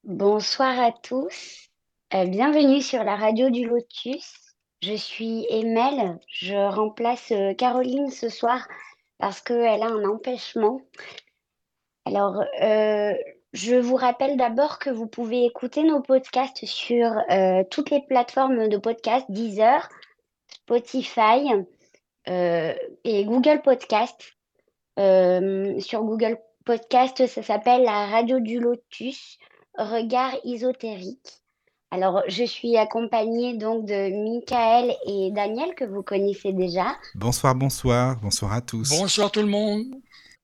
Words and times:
Bonsoir 0.04 0.78
à 0.80 0.92
tous, 0.92 1.68
Euh, 2.14 2.26
bienvenue 2.26 2.82
sur 2.82 3.02
la 3.04 3.16
radio 3.16 3.50
du 3.50 3.66
Lotus. 3.66 4.54
Je 4.82 4.94
suis 4.94 5.46
Emelle, 5.50 6.18
je 6.28 6.54
remplace 6.54 7.32
euh, 7.32 7.54
Caroline 7.54 8.10
ce 8.10 8.28
soir 8.28 8.66
parce 9.18 9.40
qu'elle 9.40 9.82
a 9.82 9.86
un 9.86 10.04
empêchement. 10.04 10.80
Alors, 12.04 12.42
euh, 12.62 13.14
je 13.52 13.74
vous 13.74 13.96
rappelle 13.96 14.36
d'abord 14.36 14.78
que 14.78 14.90
vous 14.90 15.06
pouvez 15.06 15.44
écouter 15.44 15.82
nos 15.82 16.00
podcasts 16.00 16.64
sur 16.66 17.10
euh, 17.30 17.62
toutes 17.70 17.90
les 17.90 18.02
plateformes 18.06 18.68
de 18.68 18.76
podcast, 18.76 19.26
Deezer, 19.28 19.88
Spotify 20.48 21.48
euh, 22.28 22.74
et 23.04 23.24
Google 23.24 23.62
Podcast. 23.62 24.36
Euh, 24.98 25.78
sur 25.80 26.02
Google 26.04 26.38
Podcast, 26.64 27.26
ça 27.26 27.42
s'appelle 27.42 27.84
la 27.84 28.06
radio 28.06 28.40
du 28.40 28.58
Lotus, 28.58 29.38
regard 29.76 30.34
ésotérique. 30.44 31.42
Alors, 31.90 32.22
je 32.26 32.44
suis 32.44 32.76
accompagnée 32.76 33.56
donc 33.56 33.86
de 33.86 34.10
Michael 34.24 34.94
et 35.06 35.30
Daniel 35.30 35.74
que 35.74 35.84
vous 35.84 36.02
connaissez 36.02 36.52
déjà. 36.52 36.96
Bonsoir, 37.14 37.54
bonsoir, 37.54 38.16
bonsoir 38.20 38.52
à 38.52 38.60
tous. 38.60 38.98
Bonsoir 38.98 39.30
tout 39.30 39.40
le 39.40 39.46
monde. 39.46 39.84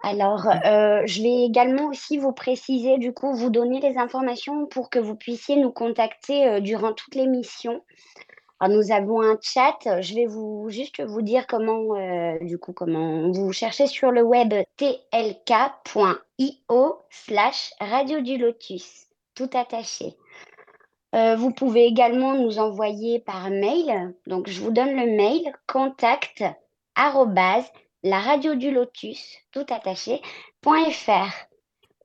Alors, 0.02 0.48
euh, 0.48 1.02
je 1.06 1.23
vais 1.23 1.45
également 1.45 1.87
aussi 1.87 2.19
vous 2.19 2.33
préciser, 2.33 2.98
du 2.98 3.12
coup, 3.12 3.33
vous 3.34 3.51
donner 3.51 3.80
les 3.80 3.97
informations 3.98 4.66
pour 4.66 4.91
que 4.91 4.98
vous 4.98 5.15
puissiez 5.15 5.55
nous 5.55 5.70
contacter 5.70 6.48
euh, 6.48 6.61
durant 6.61 6.92
toute 6.92 7.15
l'émission. 7.15 7.84
Alors, 8.59 8.77
nous 8.77 8.91
avons 8.91 9.22
un 9.22 9.39
chat. 9.41 9.78
Je 10.00 10.14
vais 10.14 10.27
vous 10.27 10.67
juste 10.70 11.00
vous 11.00 11.22
dire 11.22 11.47
comment, 11.47 11.94
euh, 11.94 12.36
du 12.41 12.59
coup, 12.59 12.72
comment 12.72 13.31
vous 13.31 13.53
cherchez 13.53 13.86
sur 13.86 14.11
le 14.11 14.22
web 14.22 14.53
tlk.io 14.77 14.97
slash 17.11 17.72
radio 17.81 18.20
du 18.20 18.39
lotus, 18.39 19.06
tout 19.34 19.50
attaché. 19.55 20.16
Vous 21.14 21.50
pouvez 21.50 21.84
également 21.84 22.33
nous 22.33 22.59
envoyer 22.59 23.20
par 23.20 23.50
mail. 23.50 24.14
Donc, 24.27 24.48
je 24.48 24.62
vous 24.62 24.70
donne 24.70 24.97
le 24.97 25.14
mail 25.14 25.53
contact 25.66 26.42
arrobase 26.94 27.70
la 28.03 28.20
radio 28.20 28.55
du 28.55 28.70
lotus, 28.70 29.39
tout 29.53 29.67
attaché, 29.70 30.20
.fr 30.64 31.28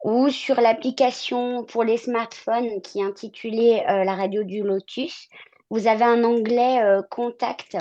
ou 0.04 0.30
sur 0.30 0.62
l'application 0.62 1.64
pour 1.64 1.84
les 1.84 1.98
smartphones 1.98 2.82
qui 2.82 3.00
est 3.00 3.04
intitulée 3.04 3.84
euh, 3.90 4.04
la 4.04 4.16
radio 4.16 4.44
du 4.44 4.62
lotus. 4.62 5.28
Vous 5.70 5.88
avez 5.88 6.04
un 6.04 6.24
onglet 6.24 6.82
euh, 6.82 7.02
contact 7.10 7.76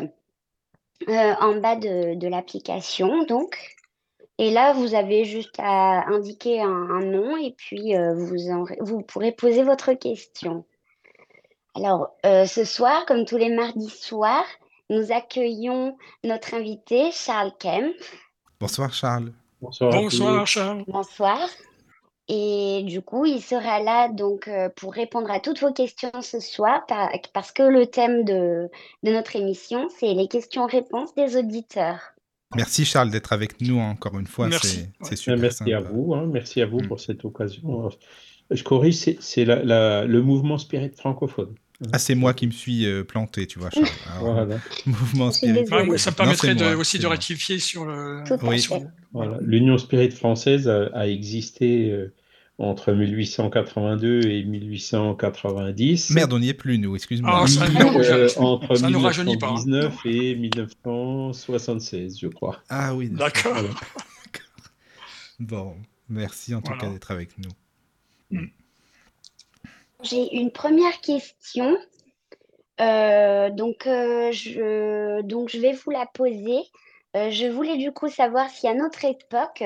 euh, 1.08 1.34
en 1.40 1.56
bas 1.56 1.76
de, 1.76 2.26
l'application, 2.26 3.24
donc. 3.24 3.58
Et 4.38 4.50
là, 4.50 4.72
vous 4.74 4.94
avez 4.94 5.24
juste 5.24 5.54
à 5.58 6.06
indiquer 6.08 6.60
un, 6.60 7.00
nom 7.00 7.38
et 7.38 7.52
puis 7.52 7.94
vous, 7.96 8.66
vous 8.80 9.00
pourrez 9.00 9.32
poser 9.32 9.62
votre 9.62 9.94
question. 9.94 10.66
Alors, 11.74 12.10
ce 12.22 12.64
soir, 12.64 13.06
comme 13.06 13.24
tous 13.24 13.38
les 13.38 13.48
mardis 13.48 13.88
soirs, 13.88 14.44
nous 14.90 15.12
accueillons 15.12 15.96
notre 16.24 16.54
invité, 16.54 17.10
Charles 17.12 17.52
Kemp. 17.58 17.94
Bonsoir 18.60 18.92
Charles. 18.92 19.32
Bonsoir. 19.60 19.90
Bonsoir. 19.92 20.46
Charles. 20.46 20.84
Bonsoir. 20.86 21.38
Et 22.28 22.82
du 22.84 23.02
coup, 23.02 23.24
il 23.24 23.40
sera 23.40 23.80
là 23.80 24.08
donc 24.08 24.48
euh, 24.48 24.68
pour 24.76 24.92
répondre 24.92 25.30
à 25.30 25.38
toutes 25.38 25.60
vos 25.60 25.72
questions 25.72 26.10
ce 26.22 26.40
soir 26.40 26.84
par- 26.86 27.10
parce 27.32 27.52
que 27.52 27.62
le 27.62 27.86
thème 27.86 28.24
de, 28.24 28.68
de 29.04 29.12
notre 29.12 29.36
émission, 29.36 29.88
c'est 30.00 30.12
les 30.12 30.26
questions-réponses 30.26 31.14
des 31.14 31.36
auditeurs. 31.36 32.00
Merci 32.56 32.84
Charles 32.84 33.10
d'être 33.10 33.32
avec 33.32 33.60
nous 33.60 33.78
encore 33.78 34.18
une 34.18 34.26
fois. 34.26 34.48
Merci. 34.48 34.86
C'est 35.02 35.16
super 35.16 35.38
Merci 35.38 35.58
sympa. 35.58 35.76
à 35.76 35.80
vous, 35.80 36.14
hein, 36.14 36.26
merci 36.32 36.60
à 36.62 36.66
vous 36.66 36.80
Mm. 36.80 36.88
pour 36.88 37.00
cette 37.00 37.24
occasion. 37.24 37.90
Je 38.50 38.62
corrige, 38.64 38.94
c'est 38.96 39.18
c'est 39.20 39.44
la- 39.44 39.62
la- 39.64 40.04
le 40.04 40.22
mouvement 40.22 40.58
spirit 40.58 40.90
francophone. 40.96 41.54
Ah, 41.92 41.98
c'est 41.98 42.14
moi 42.14 42.32
qui 42.32 42.46
me 42.46 42.52
suis 42.52 42.86
euh, 42.86 43.04
planté, 43.04 43.46
tu 43.46 43.58
vois, 43.58 43.68
Charles. 43.70 43.86
Alors, 44.14 44.34
Voilà, 44.46 44.56
Mouvement 44.86 45.30
spirit. 45.30 45.60
Ouais, 45.70 45.86
ouais, 45.88 45.98
ça 45.98 46.10
me 46.10 46.12
Non, 46.12 46.16
permettrait 46.16 46.48
c'est 46.48 46.54
de- 46.54 46.64
moi, 46.64 46.76
aussi 46.76 46.98
de 46.98 47.02
moi. 47.02 47.10
rectifier 47.12 47.58
sur 47.58 47.84
le. 47.84 48.22
Oui. 48.42 48.66
voilà. 49.12 49.38
L'Union 49.42 49.76
spirit 49.76 50.10
française 50.10 50.68
a, 50.68 50.86
a 50.94 51.06
existé 51.06 51.90
euh, 51.90 52.14
entre 52.58 52.92
1882 52.92 54.22
et 54.26 54.42
1890. 54.44 56.10
Merde, 56.12 56.32
on 56.32 56.38
n'y 56.38 56.48
est 56.48 56.54
plus, 56.54 56.78
nous, 56.78 56.96
excuse-moi. 56.96 57.40
Ah, 57.42 57.46
ça, 57.46 57.66
Oui, 57.68 57.74
nous- 57.78 57.98
euh, 58.00 58.28
entre 58.38 58.74
ça 58.76 58.88
nous 58.88 58.98
rajeunit 59.00 59.36
pas, 59.36 59.48
hein. 59.48 59.56
1919 59.66 60.06
et 60.06 60.34
1976, 60.36 62.18
je 62.20 62.28
crois. 62.28 62.62
Ah 62.70 62.94
oui, 62.94 63.10
D'accord. 63.10 63.52
Voilà. 63.52 63.68
Bon, 65.38 65.74
merci 66.08 66.54
en 66.54 66.62
tout 66.62 66.68
Voilà. 66.68 66.80
cas 66.86 66.90
d'être 66.90 67.10
avec 67.10 67.30
nous. 67.36 67.50
J'ai 70.02 70.36
une 70.36 70.50
première 70.50 71.00
question. 71.00 71.76
Euh, 72.80 73.50
donc, 73.50 73.86
euh, 73.86 74.30
je, 74.32 75.22
donc, 75.22 75.48
je 75.48 75.58
vais 75.58 75.72
vous 75.72 75.90
la 75.90 76.06
poser. 76.06 76.60
Euh, 77.16 77.30
je 77.30 77.46
voulais 77.46 77.78
du 77.78 77.92
coup 77.92 78.08
savoir 78.08 78.50
si 78.50 78.68
à 78.68 78.74
notre 78.74 79.04
époque, 79.04 79.64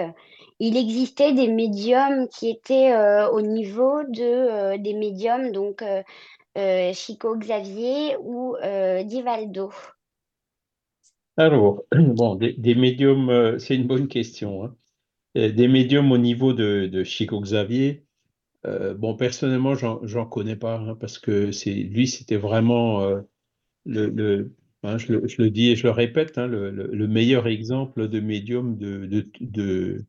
il 0.60 0.76
existait 0.76 1.32
des 1.32 1.48
médiums 1.48 2.28
qui 2.28 2.48
étaient 2.48 2.94
au 3.32 3.40
niveau 3.40 4.04
de, 4.04 4.76
des 4.76 4.94
médiums, 4.94 5.50
donc 5.50 5.82
Chico 6.92 7.36
Xavier 7.36 8.16
ou 8.20 8.54
Divaldo. 9.04 9.72
Alors, 11.36 11.82
bon, 11.92 12.36
des, 12.36 12.74
médiums, 12.76 13.58
c'est 13.58 13.74
une 13.74 13.86
bonne 13.86 14.06
question. 14.06 14.64
hein. 14.64 14.76
Des 15.34 15.66
médiums 15.66 16.12
au 16.12 16.18
niveau 16.18 16.52
de 16.52 17.02
Chico 17.02 17.40
Xavier, 17.40 18.04
euh, 18.66 18.94
bon, 18.94 19.16
personnellement, 19.16 19.74
j'en, 19.74 20.26
connais 20.26 20.56
pas, 20.56 20.78
hein, 20.78 20.96
parce 21.00 21.18
que 21.18 21.50
lui, 21.66 22.06
c'était 22.08 22.36
vraiment 22.36 23.02
euh, 23.02 23.20
hein, 24.82 24.98
je 24.98 25.12
le, 25.12 25.28
je 25.28 25.42
le 25.42 25.50
dis 25.50 25.70
et 25.70 25.76
je 25.76 25.84
le 25.84 25.90
répète, 25.90 26.38
hein, 26.38 26.46
le, 26.46 26.70
le- 26.70 26.88
le 26.92 27.08
meilleur 27.08 27.46
exemple 27.48 28.08
de 28.08 28.20
médium 28.20 28.76
de, 28.78 29.06
de, 29.06 29.26
de, 29.40 30.06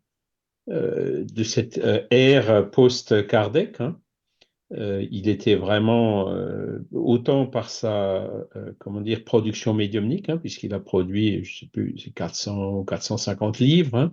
euh, 0.70 1.26
cette 1.44 1.80
ère 2.12 2.70
post-Kardec. 2.72 3.80
il 5.12 5.28
était 5.30 5.56
vraiment, 5.56 6.34
autant 6.92 7.46
par 7.48 7.70
sa 7.70 8.30
comment 8.80 9.02
dire, 9.02 9.24
production 9.24 9.74
médiumnique, 9.74 10.32
puisqu'il 10.40 10.74
a 10.74 10.80
produit, 10.80 11.44
je 11.44 11.60
sais 11.60 11.66
plus, 11.68 11.98
c'est 12.00 12.12
400 12.14 12.78
ou 12.80 12.84
450 12.86 13.60
livres, 13.60 14.12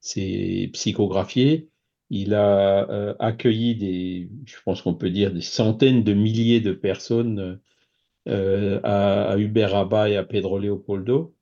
c'est 0.00 0.70
psychographié. 0.74 1.70
Il 2.12 2.34
a 2.34 2.90
euh, 2.90 3.14
accueilli 3.20 3.74
des, 3.74 4.30
je 4.46 4.56
pense 4.64 4.82
qu'on 4.82 4.94
peut 4.94 5.10
dire, 5.10 5.32
des 5.32 5.40
centaines 5.40 6.04
de 6.04 6.12
milliers 6.12 6.60
de 6.60 6.72
personnes 6.72 7.58
euh, 8.28 8.80
à, 8.84 9.30
à 9.32 9.38
Uberaba 9.38 10.10
et 10.10 10.16
à 10.16 10.24
Pedro 10.24 10.58
Leopoldo. 10.58 11.34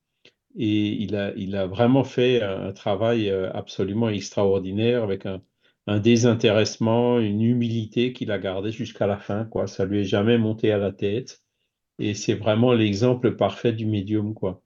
Et 0.57 0.89
il 1.03 1.17
a, 1.17 1.33
il 1.37 1.57
a 1.57 1.67
vraiment 1.67 2.05
fait 2.05 2.43
un, 2.43 2.73
travail 2.73 3.31
euh, 3.31 3.51
absolument 3.53 4.09
extraordinaire 4.11 5.03
avec 5.03 5.27
un, 5.27 5.43
désintéressement, 6.01 7.19
une 7.19 7.43
humilité 7.43 8.13
qu'il 8.13 8.31
a 8.31 8.39
gardé 8.39 8.71
jusqu'à 8.71 9.09
la 9.09 9.19
fin, 9.19 9.45
quoi. 9.47 9.67
Ça 9.67 9.85
lui 9.85 10.01
est 10.01 10.05
jamais 10.05 10.39
monté 10.39 10.71
à 10.71 10.79
la 10.79 10.93
tête. 10.93 11.43
Et 11.99 12.15
c'est 12.15 12.35
vraiment 12.35 12.73
l'exemple 12.75 13.37
parfait 13.37 13.73
du 13.73 13.87
médium, 13.87 14.35
quoi. 14.35 14.63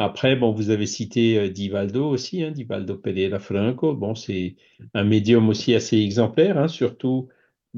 Après, 0.00 0.34
bon, 0.34 0.50
vous 0.50 0.70
avez 0.70 0.86
cité 0.86 1.36
euh, 1.38 1.50
Divaldo 1.50 2.08
aussi, 2.08 2.42
hein, 2.42 2.52
Divaldo 2.52 2.96
Pereira 2.96 3.38
Franco. 3.38 3.94
Bon, 3.94 4.14
c'est 4.14 4.56
un 4.94 5.04
médium 5.04 5.50
aussi 5.50 5.74
assez 5.74 5.98
exemplaire, 5.98 6.56
hein, 6.56 6.68
surtout, 6.68 7.28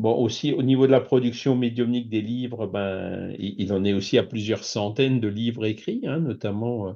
aussi 0.01 0.53
au 0.53 0.63
niveau 0.63 0.87
de 0.87 0.93
la 0.93 1.01
production 1.01 1.57
médiumnique 1.57 2.09
des 2.09 2.21
livres, 2.23 2.69
ben, 2.69 3.35
il, 3.41 3.73
en 3.73 3.85
est 3.85 3.93
aussi 3.93 4.19
à 4.19 4.23
plusieurs 4.23 4.63
centaines 4.63 5.19
de 5.19 5.27
livres 5.27 5.67
écrits, 5.67 6.03
hein, 6.07 6.21
notamment, 6.21 6.91
euh, 6.91 6.93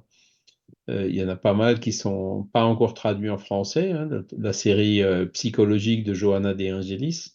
euh, 0.90 1.08
il 1.08 1.16
y 1.16 1.24
en 1.24 1.28
a 1.28 1.34
pas 1.34 1.54
mal 1.54 1.80
qui 1.80 1.92
sont 1.92 2.48
pas 2.52 2.62
encore 2.64 2.94
traduits 2.94 3.30
en 3.30 3.38
français, 3.38 3.92
la, 4.38 4.52
série 4.52 5.02
psychologique 5.32 6.04
de 6.04 6.14
Johanna 6.14 6.54
De 6.54 6.72
Angelis. 6.72 7.32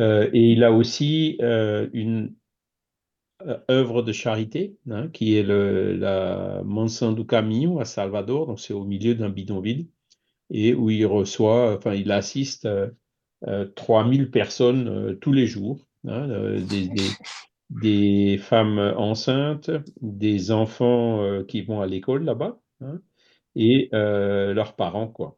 Et 0.00 0.52
il 0.52 0.64
a 0.64 0.72
aussi 0.72 1.38
une 1.40 2.34
œuvre 3.70 4.02
de 4.02 4.12
charité, 4.12 4.76
hein, 4.90 5.08
qui 5.08 5.36
est 5.36 5.42
le, 5.42 5.96
la 5.96 6.62
Mansão 6.64 7.12
do 7.12 7.24
Caminho 7.24 7.80
à 7.80 7.84
Salvador, 7.84 8.46
donc 8.46 8.60
c'est 8.60 8.74
au 8.74 8.84
milieu 8.84 9.14
d'un 9.14 9.28
bidonville, 9.28 9.88
et 10.50 10.74
où 10.74 10.90
il 10.90 11.06
reçoit, 11.06 11.74
enfin 11.76 11.94
il 11.94 12.12
assiste 12.12 12.66
euh, 12.66 12.90
euh, 13.46 13.66
3000 13.76 14.30
personnes 14.30 14.88
euh, 14.88 15.14
tous 15.14 15.32
les 15.32 15.46
jours, 15.46 15.86
hein, 16.06 16.30
euh, 16.30 16.60
des, 16.60 16.88
des, 16.88 17.08
des 17.70 18.38
femmes 18.38 18.78
enceintes, 18.96 19.70
des 20.00 20.50
enfants 20.50 21.22
euh, 21.22 21.44
qui 21.44 21.62
vont 21.62 21.80
à 21.80 21.86
l'école 21.86 22.24
là-bas, 22.24 22.58
hein, 22.80 23.00
et 23.56 23.88
euh, 23.94 24.54
leurs 24.54 24.74
parents, 24.74 25.08
quoi. 25.08 25.36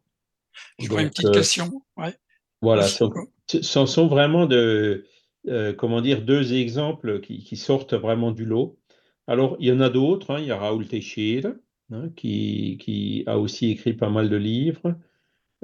Je 0.78 0.88
vois 0.88 1.02
une 1.02 1.10
petite 1.10 1.26
euh, 1.26 1.32
question. 1.32 1.82
Ouais. 1.96 2.14
Voilà, 2.62 2.86
ce 2.86 3.86
sont 3.86 4.06
vraiment 4.06 4.46
de, 4.46 5.04
euh, 5.48 5.72
comment 5.72 6.00
dire, 6.00 6.22
deux 6.22 6.54
exemples 6.54 7.20
qui, 7.20 7.56
sortent 7.56 7.94
vraiment 7.94 8.32
du 8.32 8.44
lot. 8.44 8.78
Alors, 9.26 9.56
il 9.60 9.68
y 9.68 9.72
en 9.72 9.80
a 9.80 9.88
d'autres. 9.88 10.32
hein. 10.32 10.40
Il 10.40 10.46
y 10.46 10.50
a 10.50 10.56
Raoul 10.56 10.86
Teixeira, 10.86 11.50
hein, 11.92 12.10
qui, 12.16 13.24
a 13.26 13.38
aussi 13.38 13.70
écrit 13.70 13.94
pas 13.94 14.10
mal 14.10 14.28
de 14.28 14.36
livres. 14.36 14.96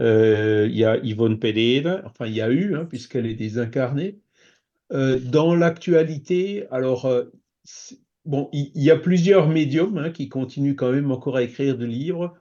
Euh, 0.01 0.69
il 0.71 0.77
y 0.77 0.85
a 0.85 0.99
Yvonne 0.99 1.39
Pereira, 1.39 2.01
enfin, 2.05 2.27
il 2.27 2.35
y 2.35 2.41
a 2.41 2.51
eu, 2.51 2.75
hein, 2.77 2.87
puisqu'elle 2.87 3.27
est 3.27 3.35
désincarnée. 3.35 4.19
Euh, 4.93 5.19
dans 5.19 5.55
l'actualité, 5.55 6.67
alors, 6.71 7.11
bon, 8.25 8.49
il, 8.53 8.71
y 8.75 8.91
a 8.91 8.97
plusieurs 8.97 9.49
médiums 9.49 10.13
qui 10.13 10.29
continuent 10.29 10.77
quand 10.77 10.93
même 10.93 11.11
encore 11.11 11.37
à 11.37 11.43
écrire 11.43 11.77
de 11.77 11.87
livres, 11.87 12.35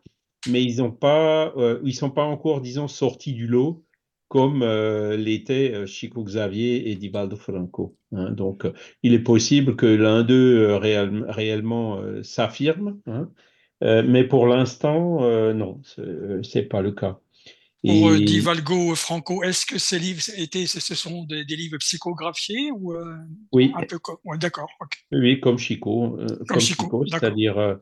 mais 0.50 0.64
ils 0.64 0.78
n'ont 0.78 0.92
pas, 0.92 1.54
sont 1.92 2.12
pas 2.12 2.24
encore, 2.24 2.62
disons, 2.62 2.88
sortis 2.88 3.34
du 3.34 3.48
lot 3.48 3.84
comme 4.32 4.64
euh, 4.64 5.18
l'étaient 5.18 5.74
euh, 5.74 5.86
Chico 5.86 6.24
Xavier 6.24 6.90
et 6.90 6.96
Divaldo 6.96 7.36
Franco. 7.36 7.98
hein. 8.14 8.32
Donc, 8.32 8.64
euh, 8.64 8.72
il 9.04 9.14
est 9.14 9.20
possible 9.20 9.76
que 9.76 9.86
l'un 9.86 10.24
d'eux 10.24 10.70
euh, 10.70 10.78
réel- 10.80 11.26
réellement 11.28 11.98
euh, 12.00 12.24
s'affirme, 12.24 13.00
hein. 13.08 13.30
Euh, 13.84 14.04
mais 14.08 14.24
pour 14.24 14.46
l'instant, 14.46 15.22
non, 15.56 15.82
euh, 15.98 16.42
c'est 16.44 16.62
pas 16.70 16.82
le 16.84 16.92
cas. 16.92 17.20
Pour 17.84 18.14
Et- 18.14 18.20
Di 18.24 18.40
Valgo 18.40 18.94
Franco, 18.94 19.42
est-ce 19.42 19.66
que 19.66 19.80
ces 19.80 19.98
livres 19.98 20.22
étaient, 20.38 20.68
ce 20.68 20.80
ce 20.80 20.94
sont 20.94 21.24
des, 21.24 21.46
des 21.46 21.56
livres 21.56 21.80
psychographiés 21.80 22.70
ou 22.72 22.94
oui, 23.52 23.72
un 23.76 23.82
peu 23.82 23.98
comme. 23.98 24.18
ouais, 24.24 24.38
D'accord. 24.38 24.70
Oui, 25.12 25.40
comme 25.40 25.58
Chico, 25.58 26.16
comme 26.48 26.60
Chico, 26.60 27.04
c'est-à-dire 27.08 27.80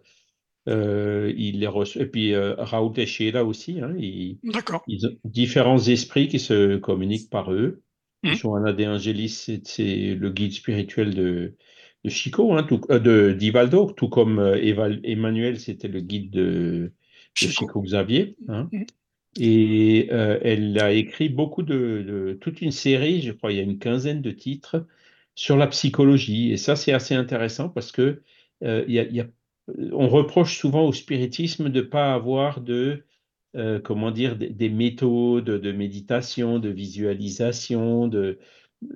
euh, 0.67 1.33
il 1.37 1.59
les 1.59 1.67
reçoit. 1.67 2.01
Et 2.03 2.05
puis 2.05 2.33
euh, 2.33 2.55
Raoul 2.57 2.93
aussi, 3.45 3.79
hein, 3.81 3.93
il- 3.97 4.39
ils 4.87 5.07
ont 5.07 5.15
différents 5.23 5.79
esprits 5.79 6.27
qui 6.27 6.39
se 6.39 6.77
communiquent 6.77 7.29
par 7.29 7.51
eux. 7.51 7.81
Mhm. 8.23 8.33
Johanna 8.35 8.73
De 8.73 8.85
Angelis, 8.85 9.29
c'est 9.63 10.15
le 10.15 10.29
guide 10.29 10.51
spirituel 10.51 11.15
de, 11.15 11.55
de 12.03 12.09
Chico, 12.09 12.53
hein, 12.53 12.63
tout, 12.63 12.81
euh, 12.89 12.99
de 12.99 13.31
d'Ivaldo, 13.31 13.91
tout 13.93 14.09
comme 14.09 14.39
euh, 14.39 14.99
Emmanuel, 15.03 15.59
c'était 15.59 15.87
le 15.87 16.01
guide 16.01 16.29
de, 16.31 16.41
de 16.41 16.91
Chico. 17.33 17.65
Chico 17.67 17.81
Xavier. 17.81 18.35
hein. 18.49 18.69
Mhm. 18.71 18.85
Et 19.39 20.09
elle 20.09 20.77
a 20.79 20.91
écrit 20.91 21.29
beaucoup 21.29 21.61
de, 21.63 22.03
de- 22.05 22.37
toute 22.41 22.61
une 22.61 22.71
série, 22.71 23.21
je 23.21 23.31
crois, 23.31 23.51
il 23.51 23.57
y 23.57 23.61
a 23.61 23.63
une 23.63 23.77
quinzaine 23.79 24.21
de 24.21 24.31
titres 24.31 24.85
sur 25.35 25.55
la 25.55 25.67
psychologie. 25.67 26.51
Et 26.51 26.57
ça, 26.57 26.75
c'est 26.75 26.91
assez 26.93 27.13
intéressant 27.15 27.69
parce 27.69 27.91
que 27.91 28.21
il 28.61 28.91
y 28.91 28.99
a- 28.99 29.03
y 29.07 29.21
a- 29.21 29.27
on 29.91 30.07
reproche 30.07 30.57
souvent 30.57 30.83
au 30.85 30.93
spiritisme 30.93 31.69
de 31.69 31.81
ne 31.81 31.85
pas 31.85 32.13
avoir 32.13 32.61
de, 32.61 33.05
euh, 33.55 33.79
comment 33.79 34.11
dire, 34.11 34.35
des, 34.37 34.49
des 34.49 34.69
méthodes 34.69 35.45
de 35.45 35.71
méditation, 35.71 36.59
de 36.59 36.69
visualisation, 36.69 38.07
de 38.07 38.39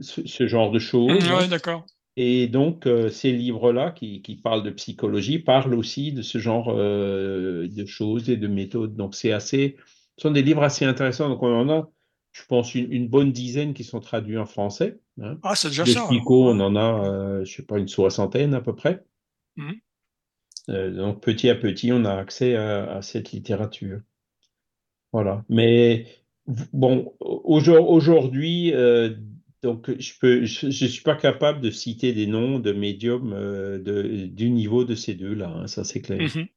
ce, 0.01 0.25
ce 0.27 0.47
genre 0.47 0.71
de 0.71 0.79
choses. 0.79 1.11
Ouais, 1.29 1.47
d'accord. 1.47 1.85
Et 2.15 2.47
donc, 2.47 2.85
euh, 2.85 3.09
ces 3.09 3.31
livres-là 3.31 3.91
qui, 3.91 4.21
qui 4.21 4.35
parlent 4.35 4.63
de 4.63 4.69
psychologie 4.69 5.39
parlent 5.39 5.73
aussi 5.73 6.11
de 6.13 6.21
ce 6.21 6.37
genre 6.37 6.69
euh, 6.69 7.67
de 7.67 7.85
choses 7.85 8.29
et 8.29 8.37
de 8.37 8.47
méthodes. 8.47 8.95
Donc, 8.95 9.15
c'est 9.15 9.31
assez, 9.31 9.77
ce 10.17 10.21
sont 10.23 10.31
des 10.31 10.43
livres 10.43 10.63
assez 10.63 10.85
intéressants. 10.85 11.27
Donc, 11.29 11.41
on 11.41 11.51
en 11.53 11.69
a, 11.69 11.89
je 12.31 12.43
pense, 12.47 12.75
une, 12.75 12.91
une 12.91 13.07
bonne 13.07 13.31
dizaine 13.31 13.73
qui 13.73 13.83
sont 13.83 13.99
traduits 13.99 14.37
en 14.37 14.45
français. 14.45 14.99
hein. 15.21 15.37
Ah, 15.41 15.55
c'est 15.55 15.69
déjà 15.69 15.85
De 15.85 15.89
ça. 15.89 16.07
Chico, 16.07 16.49
on 16.49 16.59
en 16.59 16.75
a, 16.75 17.43
je 17.43 17.51
sais 17.51 17.63
pas, 17.63 17.79
une 17.79 17.87
soixantaine 17.87 18.53
à 18.53 18.61
peu 18.61 18.75
près. 18.75 19.03
Mhm. 19.55 19.79
Euh, 20.69 20.91
donc, 20.91 21.21
petit 21.21 21.49
à 21.49 21.55
petit, 21.55 21.91
on 21.91 22.05
a 22.05 22.13
accès 22.13 22.55
à, 22.55 22.95
à 22.97 23.01
cette 23.01 23.31
littérature. 23.31 23.99
Voilà. 25.11 25.43
Mais 25.49 26.07
bon, 26.71 27.13
aujourd- 27.19 27.89
aujourd'hui, 27.89 28.73
euh, 28.73 29.11
donc 29.61 29.91
je 29.99 30.13
peux, 30.19 30.43
je, 30.45 30.69
je 30.69 30.85
suis 30.85 31.03
pas 31.03 31.15
capable 31.15 31.61
de 31.61 31.69
citer 31.69 32.13
des 32.13 32.27
noms 32.27 32.59
de 32.59 32.71
médiums 32.71 33.33
euh, 33.33 33.79
de, 33.79 34.25
du 34.25 34.49
niveau 34.49 34.85
de 34.85 34.95
ces 34.95 35.13
deux-là. 35.13 35.49
hein, 35.49 35.67
ça 35.67 35.83
c'est 35.83 36.01
clair. 36.01 36.19
Mhm. 36.21 36.47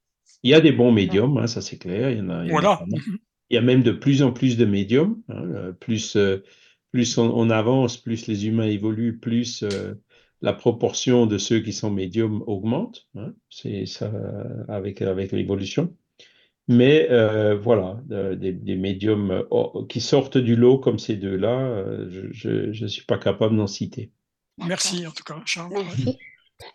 Il 0.42 0.50
y 0.50 0.54
a 0.54 0.60
des 0.60 0.72
bons 0.72 0.92
médiums, 0.92 1.36
hein, 1.38 1.46
ça 1.46 1.60
c'est 1.60 1.78
clair. 1.78 2.10
Il 2.10 2.18
y 2.18 2.20
en 2.20 2.30
a, 2.30 2.44
il 2.44 2.48
y 2.48 2.52
en 2.52 2.56
a 2.56 2.60
Voilà. 2.60 2.82
Mhm. 2.86 3.18
Il 3.50 3.54
y 3.54 3.58
a 3.58 3.62
même 3.62 3.82
de 3.82 3.92
plus 3.92 4.22
en 4.22 4.32
plus 4.32 4.56
de 4.56 4.64
médiums. 4.64 5.22
hein, 5.28 5.72
plus 5.78 6.16
euh, 6.16 6.38
plus 6.92 7.18
on, 7.18 7.30
on 7.36 7.50
avance, 7.50 7.96
plus 7.98 8.26
les 8.26 8.46
humains 8.46 8.66
évoluent, 8.66 9.18
plus 9.18 9.64
la 10.42 10.52
proportion 10.52 11.26
de 11.26 11.38
ceux 11.38 11.60
qui 11.60 11.72
sont 11.72 11.90
médiums 11.90 12.42
augmente. 12.46 13.06
hein. 13.16 13.32
c'est 13.50 13.86
ça 13.86 14.10
avec 14.68 15.02
avec 15.02 15.32
l'évolution. 15.32 15.94
Mais 16.68 17.08
euh, 17.10 17.56
voilà, 17.56 18.00
euh, 18.10 18.34
des, 18.34 18.52
des 18.52 18.74
médiums 18.74 19.44
oh, 19.50 19.84
qui 19.88 20.00
sortent 20.00 20.36
du 20.38 20.56
lot 20.56 20.78
comme 20.78 20.98
ces 20.98 21.14
deux-là, 21.14 21.60
euh, 21.60 22.08
je 22.32 22.82
ne 22.82 22.88
suis 22.88 23.04
pas 23.04 23.18
capable 23.18 23.56
d'en 23.56 23.68
citer. 23.68 24.10
Merci 24.58 25.06
en 25.06 25.12
tout 25.12 25.22
cas, 25.22 25.40
Charles. 25.44 25.72
Merci. 25.72 26.18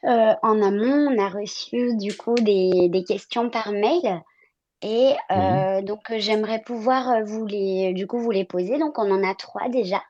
Euh, 0.06 0.34
en 0.44 0.62
amont, 0.62 1.10
on 1.12 1.20
a 1.20 1.28
reçu 1.28 1.98
du 1.98 2.16
coup 2.16 2.36
des, 2.36 2.88
des 2.90 3.04
questions 3.04 3.50
par 3.50 3.72
mail 3.72 4.22
et 4.84 5.14
euh, 5.32 5.82
donc 5.82 6.02
j'aimerais 6.18 6.62
pouvoir 6.62 7.24
vous 7.26 7.46
les 7.46 7.94
du 7.94 8.08
coup 8.08 8.20
vous 8.20 8.32
les 8.32 8.46
poser. 8.46 8.78
Donc 8.80 8.98
on 8.98 9.12
en 9.12 9.24
a 9.28 9.36
trois 9.36 9.70
déjà. 9.70 10.02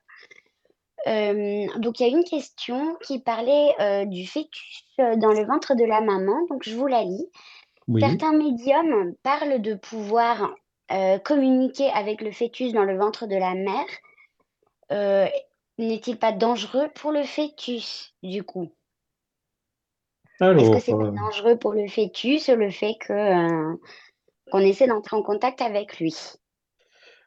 Euh, 1.08 1.66
donc 1.78 2.00
il 2.00 2.08
y 2.08 2.10
a 2.10 2.16
une 2.16 2.24
question 2.24 2.96
qui 3.04 3.20
parlait 3.20 3.74
euh, 3.80 4.06
du 4.06 4.28
fœtus 4.28 4.86
euh, 5.00 5.16
dans 5.16 5.32
le 5.32 5.46
ventre 5.46 5.76
de 5.76 5.84
la 5.84 6.02
maman. 6.02 6.46
Donc 6.50 6.64
je 6.64 6.76
vous 6.76 6.88
la 6.88 7.04
lis. 7.04 7.28
Oui. 7.88 8.02
Certains 8.02 8.34
médiums 8.34 9.16
parlent 9.24 9.62
de 9.62 9.76
pouvoir 9.76 10.56
communiquer 11.24 11.90
avec 11.92 12.22
le 12.22 12.34
fœtus 12.34 12.74
dans 12.74 12.84
le 12.84 12.98
ventre 12.98 13.26
de 13.26 13.38
la 13.38 13.54
mère. 13.54 15.32
N'est-il 15.78 16.20
pas 16.20 16.34
dangereux 16.34 16.90
pour 16.96 17.14
le 17.14 17.24
fœtus 17.24 18.14
du 18.24 18.44
coup? 18.44 18.74
Est-ce 20.42 20.44
Alors, 20.44 20.72
que 20.72 20.80
c'est 20.80 20.92
pas 20.92 21.12
dangereux 21.12 21.58
pour 21.58 21.72
le 21.72 21.88
fœtus 21.88 22.50
le 22.50 22.70
fait 22.72 22.96
que 23.00 23.78
qu'on 24.52 24.60
essaie 24.60 24.88
d'entrer 24.88 25.16
en 25.16 25.24
contact 25.24 25.62
avec 25.62 25.98
lui? 25.98 26.14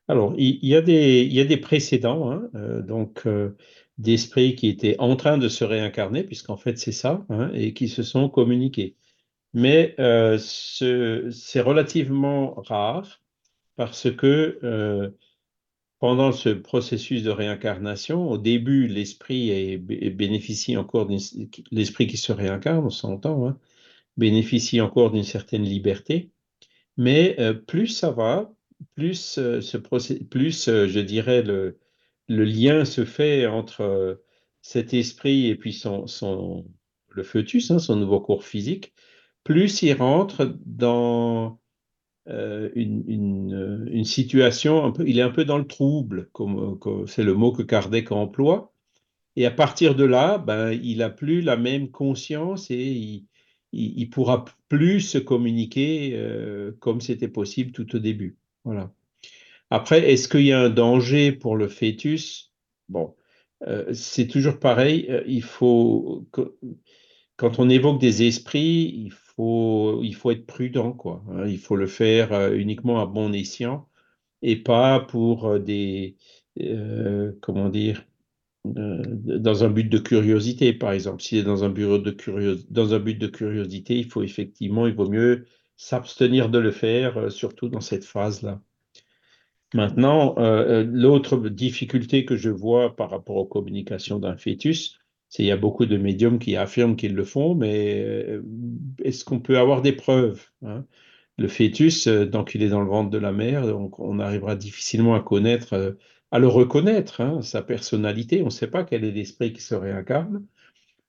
Alors 0.09 0.35
il, 0.39 0.65
y 0.67 0.75
a 0.77 0.83
des, 0.83 1.25
y 1.25 1.41
a 1.41 1.45
des 1.45 1.57
précédents, 1.57 2.31
hein, 2.31 2.51
euh, 2.55 2.83
donc 2.83 3.27
euh, 3.27 3.57
d'esprits 3.99 4.55
qui 4.57 4.69
étaient 4.69 4.97
en 4.99 5.17
train 5.17 5.39
de 5.39 5.49
se 5.49 5.65
réincarner, 5.65 6.25
puisqu'en 6.25 6.57
fait 6.57 6.79
c'est 6.79 6.93
ça, 6.93 7.25
hein, 7.31 7.51
et 7.55 7.73
qui 7.75 7.89
se 7.89 8.03
sont 8.03 8.29
communiqués. 8.29 8.97
Mais 9.55 9.95
euh, 10.01 10.39
ce- 10.41 11.31
c'est 11.33 11.61
relativement 11.63 12.55
rare 12.63 13.23
parce 13.77 14.11
que 14.13 14.59
euh, 14.65 15.11
pendant 15.99 16.33
ce 16.33 16.51
processus 16.51 17.23
de 17.23 17.31
réincarnation, 17.31 18.29
au 18.31 18.39
début, 18.39 18.87
l'esprit 18.87 19.79
bénéficie 19.79 20.77
encore 20.77 21.07
d'une, 21.07 21.21
l'esprit 21.71 22.07
qui 22.07 22.17
se 22.19 22.33
réincarne, 22.33 22.85
on 22.85 22.91
s'entend, 22.91 23.47
hein, 23.49 23.59
bénéficie 24.17 24.81
encore 24.81 25.11
d'une 25.13 25.25
certaine 25.25 25.65
liberté. 25.65 26.31
Mais 26.97 27.37
euh, 27.41 27.55
plus 27.55 27.89
ça 27.89 28.11
va, 28.13 28.53
plus, 28.95 29.39
euh, 29.39 29.61
ce 29.61 29.77
procé- 29.79 30.25
plus 30.29 30.69
euh, 30.69 30.87
je 30.89 31.01
dirais, 31.01 31.43
le, 31.43 31.79
le 32.29 32.45
lien 32.45 32.85
se 32.85 33.05
fait 33.05 33.47
entre 33.47 33.83
euh, 33.83 34.15
cet 34.63 34.95
esprit 34.95 35.49
et 35.49 35.57
puis 35.57 35.73
son, 35.73 36.07
son, 36.07 36.67
le 37.11 37.23
fœtus, 37.23 37.71
hein, 37.71 37.79
son 37.79 37.97
nouveau 37.97 38.21
corps 38.21 38.45
physique, 38.45 38.93
plus 39.45 39.83
il 39.83 39.95
rentre 39.95 40.57
dans 40.67 41.61
une, 42.27 43.05
une, 43.07 43.89
une 43.91 44.05
situation, 44.05 44.85
un 44.85 44.93
peu, 44.93 45.07
il 45.09 45.19
est 45.19 45.23
un 45.23 45.31
peu 45.31 45.45
dans 45.45 45.59
le 45.59 45.67
trouble, 45.67 46.31
comme, 46.33 46.79
c'est 47.07 47.23
le 47.25 47.35
mot 47.35 47.53
que 47.53 47.63
Kardec 47.63 48.13
emploie. 48.13 48.73
Et 49.37 49.47
à 49.47 49.51
partir 49.51 49.95
de 49.97 50.05
là, 50.05 50.39
ben, 50.39 50.73
il 50.73 50.99
n'a 50.99 51.11
plus 51.11 51.43
la 51.43 51.57
même 51.57 51.91
conscience 51.91 52.71
et 52.71 52.77
il, 52.77 53.27
il, 53.73 53.99
il 53.99 54.11
pourra 54.11 54.45
plus 54.69 55.01
se 55.01 55.19
communiquer 55.19 56.19
comme 56.81 57.01
c'était 57.01 57.29
possible 57.29 57.73
tout 57.73 57.95
au 57.97 57.99
début. 57.99 58.39
Voilà. 58.65 58.93
Après, 59.71 60.11
est-ce 60.13 60.29
qu'il 60.29 60.43
y 60.47 60.53
a 60.53 60.61
un 60.63 60.71
danger 60.71 61.33
pour 61.33 61.57
le 61.57 61.69
fœtus? 61.69 62.53
Bon, 62.89 63.17
euh, 63.67 63.93
c'est 63.95 64.29
toujours 64.29 64.59
pareil. 64.61 65.07
euh, 65.11 65.25
il 65.27 65.43
faut, 65.43 66.27
quand 67.37 67.59
on 67.59 67.69
évoque 67.69 68.01
des 68.01 68.23
esprits, 68.27 68.93
il 68.97 69.11
faut, 69.13 70.01
il 70.03 70.15
faut 70.15 70.31
être 70.31 70.47
prudent, 70.47 70.93
quoi. 70.93 71.23
hein. 71.31 71.47
Il 71.47 71.59
faut 71.59 71.77
le 71.77 71.87
faire 71.87 72.33
euh, 72.33 72.55
uniquement 72.55 73.01
à 73.01 73.07
bon 73.07 73.33
escient 73.33 73.89
et 74.43 74.57
pas 74.57 75.01
pour 75.01 75.59
des, 75.61 76.17
comment 77.41 77.69
dire, 77.69 78.05
dans 78.65 79.65
un 79.65 79.71
but 79.71 79.85
de 79.89 79.99
curiosité, 79.99 80.73
par 80.73 80.93
exemple. 80.93 81.23
Si 81.23 81.37
c'est 81.39 81.43
dans 81.45 81.65
un 81.65 81.71
bureau 81.71 81.99
de 81.99 82.11
curios- 82.11 82.65
dans 82.71 82.95
un 82.95 82.99
but 83.01 83.17
de 83.19 83.27
curiosité, 83.27 83.99
il 83.99 84.11
faut 84.11 84.23
effectivement, 84.23 84.87
il 84.87 84.95
vaut 84.95 85.09
mieux 85.09 85.47
s'abstenir 85.77 86.49
de 86.49 86.59
le 86.59 86.71
faire, 86.71 87.19
euh, 87.19 87.31
surtout 87.31 87.69
dans 87.69 87.81
cette 87.81 88.05
phase-là. 88.05 88.61
Maintenant, 89.75 90.37
euh, 90.39 90.83
euh, 90.83 90.85
l'autre 90.89 91.37
difficulté 91.49 92.25
que 92.25 92.37
je 92.37 92.51
vois 92.51 92.95
par 92.95 93.11
rapport 93.11 93.37
aux 93.37 93.47
communications 93.47 94.21
d'un 94.21 94.37
fœtus, 94.37 95.01
c'est 95.29 95.43
qu'il 95.43 95.47
y 95.47 95.51
a 95.51 95.57
beaucoup 95.57 95.87
de 95.87 95.97
médiums 95.97 96.39
qui 96.39 96.57
affirment 96.57 96.95
qu'ils 96.97 97.15
le 97.15 97.25
font, 97.25 97.57
mais 97.57 98.39
est-ce 99.03 99.25
qu'on 99.25 99.41
peut 99.41 99.59
avoir 99.59 99.83
des 99.83 99.93
preuves, 99.93 100.47
hein? 100.65 100.87
Le 101.37 101.49
fœtus, 101.49 102.07
euh, 102.07 102.27
donc 102.27 102.55
il 102.55 102.63
est 102.63 102.69
dans 102.69 102.81
le 102.81 102.89
ventre 102.89 103.11
de 103.11 103.19
la 103.19 103.33
mère, 103.33 103.67
donc 103.67 103.99
on 103.99 104.21
arrivera 104.21 104.55
difficilement 104.55 105.15
à 105.15 105.21
connaître 105.21 105.97
à 106.31 106.39
le 106.39 106.49
reconnaître, 106.49 107.21
hein, 107.21 107.43
sa 107.43 107.63
personnalité. 107.63 108.43
On 108.43 108.47
ne 108.47 108.51
sait 108.51 108.71
pas 108.71 108.85
quel 108.85 109.05
est 109.05 109.13
l'esprit 109.13 109.53
qui 109.53 109.61
se 109.61 109.75
réincarne. 109.75 110.47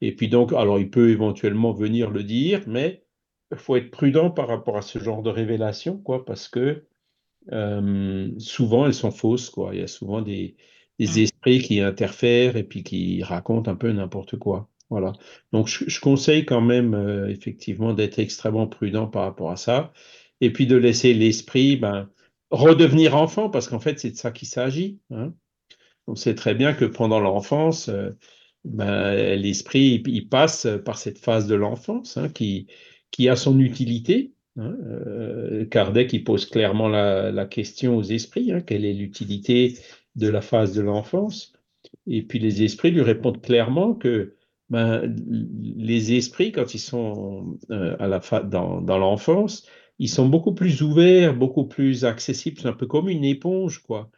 Et 0.02 0.16
puis 0.16 0.28
donc, 0.28 0.54
alors 0.54 0.80
il 0.80 0.90
peut 0.90 1.10
éventuellement 1.10 1.74
venir 1.74 2.12
le 2.12 2.24
dire, 2.24 2.62
mais 2.68 3.05
faut 3.58 3.76
être 3.76 3.92
prudent 3.92 4.32
par 4.32 4.48
rapport 4.48 4.78
à 4.78 4.82
ce 4.82 5.00
genre 5.00 5.22
de 5.24 5.30
révélation, 5.30 5.98
quoi, 5.98 6.26
parce 6.26 6.48
que 6.48 6.86
euh, 7.52 8.32
souvent 8.40 8.86
elles 8.86 8.94
sont 8.94 9.12
fausses, 9.12 9.50
quoi. 9.50 9.72
Il 9.76 9.80
y 9.82 9.84
a 9.84 9.88
souvent 9.88 10.22
des, 10.22 10.56
des 11.00 11.08
Mm. 11.08 11.24
esprits 11.24 11.60
qui 11.62 11.82
interfèrent 11.82 12.58
et 12.58 12.64
puis 12.64 12.84
qui 12.84 13.24
racontent 13.24 13.72
un 13.72 13.76
peu 13.76 13.92
n'importe 13.92 14.38
quoi. 14.38 14.70
Voilà. 14.90 15.14
Donc 15.52 15.68
je, 15.68 15.86
je 15.90 16.00
conseille 16.00 16.46
quand 16.46 16.62
même 16.62 16.94
euh, 16.96 17.30
effectivement 17.30 17.94
d'être 17.94 18.20
extrêmement 18.20 18.68
prudent 18.68 19.08
par 19.08 19.24
rapport 19.24 19.52
à 19.52 19.58
ça, 19.58 19.94
et 20.42 20.52
puis 20.54 20.68
de 20.68 20.76
laisser 20.78 21.14
l'esprit 21.14 21.76
ben, 21.78 22.10
redevenir 22.52 23.16
enfant, 23.16 23.50
parce 23.50 23.68
qu'en 23.68 23.80
fait 23.80 24.00
c'est 24.00 24.12
de 24.12 24.18
ça 24.18 24.32
qu'il 24.32 24.48
s'agit. 24.48 25.00
hein. 25.12 25.34
On 26.08 26.16
sait 26.16 26.36
très 26.36 26.56
bien 26.56 26.74
que 26.74 26.86
pendant 26.86 27.20
l'enfance, 27.20 27.90
euh, 27.90 28.12
ben, 28.64 29.36
l'esprit, 29.36 30.02
il, 30.06 30.08
il 30.10 30.30
passe 30.30 30.68
par 30.86 30.98
cette 30.98 31.20
phase 31.20 31.48
de 31.48 31.56
l'enfance 31.56 32.18
hein, 32.18 32.30
qui, 32.30 32.68
qui 33.12 33.30
a 33.30 33.36
son 33.36 33.60
utilité. 33.60 34.34
hein. 34.58 34.76
Euh, 34.86 35.66
Kardec, 35.66 36.14
il 36.14 36.24
pose 36.24 36.46
clairement 36.46 36.88
la, 36.88 37.46
question 37.46 37.98
aux 37.98 38.04
esprits, 38.04 38.52
hein, 38.52 38.62
quelle 38.62 38.86
est 38.86 38.94
l'utilité 38.94 39.78
de 40.16 40.28
la 40.28 40.42
phase 40.42 40.74
de 40.74 40.82
l'enfance? 40.82 41.54
Et 42.08 42.24
puis 42.24 42.40
les 42.40 42.64
esprits 42.64 42.92
lui 42.92 43.02
répondent 43.02 43.42
clairement 43.42 43.94
que 43.94 44.36
ben, 44.70 45.16
les 45.78 46.14
esprits, 46.14 46.52
quand 46.52 46.74
ils 46.74 46.80
sont 46.80 47.58
euh, 47.72 47.96
à 48.00 48.08
la 48.08 48.20
dans, 48.44 48.82
l'enfance, 48.98 49.68
ils 50.00 50.10
sont 50.10 50.28
beaucoup 50.28 50.54
plus 50.54 50.82
ouverts, 50.82 51.36
beaucoup 51.36 51.66
plus 51.66 52.06
accessibles, 52.06 52.60
c'est 52.60 52.68
un 52.68 52.74
peu 52.74 52.88
comme 52.88 53.10
une 53.10 53.24
éponge, 53.24 53.80
quoi 53.80 54.10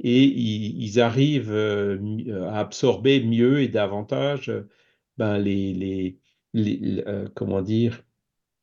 et 0.00 0.24
ils, 0.24 1.00
arrivent 1.00 1.52
euh, 1.52 2.48
à 2.50 2.60
absorber 2.60 3.22
mieux 3.22 3.62
et 3.62 3.68
davantage 3.68 4.52
ben, 5.16 5.38
les- 5.38 6.18
euh, 6.56 7.28
comment 7.34 7.62
dire, 7.62 8.03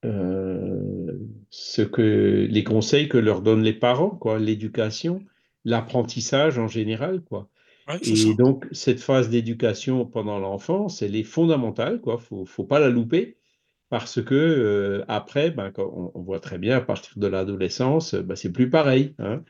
euh, 0.06 1.14
ce 1.50 1.82
que, 1.82 2.48
les 2.50 2.64
conseils 2.64 3.08
que 3.10 3.18
leur 3.18 3.42
donnent 3.42 3.64
les 3.64 3.74
parents, 3.74 4.10
quoi, 4.12 4.40
l'éducation, 4.40 5.24
l'apprentissage 5.66 6.58
en 6.58 6.68
général, 6.68 7.22
quoi. 7.22 7.50
Ouais, 7.88 8.00
Et 8.04 8.16
ça. 8.16 8.30
donc, 8.34 8.68
cette 8.72 9.00
phase 9.00 9.30
d'éducation 9.30 10.06
pendant 10.06 10.40
l'enfance, 10.40 11.02
elle 11.02 11.16
est 11.16 11.24
fondamentale, 11.24 12.00
quoi. 12.02 12.18
Faut, 12.18 12.46
faut 12.46 12.64
pas 12.66 12.80
la 12.80 12.90
louper. 12.90 13.38
Parce 13.90 14.22
que 14.24 14.36
euh, 14.36 15.04
après, 15.10 15.52
ben, 15.52 15.72
on, 15.78 16.12
on 16.14 16.22
voit 16.22 16.40
très 16.40 16.58
bien 16.58 16.78
à 16.78 16.82
partir 16.82 17.12
de 17.20 17.28
l'adolescence, 17.28 18.16
ben, 18.16 18.36
c'est 18.36 18.52
plus 18.52 18.70
pareil. 18.70 19.16
hein. 19.20 19.44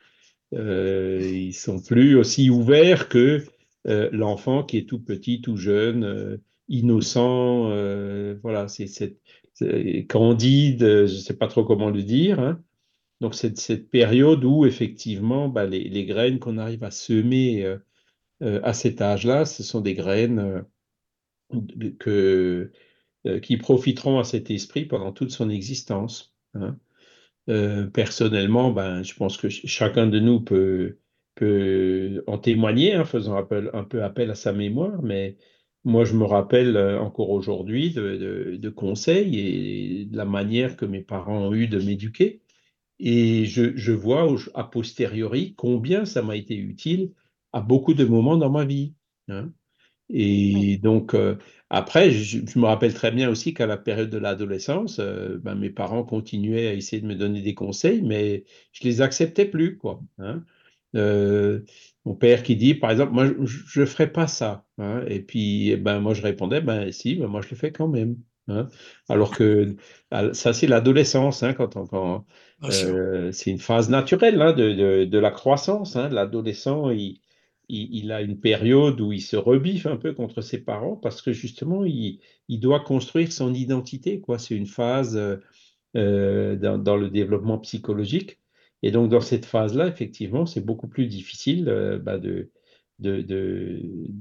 Euh, 0.54 1.20
ils 1.22 1.54
sont 1.54 1.80
plus 1.80 2.16
aussi 2.16 2.50
ouverts 2.50 3.08
que 3.08 3.42
euh, 3.88 4.08
l'enfant 4.12 4.64
qui 4.64 4.78
est 4.78 4.88
tout 4.88 5.00
petit, 5.00 5.40
tout 5.40 5.56
jeune, 5.56 6.04
euh, 6.04 6.36
innocent. 6.68 7.68
voilà, 8.42 8.68
c'est 8.68 8.86
cette 8.86 9.18
candide, 10.08 10.82
euh, 10.82 11.06
je 11.06 11.14
ne 11.14 11.18
sais 11.18 11.36
pas 11.36 11.48
trop 11.48 11.64
comment 11.64 11.90
le 11.90 12.02
dire. 12.02 12.40
hein. 12.40 12.62
Donc 13.20 13.34
c'est 13.34 13.58
cette 13.58 13.90
période 13.90 14.44
où 14.44 14.66
effectivement, 14.66 15.48
bah, 15.48 15.66
les, 15.66 16.04
graines 16.06 16.38
qu'on 16.40 16.58
arrive 16.58 16.84
à 16.84 16.90
semer 16.92 17.64
euh, 17.64 17.78
euh, 18.42 18.60
à 18.64 18.74
cet 18.74 19.00
âge-là, 19.02 19.44
ce 19.46 19.62
sont 19.64 19.80
des 19.82 19.94
graines 19.94 20.64
euh, 22.06 22.70
euh, 23.26 23.40
qui 23.40 23.56
profiteront 23.56 24.18
à 24.18 24.24
cet 24.24 24.50
esprit 24.50 24.84
pendant 24.86 25.12
toute 25.12 25.30
son 25.30 25.50
existence. 25.50 26.34
hein. 26.54 26.78
Euh, 27.50 27.86
personnellement, 27.88 28.72
ben, 28.72 29.02
je 29.02 29.14
pense 29.14 29.36
que 29.36 29.50
ch- 29.50 29.66
chacun 29.66 30.06
de 30.06 30.20
nous 30.20 30.40
peut, 30.40 30.98
en 32.26 32.38
témoigner, 32.38 32.94
hein, 32.94 33.04
faisant 33.04 33.36
un 33.36 33.84
peu 33.84 34.02
appel 34.04 34.30
à 34.30 34.34
sa 34.34 34.52
mémoire, 34.52 35.02
mais 35.02 35.36
moi, 35.84 36.04
je 36.04 36.14
me 36.14 36.24
rappelle 36.24 36.76
euh, 36.76 37.00
encore 37.00 37.30
aujourd'hui 37.30 37.90
de, 37.92 38.16
de- 38.52 38.56
de 38.56 38.68
conseils 38.70 39.38
et 39.38 40.04
de 40.06 40.16
la 40.16 40.24
manière 40.24 40.76
que 40.76 40.84
mes 40.84 41.02
parents 41.02 41.38
ont 41.48 41.54
eu 41.54 41.66
de 41.68 41.78
m'éduquer. 41.80 42.42
Et 43.00 43.46
je, 43.46 43.76
je 43.76 43.92
vois 43.92 44.28
a 44.54 44.64
posteriori 44.64 45.54
combien 45.56 46.04
ça 46.06 46.22
m'a 46.22 46.36
été 46.36 46.56
utile 46.56 47.12
à 47.52 47.60
beaucoup 47.62 47.94
de 47.94 48.04
moments 48.04 48.36
dans 48.38 48.50
ma 48.50 48.64
vie. 48.66 48.94
hein. 49.28 49.52
Oui. 50.52 50.72
Et 50.74 50.78
donc, 50.78 51.14
euh, 51.14 51.36
après, 51.70 52.10
je, 52.10 52.40
je 52.46 52.58
me 52.58 52.66
rappelle 52.66 52.94
très 52.94 53.10
bien 53.10 53.30
aussi 53.30 53.54
qu'à 53.54 53.66
la 53.66 53.76
période 53.78 54.10
de 54.10 54.18
l'adolescence, 54.18 54.98
euh, 54.98 55.38
ben, 55.38 55.54
mes 55.54 55.70
parents 55.70 56.04
continuaient 56.04 56.68
à 56.68 56.74
essayer 56.74 57.00
de 57.02 57.06
me 57.06 57.14
donner 57.14 57.40
des 57.42 57.54
conseils, 57.54 58.02
mais 58.02 58.44
je 58.72 58.84
les 58.84 59.00
acceptais 59.00 59.46
plus, 59.46 59.78
quoi. 59.78 60.00
hein. 60.18 60.44
Euh, 60.96 61.62
mon 62.04 62.14
père 62.14 62.42
qui 62.42 62.56
dit, 62.56 62.74
par 62.74 62.90
exemple, 62.90 63.12
moi, 63.12 63.26
je 63.44 63.80
ne 63.80 63.86
ferai 63.86 64.10
pas 64.12 64.26
ça. 64.26 64.66
hein. 64.78 65.04
Et 65.08 65.20
puis, 65.22 65.70
eh 65.70 65.76
ben, 65.76 66.00
moi, 66.00 66.14
je 66.14 66.22
répondais, 66.22 66.60
ben 66.60 66.90
si, 66.92 67.14
ben, 67.16 67.26
moi, 67.28 67.40
je 67.42 67.50
le 67.50 67.56
fais 67.56 67.72
quand 67.72 67.88
même. 67.88 68.16
hein. 68.48 68.68
Alors 69.08 69.32
que 69.36 69.76
ça, 70.32 70.52
c'est 70.52 70.66
l'adolescence, 70.66 71.42
hein, 71.42 71.54
quand 71.54 71.76
on, 71.76 71.86
quand, 71.86 72.26
euh, 72.68 73.30
c'est 73.32 73.50
une 73.50 73.58
phase 73.58 73.88
naturelle 73.90 74.36
de, 74.56 74.72
de, 74.72 75.04
de 75.04 75.18
la 75.18 75.30
croissance. 75.30 75.96
hein. 75.96 76.08
L'adolescent, 76.08 76.90
il, 76.90 77.20
il, 77.68 77.88
il 77.94 78.12
a 78.12 78.20
une 78.22 78.40
période 78.40 79.00
où 79.00 79.12
il 79.12 79.20
se 79.22 79.36
rebiffe 79.36 79.86
un 79.86 79.96
peu 79.96 80.12
contre 80.14 80.40
ses 80.42 80.58
parents 80.64 80.96
parce 80.96 81.22
que 81.22 81.32
justement, 81.32 81.84
il, 81.84 82.20
il 82.48 82.60
doit 82.60 82.80
construire 82.80 83.32
son 83.32 83.54
identité, 83.54 84.20
quoi. 84.20 84.38
C'est 84.38 84.56
une 84.56 84.66
phase 84.66 85.16
euh, 85.16 85.36
euh, 85.96 86.56
dans, 86.56 86.78
dans 86.78 86.96
le 86.96 87.10
développement 87.10 87.58
psychologique. 87.58 88.40
Et 88.82 88.90
donc, 88.90 89.08
dans 89.10 89.20
cette 89.20 89.46
phase-là, 89.46 89.86
effectivement, 89.86 90.46
c'est 90.46 90.64
beaucoup 90.64 90.88
plus 90.88 91.06
difficile 91.06 91.68
euh, 91.68 91.98
bah, 91.98 92.18
de, 92.18 92.50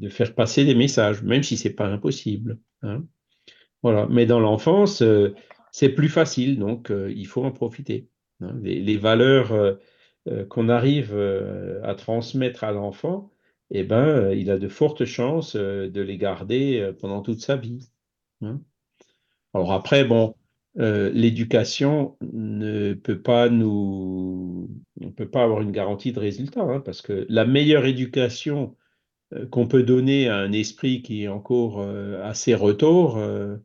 faire 0.10 0.36
passer 0.36 0.65
des 0.65 0.75
messages, 0.75 1.24
même 1.24 1.44
si 1.44 1.58
c'est 1.58 1.74
pas 1.74 1.88
impossible. 1.88 2.60
hein. 2.84 3.06
Voilà. 3.84 4.08
Mais 4.10 4.25
dans 4.25 4.39
l'enfance, 4.39 5.01
euh, 5.01 5.34
c'est 5.72 5.89
plus 5.89 6.10
facile, 6.10 6.60
donc 6.60 6.91
euh, 6.91 7.12
il 7.15 7.25
faut 7.25 7.44
en 7.44 7.51
profiter. 7.51 8.10
hein. 8.41 8.56
Les, 8.62 8.98
valeurs 8.98 9.80
qu'on 10.50 10.70
arrive 10.70 11.18
à 11.84 11.96
transmettre 11.96 12.63
à 12.63 12.72
l'enfant, 12.72 13.32
eh 13.72 13.84
ben, 13.84 14.32
il 14.34 14.51
a 14.51 14.60
de 14.60 14.68
fortes 14.68 15.06
chances 15.06 15.56
de 15.56 16.01
les 16.01 16.18
garder 16.18 16.91
pendant 17.00 17.22
toute 17.22 17.41
sa 17.41 17.56
vie. 17.56 17.89
hein. 18.44 18.62
Alors 19.53 19.74
après, 19.74 20.06
bon, 20.06 20.36
euh, 20.79 21.09
l'éducation 21.13 22.17
ne 22.21 22.93
peut 22.93 23.21
pas 23.21 23.49
nous, 23.49 24.69
on 25.01 25.11
peut 25.11 25.29
pas 25.29 25.43
avoir 25.43 25.61
une 25.61 25.71
garantie 25.71 26.13
de 26.13 26.19
résultat, 26.19 26.61
hein, 26.61 26.79
parce 26.79 27.01
que 27.01 27.25
la 27.29 27.45
meilleure 27.45 27.85
éducation 27.85 28.77
euh, 29.33 29.45
qu'on 29.47 29.67
peut 29.67 29.83
donner 29.83 30.29
à 30.29 30.37
un 30.37 30.51
esprit 30.53 31.01
qui 31.01 31.23
est 31.23 31.27
encore 31.27 31.81
assez 32.23 32.53
euh, 32.55 33.57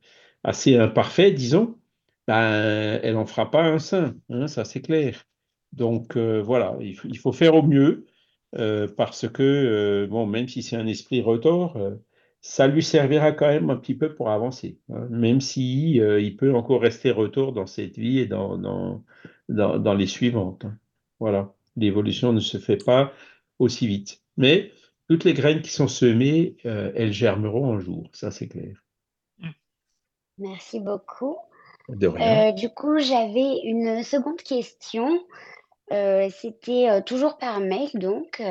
assez 0.45 0.77
imparfait, 0.77 1.33
disons, 1.33 1.79
ben, 2.27 3.01
elle 3.03 3.15
n'en 3.15 3.27
fera 3.27 3.51
pas 3.51 3.63
un 3.63 3.79
saint, 3.79 4.17
hein, 4.31 4.49
ça 4.49 4.65
c'est 4.65 4.83
clair. 4.83 5.25
Donc 5.73 6.17
voilà, 6.17 6.77
il 6.81 7.19
faut, 7.19 7.33
faire 7.33 7.55
au 7.55 7.63
mieux, 7.63 8.07
parce 8.97 9.29
que, 9.29 10.07
bon, 10.11 10.27
même 10.27 10.49
si 10.49 10.63
c'est 10.63 10.77
un 10.77 10.87
esprit 10.87 11.21
retors, 11.23 11.77
euh, 11.77 11.97
ça 12.49 12.69
lui 12.69 12.83
servira 12.83 13.33
quand 13.33 13.49
même 13.49 13.71
un 13.71 13.77
petit 13.77 13.95
peu 13.97 14.15
pour 14.15 14.31
avancer, 14.31 14.79
hein, 14.91 15.07
même 15.11 15.41
si 15.41 16.01
euh, 16.01 16.21
il 16.21 16.37
peut 16.37 16.55
encore 16.55 16.81
rester 16.81 17.11
retors 17.11 17.53
dans 17.53 17.67
cette 17.67 17.99
vie 17.99 18.21
et 18.21 18.27
dans, 18.27 18.57
dans, 18.57 19.05
dans, 19.49 19.79
dans 19.79 19.95
les 19.95 20.07
suivantes. 20.07 20.65
hein. 20.65 20.79
Voilà, 21.19 21.53
l'évolution 21.77 22.33
ne 22.33 22.41
se 22.41 22.59
fait 22.59 22.83
pas 22.83 23.13
aussi 23.59 23.87
vite. 23.87 24.23
Mais 24.37 24.71
toutes 25.09 25.25
les 25.25 25.35
graines 25.35 25.61
qui 25.61 25.71
sont 25.71 25.89
semées, 25.89 26.57
euh, 26.67 26.93
elles 26.95 27.13
germeront 27.13 27.75
un 27.75 27.81
jour, 27.81 28.09
ça 28.13 28.31
c'est 28.31 28.49
clair. 28.49 28.83
Merci 30.39 30.81
beaucoup. 30.81 31.37
De 31.89 32.07
rien. 32.07 32.49
Euh, 32.49 32.53
du 32.53 32.69
coup, 32.69 32.99
j'avais 32.99 33.61
une 33.65 34.03
seconde 34.03 34.43
question. 34.43 35.21
C'était 35.91 37.03
toujours 37.05 37.39
par 37.39 37.61
mail, 37.61 37.91
donc. 37.95 38.43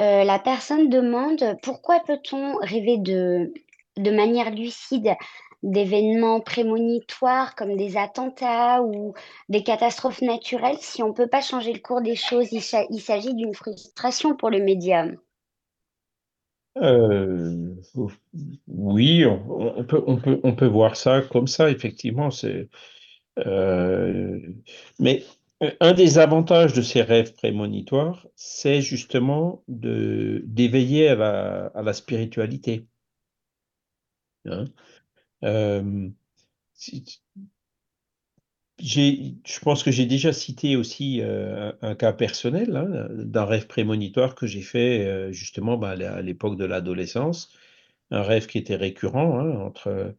Euh, 0.00 0.24
la 0.24 0.38
personne 0.38 0.88
demande 0.88 1.56
pourquoi 1.62 2.00
peut-on 2.00 2.56
rêver 2.56 2.96
de, 2.98 3.52
de 3.98 4.10
manière 4.10 4.50
lucide 4.50 5.14
d'événements 5.62 6.40
prémonitoires 6.40 7.54
comme 7.54 7.76
des 7.76 7.98
attentats 7.98 8.82
ou 8.82 9.12
des 9.50 9.62
catastrophes 9.62 10.22
naturelles 10.22 10.78
si 10.80 11.02
on 11.02 11.08
ne 11.08 11.12
peut 11.12 11.26
pas 11.26 11.42
changer 11.42 11.74
le 11.74 11.80
cours 11.80 12.00
des 12.00 12.16
choses? 12.16 12.50
Il, 12.52 12.62
s'a- 12.62 12.86
il 12.90 13.00
s'agit 13.00 13.34
d'une 13.34 13.54
frustration 13.54 14.34
pour 14.34 14.48
le 14.48 14.60
médium. 14.60 15.18
Euh, 16.78 17.74
oui, 18.68 19.26
on, 19.26 19.84
peut, 19.84 20.02
on 20.06 20.16
peut, 20.16 20.40
on 20.44 20.54
peut 20.54 20.66
voir 20.66 20.96
ça 20.96 21.20
comme 21.22 21.46
ça, 21.46 21.70
effectivement. 21.70 22.30
Euh, 23.38 24.38
mais 24.98 25.24
un 25.80 25.92
des 25.92 26.18
avantages 26.18 26.72
de 26.72 26.82
ces 26.82 27.02
rêves 27.02 27.34
prémonitoires, 27.34 28.26
c'est 28.34 28.80
justement 28.80 29.62
d'éveiller 29.68 31.08
à 31.08 31.82
la, 31.82 31.92
spiritualité. 31.92 32.86
hein. 34.46 34.64
Euh, 35.44 36.10
je 38.82 39.60
pense 39.62 39.82
que 39.82 39.90
j'ai 39.90 40.06
déjà 40.06 40.32
cité 40.32 40.76
aussi 40.76 41.20
euh, 41.20 41.72
un, 41.82 41.94
cas 41.94 42.12
personnel 42.12 42.76
hein, 42.76 43.08
d'un 43.10 43.44
rêve 43.44 43.66
prémonitoire 43.66 44.34
que 44.34 44.46
j'ai 44.46 44.62
fait 44.62 45.06
euh, 45.06 45.32
justement 45.32 45.76
bah, 45.76 45.90
à 45.90 46.22
l'époque 46.22 46.56
de 46.56 46.64
l'adolescence. 46.64 47.52
Un 48.10 48.22
rêve 48.22 48.46
qui 48.46 48.58
était 48.58 48.76
récurrent 48.76 49.38
hein, 49.38 49.50
entre 49.60 50.14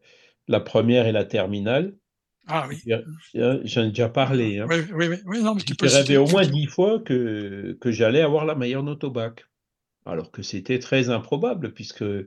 la 0.48 0.60
première 0.60 1.06
et 1.06 1.12
la 1.12 1.24
terminale. 1.24 1.96
Ah 2.48 2.66
oui. 2.68 2.82
J'en 3.34 3.84
ai 3.84 3.88
déjà 3.88 4.08
parlé. 4.08 4.58
Hein. 4.58 4.66
Oui, 4.68 4.76
oui, 4.92 5.16
oui. 5.26 5.42
non, 5.42 5.54
mais 5.54 5.62
tu 5.62 5.74
peux 5.74 5.88
J'ai 5.88 5.98
rêvé 5.98 6.16
au 6.16 6.26
moins 6.26 6.46
dix 6.46 6.66
fois 6.66 6.98
que, 7.00 7.76
que 7.80 7.90
j'allais 7.90 8.20
avoir 8.20 8.44
la 8.44 8.54
meilleure 8.54 8.82
note 8.82 9.04
au 9.04 9.10
bac. 9.10 9.46
Alors 10.04 10.32
que 10.32 10.42
c'était 10.42 10.80
très 10.80 11.10
improbable, 11.10 11.72
puisque 11.72 12.02
euh, 12.02 12.26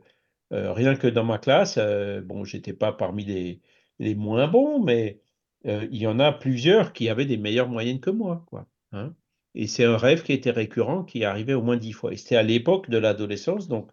rien 0.52 0.96
que 0.96 1.08
dans 1.08 1.26
ma 1.26 1.38
classe, 1.38 1.78
bon, 2.24 2.46
j'étais 2.46 2.74
pas 2.74 2.94
parmi 2.94 3.26
les, 3.26 3.60
les 4.00 4.16
moins 4.16 4.48
bons, 4.48 4.82
mais 4.84 5.20
euh, 5.66 5.88
il 5.92 5.98
y 5.98 6.08
en 6.08 6.20
a 6.20 6.32
plusieurs 6.32 6.94
qui 6.94 7.10
avaient 7.10 7.26
des 7.26 7.38
meilleures 7.38 7.70
moyennes 7.70 8.00
que 8.00 8.10
moi, 8.10 8.44
quoi. 8.48 8.68
Hein. 8.92 9.14
Et 9.56 9.68
c'est 9.68 9.86
un 9.86 9.98
rêve 9.98 10.24
qui 10.24 10.34
était 10.34 10.52
récurrent, 10.52 11.04
qui 11.04 11.24
arrivait 11.24 11.54
au 11.54 11.62
moins 11.62 11.78
dix 11.78 11.94
fois. 11.94 12.14
Et 12.14 12.18
c'était 12.18 12.36
à 12.36 12.44
l'époque 12.44 12.90
de 12.90 12.98
l'adolescence, 12.98 13.68
donc 13.68 13.90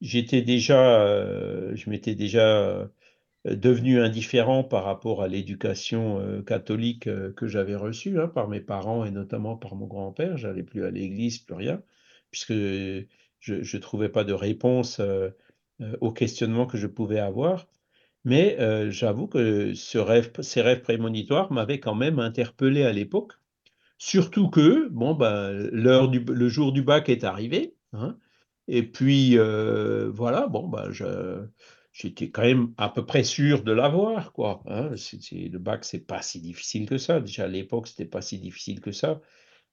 j'étais 0.00 0.42
déjà, 0.42 1.00
euh, 1.02 1.74
je 1.74 1.90
m'étais 1.90 2.14
déjà 2.14 2.46
euh, 2.46 2.86
devenu 3.56 4.00
indifférent 4.00 4.64
par 4.64 4.84
rapport 4.84 5.22
à 5.22 5.28
l'éducation 5.28 6.42
catholique 6.46 7.08
que 7.34 7.46
j'avais 7.46 7.76
reçue 7.76 8.20
hein, 8.20 8.28
par 8.28 8.48
mes 8.48 8.60
parents 8.60 9.04
et 9.04 9.10
notamment 9.10 9.56
par 9.56 9.74
mon 9.74 9.86
grand-père. 9.86 10.36
J'allais 10.36 10.62
plus 10.62 10.84
à 10.84 10.90
l'église, 10.90 11.38
plus 11.38 11.54
rien, 11.54 11.82
puisque 12.30 12.52
je 12.52 13.06
ne 13.48 13.80
trouvais 13.80 14.08
pas 14.08 14.24
de 14.24 14.32
réponse 14.32 15.00
aux 16.00 16.12
questionnements 16.12 16.66
que 16.66 16.78
je 16.78 16.86
pouvais 16.86 17.20
avoir. 17.20 17.68
Mais 18.24 18.56
j'avoue 18.90 19.28
que 19.28 19.72
ces 19.74 20.00
rêves 20.00 20.82
prémonitoires 20.82 21.52
m'avaient 21.52 21.80
quand 21.80 21.94
même 21.94 22.18
interpellé 22.18 22.82
à 22.82 22.92
l'époque. 22.92 23.32
Surtout 23.96 24.48
que, 24.48 24.88
bon, 24.90 25.14
ben, 25.14 25.70
du, 26.08 26.20
le 26.20 26.48
jour 26.48 26.72
du 26.72 26.82
bac 26.82 27.08
est 27.08 27.24
arrivé. 27.24 27.74
Hein, 27.92 28.16
et 28.66 28.82
puis, 28.82 29.36
voilà, 29.36 30.46
bon, 30.46 30.68
ben, 30.68 30.90
j'étais 31.98 32.30
quand 32.30 32.42
même 32.42 32.72
à 32.76 32.88
peu 32.88 33.04
près 33.04 33.24
sûr 33.24 33.62
de 33.64 33.72
l'avoir, 33.72 34.32
quoi. 34.32 34.62
Hein, 34.66 34.90
le 35.32 35.58
bac, 35.58 35.84
c'est 35.84 36.06
pas 36.06 36.22
si 36.22 36.40
difficile 36.40 36.86
que 36.88 36.98
ça. 36.98 37.20
Déjà 37.20 37.44
à 37.44 37.48
l'époque, 37.48 37.88
c'était 37.88 38.04
pas 38.06 38.22
si 38.22 38.38
difficile 38.38 38.80
que 38.80 38.92
ça. 38.92 39.20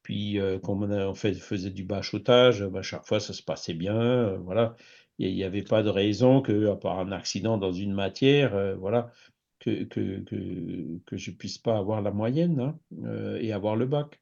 Puis, 0.04 0.40
quand 0.64 0.82
on, 0.84 1.14
faisait 1.16 1.72
du 1.72 1.84
bachotage, 1.84 2.64
ben, 2.64 2.82
chaque 2.82 3.06
fois, 3.06 3.20
ça 3.20 3.34
se 3.34 3.44
passait 3.44 3.74
bien. 3.74 4.36
voilà 4.38 4.76
il 5.20 5.34
n'y 5.34 5.44
avait 5.44 5.64
pas 5.64 5.84
de 5.84 5.90
raison 5.90 6.42
que, 6.42 6.70
à 6.70 6.76
part 6.76 7.00
un 7.00 7.12
accident 7.12 7.58
dans 7.58 7.72
une 7.72 7.94
matière, 7.94 8.56
euh, 8.56 8.76
voilà, 8.76 9.12
que, 9.60 9.84
que, 9.84 10.24
que, 11.06 11.18
je 11.18 11.32
puisse 11.32 11.58
pas 11.58 11.78
avoir 11.78 12.02
la 12.02 12.12
moyenne 12.12 12.60
hein, 12.60 12.80
euh, 13.06 13.38
et 13.42 13.54
avoir 13.54 13.76
le 13.76 13.86
bac. 13.86 14.20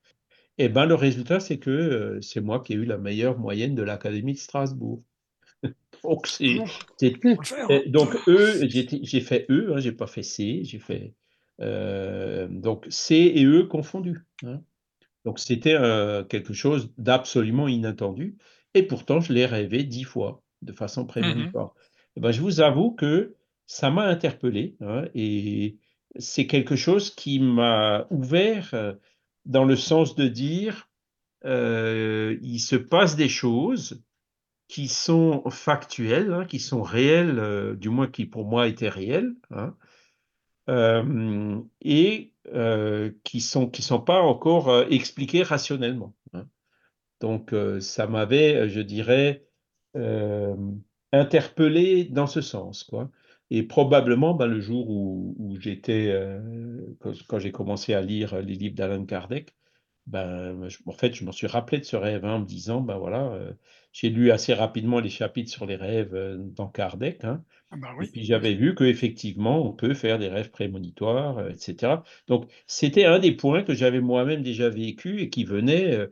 Et 0.59 0.65
eh 0.65 0.69
ben 0.69 0.85
le 0.85 0.93
résultat, 0.93 1.39
c'est 1.39 1.57
que 1.57 1.71
euh, 1.71 2.21
c'est 2.21 2.41
moi 2.41 2.59
qui 2.59 2.73
ai 2.73 2.75
eu 2.75 2.85
la 2.85 2.99
meilleure 2.99 3.39
moyenne 3.39 3.73
de 3.73 3.81
l'Académie 3.81 4.33
de 4.33 4.37
Strasbourg. 4.37 5.03
Donc, 6.03 6.27
c'est, 6.27 6.59
hein. 6.59 7.81
donc 7.87 8.15
E, 8.27 8.67
j'ai 8.67 9.21
fait 9.21 9.45
E, 9.49 9.73
hein, 9.73 9.79
j'ai 9.79 9.91
pas 9.91 10.07
fait 10.07 10.23
C, 10.23 10.61
j'ai 10.63 10.79
fait 10.79 11.13
donc 11.59 12.85
C 12.89 13.15
et 13.35 13.45
E 13.45 13.63
confondus. 13.63 14.25
Hein. 14.43 14.61
Donc 15.25 15.39
c'était 15.39 15.77
quelque 16.29 16.53
chose 16.53 16.93
d'absolument 16.97 17.67
inattendu, 17.67 18.37
et 18.73 18.83
pourtant 18.83 19.21
je 19.21 19.31
l'ai 19.33 19.45
rêvé 19.45 19.83
dix 19.83 20.03
fois 20.03 20.43
de 20.61 20.73
façon 20.73 21.05
prémonitoire. 21.05 21.73
Eh 22.15 22.19
ben, 22.19 22.31
je 22.31 22.41
vous 22.41 22.61
avoue 22.61 22.91
que 22.91 23.35
ça 23.65 23.89
m'a 23.89 24.03
interpellé 24.03 24.75
hein, 24.81 25.05
et 25.15 25.77
c'est 26.17 26.47
quelque 26.47 26.75
chose 26.75 27.09
qui 27.09 27.39
m'a 27.39 28.05
ouvert 28.09 28.69
euh, 28.73 28.93
dans 29.45 29.65
le 29.65 29.75
sens 29.75 30.15
de 30.15 30.27
dire 30.27 30.89
euh, 31.45 32.37
il 32.41 32.59
se 32.59 32.75
passe 32.75 33.15
des 33.15 33.29
choses 33.29 34.03
qui 34.67 34.87
sont 34.87 35.43
factuelles, 35.49 36.33
hein, 36.33 36.45
qui 36.45 36.59
sont 36.59 36.81
réelles, 36.81 37.39
euh, 37.39 37.75
du 37.75 37.89
moins 37.89 38.07
qui 38.07 38.25
pour 38.25 38.45
moi 38.45 38.67
étaient 38.67 38.89
réelles, 38.89 39.33
hein, 39.51 39.75
et 41.81 42.33
qui 43.23 43.41
sont 43.41 43.69
qui 43.69 43.81
sont 43.81 44.01
pas 44.01 44.21
encore 44.21 44.85
expliquées 44.89 45.43
rationnellement. 45.43 46.15
Donc 47.19 47.53
ça 47.79 48.07
m'avait, 48.07 48.69
je 48.69 48.81
dirais, 48.81 49.45
euh, 49.95 50.55
interpellé 51.11 52.05
dans 52.05 52.25
ce 52.25 52.41
sens. 52.41 52.83
Quoi. 52.83 53.11
Et 53.51 53.61
probablement, 53.61 54.33
ben, 54.33 54.47
le 54.47 54.59
jour 54.59 54.89
où, 54.89 55.55
j'étais, 55.59 56.07
euh, 56.09 56.81
quand, 57.27 57.37
j'ai 57.37 57.51
commencé 57.51 57.93
à 57.93 58.01
lire 58.01 58.41
les 58.41 58.55
livres 58.55 58.75
d'Alan 58.75 59.05
Kardec, 59.05 59.53
ben, 60.07 60.67
en 60.85 60.91
fait, 60.91 61.13
je 61.13 61.23
m'en 61.25 61.31
suis 61.31 61.47
rappelé 61.47 61.79
de 61.79 61.85
ce 61.85 61.95
rêve 61.95 62.25
hein, 62.25 62.35
en 62.35 62.39
me 62.39 62.45
disant, 62.45 62.81
ben 62.81 62.97
voilà, 62.97 63.31
euh, 63.33 63.51
j'ai 63.91 64.09
lu 64.09 64.31
assez 64.31 64.53
rapidement 64.53 64.99
les 64.99 65.09
chapitres 65.09 65.51
sur 65.51 65.65
les 65.65 65.75
rêves 65.75 66.15
dans 66.55 66.67
Kardec, 66.67 67.23
hein, 67.23 67.43
ah 67.71 67.77
bah 67.77 67.95
et 68.01 68.07
puis 68.07 68.23
j'avais 68.23 68.53
vu 68.53 68.75
qu'effectivement, 68.75 69.65
on 69.65 69.71
peut 69.71 69.93
faire 69.93 70.19
des 70.19 70.27
rêves 70.27 70.51
prémonitoires, 70.51 71.47
etc. 71.49 72.03
Donc, 72.27 72.51
c'était 72.67 73.05
un 73.05 73.19
des 73.19 73.31
points 73.31 73.63
que 73.63 73.73
j'avais 73.73 74.01
moi-même 74.01 74.43
déjà 74.43 74.69
vécu 74.69 75.21
et 75.21 75.29
qui 75.29 75.43
venait 75.45 76.09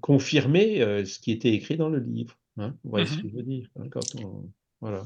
confirmer 0.00 1.04
ce 1.04 1.18
qui 1.18 1.32
était 1.32 1.52
écrit 1.52 1.76
dans 1.76 1.88
le 1.88 1.98
livre. 1.98 2.38
Hein, 2.56 2.76
vous 2.84 2.90
voyez 2.90 3.06
ce 3.06 3.18
mmh 3.18 3.22
que 3.22 3.28
je 3.28 3.34
veux 3.36 3.42
dire 3.42 3.68
hein, 3.76 3.88
voilà. 4.80 5.02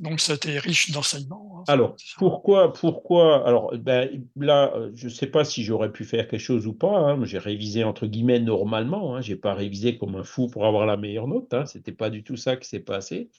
Donc, 0.00 0.20
été 0.30 0.58
riche 0.60 0.92
d'enseignements. 0.92 1.58
Hein, 1.58 1.64
alors, 1.66 1.96
pourquoi, 2.18 2.72
pourquoi 2.72 3.46
Alors, 3.46 3.76
ben, 3.76 4.24
là, 4.36 4.72
je 4.94 5.06
ne 5.06 5.10
sais 5.10 5.26
pas 5.26 5.44
si 5.44 5.64
j'aurais 5.64 5.90
pu 5.90 6.04
faire 6.04 6.28
quelque 6.28 6.40
chose 6.40 6.68
ou 6.68 6.72
pas. 6.72 7.18
J'ai 7.24 7.38
révisé 7.38 7.82
entre 7.82 8.06
guillemets 8.06 8.38
normalement. 8.38 9.20
Je 9.20 9.32
n'ai 9.32 9.38
pas 9.38 9.54
révisé 9.54 9.98
comme 9.98 10.14
un 10.14 10.22
fou 10.22 10.46
pour 10.46 10.66
avoir 10.66 10.86
la 10.86 10.96
meilleure 10.96 11.26
note. 11.26 11.52
Ce 11.66 11.78
n'était 11.78 11.92
pas 11.92 12.10
du 12.10 12.22
tout 12.22 12.36
ça 12.36 12.56
qui 12.56 12.68
s'est 12.68 12.80
passé. 12.80 13.30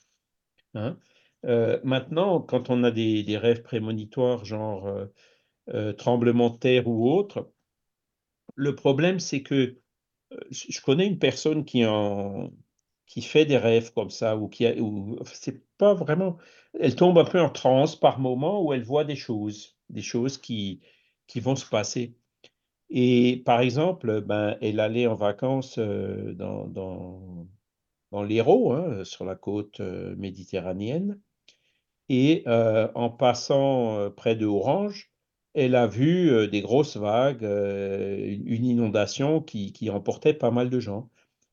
Euh, 1.46 1.80
maintenant, 1.84 2.40
quand 2.40 2.70
on 2.70 2.84
a 2.84 2.90
des, 2.90 3.38
rêves 3.38 3.62
prémonitoires, 3.62 4.44
genre 4.44 4.86
euh, 4.86 5.06
euh, 5.70 5.92
tremblement 5.92 6.50
de 6.50 6.58
terre 6.58 6.88
ou 6.88 7.10
autre, 7.10 7.50
le 8.54 8.74
problème, 8.74 9.20
c'est 9.20 9.42
que 9.42 9.78
je 10.50 10.80
connais 10.80 11.06
une 11.06 11.18
personne 11.18 11.64
qui 11.64 11.84
en, 11.86 12.50
qui 13.10 13.22
fait 13.22 13.44
des 13.44 13.58
rêves 13.58 13.92
comme 13.92 14.10
ça, 14.10 14.36
ou 14.36 14.48
qui 14.48 14.66
ou, 14.80 15.18
c'est 15.24 15.66
pas 15.78 15.94
vraiment, 15.94 16.38
elle 16.78 16.94
tombe 16.94 17.18
un 17.18 17.24
peu 17.24 17.40
en 17.40 17.50
transe 17.50 17.96
par 17.96 18.20
moment 18.20 18.62
où 18.62 18.72
elle 18.72 18.84
voit 18.84 19.04
des 19.04 19.16
choses, 19.16 19.76
des 19.90 20.00
choses 20.02 20.38
qui, 20.38 20.80
qui 21.26 21.40
vont 21.40 21.56
se 21.56 21.66
passer. 21.66 22.14
Et 22.88 23.42
par 23.44 23.60
exemple, 23.60 24.20
ben, 24.20 24.56
elle 24.62 24.78
allait 24.78 25.08
en 25.08 25.16
vacances 25.16 25.76
euh, 25.78 26.34
dans, 26.34 26.68
dans, 26.68 27.48
dans 28.12 28.22
l'Hérault, 28.22 28.72
hein, 28.74 29.04
sur 29.04 29.24
la 29.24 29.34
côte 29.34 29.80
euh, 29.80 30.14
méditerranéenne, 30.16 31.20
et 32.08 32.44
euh, 32.46 32.88
en 32.94 33.10
passant 33.10 34.10
près 34.16 34.36
de 34.36 34.46
Orange, 34.46 35.10
elle 35.54 35.74
a 35.74 35.88
vu 35.88 36.48
des 36.48 36.60
grosses 36.60 36.96
vagues, 36.96 37.42
une 37.42 38.64
inondation 38.64 39.40
qui, 39.40 39.72
qui 39.72 39.90
emportait 39.90 40.34
pas 40.34 40.52
mal 40.52 40.70
de 40.70 40.78
gens. 40.78 41.10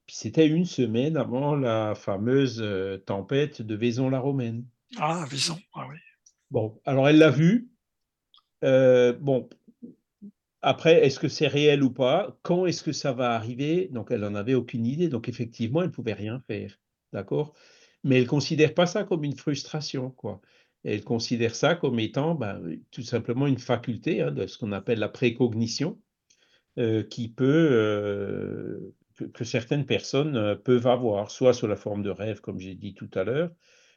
Puis 0.08 0.15
c'était 0.15 0.48
une 0.48 0.65
semaine 0.65 1.17
avant 1.17 1.56
la 1.56 1.93
fameuse 1.93 2.62
euh, 2.62 2.98
tempête 2.98 3.62
de 3.62 3.76
Vaison-la-Romaine. 3.76 4.65
Ah, 4.98 5.26
Vaison, 5.30 5.60
ah 5.74 5.86
oui. 5.89 5.98
Bon, 6.50 6.80
alors 6.86 7.10
elle 7.10 7.17
l'a 7.17 7.30
vu. 7.30 7.70
Euh, 8.63 9.12
bon, 9.12 9.50
après, 10.62 11.06
est-ce 11.06 11.20
que 11.20 11.28
c'est 11.28 11.48
réel 11.48 11.84
ou 11.84 11.91
pas? 11.91 12.38
Quand 12.41 12.65
est-ce 12.65 12.84
que 12.84 12.93
ça 12.93 13.12
va 13.12 13.32
arriver? 13.32 13.89
Donc, 13.91 14.10
elle 14.10 14.22
n'en 14.22 14.36
avait 14.36 14.54
aucune 14.54 14.86
idée. 14.86 15.10
Donc, 15.10 15.28
effectivement, 15.28 15.82
elle 15.82 15.89
ne 15.89 15.93
pouvait 15.93 16.13
rien 16.13 16.41
faire. 16.48 16.80
D'accord? 17.12 17.54
Mais 18.04 18.15
elle 18.15 18.24
ne 18.24 18.30
considère 18.30 18.74
pas 18.74 18.86
ça 18.86 19.04
comme 19.04 19.26
une 19.26 19.36
frustration, 19.36 20.12
quoi. 20.12 20.41
Elle 20.84 21.04
considère 21.04 21.56
ça 21.56 21.76
comme 21.76 22.00
étant 22.00 22.34
ben, 22.36 22.80
tout 22.91 23.02
simplement 23.02 23.46
une 23.46 23.58
faculté 23.58 24.22
hein, 24.22 24.32
de 24.32 24.48
ce 24.48 24.58
qu'on 24.58 24.72
appelle 24.72 25.00
la 25.00 25.10
précognition, 25.10 26.00
euh, 26.80 27.04
qui 27.04 27.28
peut 27.28 28.93
que, 29.17 29.43
certaines 29.43 29.86
personnes 29.86 30.36
euh, 30.36 30.56
peuvent 30.56 30.88
avoir, 30.88 31.32
soit 31.32 31.53
sous 31.53 31.67
la 31.67 31.75
forme 31.75 32.03
de 32.03 32.10
rêve, 32.10 32.41
comme 32.41 32.60
j'ai 32.60 32.75
dit 32.75 32.93
tout 32.93 33.10
à 33.13 33.23
l'heure, 33.23 33.51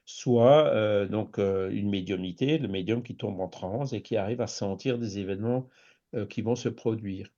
soit 0.04 0.66
euh, 0.68 1.06
donc 1.06 1.38
euh, 1.38 1.70
une 1.70 1.90
médiumnité, 1.90 2.59
le 2.59 2.68
médium 2.68 3.02
qui 3.02 3.16
tombe 3.16 3.40
en 3.40 3.48
transe 3.48 3.92
et 3.92 4.02
qui 4.02 4.16
arrive 4.16 4.40
à 4.40 4.46
sentir 4.46 4.98
des 4.98 5.18
événements 5.18 5.68
qui 6.28 6.42
vont 6.42 6.56
se 6.56 6.68
produire. 6.68 7.30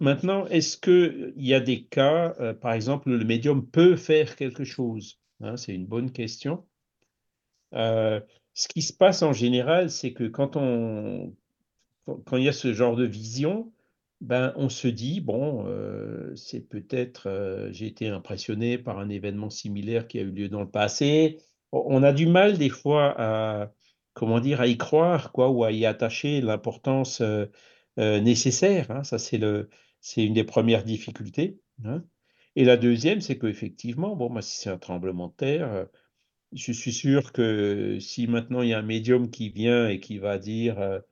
maintenant, 0.00 0.46
est-ce 0.46 0.78
qu'il 0.78 1.34
y 1.36 1.52
a 1.52 1.60
des 1.60 1.84
cas, 1.84 2.54
par 2.54 2.72
exemple, 2.72 3.10
le 3.10 3.22
médium 3.22 3.66
peut 3.66 3.96
faire 3.96 4.34
quelque 4.34 4.64
chose 4.64 5.20
hein, 5.42 5.58
C'est 5.58 5.74
une 5.74 5.84
bonne 5.84 6.10
question. 6.10 6.64
ce 7.74 8.68
qui 8.70 8.80
se 8.80 8.94
passe 8.94 9.22
en 9.22 9.34
général, 9.34 9.90
c'est 9.90 10.14
que 10.14 10.24
quand 10.24 10.56
on, 10.56 11.36
quand 12.06 12.38
il 12.38 12.44
y 12.44 12.48
a 12.48 12.54
ce 12.54 12.72
genre 12.72 12.96
de 12.96 13.04
vision, 13.04 13.70
ben, 14.22 14.52
on 14.56 14.68
se 14.68 14.86
dit, 14.86 15.20
bon, 15.20 15.66
euh, 15.66 16.34
c'est 16.36 16.60
peut-être, 16.60 17.28
euh, 17.28 17.72
j'ai 17.72 17.86
été 17.86 18.08
impressionné 18.08 18.78
par 18.78 19.00
un 19.00 19.08
événement 19.08 19.50
similaire 19.50 20.06
qui 20.06 20.20
a 20.20 20.22
eu 20.22 20.30
lieu 20.30 20.48
dans 20.48 20.60
le 20.60 20.70
passé. 20.70 21.38
On 21.72 22.04
a 22.04 22.12
du 22.12 22.26
mal 22.26 22.56
des 22.56 22.68
fois 22.68 23.14
à, 23.18 23.72
comment 24.14 24.38
dire, 24.38 24.60
à 24.60 24.68
y 24.68 24.78
croire, 24.78 25.32
quoi, 25.32 25.50
ou 25.50 25.64
à 25.64 25.72
y 25.72 25.86
attacher 25.86 26.40
l'importance 26.40 27.20
euh, 27.20 27.46
nécessaire. 27.96 28.92
Hein. 28.92 29.02
ça, 29.02 29.18
c'est 29.18 29.38
le, 29.38 29.68
c'est 30.00 30.24
une 30.24 30.34
des 30.34 30.44
premières 30.44 30.84
difficultés. 30.84 31.58
Hein. 31.84 32.04
Et 32.54 32.64
la 32.64 32.76
deuxième, 32.76 33.20
c'est 33.20 33.38
qu'effectivement, 33.38 34.14
bon, 34.14 34.40
si 34.40 34.60
c'est 34.60 34.70
un 34.70 34.78
tremblement 34.78 35.28
de 35.28 35.34
terre, 35.34 35.88
je 36.52 36.72
suis 36.72 36.92
sûr 36.92 37.32
que 37.32 37.98
si 37.98 38.28
maintenant 38.28 38.62
il 38.62 38.68
y 38.68 38.74
a 38.74 38.78
un 38.78 38.82
médium 38.82 39.30
qui 39.30 39.48
vient 39.48 39.88
et 39.88 40.00
qui 40.00 40.18
va 40.18 40.38
dire 40.38 41.02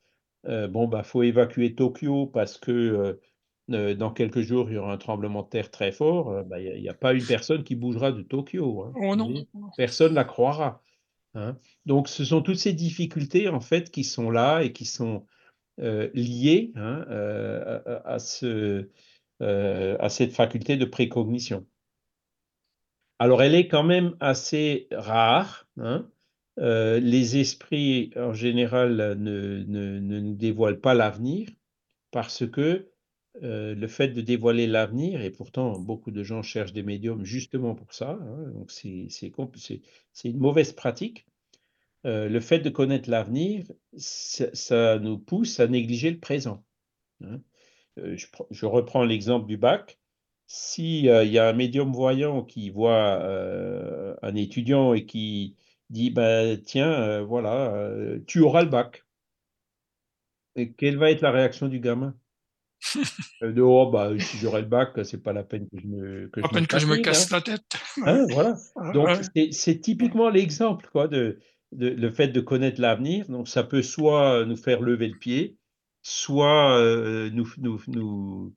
bon, 0.45 0.89
bah, 0.89 1.03
faut 1.03 1.23
évacuer 1.23 1.75
Tokyo 1.75 2.27
parce 2.27 2.59
que 2.59 3.19
dans 3.69 4.11
quelques 4.11 4.41
jours, 4.41 4.69
il 4.71 4.75
y 4.75 4.79
aura 4.79 4.93
un 4.93 4.99
tremblement 4.99 5.43
de 5.43 5.49
terre 5.49 5.71
très 5.71 5.93
fort, 5.93 6.45
bah, 6.45 6.61
il 6.61 6.81
n'y 6.81 6.89
a, 6.89 6.95
pas 6.95 7.13
une 7.13 7.25
personne 7.25 7.63
qui 7.63 7.77
bougera 7.77 8.13
de 8.13 8.23
Tokyo. 8.23 8.85
Hein. 8.85 8.93
Oh 8.97 9.17
non. 9.17 9.47
Personne 9.77 10.11
ne 10.11 10.17
la 10.17 10.25
croira. 10.25 10.83
Hein. 11.35 11.57
Donc, 11.87 12.09
ce 12.09 12.25
sont 12.25 12.43
toutes 12.43 12.59
ces 12.59 12.73
difficultés, 12.73 13.49
en 13.49 13.61
fait, 13.61 13.91
qui 13.91 14.03
sont 14.03 14.31
là 14.31 14.63
et 14.63 14.73
qui 14.73 14.85
sont 14.85 15.27
liées 15.79 16.73
hein, 16.75 17.05
à, 18.05 18.19
ce, 18.19 18.89
à 19.41 20.09
cette 20.09 20.33
faculté 20.33 20.77
de 20.77 20.85
précognition. 20.85 21.67
Alors, 23.19 23.43
elle 23.43 23.55
est 23.55 23.69
quand 23.69 23.85
même 23.85 24.17
assez 24.19 24.89
rare. 24.91 25.69
Les 26.57 27.39
esprits, 27.39 28.13
en 28.17 28.33
général, 28.33 28.97
ne, 29.19 29.65
ne, 29.67 29.99
ne 29.99 30.21
nous 30.21 30.35
dévoilent 30.35 30.81
pas 30.81 30.95
l'avenir 30.95 31.49
parce 32.11 32.47
que 32.47 32.91
le 33.41 33.87
fait 33.87 34.09
de 34.09 34.21
dévoiler 34.21 34.67
l'avenir, 34.67 35.23
et 35.23 35.31
pourtant 35.31 35.79
beaucoup 35.79 36.11
de 36.11 36.23
gens 36.23 36.43
cherchent 36.43 36.73
des 36.73 36.83
médiums 36.83 37.25
justement 37.25 37.75
pour 37.75 37.95
ça, 37.95 38.19
hein, 38.21 38.51
donc 38.55 38.71
c'est 38.71 39.09
une 40.25 40.39
mauvaise 40.39 40.73
pratique. 40.73 41.27
le 42.05 42.41
fait 42.41 42.59
de 42.59 42.71
connaître 42.71 43.09
l'avenir, 43.09 43.65
ça, 43.97 44.99
nous 44.99 45.19
pousse 45.19 45.61
à 45.61 45.69
négliger 45.69 46.11
le 46.11 46.19
présent. 46.19 46.65
Hein. 47.23 47.41
Je, 47.97 48.27
je, 48.51 48.67
reprends 48.67 49.05
l'exemple 49.05 49.47
du 49.47 49.57
bac. 49.57 49.99
S'il 50.47 51.05
y 51.05 51.39
a 51.39 51.49
un 51.49 51.53
médium 51.53 51.93
voyant 51.93 52.43
qui 52.43 52.71
voit 52.71 53.23
un 54.23 54.35
étudiant 54.35 54.95
et 54.95 55.07
qui 55.07 55.55
dit 55.91 56.11
ben, 56.11 56.61
Tiens, 56.63 57.23
voilà, 57.23 57.75
tu 58.27 58.41
auras 58.41 58.63
le 58.63 58.71
bac. 58.71 59.05
Et 60.57 60.73
quelle 60.73 60.97
va 60.97 61.11
être 61.11 61.21
la 61.21 61.31
réaction 61.31 61.69
du 61.69 61.81
gamin? 61.81 62.15
De, 63.43 63.61
oh, 63.61 63.91
bah, 63.91 64.11
si 64.19 64.39
j'aurai 64.39 64.63
le 64.63 64.69
bac, 64.69 64.93
c'est 65.05 65.23
pas 65.23 65.33
la 65.33 65.45
peine 65.45 65.69
que 65.69 65.79
je 65.79 65.87
me, 65.87 66.29
que 66.29 66.41
je 66.41 66.61
me, 66.61 66.67
que 66.67 66.79
je 66.79 66.87
me 66.87 66.97
casse 66.97 67.33
hein. 67.33 67.37
la 67.37 67.43
tête. 67.43 67.63
Hein, 68.07 68.27
voilà. 68.31 68.57
Donc, 68.95 69.09
c'est 69.53 69.81
typiquement 69.81 70.31
l'exemple 70.31 70.89
quoi, 70.91 71.09
de, 71.09 71.39
de, 71.73 71.89
le 71.89 72.11
fait 72.11 72.29
de 72.29 72.41
connaître 72.41 72.81
l'avenir. 72.81 73.27
Donc, 73.29 73.49
ça 73.49 73.65
peut 73.65 73.83
soit 73.83 74.45
nous 74.47 74.57
faire 74.57 74.81
lever 74.81 75.09
le 75.09 75.19
pied, 75.19 75.57
soit 76.03 76.79
euh, 76.79 77.31
nous, 77.33 77.49
nous, 77.59 77.81
nous 77.89 78.55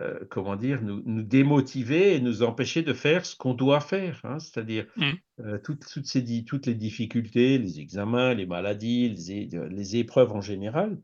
euh, 0.00 0.18
comment 0.28 0.56
dire, 0.56 0.82
nous, 0.82 1.02
nous, 1.06 1.22
démotiver 1.22 2.16
et 2.16 2.20
nous 2.20 2.42
empêcher 2.42 2.82
de 2.82 2.92
faire 2.92 3.24
ce 3.24 3.36
qu'on 3.36 3.54
doit 3.54 3.80
faire. 3.80 4.20
Hein. 4.24 4.38
C'est-à-dire 4.38 4.86
mmh. 4.96 5.10
euh, 5.40 5.58
toutes, 5.62 5.86
toutes, 5.86 6.06
ces, 6.06 6.44
toutes 6.44 6.66
les 6.66 6.74
difficultés, 6.74 7.58
les 7.58 7.80
examens, 7.80 8.34
les 8.34 8.46
maladies, 8.46 9.10
les, 9.10 9.48
les 9.70 9.96
épreuves 9.96 10.32
en 10.32 10.40
général 10.40 10.98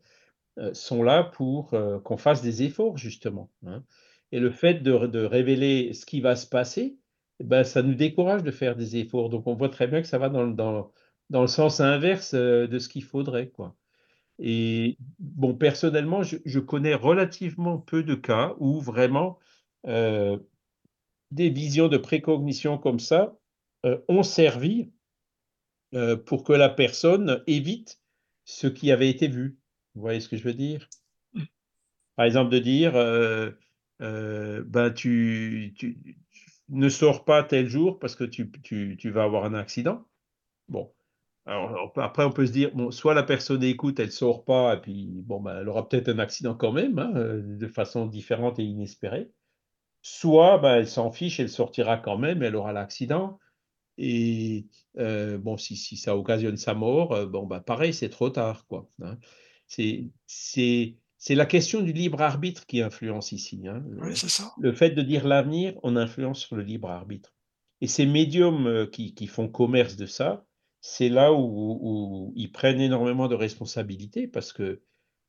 euh, 0.58 0.74
sont 0.74 1.02
là 1.02 1.22
pour 1.22 1.74
euh, 1.74 2.00
qu'on 2.00 2.16
fasse 2.16 2.42
des 2.42 2.62
efforts, 2.64 2.98
justement. 2.98 3.50
Hein. 3.66 3.84
Et 4.32 4.40
le 4.40 4.50
fait 4.50 4.82
de, 4.82 4.92
révéler 4.92 5.92
ce 5.92 6.04
qui 6.04 6.20
va 6.20 6.36
se 6.36 6.46
passer, 6.46 6.98
eh 7.38 7.44
ben, 7.44 7.64
ça 7.64 7.82
nous 7.82 7.94
décourage 7.94 8.42
de 8.42 8.50
faire 8.50 8.76
des 8.76 8.96
efforts. 8.96 9.30
Donc, 9.30 9.46
on 9.46 9.54
voit 9.54 9.68
très 9.68 9.86
bien 9.86 10.02
que 10.02 10.08
ça 10.08 10.18
va 10.18 10.28
dans, 10.28 10.46
dans, 10.46 10.92
dans 11.30 11.40
le 11.40 11.46
sens 11.46 11.80
inverse 11.80 12.34
euh, 12.34 12.66
de 12.66 12.78
ce 12.78 12.88
qu'il 12.88 13.04
faudrait. 13.04 13.48
Quoi. 13.48 13.74
Et 14.40 14.96
bon, 15.18 15.54
personnellement, 15.54 16.22
je, 16.22 16.58
connais 16.58 16.94
relativement 16.94 17.78
peu 17.78 18.02
de 18.02 18.14
cas 18.14 18.54
où 18.58 18.80
vraiment 18.80 19.38
des 19.84 21.50
visions 21.50 21.88
de 21.88 21.98
précognition 21.98 22.78
comme 22.78 22.98
ça 22.98 23.36
ont 24.08 24.22
servi 24.22 24.90
pour 26.26 26.44
que 26.44 26.52
la 26.52 26.68
personne 26.68 27.42
évite 27.46 28.00
ce 28.50 28.66
qui 28.66 28.90
avait 28.90 29.08
été 29.08 29.28
vu. 29.28 29.58
Vous 29.94 30.00
voyez 30.02 30.20
ce 30.20 30.28
que 30.28 30.36
je 30.36 30.44
veux 30.44 30.54
dire? 30.54 30.88
Mmh. 31.34 31.42
Par 32.16 32.26
exemple, 32.26 32.50
de 32.50 32.58
dire, 32.58 32.96
euh, 32.96 33.50
euh, 34.00 34.62
ben, 34.66 34.90
tu, 34.90 35.74
tu, 35.76 36.16
ne 36.68 36.88
sors 36.88 37.24
pas 37.24 37.42
tel 37.42 37.68
jour 37.68 37.98
parce 37.98 38.14
que 38.14 38.24
tu, 38.24 38.50
tu, 38.62 39.10
vas 39.10 39.24
avoir 39.24 39.44
un 39.44 39.54
accident. 39.54 40.06
Bon. 40.68 40.92
Alors, 41.46 41.92
après, 41.96 42.24
on 42.24 42.32
peut 42.32 42.46
se 42.46 42.52
dire, 42.52 42.70
bon, 42.74 42.90
soit 42.90 43.14
la 43.14 43.22
personne 43.22 43.64
écoute, 43.64 43.98
elle 43.98 44.06
ne 44.06 44.10
sort 44.12 44.44
pas, 44.44 44.74
et 44.74 44.80
puis 44.80 45.08
bon, 45.10 45.40
ben, 45.40 45.60
elle 45.60 45.68
aura 45.68 45.88
peut-être 45.88 46.08
un 46.08 46.18
accident 46.18 46.54
quand 46.54 46.72
même, 46.72 46.98
hein, 46.98 47.12
de 47.14 47.66
façon 47.66 48.06
différente 48.06 48.58
et 48.58 48.64
inespérée. 48.64 49.30
Soit 50.02 50.58
ben, 50.58 50.76
elle 50.76 50.88
s'en 50.88 51.12
fiche, 51.12 51.40
elle 51.40 51.48
sortira 51.48 51.96
quand 51.96 52.18
même, 52.18 52.42
elle 52.42 52.56
aura 52.56 52.72
l'accident. 52.72 53.38
Et 53.98 54.66
euh, 54.98 55.38
bon, 55.38 55.56
si, 55.56 55.76
si, 55.76 55.96
ça 55.96 56.16
occasionne 56.16 56.56
sa 56.56 56.74
mort, 56.74 57.26
bon, 57.26 57.46
ben, 57.46 57.60
pareil, 57.60 57.92
c'est 57.92 58.10
trop 58.10 58.30
tard. 58.30 58.66
Quoi, 58.66 58.88
hein. 59.02 59.18
C'est 59.66 61.34
la 61.34 61.46
question 61.46 61.82
du 61.82 61.92
libre 61.92 62.22
arbitre 62.22 62.66
qui 62.66 62.80
influence 62.80 63.32
ici. 63.32 63.62
Hein. 63.66 63.82
Oui, 64.00 64.16
ça. 64.16 64.52
Le 64.58 64.72
fait 64.72 64.90
de 64.90 65.02
dire 65.02 65.26
l'avenir, 65.26 65.74
on 65.82 65.96
influence 65.96 66.40
sur 66.40 66.56
le 66.56 66.62
libre 66.62 66.90
arbitre. 66.90 67.34
Et 67.80 67.86
ces 67.86 68.06
médiums 68.06 68.66
euh, 68.66 68.86
qui, 68.86 69.14
qui 69.14 69.26
font 69.26 69.48
commerce 69.48 69.96
de 69.96 70.06
ça, 70.06 70.46
c'est 70.80 71.08
là 71.08 71.32
où, 71.32 71.78
où, 71.82 72.32
ils 72.36 72.52
prennent 72.52 72.80
énormément 72.80 73.28
de 73.28 73.34
responsabilités 73.34 74.26
parce 74.26 74.52
que 74.52 74.82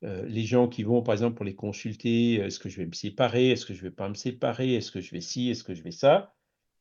euh, 0.03 0.25
les 0.25 0.43
gens 0.43 0.67
qui 0.67 0.83
vont, 0.83 1.01
par 1.01 1.13
exemple, 1.13 1.35
pour 1.35 1.45
les 1.45 1.55
consulter, 1.55 2.35
est-ce 2.35 2.59
que 2.59 2.69
je 2.69 2.77
vais 2.77 2.87
me 2.87 2.93
séparer, 2.93 3.51
est-ce 3.51 3.65
que 3.65 3.73
je 3.73 3.83
ne 3.83 3.89
vais 3.89 3.95
pas 3.95 4.09
me 4.09 4.15
séparer, 4.15 4.75
est-ce 4.75 4.91
que 4.91 5.01
je 5.01 5.11
vais 5.11 5.21
ci, 5.21 5.49
est-ce 5.49 5.63
que 5.63 5.75
je 5.75 5.83
vais 5.83 5.91
ça, 5.91 6.33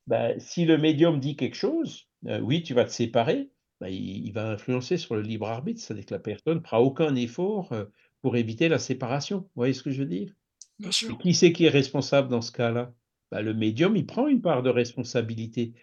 ben, 0.06 0.38
si 0.40 0.64
le 0.64 0.78
médium 0.78 1.20
dit 1.20 1.36
quelque 1.36 1.56
chose, 1.56 2.08
euh, 2.26 2.40
oui, 2.40 2.62
tu 2.62 2.72
vas 2.72 2.84
te 2.84 2.90
séparer, 2.90 3.50
bah, 3.80 3.90
il, 3.90 4.30
va 4.32 4.50
influencer 4.50 4.96
sur 4.96 5.16
le 5.16 5.22
libre 5.22 5.48
arbitre, 5.48 5.80
c'est-à-dire 5.80 6.06
que 6.06 6.14
la 6.14 6.20
personne 6.20 6.58
ne 6.58 6.62
fera 6.62 6.80
aucun 6.80 7.14
effort 7.14 7.74
pour 8.22 8.36
éviter 8.36 8.68
la 8.68 8.78
séparation. 8.78 9.38
Vous 9.38 9.50
voyez 9.56 9.72
ce 9.72 9.82
que 9.82 9.90
je 9.90 10.02
veux 10.02 10.08
dire? 10.08 10.34
Bien 10.78 10.92
sûr. 10.92 11.18
qui 11.18 11.34
c'est 11.34 11.52
qui 11.52 11.66
est 11.66 11.70
responsable 11.70 12.28
dans 12.28 12.40
ce 12.40 12.52
cas-là? 12.52 12.92
Bah, 13.30 13.42
Le 13.42 13.54
médium, 13.54 13.96
il 13.96 14.06
prend 14.06 14.26
une 14.26 14.40
part 14.40 14.62
de 14.62 14.70
responsabilité. 14.70 15.74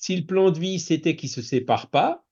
Si 0.00 0.16
le 0.16 0.26
plan 0.26 0.50
de 0.50 0.58
vie, 0.58 0.80
c'était 0.80 1.14
qu'il 1.14 1.28
ne 1.28 1.34
se 1.34 1.42
sépare 1.42 1.90
pas, 1.90 2.24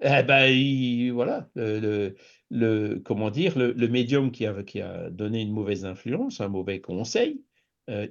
eh 0.00 0.22
ben, 0.22 1.12
voilà, 1.12 1.50
le, 1.54 2.98
comment 3.04 3.30
dire, 3.30 3.58
le, 3.58 3.88
médium 3.88 4.30
qui 4.32 4.46
a, 4.46 5.10
donné 5.10 5.42
une 5.42 5.52
mauvaise 5.52 5.84
influence, 5.84 6.40
un 6.40 6.48
mauvais 6.48 6.80
conseil, 6.80 7.42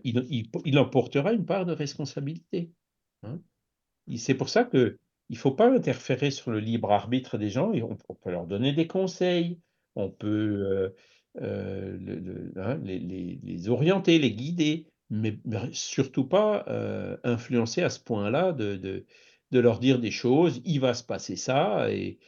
il, 0.03 0.47
il, 0.65 0.77
emportera 0.77 1.33
une 1.33 1.45
part 1.45 1.65
de 1.65 1.71
responsabilité. 1.71 2.71
Hein. 3.23 3.39
C'est 4.17 4.35
pour 4.35 4.49
ça 4.49 4.63
que 4.63 4.99
il 5.29 5.33
ne 5.33 5.39
faut 5.39 5.51
pas 5.51 5.69
interférer 5.69 6.31
sur 6.31 6.51
le 6.51 6.59
libre 6.59 6.91
arbitre 6.91 7.37
des 7.37 7.49
gens. 7.49 7.71
On, 7.73 7.97
on 8.07 8.15
peut 8.15 8.31
leur 8.31 8.47
donner 8.47 8.71
des 8.73 8.87
conseils, 8.87 9.59
on 9.95 10.09
peut 10.09 10.27
euh, 10.27 10.89
euh, 11.41 12.51
hein, 12.55 12.79
les, 12.83 13.69
orienter, 13.69 14.19
les 14.19 14.31
guider, 14.31 14.87
mais, 15.09 15.39
surtout 15.71 16.25
pas 16.25 16.65
euh, 16.67 17.17
influencer 17.23 17.83
à 17.83 17.89
ce 17.89 17.99
point-là 17.99 18.51
de, 18.51 18.75
de, 18.75 19.59
leur 19.59 19.79
dire 19.79 19.99
des 19.99 20.11
choses, 20.11 20.61
il 20.65 20.79
va 20.79 20.93
se 20.93 21.03
passer 21.03 21.35
ça, 21.35 21.89
et 21.91 22.19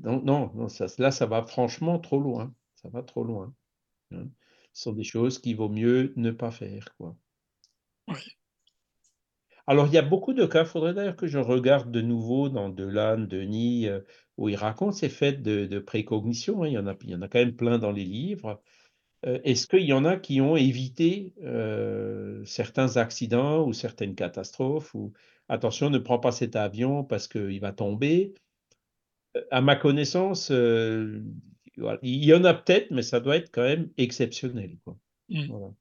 non, 0.00 0.22
non, 0.22 0.68
ça, 0.68 0.86
là, 0.98 1.10
ça 1.10 1.26
va 1.26 1.42
franchement 1.44 1.98
trop 1.98 2.20
loin. 2.20 2.54
Ça 2.76 2.88
va 2.88 3.02
trop 3.02 3.24
loin. 3.24 3.54
Hein. 4.12 4.28
Ce 4.72 4.84
sont 4.84 4.92
des 4.92 5.04
choses 5.04 5.38
qu'il 5.38 5.56
vaut 5.56 5.68
mieux 5.68 6.12
ne 6.16 6.30
pas 6.30 6.50
faire. 6.50 6.94
Quoi. 6.96 7.16
Oui. 8.08 8.18
Alors, 9.66 9.86
il 9.88 9.94
y 9.94 9.98
a 9.98 10.02
beaucoup 10.02 10.32
de 10.32 10.46
cas, 10.46 10.62
il 10.62 10.66
faudrait 10.66 10.94
d'ailleurs 10.94 11.16
que 11.16 11.26
je 11.26 11.38
regarde 11.38 11.90
de 11.90 12.00
nouveau 12.00 12.48
dans 12.48 12.68
Delanne, 12.68 13.26
Denis, 13.26 13.88
euh, 13.88 14.00
où 14.36 14.48
il 14.48 14.54
raconte 14.54 14.94
ces 14.94 15.08
faits 15.08 15.42
de, 15.42 15.78
précognition. 15.80 16.62
Hein. 16.62 16.68
il, 16.68 16.72
y 16.74 16.78
en 16.78 16.86
a, 16.86 16.94
il 17.02 17.10
y 17.10 17.14
en 17.14 17.22
a 17.22 17.28
quand 17.28 17.40
même 17.40 17.56
plein 17.56 17.78
dans 17.78 17.90
les 17.90 18.04
livres. 18.04 18.62
Euh, 19.24 19.38
est-ce 19.44 19.66
qu'il 19.66 19.84
y 19.84 19.92
en 19.92 20.04
a 20.04 20.16
qui 20.16 20.40
ont 20.40 20.56
évité 20.56 21.32
euh, 21.42 22.44
certains 22.44 22.96
accidents 22.96 23.66
ou 23.66 23.72
certaines 23.72 24.14
catastrophes 24.14 24.94
ou 24.94 25.12
attention, 25.48 25.90
ne 25.90 25.98
prends 25.98 26.18
pas 26.18 26.32
cet 26.32 26.56
avion 26.56 27.04
parce 27.04 27.28
qu'il 27.28 27.60
va 27.60 27.72
tomber? 27.72 28.34
À 29.50 29.60
ma 29.60 29.76
connaissance, 29.76 30.50
il 30.50 31.22
y 32.02 32.34
en 32.34 32.44
a 32.44 32.54
peut-être, 32.54 32.90
mais 32.90 33.02
ça 33.02 33.20
doit 33.20 33.36
être 33.36 33.50
quand 33.50 33.62
même 33.62 33.90
exceptionnel. 33.98 34.78
Quoi. 34.84 34.96
Mmh. 35.28 35.46
Voilà. 35.48 35.74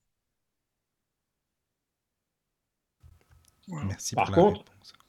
Merci 3.85 4.15
Par 4.15 4.31
contre, 4.31 4.63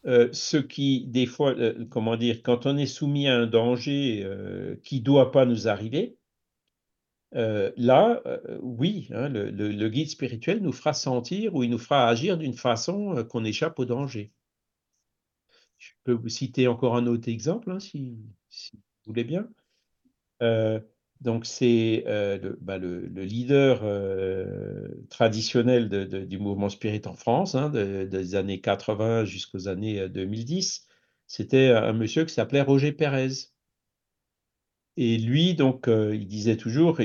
euh, 0.06 0.28
ce 0.32 0.56
qui, 0.56 1.06
des 1.06 1.26
fois, 1.26 1.52
euh, 1.52 1.84
comment 1.90 2.16
dire, 2.16 2.42
quand 2.42 2.66
on 2.66 2.76
est 2.76 2.86
soumis 2.86 3.28
à 3.28 3.36
un 3.36 3.46
danger 3.46 4.22
euh, 4.24 4.76
qui 4.82 5.00
ne 5.00 5.04
doit 5.04 5.32
pas 5.32 5.44
nous 5.44 5.68
arriver, 5.68 6.16
là, 7.32 8.22
oui, 8.60 9.08
hein, 9.12 9.28
le, 9.28 9.88
guide 9.88 10.10
spirituel 10.10 10.60
nous 10.62 10.72
fera 10.72 10.92
sentir 10.92 11.54
ou 11.54 11.62
il 11.62 11.70
nous 11.70 11.78
fera 11.78 12.08
agir 12.08 12.38
d'une 12.38 12.54
façon 12.54 13.24
qu'on 13.28 13.44
échappe 13.44 13.78
au 13.78 13.84
danger. 13.84 14.32
Je 15.78 15.92
peux 16.04 16.12
vous 16.12 16.28
citer 16.28 16.68
encore 16.68 16.96
un 16.96 17.06
autre 17.06 17.28
exemple, 17.28 17.70
hein, 17.70 17.80
si, 17.80 18.18
voulez 19.04 19.24
bien. 19.24 19.48
Euh, 20.42 20.80
donc, 21.20 21.46
c'est 21.46 22.04
le, 22.06 22.58
bah, 22.60 22.78
le, 22.78 23.06
leader 23.06 23.82
traditionnel 25.08 25.88
du 26.28 26.38
mouvement 26.38 26.68
spirit 26.68 27.02
en 27.06 27.14
France, 27.14 27.54
hein, 27.54 27.70
des 27.70 28.34
années 28.34 28.60
80 28.60 29.24
jusqu'aux 29.24 29.68
années 29.68 30.08
2010. 30.08 30.86
C'était 31.26 31.70
un 31.70 31.92
monsieur 31.92 32.24
qui 32.24 32.34
s'appelait 32.34 32.62
Roger 32.62 32.92
Pérez. 32.92 33.50
Et 34.96 35.18
lui, 35.18 35.54
donc, 35.54 35.88
il 35.88 36.26
disait 36.26 36.56
toujours, 36.56 36.98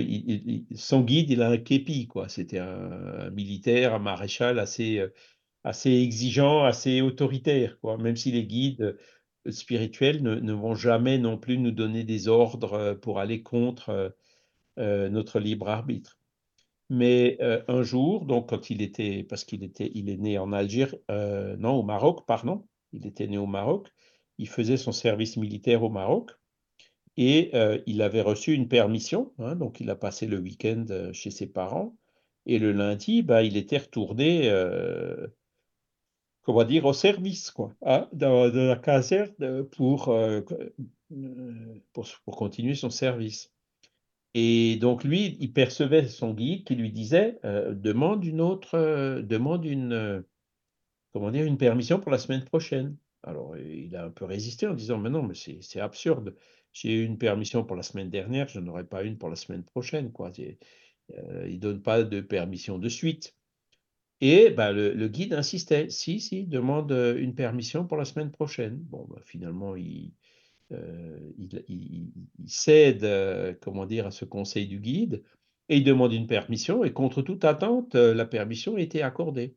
son 0.75 1.01
guide, 1.01 1.30
il 1.30 1.41
a 1.41 1.49
un 1.49 1.58
képi, 1.58 2.08
quoi. 2.08 2.30
C'était 2.30 2.60
un, 2.60 3.30
militaire, 3.32 3.93
un 3.93 3.99
maréchal 3.99 4.60
assez, 4.60 5.06
assez 5.63 5.91
exigeant, 5.91 6.63
assez 6.63 7.01
autoritaire, 7.01 7.80
quoi. 7.82 7.97
Même 7.97 8.15
si 8.15 8.32
les 8.32 8.45
guides 8.45 8.97
spirituels 9.49 10.21
ne, 10.23 10.54
vont 10.54 10.75
jamais 10.75 11.17
non 11.17 11.38
plus 11.38 11.58
nous 11.58 11.71
donner 11.71 12.04
des 12.04 12.27
ordres 12.27 12.93
pour 13.01 13.19
aller 13.19 13.43
contre 13.43 14.15
notre 14.77 15.39
libre 15.39 15.67
arbitre. 15.69 16.17
Mais 16.89 17.38
un 17.67 17.84
jour, 17.84 18.25
donc 18.25 18.49
quand 18.49 18.69
il 18.69 18.82
était, 18.82 19.23
parce 19.23 19.43
qu'il 19.45 19.63
était, 19.63 19.91
il 19.95 20.10
est 20.10 20.17
né 20.17 20.38
en 20.38 20.54
Algérie, 20.54 20.97
non, 21.10 21.73
au 21.73 21.84
Maroc, 21.84 22.25
pardon, 22.25 22.65
il 22.93 23.06
était 23.08 23.27
né 23.27 23.38
au 23.38 23.47
Maroc, 23.47 23.89
il 24.38 24.47
faisait 24.47 24.77
son 24.77 24.91
service 24.91 25.38
militaire 25.38 25.84
au 25.84 25.89
Maroc 25.89 26.32
et 27.17 27.52
il 27.86 28.02
avait 28.02 28.21
reçu 28.21 28.54
une 28.54 28.67
permission, 28.67 29.34
hein, 29.39 29.56
donc 29.56 29.80
il 29.80 29.89
a 29.89 29.95
passé 29.95 30.28
le 30.28 30.39
week-end 30.39 30.86
chez 31.13 31.30
ses 31.30 31.47
parents 31.47 31.95
et 32.45 32.58
le 32.58 32.71
lundi, 32.71 33.21
bah, 33.21 33.43
il 33.43 33.58
était 33.58 33.78
retourné 33.78 34.50
comment 36.43 36.63
dire, 36.63 36.86
au 36.86 36.93
service, 36.93 37.52
quoi, 37.52 37.74
hein, 37.84 38.08
dans, 38.13 38.47
la 38.54 38.76
caserne 38.76 39.63
pour, 39.65 40.10
euh, 40.10 40.41
euh, 41.12 41.80
pour, 41.93 42.08
pour, 42.26 42.36
continuer 42.36 42.76
son 42.76 42.89
service. 42.89 43.52
Et 44.34 44.78
donc, 44.78 45.04
lui, 45.04 45.38
il 45.39 45.52
percevait 45.54 46.08
son 46.08 46.34
guide 46.34 46.63
qui 46.63 46.76
lui 46.76 46.91
disait 46.91 47.39
euh, 47.43 47.74
demande 47.74 48.24
une 48.26 48.41
autre, 48.41 49.21
demande 49.21 49.65
une, 49.65 50.24
comment 51.13 51.32
dire, 51.32 51.45
une 51.45 51.58
permission 51.58 52.00
pour 52.00 52.12
la 52.12 52.17
semaine 52.17 52.45
prochaine. 52.45 52.95
Alors, 53.24 53.56
il 53.58 53.95
a 53.95 54.06
un 54.06 54.10
peu 54.10 54.26
résisté 54.26 54.67
en 54.67 54.74
disant 54.74 54.97
mais 54.97 55.10
non, 55.10 55.24
mais 55.24 55.36
c'est 55.36 55.80
absurde. 55.80 56.36
J'ai 56.73 56.93
eu 56.93 57.05
une 57.05 57.17
permission 57.17 57.63
pour 57.63 57.75
la 57.75 57.84
semaine 57.84 58.10
dernière, 58.10 58.47
je 58.47 58.60
n'aurai 58.60 58.86
pas 58.86 59.03
une 59.03 59.17
pour 59.17 59.29
la 59.29 59.36
semaine 59.36 59.63
prochaine. 59.63 60.12
Quoi. 60.12 60.31
il 60.38 60.57
ne 61.10 61.57
donne 61.57 61.81
pas 61.81 62.03
de 62.03 62.21
permission 62.21 62.77
de 62.77 62.89
suite. 62.89 63.36
Et 64.21 64.51
bah, 64.51 64.71
le, 64.71 65.07
guide 65.07 65.34
insistait, 65.34 65.89
si, 65.89 66.19
si, 66.19 66.45
demande 66.45 66.91
euh, 66.91 67.17
une 67.19 67.34
permission 67.34 67.88
pour 67.88 67.97
la 67.97 68.05
semaine 68.05 68.29
prochaine. 68.29 68.77
Bon, 68.77 69.07
bah, 69.10 69.19
finalement, 69.25 69.75
il, 69.75 70.13
euh, 70.71 71.17
cède, 72.45 73.03
euh, 73.03 73.55
comment 73.62 73.88
dire, 73.88 74.05
à 74.05 74.12
ce 74.12 74.23
conseil 74.25 74.67
du 74.67 74.79
guide 74.79 75.23
et 75.69 75.77
il 75.77 75.84
demande 75.84 76.13
une 76.13 76.27
permission. 76.27 76.84
Et 76.84 76.93
contre 76.93 77.23
toute 77.23 77.45
attente, 77.45 77.95
la 77.95 78.25
permission 78.25 78.75
a 78.75 78.81
été 78.81 79.01
accordée. 79.01 79.55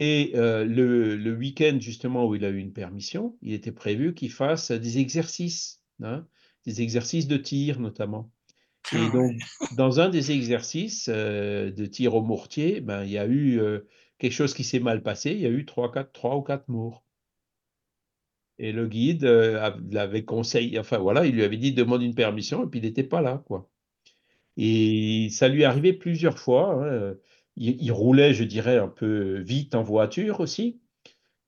Et 0.00 0.32
le, 0.34 1.34
week-end, 1.36 1.78
justement, 1.80 2.26
où 2.26 2.34
il 2.36 2.44
a 2.44 2.50
eu 2.50 2.58
une 2.58 2.72
permission, 2.72 3.36
il 3.42 3.52
était 3.54 3.72
prévu 3.72 4.14
qu'il 4.14 4.30
fasse 4.30 4.70
des 4.70 4.98
exercices, 4.98 5.82
hein, 6.02 6.26
des 6.66 6.82
exercices 6.82 7.28
de 7.28 7.36
tir 7.36 7.80
notamment. 7.80 8.30
Et 8.92 8.96
ah 8.98 9.10
donc, 9.10 9.32
dans 9.76 10.00
un 10.00 10.08
des 10.08 10.32
exercices 10.32 11.08
de 11.08 11.86
tir 11.86 12.14
au 12.14 12.22
mortier, 12.22 12.80
ben, 12.80 13.04
il 13.04 13.10
y 13.10 13.18
a 13.18 13.26
eu 13.26 13.60
quelque 14.18 14.32
chose 14.32 14.54
qui 14.54 14.64
s'est 14.64 14.80
mal 14.80 15.02
passé. 15.02 15.32
Il 15.32 15.40
y 15.40 15.46
a 15.46 15.50
eu 15.50 15.64
trois, 15.64 15.90
quatre, 15.90 16.12
trois 16.12 16.36
ou 16.36 16.42
quatre 16.42 16.68
morts. 16.68 17.04
Et 18.58 18.72
le 18.72 18.86
guide 18.86 19.24
l'avait 19.90 20.24
conseillé, 20.24 20.78
enfin 20.78 20.98
voilà, 20.98 21.26
il 21.26 21.34
lui 21.34 21.42
avait 21.42 21.56
dit 21.56 21.72
demande 21.72 22.02
une 22.02 22.14
permission 22.14 22.64
et 22.64 22.68
puis 22.68 22.78
il 22.78 22.84
n'était 22.84 23.02
pas 23.02 23.20
là, 23.20 23.42
quoi. 23.46 23.68
Et 24.56 25.28
ça 25.30 25.48
lui 25.48 25.64
arrivait 25.64 25.92
plusieurs 25.92 26.38
fois. 26.38 26.84
Hein, 26.84 27.16
il, 27.56 27.92
roulait, 27.92 28.34
je 28.34 28.44
dirais, 28.44 28.78
un 28.78 28.88
peu 28.88 29.40
vite 29.40 29.74
en 29.74 29.82
voiture 29.82 30.40
aussi. 30.40 30.80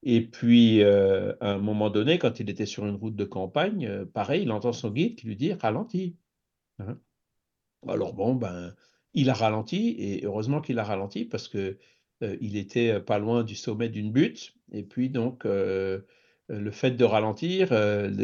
Et 0.08 0.20
puis, 0.20 0.84
à 0.84 1.34
un 1.40 1.58
moment 1.58 1.90
donné, 1.90 2.18
quand 2.18 2.38
il 2.38 2.48
était 2.48 2.64
sur 2.64 2.86
une 2.86 2.94
route 2.94 3.16
de 3.16 3.24
campagne, 3.24 4.04
pareil, 4.06 4.42
il 4.44 4.52
entend 4.52 4.72
son 4.72 4.90
guide 4.92 5.16
qui 5.16 5.26
lui 5.26 5.34
dit 5.34 5.52
ralentis. 5.52 6.14
Hein. 6.78 6.96
Alors 7.88 8.14
bon, 8.14 8.36
ben, 8.36 8.72
il 9.14 9.30
a 9.30 9.34
ralenti, 9.34 9.96
et 9.98 10.24
heureusement 10.24 10.60
qu'il 10.60 10.78
a 10.78 10.84
ralenti 10.84 11.24
parce 11.24 11.48
que 11.48 11.76
il 12.40 12.56
était 12.56 13.00
pas 13.00 13.18
loin 13.18 13.42
du 13.42 13.56
sommet 13.56 13.88
d'une 13.88 14.12
butte. 14.12 14.54
Et 14.70 14.84
puis 14.84 15.10
donc, 15.10 15.44
le 15.44 16.70
fait 16.70 16.92
de 16.92 17.04
ralentir, 17.04 17.70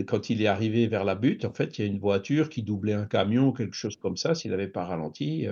quand 0.07 0.31
il 0.31 0.41
est 0.41 0.47
arrivé 0.47 0.87
vers 0.87 1.03
la 1.03 1.17
butte, 1.17 1.45
en 1.45 1.53
fait, 1.53 1.79
il 1.79 1.83
y 1.83 1.85
a 1.85 1.91
une 1.91 1.99
voiture 1.99 2.49
qui 2.49 2.63
doublait 2.63 2.93
un 2.93 3.07
camion 3.07 3.49
ou 3.49 3.53
quelque 3.53 3.75
chose 3.75 3.97
comme 3.97 4.17
ça. 4.17 4.37
S'il 4.37 4.53
n'avait 4.53 4.69
pas 4.69 4.85
ralenti, 4.85 5.41
il 5.41 5.51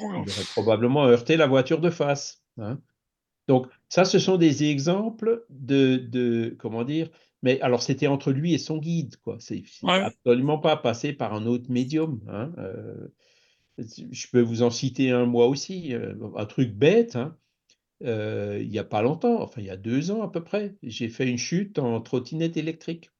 aurait 0.00 0.24
probablement 0.52 1.06
heurté 1.06 1.36
la 1.36 1.48
voiture 1.48 1.80
de 1.80 1.90
face. 1.90 2.44
Hein. 2.58 2.80
Donc, 3.48 3.66
ça, 3.88 4.04
ce 4.04 4.18
sont 4.18 4.36
des 4.36 4.64
exemples 4.64 5.44
de, 5.50 5.96
de 5.96 6.56
comment 6.58 6.84
dire, 6.84 7.10
mais 7.42 7.60
alors 7.60 7.82
c'était 7.82 8.06
entre 8.06 8.30
lui 8.30 8.54
et 8.54 8.58
son 8.58 8.78
guide, 8.78 9.16
quoi. 9.16 9.36
C'est 9.40 9.64
absolument 9.84 10.58
pas 10.58 10.76
passé 10.76 11.12
par 11.12 11.34
un 11.34 11.46
autre 11.46 11.70
médium. 11.70 12.20
Hein, 12.28 12.52
je 13.78 14.26
peux 14.30 14.40
vous 14.40 14.62
en 14.62 14.70
citer 14.70 15.10
un 15.10 15.26
moi 15.26 15.46
aussi, 15.46 15.94
euh, 15.94 16.14
un 16.36 16.46
truc 16.46 16.72
bête. 16.72 17.16
Hein. 17.16 17.36
Euh, 18.04 18.58
il 18.60 18.68
n'y 18.68 18.78
a 18.78 18.84
pas 18.84 19.02
longtemps, 19.02 19.40
enfin 19.42 19.60
il 19.60 19.66
y 19.66 19.70
a 19.70 19.76
deux 19.76 20.10
ans 20.10 20.22
à 20.22 20.28
peu 20.28 20.42
près, 20.42 20.74
j'ai 20.82 21.08
fait 21.08 21.28
une 21.28 21.38
chute 21.38 21.78
en 21.78 22.00
trottinette 22.00 22.56
électrique. 22.56 23.12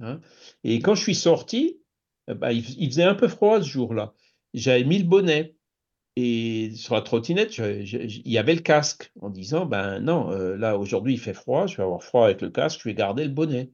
Hein. 0.00 0.20
Et 0.64 0.80
quand 0.80 0.96
je 0.96 1.02
suis 1.02 1.14
sorti, 1.14 1.80
euh, 2.28 2.34
bah, 2.34 2.52
il, 2.52 2.64
faisait 2.64 3.04
un 3.04 3.14
peu 3.14 3.28
froid 3.28 3.62
ce 3.62 3.68
jour-là. 3.68 4.14
J'avais 4.52 4.84
mis 4.84 4.98
le 4.98 5.04
bonnet. 5.04 5.54
Et 6.16 6.72
sur 6.74 6.94
la 6.94 7.02
trottinette, 7.02 7.58
il 7.58 8.22
y 8.24 8.38
avait 8.38 8.54
le 8.54 8.62
casque 8.62 9.12
en 9.20 9.28
disant, 9.28 9.66
ben 9.66 10.00
non, 10.00 10.30
là 10.30 10.78
aujourd'hui 10.78 11.14
il 11.14 11.20
fait 11.20 11.34
froid, 11.34 11.66
je 11.66 11.76
vais 11.76 11.82
avoir 11.82 12.02
froid 12.02 12.24
avec 12.24 12.40
le 12.40 12.50
casque, 12.50 12.80
je 12.82 12.88
vais 12.88 12.94
garder 12.94 13.24
le 13.24 13.30
bonnet. 13.30 13.70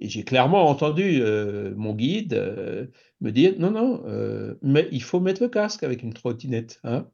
Et 0.00 0.08
j'ai 0.08 0.24
clairement 0.24 0.68
entendu 0.68 1.20
euh, 1.22 1.74
mon 1.76 1.94
guide 1.94 2.32
euh, 2.32 2.86
me 3.20 3.30
dire 3.30 3.54
non, 3.58 3.70
non, 3.70 4.02
euh, 4.06 4.54
mais 4.62 4.88
il 4.92 5.02
faut 5.02 5.20
mettre 5.20 5.42
le 5.42 5.48
casque 5.48 5.82
avec 5.82 6.02
une 6.02 6.14
trottinette. 6.14 6.80
Hein. 6.84 7.08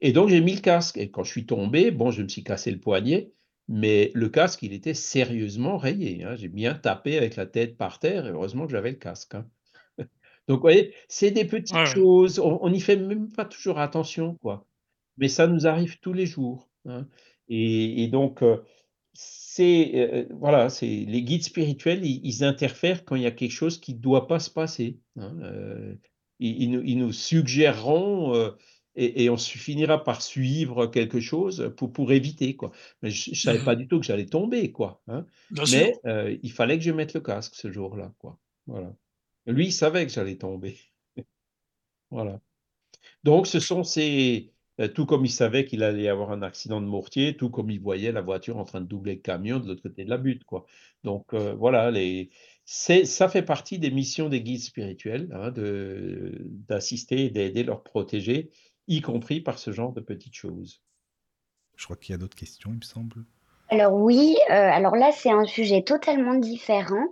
Et 0.00 0.12
donc 0.12 0.28
j'ai 0.28 0.40
mis 0.40 0.54
le 0.56 0.60
casque. 0.60 0.98
Et 0.98 1.10
quand 1.10 1.22
je 1.22 1.30
suis 1.30 1.46
tombé, 1.46 1.90
bon, 1.92 2.10
je 2.10 2.22
me 2.22 2.28
suis 2.28 2.42
cassé 2.42 2.72
le 2.72 2.80
poignet, 2.80 3.32
mais 3.68 4.10
le 4.14 4.28
casque, 4.28 4.62
il 4.62 4.72
était 4.72 4.94
sérieusement 4.94 5.78
rayé. 5.78 6.24
Hein. 6.24 6.34
J'ai 6.36 6.48
bien 6.48 6.74
tapé 6.74 7.16
avec 7.16 7.36
la 7.36 7.46
tête 7.46 7.76
par 7.76 8.00
terre, 8.00 8.26
et 8.26 8.30
heureusement 8.30 8.66
que 8.66 8.72
j'avais 8.72 8.90
le 8.90 8.96
casque. 8.96 9.36
Hein. 9.36 9.48
Donc, 10.48 10.58
vous 10.58 10.62
voyez, 10.62 10.94
c'est 11.08 11.30
des 11.30 11.44
petites 11.44 11.86
choses, 11.86 12.38
on 12.38 12.68
n'y 12.70 12.80
fait 12.80 12.96
même 12.96 13.30
pas 13.32 13.44
toujours 13.44 13.78
attention, 13.78 14.34
quoi. 14.42 14.66
Mais 15.18 15.28
ça 15.28 15.46
nous 15.46 15.66
arrive 15.66 15.98
tous 16.00 16.12
les 16.12 16.26
jours. 16.26 16.68
Et, 17.48 18.04
et, 18.04 18.08
donc, 18.08 18.42
c'est 19.16 19.92
euh, 19.94 20.26
voilà, 20.38 20.68
c'est 20.68 20.86
les 20.86 21.22
guides 21.22 21.44
spirituels, 21.44 22.04
ils, 22.04 22.44
interfèrent 22.44 23.06
quand 23.06 23.16
il 23.16 23.22
y 23.22 23.26
a 23.26 23.30
quelque 23.30 23.52
chose 23.52 23.80
qui 23.80 23.94
ne 23.94 23.98
doit 23.98 24.26
pas 24.26 24.38
se 24.38 24.50
passer. 24.50 24.98
Hein, 25.16 25.34
euh, 25.42 25.94
ils, 26.38 26.70
nous, 26.70 27.12
suggéreront 27.12 28.34
euh, 28.34 28.50
et, 28.96 29.30
on 29.30 29.38
finira 29.38 30.04
par 30.04 30.20
suivre 30.20 30.86
quelque 30.86 31.20
chose 31.20 31.72
pour, 31.78 31.90
pour 31.90 32.12
éviter 32.12 32.54
quoi. 32.54 32.70
Mais 33.00 33.10
je, 33.10 33.30
ne 33.30 33.34
savais 33.34 33.64
pas 33.64 33.74
mmh 33.74 33.78
du 33.78 33.88
tout 33.88 33.98
que 33.98 34.04
j'allais 34.04 34.26
tomber 34.26 34.72
quoi. 34.72 35.00
Hein, 35.08 35.24
mais 35.72 35.94
il 36.42 36.52
fallait 36.52 36.76
que 36.76 36.84
je 36.84 36.90
mette 36.90 37.14
le 37.14 37.20
casque 37.20 37.54
ce 37.54 37.72
jour-là 37.72 38.12
quoi. 38.18 38.38
Voilà. 38.66 38.94
Lui, 39.46 39.66
il 39.66 39.72
savait 39.72 40.06
que 40.06 40.12
j'allais 40.12 40.36
tomber. 40.36 40.78
voilà. 42.10 42.40
Donc, 43.24 43.46
ce 43.46 43.60
sont 43.60 43.84
ces, 43.84 44.52
euh, 44.78 44.88
tout 44.88 45.06
comme 45.06 45.24
il 45.24 45.30
savait 45.30 45.64
qu'il 45.64 45.82
allait 45.82 46.02
y 46.02 46.08
avoir 46.08 46.32
un 46.32 46.42
accident 46.42 46.80
de 46.80 46.86
mortier, 46.86 47.36
tout 47.36 47.48
comme 47.48 47.70
il 47.70 47.80
voyait 47.80 48.12
la 48.12 48.20
voiture 48.20 48.58
en 48.58 48.64
train 48.64 48.80
de 48.80 48.86
doubler 48.86 49.14
le 49.14 49.20
camion 49.20 49.58
de 49.58 49.68
l'autre 49.68 49.82
côté 49.82 50.04
de 50.04 50.10
la 50.10 50.18
butte. 50.18 50.44
Quoi. 50.44 50.66
Donc 51.02 51.32
euh, 51.32 51.54
voilà, 51.54 51.90
les, 51.90 52.30
ça 52.64 53.28
fait 53.28 53.42
partie 53.42 53.78
des 53.78 53.90
missions 53.90 54.28
des 54.28 54.42
guides 54.42 54.60
spirituels, 54.60 55.28
hein, 55.32 55.52
d'assister 56.68 57.26
et 57.26 57.30
d'aider 57.30 57.62
leurs 57.62 57.82
protégés, 57.82 58.50
y 58.86 59.00
compris 59.00 59.40
par 59.40 59.58
ce 59.58 59.72
genre 59.72 59.92
de 59.92 60.00
petites 60.00 60.34
choses. 60.34 60.82
Je 61.76 61.84
crois 61.84 61.96
qu'il 61.96 62.12
y 62.12 62.14
a 62.14 62.18
d'autres 62.18 62.36
questions, 62.36 62.70
il 62.72 62.78
me 62.78 62.84
semble. 62.84 63.24
Alors 63.68 63.94
oui, 63.94 64.36
euh, 64.50 64.52
alors 64.52 64.94
là 64.94 65.10
c'est 65.12 65.30
un 65.30 65.44
sujet 65.44 65.82
totalement 65.82 66.34
différent. 66.34 67.06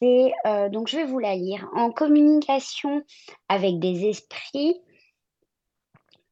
C'est 0.00 0.32
donc 0.70 0.88
je 0.88 0.96
vais 0.96 1.04
vous 1.04 1.18
la 1.18 1.34
lire. 1.34 1.68
En 1.74 1.90
communication 1.90 3.02
avec 3.48 3.78
des 3.78 4.06
esprits, 4.06 4.80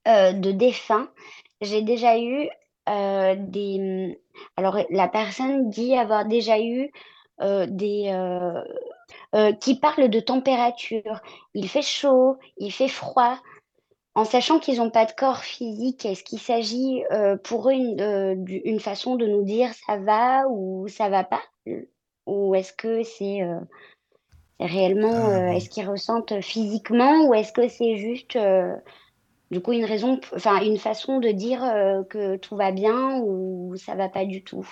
euh, 0.06 0.32
de 0.32 0.52
défunts, 0.52 1.10
j'ai 1.60 1.82
déjà 1.82 2.18
eu 2.18 2.48
euh, 2.88 3.34
des. 3.36 4.20
Alors, 4.56 4.78
la 4.90 5.08
personne 5.08 5.68
dit 5.68 5.96
avoir 5.96 6.26
déjà 6.26 6.60
eu 6.60 6.92
euh, 7.40 7.66
des. 7.68 8.12
qui 9.60 9.80
parlent 9.80 10.08
de 10.08 10.20
température. 10.20 11.20
Il 11.54 11.68
fait 11.68 11.82
chaud, 11.82 12.36
il 12.58 12.72
fait 12.72 12.88
froid. 12.88 13.38
En 14.14 14.24
sachant 14.24 14.60
qu'ils 14.60 14.78
n'ont 14.78 14.90
pas 14.90 15.04
de 15.04 15.12
corps 15.12 15.42
physique, 15.42 16.06
est-ce 16.06 16.24
qu'il 16.24 16.38
s'agit 16.38 17.02
pour 17.42 17.68
eux 17.70 18.36
d'une 18.36 18.80
façon 18.80 19.16
de 19.16 19.26
nous 19.26 19.42
dire 19.42 19.74
ça 19.74 19.98
va 19.98 20.46
ou 20.48 20.88
ça 20.88 21.08
va 21.08 21.24
pas? 21.24 21.42
Ou 22.26 22.54
est-ce 22.54 22.72
que 22.72 23.02
c'est 23.04 23.42
euh, 23.42 23.60
réellement, 24.60 25.28
Ah, 25.28 25.30
euh, 25.30 25.48
est-ce 25.52 25.70
qu'ils 25.70 25.88
ressentent 25.88 26.40
physiquement 26.42 27.26
ou 27.26 27.34
est-ce 27.34 27.52
que 27.52 27.68
c'est 27.68 27.96
juste 27.96 28.36
euh, 28.36 28.74
du 29.52 29.60
coup 29.62 29.72
une 29.72 29.84
raison, 29.86 30.20
enfin 30.34 30.62
une 30.62 30.78
façon 30.78 31.20
de 31.20 31.30
dire 31.30 31.64
euh, 31.64 32.04
que 32.04 32.36
tout 32.36 32.56
va 32.56 32.72
bien 32.72 33.20
ou 33.20 33.76
ça 33.76 33.94
va 33.96 34.08
pas 34.10 34.26
du 34.26 34.44
tout? 34.44 34.68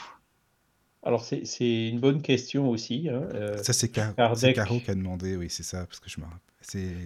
Alors, 1.02 1.24
c'est 1.24 1.44
c'est 1.44 1.88
une 1.88 2.00
bonne 2.00 2.22
question 2.22 2.68
aussi. 2.70 3.08
hein, 3.08 3.28
euh, 3.34 3.62
Ça, 3.62 3.72
c'est 3.72 3.90
Car- 3.90 4.14
c'est 4.14 4.16
Kardec, 4.16 4.56
Caro 4.56 4.80
qui 4.80 4.90
a 4.90 4.94
demandé, 4.94 5.36
oui, 5.36 5.48
c'est 5.50 5.62
ça, 5.62 5.86
parce 5.86 6.00
que 6.00 6.08
je 6.10 6.20
me 6.20 6.24
rappelle. 6.24 6.40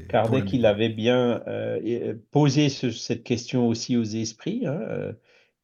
Kardec, 0.08 0.52
il 0.52 0.66
avait 0.66 0.88
bien 0.88 1.42
euh, 1.48 2.14
posé 2.30 2.68
ce- 2.68 2.90
cette 2.90 3.24
question 3.24 3.68
aussi 3.68 3.96
aux 3.96 4.04
esprits. 4.04 4.66
hein, 4.66 4.80
euh, 4.88 5.12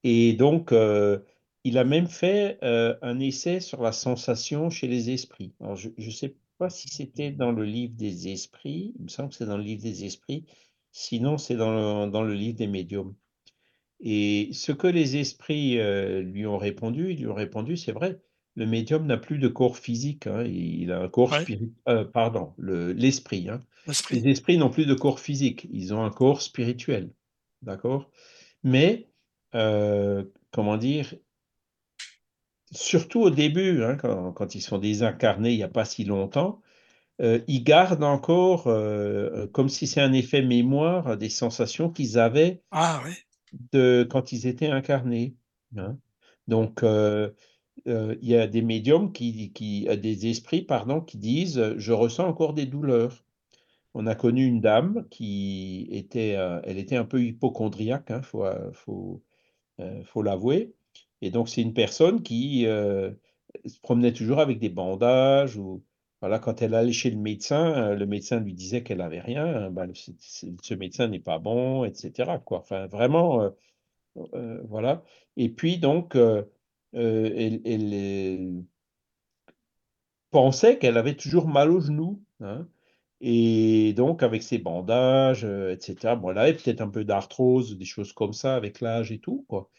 et 0.04 0.34
donc, 0.34 0.72
euh, 0.72 1.18
il 1.64 1.79
a 1.79 1.85
même 1.85 2.07
fait 2.09 2.59
euh, 2.62 2.96
un 3.03 3.20
essai 3.20 3.61
sur 3.61 3.83
la 3.83 3.92
sensation 3.92 4.70
chez 4.70 4.87
les 4.87 5.11
esprits. 5.11 5.55
Alors, 5.61 5.77
je 5.77 5.90
ne 5.96 6.11
sais 6.11 6.37
pas 6.59 6.70
si 6.70 6.88
c'était 6.88 7.31
dans 7.33 7.53
le 7.53 7.64
livre 7.64 7.94
des 7.96 8.29
esprits. 8.29 8.94
Il 8.98 9.05
me 9.05 9.09
semble 9.09 9.31
que 9.31 9.37
c'est 9.37 9.46
dans 9.46 9.57
le 9.59 9.64
livre 9.64 9.83
des 9.83 10.05
esprits. 10.05 10.44
Sinon, 10.92 11.38
c'est 11.38 11.57
dans 11.57 12.05
le, 12.07 12.11
dans 12.11 12.22
le 12.22 12.35
livre 12.35 12.57
des 12.57 12.66
médiums. 12.68 13.14
Et 14.00 14.50
ce 14.53 14.72
que 14.72 14.87
les 14.87 15.16
esprits 15.16 15.79
euh, 15.79 16.20
lui 16.20 16.46
ont 16.46 16.59
répondu, 16.59 17.12
ils 17.12 17.20
lui 17.20 17.27
ont 17.29 17.35
répondu, 17.35 17.77
c'est 17.77 17.92
vrai, 17.92 18.20
le 18.55 18.66
médium 18.66 19.07
n'a 19.07 19.16
plus 19.16 19.38
de 19.38 19.48
corps 19.48 19.79
physique, 19.79 20.27
hein, 20.27 20.44
il 20.44 20.92
a 20.92 21.00
un 21.00 21.09
corps 21.09 21.33
Ouais. 21.33 21.40
spirituel, 21.40 22.11
pardon, 22.12 22.53
le- 22.59 22.92
l'esprit. 22.92 23.48
hein. 23.48 23.62
L'esprit. 23.87 24.20
Les 24.20 24.31
esprits 24.31 24.59
n'ont 24.59 24.70
plus 24.70 24.87
de 24.87 24.94
corps 24.94 25.20
physique, 25.20 25.66
ils 25.72 25.94
ont 25.94 26.05
un 26.05 26.11
corps 26.11 26.42
spirituel, 26.42 27.11
d'accord? 27.62 28.11
Mais, 28.62 29.09
euh, 29.55 30.24
comment 30.53 30.77
dire, 30.77 31.14
surtout 32.74 33.20
au 33.22 33.30
début, 33.30 33.82
hein, 33.84 33.96
quand, 33.96 34.32
quand 34.32 34.54
ils 34.54 34.60
sont 34.62 34.78
désincarnés 34.78 35.52
il 35.52 35.56
n'y 35.56 35.62
a 35.62 35.68
pas 35.68 35.84
si 35.84 36.04
longtemps, 36.04 36.60
euh, 37.22 37.40
ils 37.48 37.64
gardent 37.64 38.04
encore, 38.04 38.68
euh, 38.68 39.46
comme 39.48 39.68
si 39.70 39.87
c'est 39.88 40.00
un 40.02 40.12
effet 40.14 40.42
mémoire, 40.42 41.16
des 41.18 41.30
sensations 41.30 41.90
qu'ils 41.90 42.18
avaient 42.18 42.62
Ah 42.70 43.00
oui. 43.04 43.14
de 43.72 44.06
quand 44.10 44.32
ils 44.32 44.46
étaient 44.46 44.68
incarnés. 44.70 45.37
hein. 45.76 45.98
Donc, 46.48 46.82
euh, 46.82 47.30
euh, 47.88 48.16
il 48.22 48.28
y 48.28 48.37
a 48.37 48.46
des 48.46 48.62
médiums 48.62 49.12
qui, 49.12 49.52
qui, 49.52 49.87
euh, 49.88 49.96
des 49.96 50.28
esprits, 50.28 50.62
pardon, 50.62 51.00
qui 51.00 51.18
disent 51.18 51.58
euh, 51.58 51.74
Je 51.78 51.92
ressens 51.92 52.26
encore 52.28 52.54
des 52.54 52.66
douleurs. 52.66 53.24
On 53.94 54.06
a 54.06 54.14
connu 54.14 54.46
une 54.46 54.60
dame 54.60 55.06
qui 55.10 55.88
était, 55.92 56.37
euh, 56.37 56.60
elle 56.64 56.78
était 56.78 56.96
un 56.96 57.04
peu 57.06 57.22
hypochondriaque, 57.22 58.08
il 58.10 58.22
faut, 58.22 58.44
euh, 58.46 58.72
faut, 58.72 59.22
euh, 59.80 60.04
faut 60.04 60.22
l'avouer. 60.22 60.74
Et 61.24 61.30
donc, 61.30 61.48
c'est 61.48 61.62
une 61.62 61.72
personne 61.72 62.22
qui 62.22 62.66
euh, 62.66 63.10
se 63.64 63.80
promenait 63.80 64.12
toujours 64.12 64.40
avec 64.40 64.58
des 64.58 64.68
bandages 64.68 65.58
voilà, 66.20 66.38
quand 66.38 66.62
elle 66.62 66.74
allait 66.74 66.92
chez 66.92 67.10
le 67.10 67.16
médecin, 67.18 67.92
euh, 67.92 67.94
le 67.94 68.06
médecin 68.06 68.40
lui 68.40 68.54
disait 68.54 68.82
qu'elle 68.82 68.98
n'avait 68.98 69.20
rien, 69.20 69.46
hein, 69.46 69.70
ben, 69.70 69.90
ce, 69.94 70.74
médecin 70.74 71.08
n'est 71.08 71.20
pas 71.20 71.38
bon, 71.38 71.84
etc. 71.84 72.42
Enfin, 72.46 72.87
vraiment, 72.88 73.50
euh, 74.34 74.60
voilà. 74.68 75.02
Et 75.37 75.48
puis, 75.48 75.78
donc, 75.78 76.16
elle, 76.92 78.64
pensait 80.30 80.78
qu'elle 80.78 80.98
avait 80.98 81.16
toujours 81.16 81.48
mal 81.48 81.70
au 81.70 81.80
genou. 81.80 82.22
hein. 82.40 82.68
Et 83.20 83.94
donc, 83.94 84.22
avec 84.22 84.42
ses 84.42 84.58
bandages, 84.58 85.44
etc., 85.44 86.16
bon, 86.16 86.30
elle 86.30 86.38
avait 86.38 86.54
peut-être 86.54 86.82
un 86.82 86.88
peu 86.88 87.04
d'arthrose, 87.04 87.78
des 87.78 87.84
choses 87.87 88.12
comme 88.12 88.34
ça 88.34 88.56
avec 88.56 88.80
l'âge 88.80 89.12
et 89.12 89.20
tout, 89.20 89.46
quoi. 89.48 89.70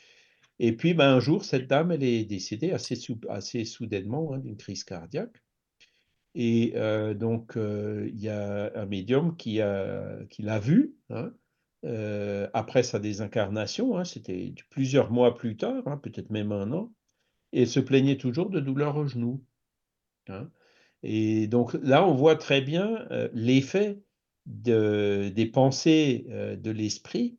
Et 0.60 0.76
puis, 0.76 0.94
ben, 0.94 1.16
un 1.16 1.20
jour, 1.20 1.46
cette 1.46 1.68
dame, 1.68 1.92
elle 1.92 2.04
est 2.04 2.26
décédée 2.26 2.72
assez, 2.72 2.96
sou- 2.96 3.20
assez 3.30 3.66
soudainement 3.66 4.34
hein, 4.34 4.40
d'une 4.40 4.58
crise 4.58 4.84
cardiaque. 4.84 5.44
Et 6.36 6.74
euh, 6.76 7.14
donc, 7.14 7.56
euh, 7.58 8.10
il 8.14 8.20
y 8.20 8.30
a 8.30 8.72
un 8.76 8.86
médium 8.86 9.36
qui 9.38 9.62
a, 9.62 10.18
qui 10.30 10.42
l'a 10.42 10.60
vue 10.60 10.96
hein, 11.10 11.32
euh, 11.86 12.50
après 12.54 12.84
sa 12.84 13.00
désincarnation. 13.00 13.98
hein, 13.98 14.06
C'était 14.06 14.54
plusieurs 14.70 15.12
mois 15.12 15.36
plus 15.36 15.56
tard, 15.58 15.84
hein, 15.88 15.98
peut-être 15.98 16.30
même 16.32 16.52
un 16.52 16.72
an. 16.74 16.94
Et 17.54 17.64
elle 17.64 17.68
se 17.70 17.80
plaignait 17.82 18.18
toujours 18.18 18.50
de 18.50 18.60
douleurs 18.60 18.98
au 18.98 19.08
genou. 19.08 19.44
hein. 20.30 20.50
Et 21.04 21.48
donc 21.48 21.74
là, 21.84 22.06
on 22.08 22.16
voit 22.16 22.36
très 22.38 22.62
bien 22.62 23.08
l'effet 23.34 24.02
de- 24.48 25.32
des 25.36 25.46
pensées 25.48 26.28
de 26.30 26.72
l'esprit 26.72 27.38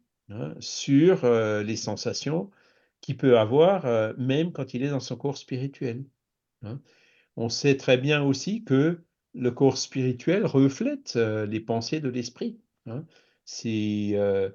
sur 0.60 1.26
les 1.64 1.76
sensations 1.76 2.50
qu'il 3.00 3.16
peut 3.16 3.38
avoir, 3.38 3.86
euh, 3.86 4.12
même 4.18 4.52
quand 4.52 4.74
il 4.74 4.82
est 4.82 4.90
dans 4.90 5.00
son 5.00 5.16
corps 5.16 5.36
spirituel. 5.38 6.04
hein. 6.62 6.80
On 7.36 7.48
sait 7.50 7.76
très 7.76 7.98
bien 7.98 8.22
aussi 8.22 8.64
que 8.64 9.00
le 9.34 9.50
corps 9.50 9.78
spirituel 9.78 10.46
reflète 10.46 11.14
euh, 11.16 11.46
les 11.46 11.60
pensées 11.60 12.00
de 12.00 12.08
l'esprit. 12.08 12.60
hein. 12.86 13.04
Euh, 13.64 14.50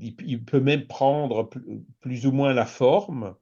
il, 0.00 0.44
peut 0.44 0.60
même 0.60 0.86
prendre 0.86 1.44
pl- 1.48 1.82
plus 2.00 2.26
ou 2.26 2.32
moins 2.32 2.52
la 2.52 2.66
forme 2.66 3.34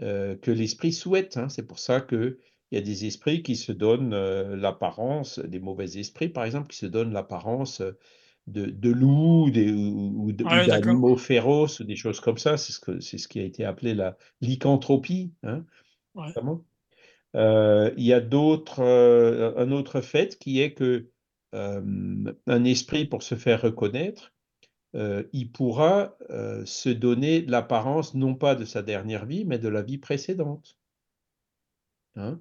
que 0.00 0.50
l'esprit 0.50 0.92
souhaite. 0.92 1.36
hein. 1.36 1.48
C'est 1.48 1.66
pour 1.66 1.78
ça 1.78 2.00
que 2.00 2.38
il 2.70 2.76
y 2.76 2.78
a 2.78 2.84
des 2.84 3.04
esprits 3.06 3.42
qui 3.44 3.54
se 3.56 3.70
donnent 3.70 4.16
l'apparence, 4.54 5.38
des 5.38 5.60
mauvais 5.60 5.98
esprits 5.98 6.28
par 6.28 6.44
exemple, 6.44 6.68
qui 6.68 6.78
se 6.78 6.86
donnent 6.86 7.12
l'apparence 7.12 7.80
de, 8.46 8.66
de 8.66 8.90
loups 8.90 9.50
des- 9.50 9.72
ou, 9.72 10.32
Ouais, 10.32 10.66
d'animaux 10.66 11.16
féroces, 11.16 11.80
ou 11.80 11.84
des 11.84 11.96
choses 11.96 12.20
comme 12.20 12.38
ça. 12.38 12.56
C'est 12.56 12.72
ce, 12.72 12.80
que, 12.80 13.00
c'est 13.00 13.18
ce 13.18 13.28
qui 13.28 13.40
a 13.40 13.44
été 13.44 13.64
appelé 13.64 13.94
la 13.94 14.16
lycanthropie. 14.40 15.32
hein, 15.42 15.64
Ouais. 16.14 16.32
Euh, 17.36 17.90
il 17.96 18.04
y 18.04 18.12
a 18.12 18.20
d'autres, 18.20 18.80
euh, 18.80 19.54
un 19.56 19.72
autre 19.72 20.00
fait 20.00 20.38
qui 20.38 20.60
est 20.60 20.72
que 20.74 21.10
euh, 21.54 22.34
un 22.46 22.64
esprit, 22.64 23.06
pour 23.06 23.22
se 23.22 23.34
faire 23.34 23.62
reconnaître, 23.62 24.32
il 25.32 25.50
pourra 25.50 26.16
se 26.64 26.88
donner 26.88 27.42
l'apparence 27.42 28.14
non 28.14 28.36
pas 28.36 28.54
de 28.54 28.64
sa 28.64 28.80
dernière 28.82 29.26
vie, 29.26 29.44
mais 29.44 29.58
de 29.58 29.68
la 29.68 29.82
vie 29.82 29.98
précédente. 29.98 30.76
hein. 32.16 32.40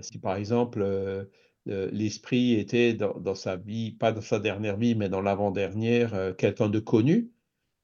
Si 0.00 0.18
par 0.18 0.36
exemple 0.36 1.28
euh, 1.68 1.88
l'esprit 1.92 2.54
était 2.54 2.94
dans, 2.94 3.34
sa 3.34 3.56
vie, 3.56 3.92
pas 3.92 4.12
dans 4.12 4.20
sa 4.20 4.38
dernière 4.40 4.76
vie, 4.76 4.94
mais 4.94 5.08
dans 5.08 5.20
l'avant-dernière, 5.22 6.14
euh, 6.14 6.32
quelqu'un 6.32 6.68
de 6.68 6.78
connu, 6.78 7.32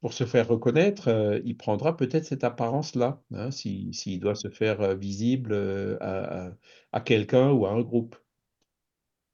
pour 0.00 0.12
se 0.12 0.24
faire 0.26 0.48
reconnaître, 0.48 1.08
euh, 1.08 1.40
il 1.44 1.56
prendra 1.56 1.96
peut-être 1.96 2.24
cette 2.24 2.44
apparence-là, 2.44 3.22
hein, 3.34 3.50
si- 3.50 3.92
s'il 3.94 4.20
doit 4.20 4.34
se 4.36 4.48
faire 4.50 4.96
visible 4.96 5.54
à, 6.00 7.00
quelqu'un 7.04 7.50
ou 7.52 7.66
à 7.66 7.72
un 7.72 7.82
groupe. 7.82 8.16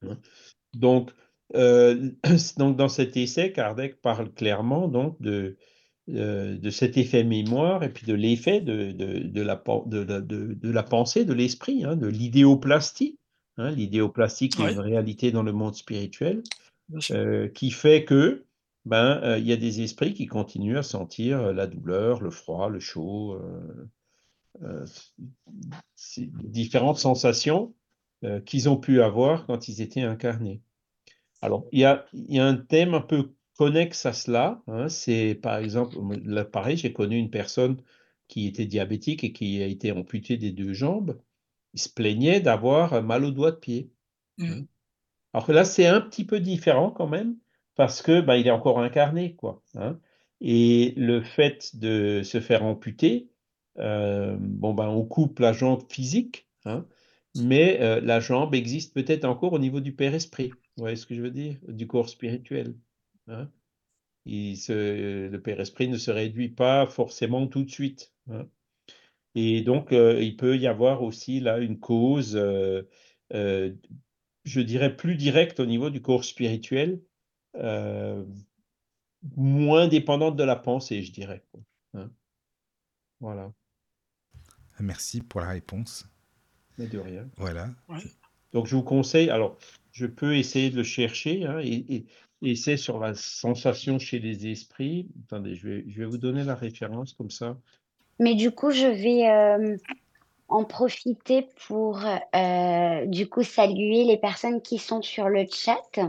hein. 0.02 0.18
Donc, 0.74 1.12
dans 1.54 2.88
cet 2.88 3.16
essai, 3.16 3.52
Kardec 3.52 4.00
parle 4.02 4.32
clairement 4.32 4.88
donc 4.88 5.20
de, 5.20 5.56
cet 6.70 6.96
effet 6.98 7.24
mémoire 7.24 7.82
et 7.84 7.92
puis 7.92 8.06
de 8.06 8.14
l'effet 8.14 8.60
de 8.60 9.42
la 9.42 10.82
pensée, 10.82 11.24
de 11.24 11.32
l'esprit, 11.32 11.84
hein, 11.84 11.96
de 11.96 12.06
l'idéoplastie. 12.06 13.17
Hein, 13.58 13.70
l'idéoplastie 13.70 14.48
qui 14.48 14.62
est 14.62 14.72
une 14.72 14.78
réalité 14.78 15.30
dans 15.30 15.42
le 15.42 15.52
monde 15.52 15.74
spirituel, 15.74 16.42
euh, 17.10 17.48
qui 17.48 17.70
fait 17.70 18.04
que 18.04 18.44
ben, 18.88 19.20
euh, 19.22 19.38
il 19.38 19.46
y 19.46 19.52
a 19.52 19.56
des 19.56 19.82
esprits 19.82 20.14
qui 20.14 20.26
continuent 20.26 20.78
à 20.78 20.82
sentir 20.82 21.38
euh, 21.40 21.52
la 21.52 21.66
douleur, 21.66 22.22
le 22.22 22.30
froid, 22.30 22.70
le 22.70 22.80
chaud, 22.80 23.38
euh, 24.62 24.86
différentes 25.96 26.98
sensations 26.98 27.74
qu'ils 28.44 28.68
ont 28.68 28.76
pu 28.76 29.00
avoir 29.00 29.46
quand 29.46 29.68
ils 29.68 29.80
étaient 29.80 30.02
incarnés. 30.02 30.60
Alors, 31.40 31.66
il 31.70 31.78
y 31.78 31.84
a, 31.84 32.06
il 32.12 32.34
y 32.34 32.40
a 32.40 32.46
un 32.46 32.56
thème 32.56 32.94
un 32.94 33.00
peu 33.00 33.34
connexe 33.56 34.06
à 34.06 34.12
cela. 34.12 34.60
hein, 34.66 34.88
c'est 34.88 35.36
par 35.36 35.58
exemple, 35.58 35.96
là, 36.24 36.44
pareil, 36.44 36.76
j'ai 36.76 36.92
connu 36.92 37.16
une 37.16 37.30
personne 37.30 37.76
qui 38.26 38.48
était 38.48 38.66
diabétique 38.66 39.22
et 39.22 39.32
qui 39.32 39.62
a 39.62 39.66
été 39.66 39.92
amputée 39.92 40.36
des 40.36 40.50
deux 40.50 40.72
jambes. 40.72 41.16
Il 41.74 41.80
se 41.80 41.88
plaignait 41.88 42.40
d'avoir 42.40 43.02
mal 43.02 43.24
au 43.24 43.30
doigt 43.30 43.52
de 43.52 43.56
pied. 43.56 43.90
Mm. 44.38 44.46
hein. 44.52 44.66
Alors 45.32 45.46
que 45.46 45.52
là, 45.52 45.64
c'est 45.64 45.86
un 45.86 46.00
petit 46.00 46.24
peu 46.26 46.40
différent 46.40 46.90
quand 46.90 47.08
même, 47.08 47.36
parce 47.76 48.02
que 48.02 48.20
ben, 48.20 48.36
il 48.36 48.46
est 48.46 48.50
encore 48.50 48.80
incarné, 48.80 49.34
quoi. 49.36 49.62
hein. 49.76 50.00
Et 50.40 50.94
le 50.96 51.22
fait 51.22 51.76
de 51.76 52.22
se 52.24 52.40
faire 52.40 52.64
amputer, 52.64 53.30
euh, 53.78 54.36
bon 54.40 54.74
ben, 54.74 54.88
on 54.88 55.04
coupe 55.04 55.38
la 55.40 55.52
jambe 55.52 55.82
physique, 55.90 56.48
hein, 56.64 56.86
mais 57.34 57.80
euh, 57.80 58.00
la 58.00 58.20
jambe 58.20 58.54
existe 58.54 58.94
peut-être 58.94 59.24
encore 59.24 59.52
au 59.52 59.58
niveau 59.58 59.80
du 59.80 59.94
père 59.94 60.14
esprit. 60.14 60.50
Vous 60.76 60.82
voyez 60.82 60.96
ce 60.96 61.06
que 61.06 61.14
je 61.14 61.22
veux 61.22 61.30
dire? 61.30 61.58
Du 61.68 61.86
corps 61.86 62.08
spirituel. 62.08 62.74
hein. 63.28 63.50
Il 64.26 64.56
se- 64.56 65.28
le 65.28 65.42
père 65.42 65.60
esprit 65.60 65.88
ne 65.88 65.96
se 65.98 66.10
réduit 66.12 66.48
pas 66.50 66.86
forcément 66.86 67.46
tout 67.48 67.64
de 67.64 67.70
suite. 67.70 68.12
hein. 68.30 68.48
Et 69.34 69.62
donc, 69.62 69.92
euh, 69.92 70.20
il 70.22 70.36
peut 70.36 70.56
y 70.56 70.66
avoir 70.66 71.02
aussi 71.02 71.40
là 71.40 71.58
une 71.58 71.78
cause, 71.78 72.34
euh, 72.36 72.82
euh, 73.34 73.72
je 74.44 74.60
dirais, 74.60 74.96
plus 74.96 75.16
directe 75.16 75.60
au 75.60 75.66
niveau 75.66 75.90
du 75.90 76.00
corps 76.02 76.24
spirituel, 76.24 77.00
euh, 77.56 78.24
moins 79.36 79.88
dépendante 79.88 80.36
de 80.36 80.44
la 80.44 80.56
pensée, 80.56 81.02
je 81.02 81.12
dirais. 81.12 81.44
hein. 81.94 82.10
Voilà. 83.20 83.52
Merci 84.80 85.20
pour 85.20 85.40
la 85.40 85.48
réponse. 85.48 86.08
Mais 86.78 86.86
de 86.86 86.98
rien. 86.98 87.28
Voilà. 87.36 87.68
Ouais. 87.88 87.98
Donc, 88.52 88.66
je 88.66 88.76
vous 88.76 88.82
conseille, 88.84 89.28
alors, 89.30 89.58
je 89.92 90.06
peux 90.06 90.36
essayer 90.36 90.70
de 90.70 90.76
le 90.76 90.84
chercher, 90.84 91.44
hein, 91.44 91.58
et, 91.60 91.84
et- 91.88 92.06
et 92.40 92.54
c'est 92.54 92.76
sur 92.76 93.00
la 93.00 93.14
sensation 93.14 93.98
chez 93.98 94.20
les 94.20 94.46
esprits. 94.46 95.08
Attendez, 95.24 95.56
je 95.56 95.68
vais, 95.68 95.84
je 95.88 95.98
vais 95.98 96.06
vous 96.06 96.18
donner 96.18 96.44
la 96.44 96.54
référence 96.54 97.12
comme 97.12 97.30
ça. 97.30 97.58
Mais 98.18 98.34
du 98.34 98.50
coup, 98.50 98.70
je 98.70 98.86
vais 98.86 99.28
euh, 99.28 99.76
en 100.48 100.64
profiter 100.64 101.46
pour 101.66 102.00
euh, 102.34 103.06
du 103.06 103.28
coup 103.28 103.42
saluer 103.42 104.04
les 104.04 104.16
personnes 104.16 104.60
qui 104.62 104.78
sont 104.78 105.02
sur 105.02 105.28
le 105.28 105.46
chat. 105.50 106.00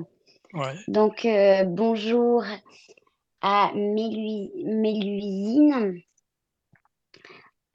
Ouais. 0.53 0.73
Donc, 0.87 1.25
euh, 1.25 1.63
bonjour 1.65 2.43
à. 3.41 3.71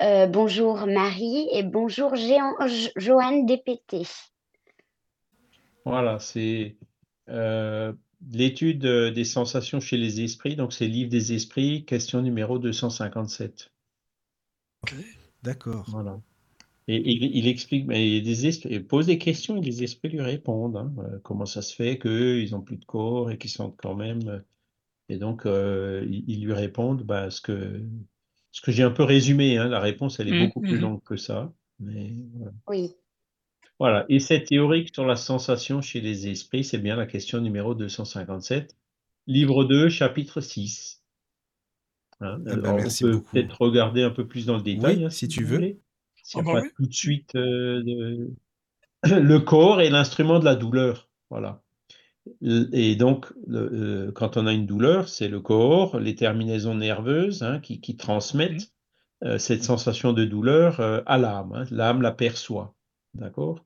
Euh, 0.03 0.27
bonjour 0.27 0.87
Marie 0.87 1.49
et 1.53 1.63
bonjour 1.63 2.17
Jo- 2.17 2.91
Joanne 2.97 3.47
DPT. 3.47 4.03
Voilà, 5.85 6.19
c'est 6.19 6.77
euh, 7.29 7.93
l'étude 8.33 8.85
des 8.85 9.25
sensations 9.25 9.81
chez 9.81 9.97
les 9.97 10.23
esprits. 10.23 10.57
Donc, 10.57 10.73
c'est 10.73 10.89
Livre 10.89 11.11
des 11.11 11.33
esprits, 11.33 11.85
question 11.85 12.23
numéro 12.23 12.59
257. 12.59 13.71
D'accord. 15.43 15.87
Voilà. 15.89 16.21
Et, 16.89 16.97
il, 17.13 17.37
il 17.37 17.49
explique, 17.49 17.87
mais 17.87 18.07
il, 18.09 18.15
y 18.17 18.19
a 18.19 18.23
des 18.23 18.47
esprits, 18.47 18.71
il 18.73 18.87
pose 18.87 19.07
des 19.07 19.19
questions 19.19 19.57
et 19.59 19.63
les 19.65 19.83
esprits 19.85 20.11
lui 20.11 20.21
répondent. 20.23 20.77
hein. 20.77 20.93
Euh, 20.99 21.19
comment 21.23 21.47
ça 21.47 21.63
se 21.63 21.75
fait 21.75 21.99
qu'eux, 21.99 22.43
ils 22.43 22.53
n'ont 22.53 22.63
plus 22.63 22.77
de 22.79 22.85
corps 22.85 23.31
et 23.31 23.39
qu'ils 23.39 23.51
sentent 23.51 23.77
quand 23.79 23.95
même. 23.97 24.29
euh, 24.29 24.41
Et 25.11 25.19
donc, 25.19 25.47
euh, 25.47 26.07
ils, 26.11 26.25
ils 26.31 26.45
lui 26.47 26.53
répondent 26.55 27.03
bah, 27.05 27.31
ce 27.31 27.41
que, 27.43 27.83
ce 28.53 28.61
que 28.63 28.73
j'ai 28.73 28.83
un 28.85 28.91
peu 28.93 29.05
résumé. 29.05 29.59
hein. 29.59 29.69
La 29.69 29.81
réponse, 29.81 30.21
elle 30.21 30.29
est 30.29 30.33
Mhm, 30.33 30.47
beaucoup 30.47 30.61
plus 30.63 30.77
mhm. 30.77 30.83
longue 30.83 31.03
que 31.05 31.17
ça. 31.17 31.53
Mais 31.81 32.15
voilà. 32.35 32.53
Oui. 32.69 32.95
Voilà. 33.79 34.05
Et 34.09 34.19
cette 34.19 34.49
théorique 34.49 34.93
sur 34.95 35.07
la 35.07 35.15
sensation 35.17 35.81
chez 35.81 36.01
les 36.01 36.27
esprits, 36.29 36.65
c'est 36.65 36.79
bien 36.79 36.97
la 36.97 37.07
question 37.07 37.41
numéro 37.41 37.75
257. 37.77 38.77
Livre 39.29 39.65
2, 39.65 39.89
chapitre 39.89 40.41
6. 40.41 40.94
Hein, 42.21 42.39
Ah 42.47 42.57
ben, 42.57 42.65
alors, 42.65 42.77
merci 42.77 43.05
on 43.05 43.09
peut 43.09 43.13
beaucoup. 43.19 43.31
peut-être 43.33 43.61
regarder 43.61 44.03
un 44.03 44.11
peu 44.11 44.27
plus 44.27 44.47
dans 44.47 44.57
le 44.57 44.63
détail, 44.63 44.97
Oui, 44.99 45.05
hein, 45.05 45.11
si 45.11 45.29
tu 45.29 45.45
veux. 45.45 45.57
voulez. 45.57 45.81
S'il 46.23 46.43
n'y 46.43 46.51
a 46.51 46.53
bah 46.55 46.61
pas 46.61 46.67
oui. 46.67 46.71
tout 46.77 46.87
de 46.87 46.93
suite 46.95 47.35
euh, 47.37 47.83
de- 47.83 48.31
le 49.05 49.39
corps 49.41 49.81
est 49.81 49.91
l'instrument 49.91 50.39
de 50.39 50.45
la 50.45 50.57
douleur. 50.57 51.11
Voilà. 51.31 51.63
Et 52.73 52.97
donc, 52.97 53.27
le- 53.47 53.71
euh, 54.09 54.13
quand 54.13 54.37
on 54.37 54.47
a 54.47 54.53
une 54.53 54.67
douleur, 54.67 55.09
c'est 55.09 55.29
le 55.29 55.41
corps, 55.41 55.99
les 55.99 56.15
terminaisons 56.15 56.75
nerveuses 56.75 57.43
hein, 57.43 57.61
qui, 57.61 57.81
qui 57.81 57.97
transmettent 57.97 58.73
euh, 59.25 59.39
cette 59.39 59.65
sensation 59.65 60.13
de 60.13 60.25
douleur 60.25 60.81
euh, 60.81 61.03
à 61.07 61.19
l'âme. 61.19 61.53
hein. 61.55 61.65
L'âme 61.71 62.03
la 62.03 62.13
perçoit. 62.13 62.75
D'accord? 63.15 63.65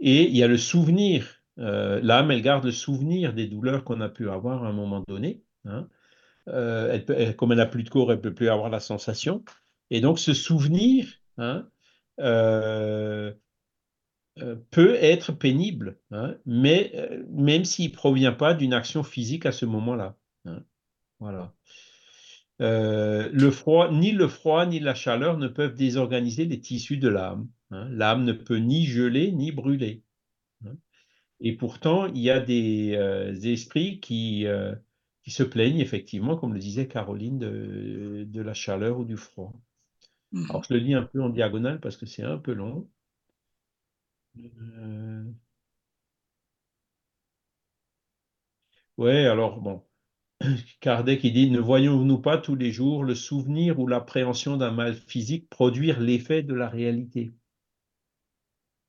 Et 0.00 0.24
il 0.28 0.36
y 0.36 0.42
a 0.42 0.48
le 0.48 0.58
souvenir. 0.58 1.42
Euh, 1.58 2.00
l'âme, 2.02 2.30
elle 2.30 2.42
garde 2.42 2.64
le 2.64 2.72
souvenir 2.72 3.34
des 3.34 3.46
douleurs 3.46 3.84
qu'on 3.84 4.00
a 4.00 4.08
pu 4.08 4.30
avoir 4.30 4.64
à 4.64 4.68
un 4.68 4.72
moment 4.72 5.04
donné. 5.08 5.42
hein. 5.66 5.88
Euh, 6.48 7.32
comme 7.36 7.52
elle 7.52 7.58
n'a 7.58 7.66
plus 7.66 7.84
de 7.84 7.88
corps, 7.88 8.10
elle 8.10 8.18
ne 8.18 8.22
peut 8.22 8.34
plus 8.34 8.48
avoir 8.48 8.68
la 8.68 8.80
sensation. 8.80 9.44
Et 9.90 10.00
donc, 10.00 10.18
ce 10.18 10.34
souvenir 10.34 11.06
hein, 11.38 11.68
euh, 12.20 13.32
euh, 14.40 14.56
peut 14.70 14.94
être 14.94 15.32
pénible, 15.32 15.98
hein, 16.10 16.36
mais 16.46 16.92
même 17.30 17.64
s'il 17.64 17.90
ne 17.90 17.96
provient 17.96 18.32
pas 18.32 18.54
d'une 18.54 18.74
action 18.74 19.02
physique 19.02 19.46
à 19.46 19.52
ce 19.52 19.66
moment-là. 19.66 20.16
hein. 20.46 20.64
Voilà. 21.20 21.54
Le 22.58 23.50
froid, 23.50 23.90
ni 23.90 24.12
le 24.12 24.28
froid 24.28 24.66
ni 24.66 24.78
la 24.78 24.94
chaleur 24.94 25.36
ne 25.36 25.48
peuvent 25.48 25.74
désorganiser 25.74 26.44
les 26.44 26.60
tissus 26.60 26.96
de 26.96 27.08
l'âme. 27.08 27.48
L'âme 27.70 28.24
ne 28.24 28.32
peut 28.32 28.58
ni 28.58 28.86
geler 28.86 29.32
ni 29.32 29.50
brûler. 29.50 30.04
Et 31.40 31.56
pourtant, 31.56 32.06
il 32.06 32.18
y 32.18 32.30
a 32.30 32.38
des 32.38 32.96
esprits 33.44 33.98
qui, 33.98 34.46
qui 35.24 35.30
se 35.32 35.42
plaignent, 35.42 35.80
effectivement, 35.80 36.36
comme 36.36 36.54
le 36.54 36.60
disait 36.60 36.88
Caroline, 36.88 37.38
de, 37.38 38.24
de 38.28 38.42
la 38.42 38.54
chaleur 38.54 38.98
ou 39.00 39.04
du 39.04 39.16
froid. 39.16 39.52
Mhm. 40.32 40.44
Alors, 40.50 40.64
je 40.64 40.74
le 40.74 40.80
lis 40.80 40.94
un 40.94 41.02
peu 41.04 41.22
en 41.22 41.30
diagonale 41.30 41.80
parce 41.80 41.96
que 41.98 42.06
c'est 42.06 42.24
un 42.24 42.38
peu 42.38 42.52
long. 42.54 42.88
Euh, 44.38 45.32
Ouais, 48.96 49.26
alors 49.26 49.60
bon, 49.60 49.82
Kardec 50.80 51.24
il 51.24 51.34
dit, 51.34 51.50
ne 51.50 51.60
voyons-nous 51.60 52.18
pas 52.20 52.38
tous 52.38 52.54
les 52.56 52.72
jours 52.72 53.04
le 53.04 53.14
souvenir 53.14 53.80
ou 53.80 53.86
l'appréhension 53.88 54.56
d'un 54.56 54.72
mal 54.72 54.94
physique 54.94 55.48
produire 55.50 56.00
l'effet 56.00 56.42
de 56.42 56.54
la 56.54 56.68
réalité? 56.68 57.34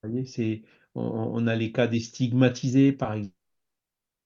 Vous 0.01 0.09
voyez, 0.11 0.25
c'est, 0.25 0.61
on, 0.95 1.01
on 1.03 1.47
a 1.47 1.55
les 1.55 1.71
cas 1.73 1.87
des 1.87 1.99
stigmatisés, 1.99 2.91
par 2.93 3.13
exemple. 3.13 3.35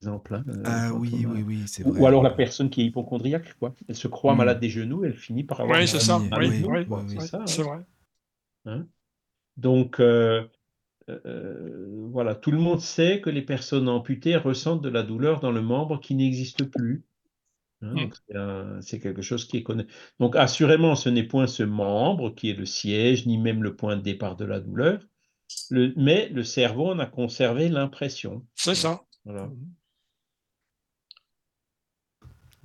Hein, 0.06 0.22
euh, 0.48 0.62
Ah 0.64 0.92
oui, 0.94 1.24
a- 1.24 1.28
oui, 1.28 1.42
oui, 1.46 1.58
c'est 1.66 1.84
Ou, 1.84 1.90
vrai. 1.90 2.00
ou 2.00 2.06
alors 2.06 2.22
la 2.22 2.30
personne 2.30 2.70
qui 2.70 2.82
est 2.82 2.86
hypochondriaque, 2.86 3.54
quoi. 3.58 3.74
Elle 3.88 3.96
se 3.96 4.08
croit 4.08 4.34
Hmm. 4.34 4.38
malade 4.38 4.60
des 4.60 4.70
genoux, 4.70 5.04
elle 5.04 5.16
finit 5.16 5.44
par 5.44 5.60
avoir 5.60 5.76
Oui, 5.78 5.84
mal 5.86 5.88
c'est 5.88 6.00
ça. 6.00 6.18
oui, 6.18 6.28
Oui, 6.38 6.86
C'est 7.08 7.18
oui. 7.18 7.26
ça, 7.26 7.44
c'est 7.46 7.62
vrai. 7.62 7.78
Hein. 8.66 8.86
Donc, 9.56 9.98
euh, 10.00 10.44
euh, 11.08 11.86
voilà, 12.10 12.34
tout 12.34 12.50
le 12.50 12.58
monde 12.58 12.80
sait 12.80 13.20
que 13.20 13.30
les 13.30 13.42
personnes 13.42 13.88
amputées 13.88 14.36
ressentent 14.36 14.82
de 14.82 14.88
la 14.88 15.02
douleur 15.02 15.40
dans 15.40 15.52
le 15.52 15.62
membre 15.62 16.00
qui 16.00 16.14
n'existe 16.14 16.64
plus. 16.64 17.04
Hein, 17.82 17.92
Mm. 17.94 17.96
donc 17.96 18.82
c'est 18.82 18.98
quelque 18.98 19.22
chose 19.22 19.46
qui 19.46 19.58
est 19.58 19.62
connu. 19.62 19.84
Donc 20.20 20.34
assurément, 20.36 20.96
ce 20.96 21.08
n'est 21.08 21.22
point 21.22 21.46
ce 21.46 21.62
membre 21.62 22.34
qui 22.34 22.50
est 22.50 22.54
le 22.54 22.66
siège, 22.66 23.26
ni 23.26 23.38
même 23.38 23.62
le 23.62 23.76
point 23.76 23.96
de 23.96 24.02
départ 24.02 24.36
de 24.36 24.44
la 24.44 24.60
douleur, 24.60 25.00
le- 25.70 25.92
mais 25.96 26.28
le 26.30 26.42
cerveau 26.44 26.90
en 26.90 26.98
a 26.98 27.06
conservé 27.06 27.68
l'impression. 27.68 28.44
C'est 28.56 28.74
ça. 28.74 29.04
Voilà. 29.24 29.42
Voilà. 29.46 29.52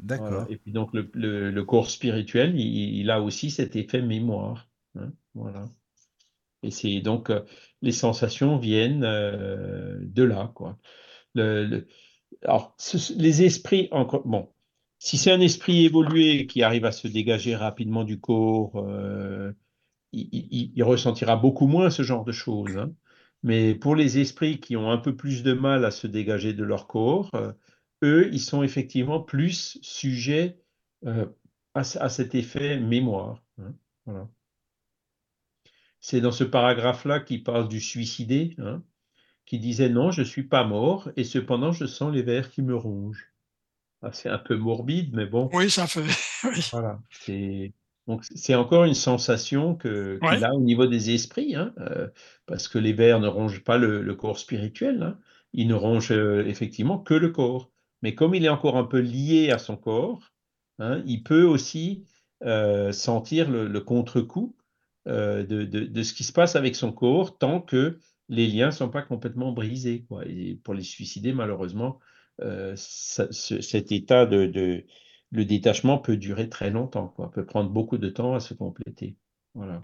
D'accord. 0.03 0.45
Et 0.49 0.57
puis 0.57 0.71
donc 0.71 0.93
le, 0.93 1.09
le- 1.13 1.51
le 1.51 1.63
corps 1.65 1.89
spirituel, 1.89 2.59
il, 2.59 2.99
il 2.99 3.09
a 3.11 3.21
aussi 3.21 3.51
cet 3.51 3.75
effet 3.75 4.01
mémoire. 4.01 4.69
hein, 4.95 5.11
Voilà. 5.33 5.69
Et 6.63 6.71
c'est 6.71 7.01
donc 7.01 7.29
euh, 7.29 7.41
les 7.81 7.91
sensations 7.91 8.57
viennent 8.57 9.03
euh, 9.03 9.97
de 10.01 10.23
là, 10.23 10.51
quoi. 10.55 10.77
Le- 11.35 11.65
le- 11.65 11.87
alors, 12.43 12.75
ce- 12.79 13.13
les 13.19 13.43
esprits, 13.43 13.89
encore, 13.91 14.27
bon, 14.27 14.49
si 14.99 15.17
c'est 15.17 15.31
un 15.31 15.41
esprit 15.41 15.85
évolué 15.85 16.47
qui 16.47 16.63
arrive 16.63 16.85
à 16.85 16.91
se 16.93 17.07
dégager 17.07 17.55
rapidement 17.55 18.03
du 18.05 18.19
corps, 18.21 18.73
euh, 18.77 19.53
il, 20.13 20.29
il- 20.33 20.73
il 20.75 20.83
ressentira 20.83 21.35
beaucoup 21.37 21.67
moins 21.67 21.89
ce 21.91 22.03
genre 22.03 22.25
de 22.25 22.31
choses. 22.31 22.77
hein. 22.77 22.93
Mais 23.43 23.75
pour 23.75 23.95
les 23.95 24.19
esprits 24.19 24.59
qui 24.59 24.77
ont 24.77 24.91
un 24.91 24.97
peu 24.97 25.15
plus 25.15 25.43
de 25.43 25.53
mal 25.53 25.85
à 25.85 25.91
se 25.91 26.07
dégager 26.07 26.53
de 26.53 26.63
leur 26.63 26.87
corps, 26.87 27.29
eux, 28.03 28.29
ils 28.33 28.41
sont 28.41 28.63
effectivement 28.63 29.21
plus 29.21 29.79
sujets 29.81 30.59
euh, 31.05 31.25
à, 31.75 31.81
à 31.81 32.09
cet 32.09 32.35
effet 32.35 32.79
mémoire. 32.79 33.43
hein. 33.59 33.73
Voilà. 34.05 34.29
C'est 36.01 36.21
dans 36.21 36.31
ce 36.31 36.43
paragraphe-là 36.43 37.19
qui 37.19 37.39
parle 37.39 37.67
du 37.67 37.79
suicidé, 37.81 38.55
hein, 38.59 38.83
qui 39.45 39.59
disait 39.59 39.89
non, 39.89 40.11
je 40.11 40.21
ne 40.21 40.27
suis 40.27 40.43
pas 40.43 40.65
mort, 40.65 41.11
et 41.17 41.23
cependant 41.25 41.73
je 41.73 41.85
sens 41.87 42.13
les 42.13 42.23
vers 42.23 42.51
qui 42.51 42.63
me 42.63 42.75
rongent. 42.75 43.33
Ah, 44.03 44.13
c'est 44.13 44.29
un 44.29 44.39
peu 44.39 44.57
morbide, 44.57 45.15
mais 45.15 45.27
bon, 45.27 45.49
Oui, 45.53 45.69
ça 45.69 45.87
fait. 45.87 46.05
Oui. 46.43 46.61
voilà. 46.71 47.01
C'est 47.09 47.73
donc 48.07 48.25
c'est 48.35 48.55
encore 48.55 48.83
une 48.85 48.93
sensation 48.95 49.75
que 49.75 50.19
Ouais. 50.21 50.29
qu'il 50.29 50.43
a 50.43 50.53
au 50.53 50.59
niveau 50.61 50.87
des 50.87 51.11
esprits, 51.11 51.55
hein, 51.55 51.73
euh, 51.79 52.09
parce 52.45 52.67
que 52.67 52.77
les 52.79 52.93
vers 52.93 53.19
ne 53.21 53.27
rongent 53.27 53.63
pas 53.63 53.77
le, 53.77 54.01
le 54.01 54.15
corps 54.15 54.37
spirituel, 54.39 55.03
hein. 55.03 55.19
Ils 55.55 55.67
ne 55.67 55.75
rongent 55.75 56.11
euh, 56.13 56.45
effectivement 56.47 56.99
que 56.99 57.13
le 57.15 57.29
corps. 57.31 57.71
Mais 58.03 58.15
comme 58.15 58.35
il 58.35 58.45
est 58.45 58.49
encore 58.49 58.77
un 58.77 58.85
peu 58.85 58.99
lié 58.99 59.51
à 59.51 59.59
son 59.59 59.77
corps, 59.77 60.31
hein, 60.79 61.03
il 61.07 61.23
peut 61.23 61.43
aussi 61.45 62.05
euh, 62.43 62.91
sentir 62.93 63.51
le, 63.51 63.81
contre-coup 63.81 64.55
euh, 65.07 65.43
de, 65.45 65.65
de- 65.65 66.03
ce 66.03 66.13
qui 66.13 66.23
se 66.23 66.33
passe 66.33 66.55
avec 66.55 66.75
son 66.75 66.93
corps 66.93 67.37
tant 67.39 67.61
que 67.61 67.99
les 68.29 68.47
liens 68.47 68.67
ne 68.67 68.71
sont 68.71 68.89
pas 68.89 69.01
complètement 69.03 69.51
brisés. 69.53 70.05
Et 70.27 70.55
pour 70.63 70.73
les 70.75 70.83
suicider, 70.83 71.33
malheureusement, 71.33 71.99
euh, 72.41 72.75
cet 72.77 73.91
état 73.91 74.25
de, 74.25 74.45
de- 74.47 74.85
le 75.31 75.45
détachement 75.45 75.97
peut 75.97 76.17
durer 76.17 76.49
très 76.49 76.69
longtemps, 76.69 77.07
peut 77.33 77.45
prendre 77.45 77.69
beaucoup 77.71 77.97
de 77.97 78.09
temps 78.09 78.35
à 78.35 78.39
se 78.39 78.53
compléter. 78.53 79.17
Voilà. 79.55 79.83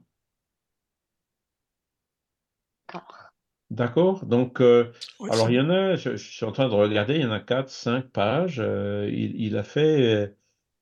D'accord. 2.88 3.29
D'accord? 3.70 4.26
Donc, 4.26 4.62
euh, 4.62 4.92
Oui, 5.20 5.30
alors 5.32 5.50
il 5.52 5.56
y 5.56 5.60
en 5.60 5.70
a, 5.70 5.96
je, 5.96 6.16
je 6.16 6.32
suis 6.32 6.46
en 6.46 6.52
train 6.52 6.68
de 6.70 6.74
regarder, 6.74 7.16
il 7.16 7.22
y 7.22 7.26
en 7.26 7.32
a 7.32 7.40
quatre, 7.40 7.70
cinq 7.70 8.10
pages. 8.10 8.60
euh, 8.60 9.08
il, 9.12 9.40
il 9.40 9.58
a 9.58 9.64
fait, 9.64 10.34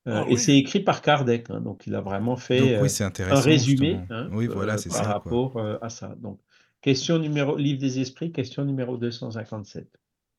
euh, 0.08 0.14
Ah 0.14 0.26
et 0.28 0.36
oui. 0.36 0.38
c'est 0.38 0.58
écrit 0.58 0.82
par 0.82 1.02
Kardec, 1.02 1.50
hein, 1.50 1.62
donc 1.62 1.88
il 1.88 1.96
a 1.96 2.02
vraiment 2.02 2.38
fait 2.38 2.60
Donc 2.60 2.80
oui, 2.80 2.90
c'est 2.90 3.04
un 3.04 3.08
intéressant, 3.08 3.42
résumé 3.42 4.06
hein, 4.10 4.30
Oui, 4.32 4.48
voilà, 4.48 4.78
euh, 4.78 4.78
c'est 4.78 4.90
par 4.90 5.06
ça, 5.06 5.14
quoi. 5.24 5.38
rapport 5.38 5.58
euh, 5.58 5.78
à 5.82 5.90
ça. 5.90 6.16
Donc, 6.20 6.40
question 6.82 7.20
numéro, 7.20 7.58
livre 7.58 7.80
des 7.80 8.00
esprits, 8.00 8.32
question 8.34 8.66
numéro 8.66 8.98
257. 8.98 9.90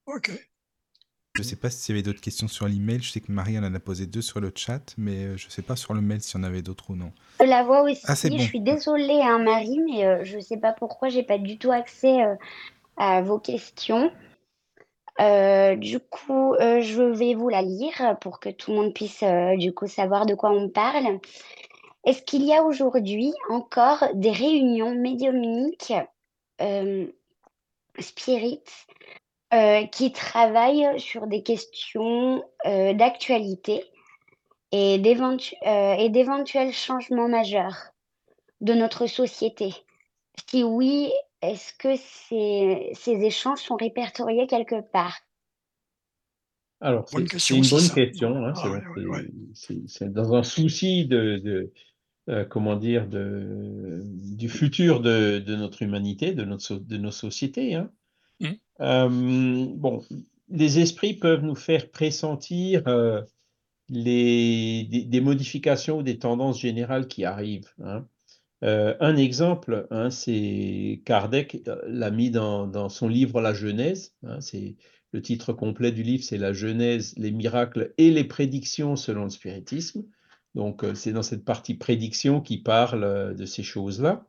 OK. 0.06 0.48
Je 1.38 1.44
ne 1.44 1.48
sais 1.50 1.54
pas 1.54 1.70
s'il 1.70 1.94
y 1.94 1.98
avait 1.98 2.02
d'autres 2.02 2.20
questions 2.20 2.48
sur 2.48 2.66
l'email. 2.66 3.00
Je 3.00 3.12
sais 3.12 3.20
que 3.20 3.30
Marie 3.30 3.56
en 3.60 3.62
a 3.62 3.78
posé 3.78 4.06
deux 4.06 4.22
sur 4.22 4.40
le 4.40 4.50
chat, 4.52 4.92
mais 4.98 5.38
je 5.38 5.46
ne 5.46 5.50
sais 5.52 5.62
pas 5.62 5.76
sur 5.76 5.94
le 5.94 6.00
mail 6.00 6.20
s'il 6.20 6.40
y 6.40 6.42
en 6.42 6.44
avait 6.44 6.62
d'autres 6.62 6.90
ou 6.90 6.96
non. 6.96 7.12
Je 7.38 7.46
la 7.46 7.62
vois 7.62 7.82
aussi. 7.82 8.02
Ah, 8.08 8.16
Je 8.16 8.42
suis 8.42 8.60
désolée, 8.60 9.20
hein, 9.22 9.38
Marie, 9.38 9.78
mais 9.78 10.04
euh, 10.04 10.24
je 10.24 10.38
ne 10.38 10.40
sais 10.40 10.56
pas 10.56 10.72
pourquoi 10.72 11.10
j'ai 11.10 11.22
pas 11.22 11.38
du 11.38 11.56
tout 11.56 11.70
accès 11.70 12.24
euh, 12.24 12.34
à 12.96 13.22
vos 13.22 13.38
questions. 13.38 14.10
Euh, 15.20 15.76
du 15.76 16.00
coup, 16.00 16.54
euh, 16.54 16.80
je 16.80 17.02
vais 17.04 17.34
vous 17.34 17.48
la 17.48 17.62
lire 17.62 18.16
pour 18.20 18.40
que 18.40 18.48
tout 18.48 18.72
le 18.72 18.76
monde 18.78 18.92
puisse 18.92 19.22
euh, 19.22 19.56
du 19.56 19.72
coup 19.72 19.86
savoir 19.86 20.26
de 20.26 20.34
quoi 20.34 20.50
on 20.50 20.68
parle. 20.68 21.20
Est-ce 22.04 22.22
qu'il 22.22 22.42
y 22.44 22.52
a 22.52 22.64
aujourd'hui 22.64 23.32
encore 23.48 24.08
des 24.14 24.32
réunions 24.32 24.92
médiumniques 24.92 25.92
euh, 26.60 27.06
spirites 28.00 28.88
euh, 29.54 29.86
qui 29.86 30.12
travaillent 30.12 31.00
sur 31.00 31.26
des 31.26 31.42
questions 31.42 32.44
euh, 32.66 32.92
d'actualité 32.92 33.84
et 34.72 35.00
euh, 35.00 35.94
et 35.94 36.08
d'éventuels 36.10 36.72
changements 36.72 37.28
majeurs 37.28 37.92
de 38.60 38.74
notre 38.74 39.06
société? 39.06 39.72
Si 40.50 40.62
oui, 40.62 41.10
est-ce 41.42 41.72
que 41.74 41.96
ces, 41.96 42.90
ces 42.94 43.24
échanges 43.24 43.60
sont 43.60 43.76
répertoriés 43.76 44.46
quelque 44.46 44.80
part? 44.80 45.18
Alors, 46.80 47.06
Bonne 47.12 47.24
c'est 47.24 47.30
question 47.30 47.62
c'est 47.62 47.62
une 47.62 47.78
bonne 47.78 47.90
question. 47.90 48.44
hein, 48.44 48.52
Ah 48.54 48.62
c'est 48.62 48.68
ouais, 48.68 49.06
ouais, 49.06 50.04
ouais. 50.04 50.08
dans 50.10 50.34
un 50.34 50.42
souci 50.42 51.06
de, 51.06 51.38
de, 51.38 51.72
euh, 52.28 52.44
comment 52.44 52.76
dire, 52.76 53.08
de, 53.08 54.02
du 54.04 54.48
futur 54.48 55.00
de, 55.00 55.38
de 55.38 55.56
notre 55.56 55.82
humanité, 55.82 56.34
de, 56.34 56.44
notre, 56.44 56.76
de 56.76 56.96
nos 56.96 57.10
sociétés. 57.10 57.74
hein. 57.74 57.90
Euh, 58.80 59.08
bon, 59.10 60.04
les 60.48 60.78
esprits 60.78 61.14
peuvent 61.14 61.42
nous 61.42 61.54
faire 61.54 61.90
pressentir 61.90 62.82
euh, 62.86 63.22
des, 63.88 65.20
modifications 65.22 65.98
ou 65.98 66.02
des 66.02 66.18
tendances 66.18 66.60
générales 66.60 67.08
qui 67.08 67.24
arrivent. 67.24 67.72
hein. 67.82 68.06
Euh, 68.64 68.96
un 69.00 69.16
exemple, 69.16 69.86
hein, 69.90 70.10
c'est 70.10 71.02
Kardec 71.04 71.62
l'a 71.86 72.10
mis 72.10 72.30
dans, 72.30 72.88
son 72.88 73.08
livre 73.08 73.40
La 73.40 73.54
Genèse. 73.54 74.14
hein, 74.24 74.40
c'est 74.40 74.76
le 75.12 75.22
titre 75.22 75.52
complet 75.52 75.92
du 75.92 76.02
livre, 76.02 76.24
c'est 76.24 76.38
La 76.38 76.52
Genèse, 76.52 77.14
les 77.16 77.30
miracles 77.30 77.94
et 77.98 78.10
les 78.10 78.24
prédictions 78.24 78.96
selon 78.96 79.24
le 79.24 79.30
spiritisme. 79.30 80.04
Donc, 80.54 80.84
c'est 80.94 81.12
dans 81.12 81.22
cette 81.22 81.44
partie 81.44 81.74
prédiction 81.74 82.40
qui 82.40 82.58
parle 82.58 83.36
de 83.36 83.46
ces 83.46 83.62
choses-là. 83.62 84.26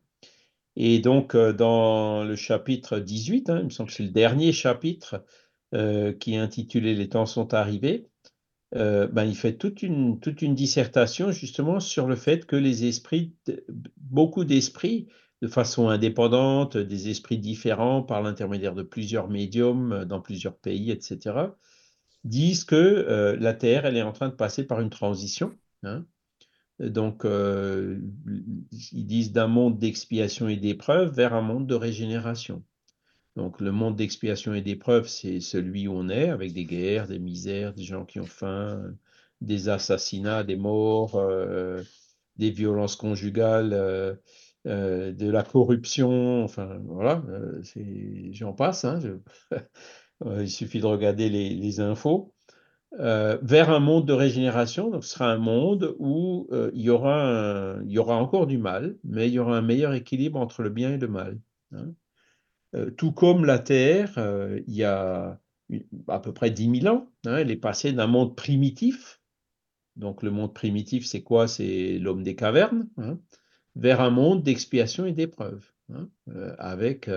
Et 0.80 1.00
donc, 1.00 1.36
euh, 1.36 1.52
dans 1.52 2.24
le 2.24 2.36
chapitre 2.38 3.00
18, 3.00 3.50
hein, 3.50 3.60
il 3.60 3.66
me 3.66 3.70
semble 3.70 3.90
que 3.90 3.96
c'est 3.96 4.04
le 4.04 4.10
dernier 4.10 4.54
chapitre 4.54 5.26
euh, 5.76 6.14
qui 6.14 6.34
est 6.36 6.38
intitulé 6.38 6.96
Les 6.96 7.10
temps 7.10 7.26
sont 7.26 7.54
arrivés, 7.54 8.08
euh, 8.76 9.08
ben, 9.08 9.26
il 9.26 9.36
fait 9.36 9.58
toute 9.58 9.84
une, 9.84 10.20
toute 10.22 10.42
une 10.42 10.56
dissertation 10.56 11.32
justement 11.32 11.82
sur 11.82 12.08
le 12.08 12.16
fait 12.16 12.46
que 12.46 12.56
les 12.56 12.86
esprits, 12.86 13.36
beaucoup 13.98 14.46
d'esprits, 14.46 15.10
de 15.42 15.50
façon 15.50 15.90
indépendante, 15.90 16.78
des 16.78 17.10
esprits 17.10 17.38
différents 17.40 18.02
par 18.02 18.22
l'intermédiaire 18.22 18.76
de 18.76 18.84
plusieurs 18.84 19.30
médiums 19.30 20.06
dans 20.06 20.22
plusieurs 20.22 20.58
pays, 20.58 20.92
etc., 20.92 21.58
disent 22.24 22.66
que 22.66 23.36
la 23.40 23.54
Terre, 23.54 23.86
elle 23.86 23.98
est 23.98 24.02
en 24.02 24.14
train 24.14 24.30
de 24.30 24.36
passer 24.36 24.66
par 24.68 24.82
une 24.82 24.90
transition. 24.90 25.58
hein. 25.84 26.06
Donc, 26.80 27.26
euh, 27.26 28.00
ils 28.92 29.06
disent 29.06 29.32
d'un 29.34 29.48
monde 29.48 29.80
d'expiation 29.80 30.48
et 30.48 30.56
d'épreuve 30.56 31.14
vers 31.14 31.34
un 31.34 31.42
monde 31.42 31.68
de 31.68 31.76
régénération. 31.76 32.64
Donc, 33.36 33.60
le 33.62 33.72
monde 33.72 33.96
d'expiation 33.96 34.54
et 34.54 34.62
d'épreuve, 34.62 35.08
c'est 35.08 35.40
celui 35.40 35.88
où 35.88 35.94
on 35.94 36.10
est, 36.10 36.30
avec 36.30 36.54
des 36.54 36.66
guerres, 36.66 37.08
des 37.08 37.20
misères, 37.20 37.74
des 37.74 37.84
gens 37.84 38.06
qui 38.06 38.20
ont 38.20 38.26
faim, 38.26 38.82
des 39.42 39.70
assassinats, 39.70 40.44
des 40.44 40.56
morts, 40.56 41.16
euh, 41.16 41.84
des 42.38 42.50
violences 42.50 42.96
conjugales, 42.96 43.74
euh, 43.74 44.16
de 44.66 45.30
la 45.30 45.44
corruption, 45.44 46.44
enfin, 46.44 46.80
voilà, 46.86 47.24
j'en 48.32 48.54
passe, 48.54 48.86
hein, 48.86 49.00
il 50.26 50.50
suffit 50.50 50.80
de 50.80 50.86
regarder 50.86 51.30
les 51.30 51.80
infos. 51.80 52.34
Euh, 52.98 53.38
vers 53.44 53.70
un 53.70 53.80
monde 53.80 54.08
de 54.08 54.14
régénération, 54.14 54.90
donc 54.90 55.04
ce 55.04 55.12
sera 55.12 55.32
un 55.32 55.38
monde 55.38 55.96
où 56.00 56.48
euh, 56.52 56.72
il 56.74 56.82
y 56.82 56.90
aura 56.90 58.16
encore 58.16 58.48
du 58.48 58.58
mal, 58.58 58.98
mais 59.04 59.28
il 59.28 59.34
y 59.34 59.40
aura 59.40 59.58
un 59.58 59.62
meilleur 59.62 59.94
équilibre 59.94 60.40
entre 60.40 60.64
le 60.64 60.72
bien 60.72 60.92
et 60.94 60.98
le 60.98 61.08
mal. 61.08 61.40
hein. 61.72 61.94
Euh, 62.76 62.90
tout 62.90 63.12
comme 63.12 63.46
la 63.46 63.60
Terre, 63.60 64.18
il 64.68 64.74
y 64.74 64.84
a 64.84 65.40
à 66.08 66.20
peu 66.20 66.34
près 66.34 66.50
10 66.50 66.82
000 66.82 66.96
ans, 66.96 67.12
hein, 67.26 67.38
elle 67.38 67.52
est 67.52 67.58
passée 67.58 67.94
d'un 67.94 68.08
monde 68.08 68.36
primitif, 68.36 69.22
donc 69.96 70.24
le 70.24 70.32
monde 70.32 70.56
primitif, 70.56 71.06
c'est 71.06 71.22
quoi? 71.22 71.48
C'est 71.48 72.00
l'homme 72.00 72.24
des 72.24 72.36
cavernes, 72.36 72.90
hein, 72.98 73.20
vers 73.76 74.02
un 74.02 74.10
monde 74.10 74.42
d'expiation 74.42 75.06
et 75.06 75.14
d'épreuve, 75.14 75.72
avec 76.58 77.10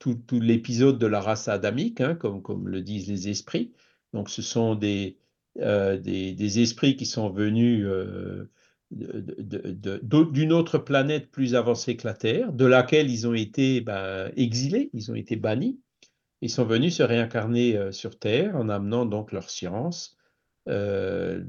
tout, 0.00 0.20
l'épisode 0.32 0.98
de 0.98 1.06
la 1.06 1.20
race 1.20 1.46
adamique, 1.46 2.02
comme 2.18 2.68
le 2.68 2.82
disent 2.82 3.08
les 3.08 3.28
esprits. 3.28 3.72
Donc 4.16 4.30
ce 4.30 4.40
sont 4.40 4.74
des, 4.74 5.18
euh, 5.58 5.98
des, 5.98 6.32
des 6.32 6.62
esprits 6.62 6.96
qui 6.96 7.04
sont 7.04 7.28
venus 7.28 7.84
euh, 7.84 8.48
d'une 8.90 10.52
autre 10.54 10.78
planète 10.78 11.30
plus 11.30 11.54
avancée 11.54 11.98
que 11.98 12.06
la 12.06 12.14
Terre, 12.14 12.50
de 12.54 12.64
laquelle 12.64 13.10
ils 13.10 13.28
ont 13.28 13.34
été 13.34 13.82
ben, 13.82 14.32
exilés, 14.34 14.88
ils 14.94 15.10
ont 15.10 15.14
été 15.14 15.36
bannis. 15.36 15.78
Ils 16.40 16.48
sont 16.48 16.64
venus 16.64 16.96
se 16.96 17.02
réincarner 17.02 17.76
euh, 17.76 17.92
sur 17.92 18.18
Terre 18.18 18.56
en 18.56 18.70
amenant 18.70 19.04
donc 19.04 19.32
leur 19.32 19.50
science, 19.50 20.16
leurs 20.66 21.44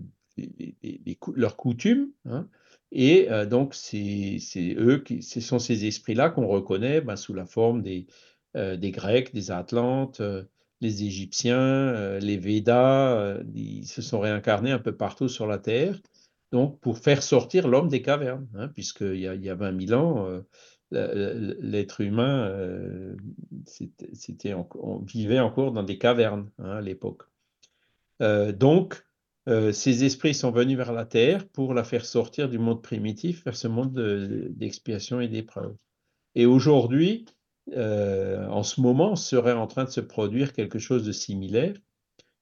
coutumes. 1.55 2.09
hein. 2.25 2.49
Et 2.91 3.29
donc, 3.49 3.75
c'est 3.75 4.39
eux, 4.77 5.03
qui, 5.05 5.21
ce 5.21 5.41
sont 5.41 5.59
ces 5.59 5.85
esprits-là 5.85 6.29
qu'on 6.29 6.47
reconnaît 6.47 6.99
ben, 7.01 7.15
sous 7.15 7.33
la 7.33 7.45
forme 7.45 7.81
des, 7.81 8.07
Grecs, 8.55 9.33
des 9.33 9.51
Atlantes, 9.51 10.21
les 10.81 11.03
Égyptiens, 11.03 11.57
euh, 11.59 12.19
les 12.19 12.37
Védas. 12.37 13.17
euh, 13.17 13.43
ils 13.55 13.87
se 13.87 14.01
sont 14.01 14.19
réincarnés 14.19 14.71
un 14.71 14.79
peu 14.79 14.95
partout 14.95 15.29
sur 15.29 15.47
la 15.47 15.57
Terre, 15.57 15.99
donc 16.51 16.79
pour 16.79 16.97
faire 16.99 17.23
sortir 17.23 17.67
l'homme 17.67 17.89
des 17.89 18.01
cavernes, 18.01 18.47
hein, 18.55 18.67
puisqu'il 18.69 19.19
y 19.19 19.27
a, 19.27 19.35
il 19.35 19.43
y 19.43 19.49
a 19.49 19.55
20 19.55 19.87
000 19.87 19.99
ans, 19.99 20.27
euh, 20.27 20.41
l'être 21.59 22.01
humain 22.01 22.47
euh, 22.47 23.15
on 24.75 24.99
vivait 24.99 25.39
encore 25.39 25.73
dans 25.73 25.83
des 25.83 25.97
cavernes 25.97 26.49
hein, 26.59 26.77
à 26.77 26.81
l'époque. 26.81 27.23
Donc, 28.19 29.05
ces 29.45 30.03
esprits 30.05 30.33
sont 30.33 30.51
venus 30.51 30.77
vers 30.77 30.93
la 30.93 31.05
terre 31.05 31.47
pour 31.49 31.73
la 31.73 31.83
faire 31.83 32.05
sortir 32.05 32.49
du 32.49 32.57
monde 32.57 32.81
primitif 32.81 33.43
vers 33.43 33.55
ce 33.55 33.67
monde 33.67 33.93
de- 33.93 34.47
d'expiation 34.49 35.19
et 35.19 35.27
d'épreuve. 35.27 35.75
Et 36.35 36.45
aujourd'hui, 36.45 37.25
euh, 37.75 38.47
en 38.47 38.63
ce 38.63 38.81
moment, 38.81 39.15
serait 39.15 39.53
en 39.53 39.67
train 39.67 39.83
de 39.83 39.89
se 39.89 40.01
produire 40.01 40.53
quelque 40.53 40.79
chose 40.79 41.05
de 41.05 41.11
similaire, 41.11 41.75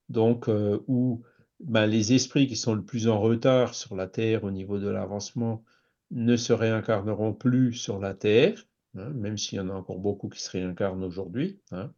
donc 0.09 0.49
euh, 0.49 0.79
où 0.87 1.23
ben, 1.59 1.87
les 1.87 2.13
esprits 2.13 2.47
qui 2.47 2.55
sont 2.55 2.75
le 2.75 2.83
plus 2.83 3.07
en 3.07 3.19
retard 3.19 3.73
sur 3.73 3.95
la 3.95 4.07
terre 4.07 4.43
au 4.43 4.51
niveau 4.51 4.77
de 4.77 4.89
l'avancement 4.89 5.63
ne 6.11 6.35
se 6.37 6.53
réincarneront 6.53 7.33
plus 7.33 7.73
sur 7.73 7.99
la 7.99 8.13
terre, 8.13 8.67
hein, 8.95 9.09
même 9.11 9.37
s'il 9.37 9.57
y 9.57 9.61
en 9.61 9.69
a 9.69 9.73
encore 9.73 9.99
beaucoup 9.99 10.29
qui 10.29 10.41
se 10.41 10.51
réincarnent 10.51 11.03
aujourd'hui. 11.03 11.59
hein. 11.71 11.91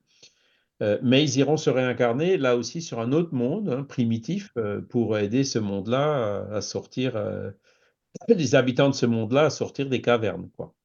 Euh, 0.83 0.99
mais 1.01 1.23
ils 1.23 1.37
iront 1.39 1.57
se 1.57 1.71
réincarner 1.71 2.37
là 2.37 2.55
aussi 2.55 2.83
sur 2.83 2.99
un 2.99 3.11
autre 3.11 3.33
monde 3.33 3.69
hein, 3.69 3.83
primitif 3.83 4.53
pour 4.89 5.17
aider 5.17 5.43
ce 5.43 5.57
monde-là 5.57 6.45
à, 6.51 6.61
sortir, 6.61 7.19
les 8.27 8.55
habitants 8.55 8.89
de 8.89 8.95
ce 8.95 9.07
monde-là 9.07 9.45
à 9.45 9.49
sortir 9.49 9.89
des 9.89 10.01
cavernes. 10.01 10.49
Quoi. 10.55 10.75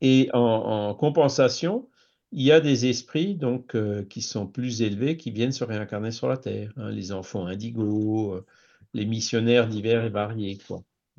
Et 0.00 0.30
en, 0.32 0.40
en 0.40 0.94
compensation, 0.94 1.88
il 2.32 2.42
y 2.42 2.52
a 2.52 2.60
des 2.60 2.86
esprits 2.86 3.34
donc 3.34 3.74
euh, 3.74 4.04
qui 4.04 4.22
sont 4.22 4.46
plus 4.46 4.82
élevés 4.82 5.16
qui 5.16 5.30
viennent 5.30 5.52
se 5.52 5.64
réincarner 5.64 6.12
sur 6.12 6.28
la 6.28 6.36
Terre, 6.36 6.72
hein, 6.76 6.90
les 6.90 7.12
enfants 7.12 7.46
indigos, 7.46 8.34
euh, 8.34 8.46
les 8.94 9.04
missionnaires 9.04 9.68
divers 9.68 10.04
et 10.04 10.10
variés. 10.10 10.58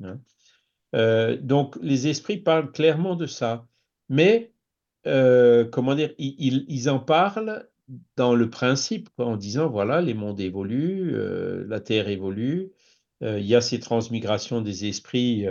Hein. 0.02 0.18
Euh, 0.94 1.36
donc 1.36 1.76
les 1.82 2.08
esprits 2.08 2.38
parlent 2.38 2.72
clairement 2.72 3.16
de 3.16 3.26
ça, 3.26 3.66
mais 4.08 4.52
comment 5.04 5.94
dire, 5.94 6.12
ils, 6.18 6.88
en 6.88 7.00
parlent 7.00 7.68
dans 8.16 8.34
le 8.34 8.48
principe, 8.48 9.08
en 9.18 9.36
disant 9.36 9.68
voilà, 9.68 10.00
les 10.00 10.14
mondes 10.14 10.40
évoluent, 10.40 11.12
la 11.66 11.80
Terre 11.80 12.08
évolue, 12.08 12.70
il 13.20 13.44
y 13.44 13.56
a 13.56 13.60
ces 13.60 13.80
transmigrations 13.80 14.60
des 14.60 14.86
esprits, 14.86 15.46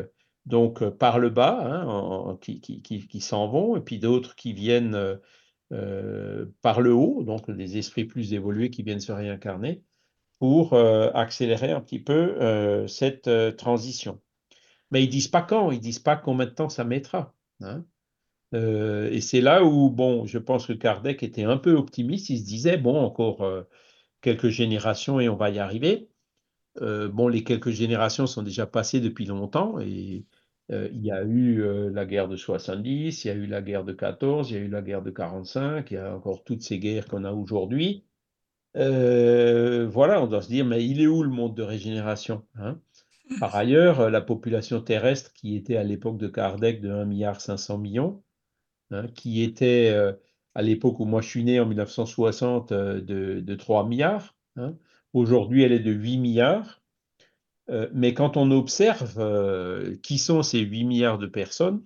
donc 0.45 0.81
euh, 0.81 0.91
par 0.91 1.19
le 1.19 1.29
bas, 1.29 1.59
hein, 1.63 2.37
qui, 2.41 3.21
s'en 3.21 3.47
vont, 3.47 3.75
et 3.75 3.81
puis 3.81 3.99
d'autres 3.99 4.35
qui 4.35 4.53
viennent 4.53 4.95
euh, 4.95 5.15
euh, 5.71 6.45
par 6.61 6.81
le 6.81 6.93
haut, 6.93 7.23
donc 7.23 7.49
des 7.49 7.77
esprits 7.77 8.05
plus 8.05 8.33
évolués 8.33 8.69
qui 8.69 8.83
viennent 8.83 8.99
se 8.99 9.11
réincarner 9.11 9.83
pour 10.39 10.73
accélérer 10.73 11.71
un 11.71 11.81
petit 11.81 11.99
peu 11.99 12.87
cette 12.87 13.29
transition. 13.57 14.19
Mais 14.89 15.03
ils 15.03 15.07
disent 15.07 15.27
pas 15.27 15.43
quand, 15.43 15.69
ils 15.69 15.79
disent 15.79 15.99
pas 15.99 16.15
combien 16.15 16.47
de 16.47 16.51
temps 16.51 16.67
ça 16.67 16.83
mettra. 16.83 17.35
hein. 17.59 17.85
Et 18.53 19.21
c'est 19.21 19.39
là 19.39 19.63
où, 19.63 19.91
bon, 19.91 20.25
je 20.25 20.39
pense 20.39 20.65
que 20.65 20.73
Kardec 20.73 21.21
était 21.21 21.43
un 21.43 21.57
peu 21.57 21.73
optimiste. 21.73 22.31
Il 22.31 22.39
se 22.39 22.43
disait, 22.43 22.77
bon, 22.77 22.99
encore, 22.99 23.47
quelques 24.21 24.49
générations 24.49 25.19
et 25.19 25.29
on 25.29 25.35
va 25.35 25.51
y 25.51 25.59
arriver. 25.59 26.09
Euh, 26.79 27.09
bon, 27.09 27.27
les 27.27 27.43
quelques 27.43 27.69
générations 27.71 28.27
sont 28.27 28.43
déjà 28.43 28.65
passées 28.65 29.01
depuis 29.01 29.25
longtemps 29.25 29.79
et 29.79 30.25
euh, 30.71 30.87
il 30.93 31.05
y 31.05 31.11
a 31.11 31.23
eu 31.23 31.61
euh, 31.63 31.89
la 31.91 32.05
guerre 32.05 32.29
de 32.29 32.37
70, 32.37 33.25
il 33.25 33.27
y 33.27 33.31
a 33.31 33.33
eu 33.33 33.45
la 33.45 33.61
guerre 33.61 33.83
de 33.83 33.91
14, 33.93 34.49
il 34.51 34.53
y 34.53 34.57
a 34.57 34.61
eu 34.61 34.69
la 34.69 34.81
guerre 34.81 35.01
de 35.01 35.11
45, 35.11 35.91
il 35.91 35.93
y 35.95 35.97
a 35.97 36.15
encore 36.15 36.43
toutes 36.43 36.61
ces 36.61 36.79
guerres 36.79 37.07
qu'on 37.07 37.25
a 37.25 37.31
aujourd'hui. 37.33 38.05
voilà, 38.75 40.21
on 40.21 40.27
doit 40.27 40.41
se 40.41 40.47
dire, 40.47 40.65
mais 40.65 40.85
il 40.85 41.01
est 41.01 41.07
où 41.07 41.23
le 41.23 41.29
monde 41.29 41.55
de 41.55 41.63
régénération 41.63 42.45
hein? 42.55 42.79
Par 43.39 43.55
ailleurs, 43.55 44.09
la 44.09 44.21
population 44.21 44.81
terrestre 44.81 45.31
qui 45.33 45.55
était 45.55 45.77
à 45.77 45.83
l'époque 45.83 46.17
de 46.17 46.27
Kardec 46.27 46.81
de 46.81 46.89
1,5 46.89 47.79
milliard 47.79 48.13
hein, 48.91 49.07
qui 49.15 49.41
était 49.43 49.93
à 50.55 50.61
l'époque 50.61 50.99
où 50.99 51.05
moi 51.05 51.21
je 51.21 51.29
suis 51.29 51.43
né 51.43 51.59
en 51.59 51.65
1960 51.65 52.73
de, 52.73 53.39
de 53.39 53.55
3 53.55 53.87
milliards, 53.87 54.35
hein, 54.57 54.75
Aujourd'hui, 55.13 55.63
elle 55.63 55.71
est 55.71 55.79
de 55.79 55.91
8 55.91 56.17
milliards. 56.17 56.81
Euh, 57.69 57.87
mais 57.93 58.13
quand 58.13 58.37
on 58.37 58.51
observe 58.51 59.15
euh, 59.17 59.95
qui 60.03 60.17
sont 60.17 60.43
ces 60.43 60.59
8 60.59 60.83
milliards 60.83 61.17
de 61.17 61.27
personnes, 61.27 61.81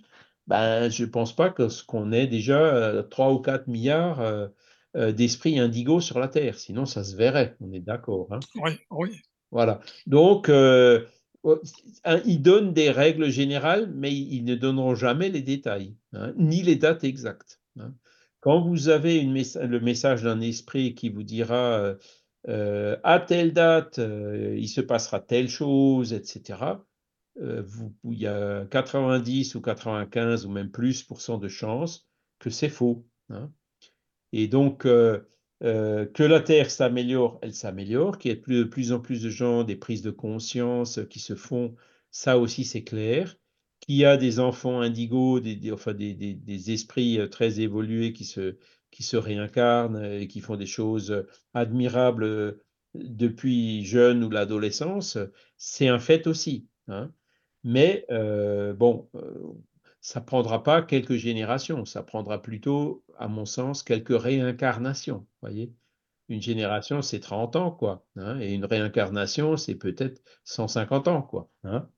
ben, 0.46 0.88
je 0.90 1.04
ne 1.04 1.10
pense 1.10 1.34
pas 1.34 1.50
qu'on 1.50 2.12
ait 2.12 2.26
déjà 2.26 3.02
3 3.10 3.28
euh, 3.28 3.32
ou 3.32 3.38
4 3.38 3.66
milliards 3.68 4.50
d'esprits 4.94 5.58
indigos 5.58 6.00
sur 6.00 6.18
la 6.18 6.28
Terre. 6.28 6.58
Sinon, 6.58 6.86
ça 6.86 7.04
se 7.04 7.16
verrait. 7.16 7.56
On 7.60 7.72
est 7.72 7.80
d'accord. 7.80 8.28
Hein. 8.30 8.40
oui, 8.56 8.78
oui. 8.90 9.20
Voilà. 9.50 9.80
Donc, 10.06 10.48
ils 10.48 12.42
donnent 12.42 12.72
des 12.72 12.90
règles 12.90 13.28
générales, 13.28 13.92
mais 13.94 14.14
ils 14.14 14.44
ne 14.44 14.54
donneront 14.54 14.94
jamais 14.94 15.28
les 15.28 15.42
détails, 15.42 15.94
hein, 16.12 16.32
ni 16.36 16.62
les 16.62 16.76
dates 16.76 17.04
exactes. 17.04 17.60
Hein. 17.78 17.92
Quand 18.40 18.60
vous 18.60 18.88
avez 18.88 19.22
le 19.22 19.80
message 19.80 20.22
d'un 20.22 20.40
esprit 20.40 20.94
qui 20.94 21.10
vous 21.10 21.24
dira 21.24 21.94
euh, 22.48 22.96
à 23.02 23.18
telle 23.18 23.52
date, 23.52 23.98
euh, 23.98 24.56
il 24.56 24.68
se 24.68 24.80
passera 24.80 25.20
telle 25.20 25.48
chose, 25.48 26.12
etc. 26.12 26.60
Euh, 27.40 27.64
il 28.04 28.18
y 28.18 28.26
a 28.26 28.64
90 28.66 29.56
ou 29.56 29.60
95 29.60 30.46
ou 30.46 30.50
même 30.50 30.70
plus 30.70 31.02
pour 31.02 31.20
cent 31.20 31.38
de 31.38 31.48
chances 31.48 32.06
que 32.38 32.50
c'est 32.50 32.68
faux. 32.68 33.04
Hein. 33.30 33.50
Et 34.32 34.48
donc, 34.48 34.82
que 34.82 35.22
la 35.60 36.40
Terre 36.40 36.70
s'améliore, 36.70 37.38
elle 37.42 37.54
s'améliore, 37.54 38.18
qu'il 38.18 38.30
y 38.30 38.34
ait 38.34 38.36
de 38.36 38.64
plus 38.64 38.92
en 38.92 39.00
plus 39.00 39.22
de 39.22 39.30
gens, 39.30 39.64
des 39.64 39.76
prises 39.76 40.02
de 40.02 40.10
conscience 40.10 41.00
qui 41.10 41.18
se 41.18 41.34
font, 41.34 41.74
ça 42.10 42.38
aussi 42.38 42.64
c'est 42.64 42.84
clair. 42.84 43.36
Qu'il 43.80 43.96
y 43.96 44.04
a 44.04 44.16
des 44.16 44.40
enfants 44.40 44.80
indigos, 44.80 45.40
des, 45.40 45.70
enfin 45.72 45.94
des, 45.94 46.70
esprits 46.72 47.18
très 47.30 47.60
évolués 47.60 48.12
qui 48.12 48.24
se, 48.24 48.56
qui 48.90 49.02
se 49.02 49.16
réincarnent 49.16 50.04
et 50.04 50.28
qui 50.28 50.40
font 50.40 50.56
des 50.56 50.66
choses 50.66 51.26
admirables 51.54 52.24
euh, 52.24 52.64
depuis 52.94 53.84
jeune 53.84 54.24
ou 54.24 54.30
l'adolescence, 54.30 55.18
c'est 55.58 55.88
un 55.88 55.98
fait 55.98 56.26
aussi. 56.26 56.66
Hein. 56.88 57.12
Mais 57.64 58.06
euh, 58.10 58.72
bon, 58.72 59.08
euh, 59.14 59.52
ça 60.00 60.20
prendra 60.20 60.62
pas 60.62 60.82
quelques 60.82 61.16
générations, 61.16 61.84
ça 61.84 62.02
prendra 62.02 62.40
plutôt, 62.40 63.04
à 63.18 63.28
mon 63.28 63.44
sens, 63.44 63.82
quelques 63.82 64.18
réincarnations. 64.18 65.26
Voyez, 65.42 65.74
une 66.28 66.40
génération, 66.40 67.02
c'est 67.02 67.20
30 67.20 67.56
ans, 67.56 67.70
quoi, 67.70 68.06
hein, 68.16 68.40
et 68.40 68.54
une 68.54 68.64
réincarnation, 68.64 69.56
c'est 69.56 69.74
peut-être 69.74 70.22
150 70.44 71.08
ans, 71.08 71.22
quoi. 71.22 71.50
Hein. 71.64 71.88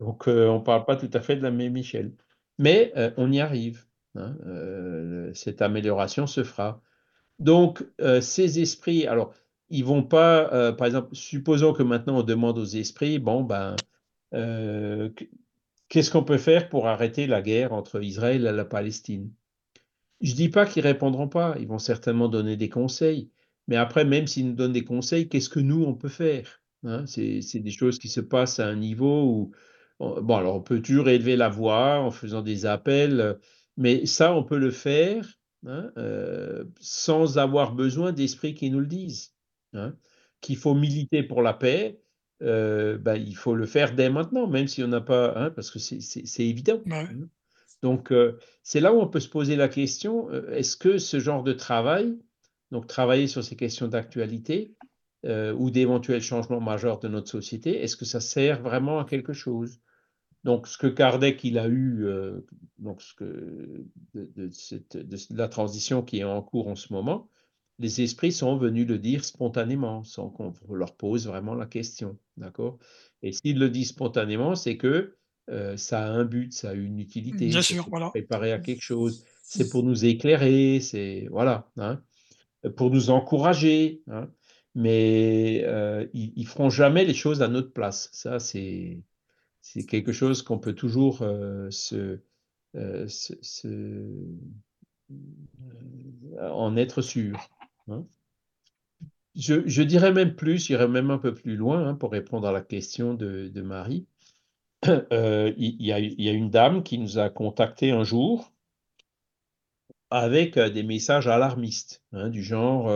Donc, 0.00 0.28
on 0.28 0.58
ne 0.58 0.64
parle 0.64 0.84
pas 0.84 0.96
tout 0.96 1.10
à 1.12 1.20
fait 1.20 1.36
de 1.36 1.42
la 1.42 1.50
même 1.50 1.76
échelle, 1.76 2.14
mais 2.58 2.92
on 3.16 3.32
y 3.32 3.40
arrive. 3.40 3.87
Hein, 4.18 4.36
euh, 4.46 5.30
cette 5.34 5.62
amélioration 5.62 6.26
se 6.26 6.42
fera. 6.44 6.82
Donc, 7.38 7.86
euh, 8.00 8.20
ces 8.20 8.60
esprits, 8.60 9.06
alors, 9.06 9.32
ils 9.70 9.84
vont 9.84 10.02
pas, 10.02 10.52
euh, 10.52 10.72
par 10.72 10.86
exemple, 10.86 11.14
supposons 11.14 11.72
que 11.72 11.82
maintenant 11.82 12.18
on 12.18 12.22
demande 12.22 12.58
aux 12.58 12.64
esprits, 12.64 13.18
bon, 13.18 13.44
ben, 13.44 13.76
qu'est-ce 15.88 16.10
qu'on 16.10 16.24
peut 16.24 16.38
faire 16.38 16.68
pour 16.68 16.86
arrêter 16.88 17.26
la 17.26 17.42
guerre 17.42 17.72
entre 17.72 18.02
Israël 18.02 18.46
et 18.46 18.52
la 18.52 18.64
Palestine? 18.64 19.30
Je 20.20 20.34
dis 20.34 20.48
pas 20.48 20.66
qu'ils 20.66 20.82
répondront 20.82 21.28
pas, 21.28 21.54
ils 21.60 21.68
vont 21.68 21.78
certainement 21.78 22.28
donner 22.28 22.56
des 22.56 22.68
conseils, 22.68 23.30
mais 23.68 23.76
après, 23.76 24.04
même 24.04 24.26
s'ils 24.26 24.48
nous 24.48 24.54
donnent 24.54 24.72
des 24.72 24.84
conseils, 24.84 25.28
qu'est-ce 25.28 25.48
que 25.48 25.60
nous, 25.60 25.84
on 25.84 25.94
peut 25.94 26.08
faire 26.08 26.60
hein? 26.84 27.04
C'est 27.06 27.60
des 27.60 27.70
choses 27.70 27.98
qui 27.98 28.08
se 28.08 28.20
passent 28.20 28.58
à 28.58 28.66
un 28.66 28.76
niveau 28.76 29.24
où, 29.24 29.52
bon, 30.00 30.36
alors 30.36 30.56
on 30.56 30.62
peut 30.62 30.82
toujours 30.82 31.08
élever 31.08 31.36
la 31.36 31.48
voix 31.48 32.00
en 32.00 32.10
faisant 32.10 32.42
des 32.42 32.66
appels, 32.66 33.38
mais 33.78 34.06
ça, 34.06 34.34
on 34.34 34.42
peut 34.42 34.58
le 34.58 34.72
faire 34.72 35.24
hein, 35.64 35.90
euh, 35.96 36.64
sans 36.80 37.38
avoir 37.38 37.72
besoin 37.72 38.12
d'esprits 38.12 38.54
qui 38.54 38.70
nous 38.70 38.80
le 38.80 38.86
disent. 38.86 39.34
Hein. 39.72 39.94
Qu'il 40.40 40.56
faut 40.56 40.74
militer 40.74 41.22
pour 41.22 41.42
la 41.42 41.54
paix, 41.54 42.02
euh, 42.42 42.98
ben, 42.98 43.14
il 43.14 43.36
faut 43.36 43.54
le 43.54 43.66
faire 43.66 43.94
dès 43.94 44.10
maintenant, 44.10 44.48
même 44.48 44.66
si 44.66 44.82
on 44.82 44.88
n'a 44.88 45.00
pas, 45.00 45.32
hein, 45.36 45.50
parce 45.50 45.70
que 45.70 45.78
c'est 45.78 46.44
évident. 46.44 46.82
Donc, 47.82 48.10
euh, 48.10 48.36
c'est 48.64 48.80
là 48.80 48.92
où 48.92 49.00
on 49.00 49.06
peut 49.06 49.20
se 49.20 49.28
poser 49.28 49.54
la 49.54 49.68
question, 49.68 50.28
est-ce 50.50 50.76
que 50.76 50.98
ce 50.98 51.20
genre 51.20 51.44
de 51.44 51.52
travail, 51.52 52.18
donc 52.72 52.88
travailler 52.88 53.28
sur 53.28 53.44
ces 53.44 53.54
questions 53.54 53.86
d'actualité 53.86 54.74
ou 55.24 55.70
d'éventuels 55.70 56.22
changements 56.22 56.60
majeurs 56.60 56.98
de 56.98 57.06
notre 57.06 57.28
société, 57.28 57.80
est-ce 57.80 57.96
que 57.96 58.04
ça 58.04 58.20
sert 58.20 58.60
vraiment 58.60 58.98
à 58.98 59.04
quelque 59.04 59.32
chose? 59.32 59.80
Donc, 60.44 60.68
ce 60.68 60.78
que 60.78 60.86
Kardec 60.86 61.42
il 61.44 61.58
a 61.58 61.66
eu, 61.66 62.04
euh, 62.04 62.46
donc 62.78 63.02
ce 63.02 63.14
que, 63.14 63.84
de, 64.14 64.50
la 65.30 65.48
transition 65.48 66.02
qui 66.02 66.18
est 66.18 66.24
en 66.24 66.42
cours 66.42 66.68
en 66.68 66.76
ce 66.76 66.92
moment, 66.92 67.28
les 67.78 68.02
esprits 68.02 68.32
sont 68.32 68.56
venus 68.56 68.86
le 68.86 68.98
dire 68.98 69.24
spontanément, 69.24 70.04
sans 70.04 70.30
qu'on 70.30 70.52
leur 70.70 70.96
pose 70.96 71.26
vraiment 71.26 71.54
la 71.54 71.66
question. 71.66 72.18
D'accord? 72.36 72.78
Et 73.22 73.32
s'ils 73.32 73.58
le 73.58 73.68
disent 73.68 73.90
spontanément, 73.90 74.54
c'est 74.54 74.76
que 74.76 75.16
euh, 75.50 75.76
ça 75.76 76.06
a 76.06 76.10
un 76.10 76.24
but, 76.24 76.52
ça 76.52 76.70
a 76.70 76.74
une 76.74 76.98
utilité. 76.98 77.46
Bien 77.46 77.62
sûr, 77.62 77.86
voilà. 77.88 78.10
Préparer 78.10 78.52
à 78.52 78.58
quelque 78.58 78.82
chose. 78.82 79.24
C'est 79.42 79.70
pour 79.70 79.82
nous 79.82 80.04
éclairer, 80.04 80.80
c'est. 80.80 81.26
Voilà. 81.30 81.70
Hein, 81.78 82.02
pour 82.76 82.90
nous 82.90 83.10
encourager. 83.10 84.02
Hein, 84.08 84.28
mais 84.74 85.62
euh, 85.64 86.06
ils, 86.12 86.32
ne 86.36 86.44
feront 86.44 86.70
jamais 86.70 87.04
les 87.04 87.14
choses 87.14 87.42
à 87.42 87.48
notre 87.48 87.72
place. 87.72 88.10
Ça, 88.12 88.38
c'est 88.38 89.00
c'est 89.78 89.86
quelque 89.86 90.12
chose 90.12 90.42
qu'on 90.42 90.58
peut 90.58 90.74
toujours 90.74 91.22
euh, 91.22 91.70
euh, 92.74 93.08
se, 93.08 93.78
en 96.40 96.76
être 96.76 97.02
sûr. 97.02 97.48
Hein. 97.88 98.04
Je, 99.36 99.82
dirais 99.82 100.12
même 100.12 100.34
plus, 100.34 100.66
j'irais 100.66 100.88
même 100.88 101.10
un 101.10 101.18
peu 101.18 101.32
plus 101.32 101.56
loin 101.56 101.86
hein, 101.86 101.94
pour 101.94 102.10
répondre 102.10 102.48
à 102.48 102.52
la 102.52 102.60
question 102.60 103.14
de, 103.14 103.62
Marie. 103.62 104.06
Euh, 105.12 105.52
il, 105.56 105.84
y 105.84 105.90
a, 105.90 105.98
il, 105.98 106.22
y 106.22 106.28
a, 106.28 106.32
une 106.32 106.50
dame 106.50 106.84
qui 106.84 106.98
nous 106.98 107.18
a 107.18 107.30
contacté 107.30 107.90
un 107.90 108.04
jour 108.04 108.52
avec 110.10 110.56
des 110.56 110.84
messages 110.84 111.26
alarmistes, 111.26 112.04
hein, 112.12 112.28
du 112.28 112.44
genre 112.44 112.88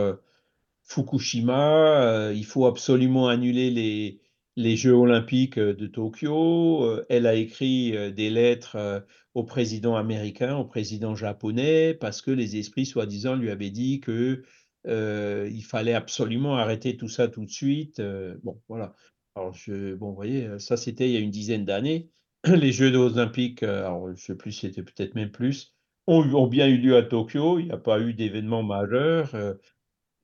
Fukushima, 0.83 2.31
il 2.33 2.45
faut 2.45 2.67
absolument 2.67 3.27
annuler 3.27 3.69
les, 3.69 4.22
les 4.55 4.75
Jeux 4.75 4.93
olympiques 4.93 5.57
euh, 5.57 5.73
de 5.73 5.87
Tokyo. 5.87 6.83
Euh, 6.83 7.05
elle 7.09 7.25
a 7.25 7.35
écrit 7.35 7.95
euh, 7.95 8.11
des 8.11 8.29
lettres 8.29 9.05
au 9.33 9.43
président 9.43 9.95
américain, 9.95 10.55
au 10.57 10.65
président 10.65 11.15
japonais, 11.15 11.93
parce 11.93 12.21
que 12.21 12.31
les 12.31 12.57
esprits, 12.57 12.85
soi-disant, 12.85 13.35
lui 13.35 13.49
avaient 13.49 13.71
dit 13.71 13.99
que 13.99 14.43
il 14.85 15.63
fallait 15.63 15.93
absolument 15.93 16.57
arrêter 16.57 16.97
tout 16.97 17.07
ça 17.07 17.29
tout 17.29 17.45
de 17.45 17.49
suite. 17.49 18.01
bon, 18.43 18.61
voilà. 18.67 18.93
Alors, 19.35 19.53
je, 19.53 19.95
bon, 19.95 20.09
vous 20.09 20.15
voyez, 20.15 20.59
ça 20.59 20.77
c'était 20.77 21.09
il 21.09 21.13
y 21.13 21.17
a 21.17 21.21
une 21.21 21.31
dizaine 21.31 21.65
d'années. 21.65 22.11
Les 22.43 22.71
Jeux 22.73 22.93
olympiques, 22.95 23.63
alors, 23.63 24.07
je 24.07 24.11
ne 24.11 24.17
sais 24.17 24.35
plus 24.35 24.51
c'était 24.51 24.83
peut-être 24.83 25.15
même 25.15 25.31
plus, 25.31 25.73
ont, 26.05 26.21
ont, 26.33 26.47
bien 26.47 26.67
eu 26.67 26.77
lieu 26.77 26.97
à 26.97 27.01
Tokyo. 27.01 27.59
Il 27.59 27.67
n'y 27.67 27.71
a 27.71 27.77
pas 27.77 28.01
eu 28.01 28.13
d'événement 28.13 28.61
majeur. 28.61 29.31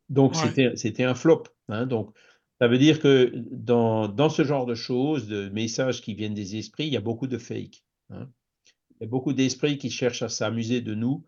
donc, 0.10 0.36
c'était 0.36 1.04
un 1.06 1.16
flop. 1.16 1.44
Hein, 1.70 1.88
donc, 1.88 2.14
ça 2.60 2.68
veut 2.68 2.78
dire 2.78 3.00
que 3.00 3.32
dans, 3.52 4.08
dans, 4.08 4.30
ce 4.30 4.44
genre 4.44 4.66
de 4.66 4.76
choses, 4.76 5.28
de 5.28 5.50
messages 5.50 6.02
qui 6.02 6.14
viennent 6.14 6.34
des 6.34 6.58
esprits, 6.58 6.88
il 6.88 6.94
y 6.94 6.98
a 6.98 7.02
beaucoup 7.02 7.28
de 7.28 7.38
fake. 7.38 7.84
Hein. 8.10 8.30
Il 9.00 9.06
y 9.06 9.08
a 9.08 9.10
beaucoup 9.10 9.34
d'esprits 9.34 9.78
qui 9.78 9.90
cherchent 9.90 10.24
à 10.24 10.30
s'amuser 10.30 10.82
de 10.82 10.94
nous 10.94 11.26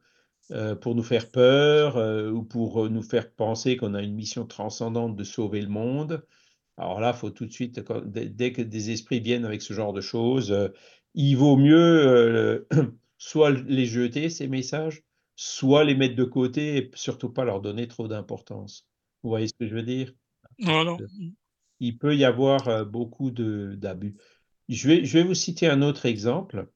euh, 0.51 0.75
pour 0.75 0.95
nous 0.95 1.03
faire 1.03 1.32
peur 1.32 1.95
euh, 1.95 2.29
ou 2.29 2.43
pour 2.43 2.89
nous 2.89 3.01
faire 3.01 3.32
penser 3.32 3.77
qu'on 3.77 3.93
a 3.93 4.01
une 4.01 4.13
mission 4.13 4.45
transcendante 4.45 5.15
de 5.15 5.23
sauver 5.23 5.61
le 5.61 5.69
monde. 5.69 6.25
Alors 6.77 6.99
là, 6.99 7.13
faut 7.13 7.29
tout 7.29 7.45
de 7.45 7.51
suite, 7.53 7.79
dès, 8.05 8.51
que 8.51 8.61
des 8.61 8.91
esprits 8.91 9.21
viennent 9.21 9.45
avec 9.45 9.61
ce 9.61 9.73
genre 9.73 9.93
de 9.93 10.01
choses, 10.01 10.51
euh, 10.51 10.69
il 11.13 11.36
vaut 11.36 11.55
mieux 11.55 12.67
soit 13.17 13.51
les 13.51 13.86
jeter, 13.86 14.29
ces 14.29 14.47
messages, 14.47 15.03
soit 15.36 15.86
les 15.86 15.95
mettre 15.95 16.15
de 16.15 16.23
côté 16.23 16.77
et 16.77 16.91
surtout 16.95 17.29
pas 17.29 17.45
leur 17.45 17.61
donner 17.61 17.88
trop 17.88 18.07
d'importance. 18.07 18.88
Vous 19.23 19.29
voyez 19.29 19.47
ce 19.47 19.53
que 19.53 19.67
je 19.67 19.75
veux 19.75 19.84
dire? 19.84 20.13
Il 21.80 21.97
peut 21.97 22.16
y 22.16 22.26
avoir 22.26 22.68
euh, 22.68 22.86
beaucoup 22.86 23.32
d'abus. 23.32 24.16
Je 24.70 24.88
vais, 24.88 25.05
je 25.05 25.18
vais 25.18 25.24
vous 25.24 25.34
citer 25.34 25.68
un 25.68 25.82
autre 25.82 26.05
exemple 26.05 26.68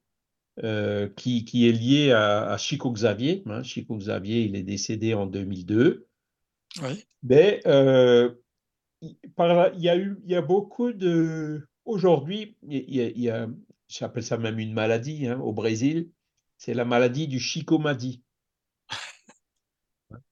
euh, 0.64 1.08
qui, 1.16 1.44
qui, 1.44 1.68
est 1.68 1.72
lié 1.72 2.12
à, 2.12 2.56
Chico 2.58 2.90
Xavier. 2.90 3.42
Hein. 3.46 3.62
Chico 3.62 3.96
Xavier, 3.96 4.42
il 4.42 4.56
est 4.56 4.62
décédé 4.62 5.14
en 5.14 5.26
2002. 5.26 6.06
Oui. 6.82 7.04
Mais 7.22 7.60
euh, 7.66 8.34
il, 9.00 9.16
par 9.34 9.48
là, 9.48 9.72
il 9.74 9.82
y 9.82 9.88
a 9.88 9.96
eu, 9.96 10.18
il 10.24 10.30
y 10.30 10.34
a 10.34 10.42
beaucoup 10.42 10.92
de. 10.92 11.66
Aujourd'hui, 11.84 12.56
il 12.62 12.94
y 12.94 13.00
a, 13.00 13.08
il 13.08 13.20
y 13.20 13.30
a 13.30 13.48
j'appelle 13.88 14.24
ça 14.24 14.36
même 14.36 14.58
une 14.58 14.72
maladie 14.72 15.26
hein, 15.26 15.38
au 15.40 15.52
Brésil. 15.52 16.10
C'est 16.58 16.74
la 16.74 16.84
maladie 16.84 17.28
du 17.28 17.38
chicomadi. 17.38 18.22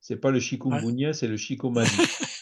C'est 0.00 0.16
pas 0.16 0.30
le 0.30 0.38
chikungunya, 0.38 1.14
c'est 1.14 1.28
le 1.28 1.38
chicomadi. 1.38 1.90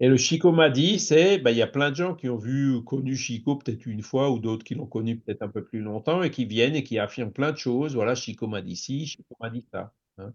Et 0.00 0.08
le 0.08 0.16
chicomadi, 0.16 1.00
c'est, 1.00 1.38
ben, 1.38 1.50
il 1.50 1.56
y 1.56 1.62
a 1.62 1.66
plein 1.66 1.90
de 1.90 1.96
gens 1.96 2.14
qui 2.14 2.28
ont 2.28 2.36
vu, 2.36 2.82
connu 2.84 3.16
Chico 3.16 3.56
peut-être 3.56 3.84
une 3.86 4.02
fois 4.02 4.30
ou 4.30 4.38
d'autres 4.38 4.62
qui 4.64 4.74
l'ont 4.76 4.86
connu 4.86 5.18
peut-être 5.18 5.42
un 5.42 5.48
peu 5.48 5.64
plus 5.64 5.80
longtemps 5.80 6.22
et 6.22 6.30
qui 6.30 6.44
viennent 6.44 6.76
et 6.76 6.84
qui 6.84 6.98
affirment 7.00 7.32
plein 7.32 7.50
de 7.50 7.56
choses. 7.56 7.94
Voilà, 7.96 8.14
chicomadi 8.14 8.76
ci, 8.76 9.06
chicomadi 9.06 9.64
ça. 9.72 9.92
Hein. 10.18 10.32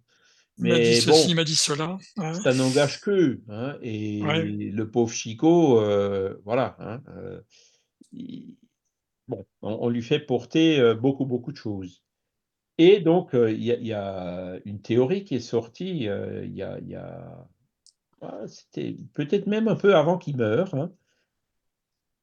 Il 0.58 0.66
m'a 0.66 0.76
dit 0.80 0.90
Mais 0.90 0.96
ceci, 0.96 1.10
bon, 1.10 1.30
il 1.30 1.36
m'a 1.36 1.44
dit 1.46 1.56
cela. 1.56 1.98
ouais. 2.18 2.34
ça 2.34 2.54
n'engage 2.54 3.00
qu'eux. 3.00 3.42
Hein, 3.48 3.78
et 3.82 4.22
Ouais. 4.22 4.44
le 4.44 4.92
pauvre 4.92 5.14
Chico, 5.14 5.80
euh, 5.80 6.36
voilà. 6.44 6.76
hein, 6.80 7.02
euh, 7.16 7.40
il- 8.12 8.58
bon, 9.30 9.46
on, 9.62 9.78
on 9.82 9.90
lui 9.90 10.02
fait 10.04 10.20
porter 10.20 10.78
euh, 10.80 10.94
beaucoup, 10.94 11.26
beaucoup 11.26 11.54
de 11.54 11.58
choses. 11.58 12.04
Et 12.78 13.00
donc, 13.00 13.34
euh, 13.34 13.50
il 13.52 13.64
y, 13.64 13.72
a- 13.72 13.78
il 13.78 13.88
y 13.88 13.94
a 13.94 14.60
une 14.66 14.82
théorie 14.82 15.24
qui 15.24 15.36
est 15.36 15.40
sortie 15.40 16.08
euh, 16.10 16.44
il 16.46 16.54
y 16.54 16.64
a, 16.64 16.80
il 16.80 16.90
y 16.90 16.96
a- 16.96 17.48
ah, 18.24 18.48
c'était 18.48 18.98
peut-être 19.14 19.48
même 19.48 19.68
un 19.68 19.76
peu 19.76 19.96
avant 19.96 20.18
qu'il 20.18 20.38
meure, 20.38 20.74
hein, 20.76 20.92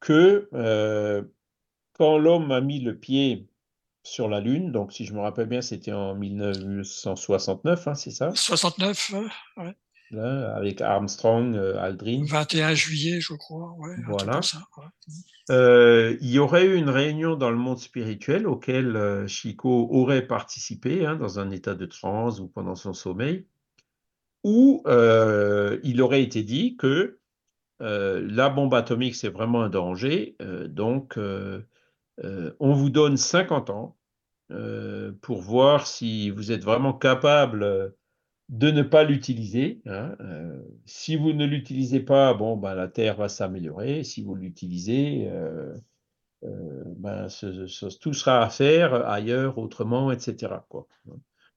que 0.00 0.48
euh, 0.54 1.22
quand 1.92 2.18
l'homme 2.18 2.50
a 2.52 2.60
mis 2.60 2.80
le 2.80 2.98
pied 2.98 3.46
sur 4.02 4.28
la 4.28 4.40
Lune, 4.40 4.72
donc 4.72 4.92
si 4.92 5.04
je 5.04 5.12
me 5.12 5.20
rappelle 5.20 5.46
bien, 5.46 5.60
c'était 5.60 5.92
en 5.92 6.14
1969, 6.14 7.88
hein, 7.88 7.94
c'est 7.94 8.10
ça, 8.10 8.32
69, 8.34 9.12
euh, 9.58 9.70
là, 10.10 10.56
avec 10.56 10.80
Armstrong, 10.80 11.54
euh, 11.54 11.78
Aldrin. 11.78 12.24
21 12.26 12.74
juillet, 12.74 13.20
je 13.20 13.34
crois. 13.34 13.74
Ouais, 13.78 13.94
Voilà. 14.06 14.32
comme 14.34 14.42
ça. 14.42 14.58
ouais. 14.78 14.84
Euh, 15.50 16.16
il 16.20 16.30
y 16.30 16.38
aurait 16.38 16.64
eu 16.64 16.76
une 16.76 16.90
réunion 16.90 17.34
dans 17.34 17.50
le 17.50 17.56
monde 17.56 17.78
spirituel 17.78 18.46
auquel 18.46 19.26
Chico 19.26 19.88
aurait 19.90 20.26
participé 20.26 21.04
hein, 21.04 21.16
dans 21.16 21.40
un 21.40 21.50
état 21.50 21.74
de 21.74 21.86
transe 21.86 22.38
ou 22.38 22.46
pendant 22.48 22.76
son 22.76 22.92
sommeil, 22.92 23.46
où 24.44 24.82
euh, 24.86 25.78
il 25.82 26.00
aurait 26.02 26.22
été 26.22 26.42
dit 26.42 26.76
que 26.76 27.18
euh, 27.82 28.26
la 28.30 28.48
bombe 28.48 28.74
atomique, 28.74 29.14
c'est 29.14 29.28
vraiment 29.28 29.62
un 29.62 29.70
danger, 29.70 30.36
euh, 30.42 30.68
donc 30.68 31.18
on 32.58 32.74
vous 32.74 32.90
donne 32.90 33.16
50 33.16 33.70
ans 33.70 33.96
pour 35.22 35.40
voir 35.40 35.86
si 35.86 36.28
vous 36.30 36.52
êtes 36.52 36.64
vraiment 36.64 36.92
capable 36.92 37.94
de 38.50 38.70
ne 38.70 38.82
pas 38.82 39.04
l'utiliser. 39.04 39.80
hein. 39.86 40.16
Si 40.84 41.16
vous 41.16 41.32
ne 41.32 41.46
l'utilisez 41.46 42.00
pas, 42.00 42.34
bon, 42.34 42.58
ben, 42.58 42.74
la 42.74 42.88
Terre 42.88 43.16
va 43.16 43.30
s'améliorer. 43.30 44.04
Si 44.04 44.22
vous 44.22 44.34
l'utilisez, 44.34 45.30
ben, 46.42 47.28
tout 48.00 48.12
sera 48.12 48.42
à 48.42 48.50
faire 48.50 49.08
ailleurs, 49.08 49.56
autrement, 49.56 50.12
etc. 50.12 50.56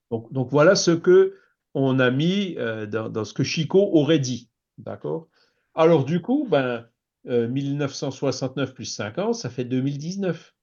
Donc 0.10 0.50
voilà 0.50 0.76
ce 0.76 0.92
que 0.92 1.36
on 1.74 2.00
a 2.00 2.12
mis 2.12 2.56
euh, 2.58 2.86
dans, 2.86 3.10
dans 3.10 3.26
ce 3.26 3.34
que 3.34 3.44
Chico 3.44 3.80
aurait 3.94 4.20
dit. 4.20 4.50
D'accord? 4.78 5.28
Alors 5.76 6.06
du 6.06 6.22
coup, 6.22 6.48
ben, 6.50 6.88
euh, 7.28 7.48
1969 7.48 8.74
plus 8.74 8.86
5 8.86 9.18
ans, 9.20 9.34
ça 9.34 9.50
fait 9.50 9.66
2019. 9.66 10.56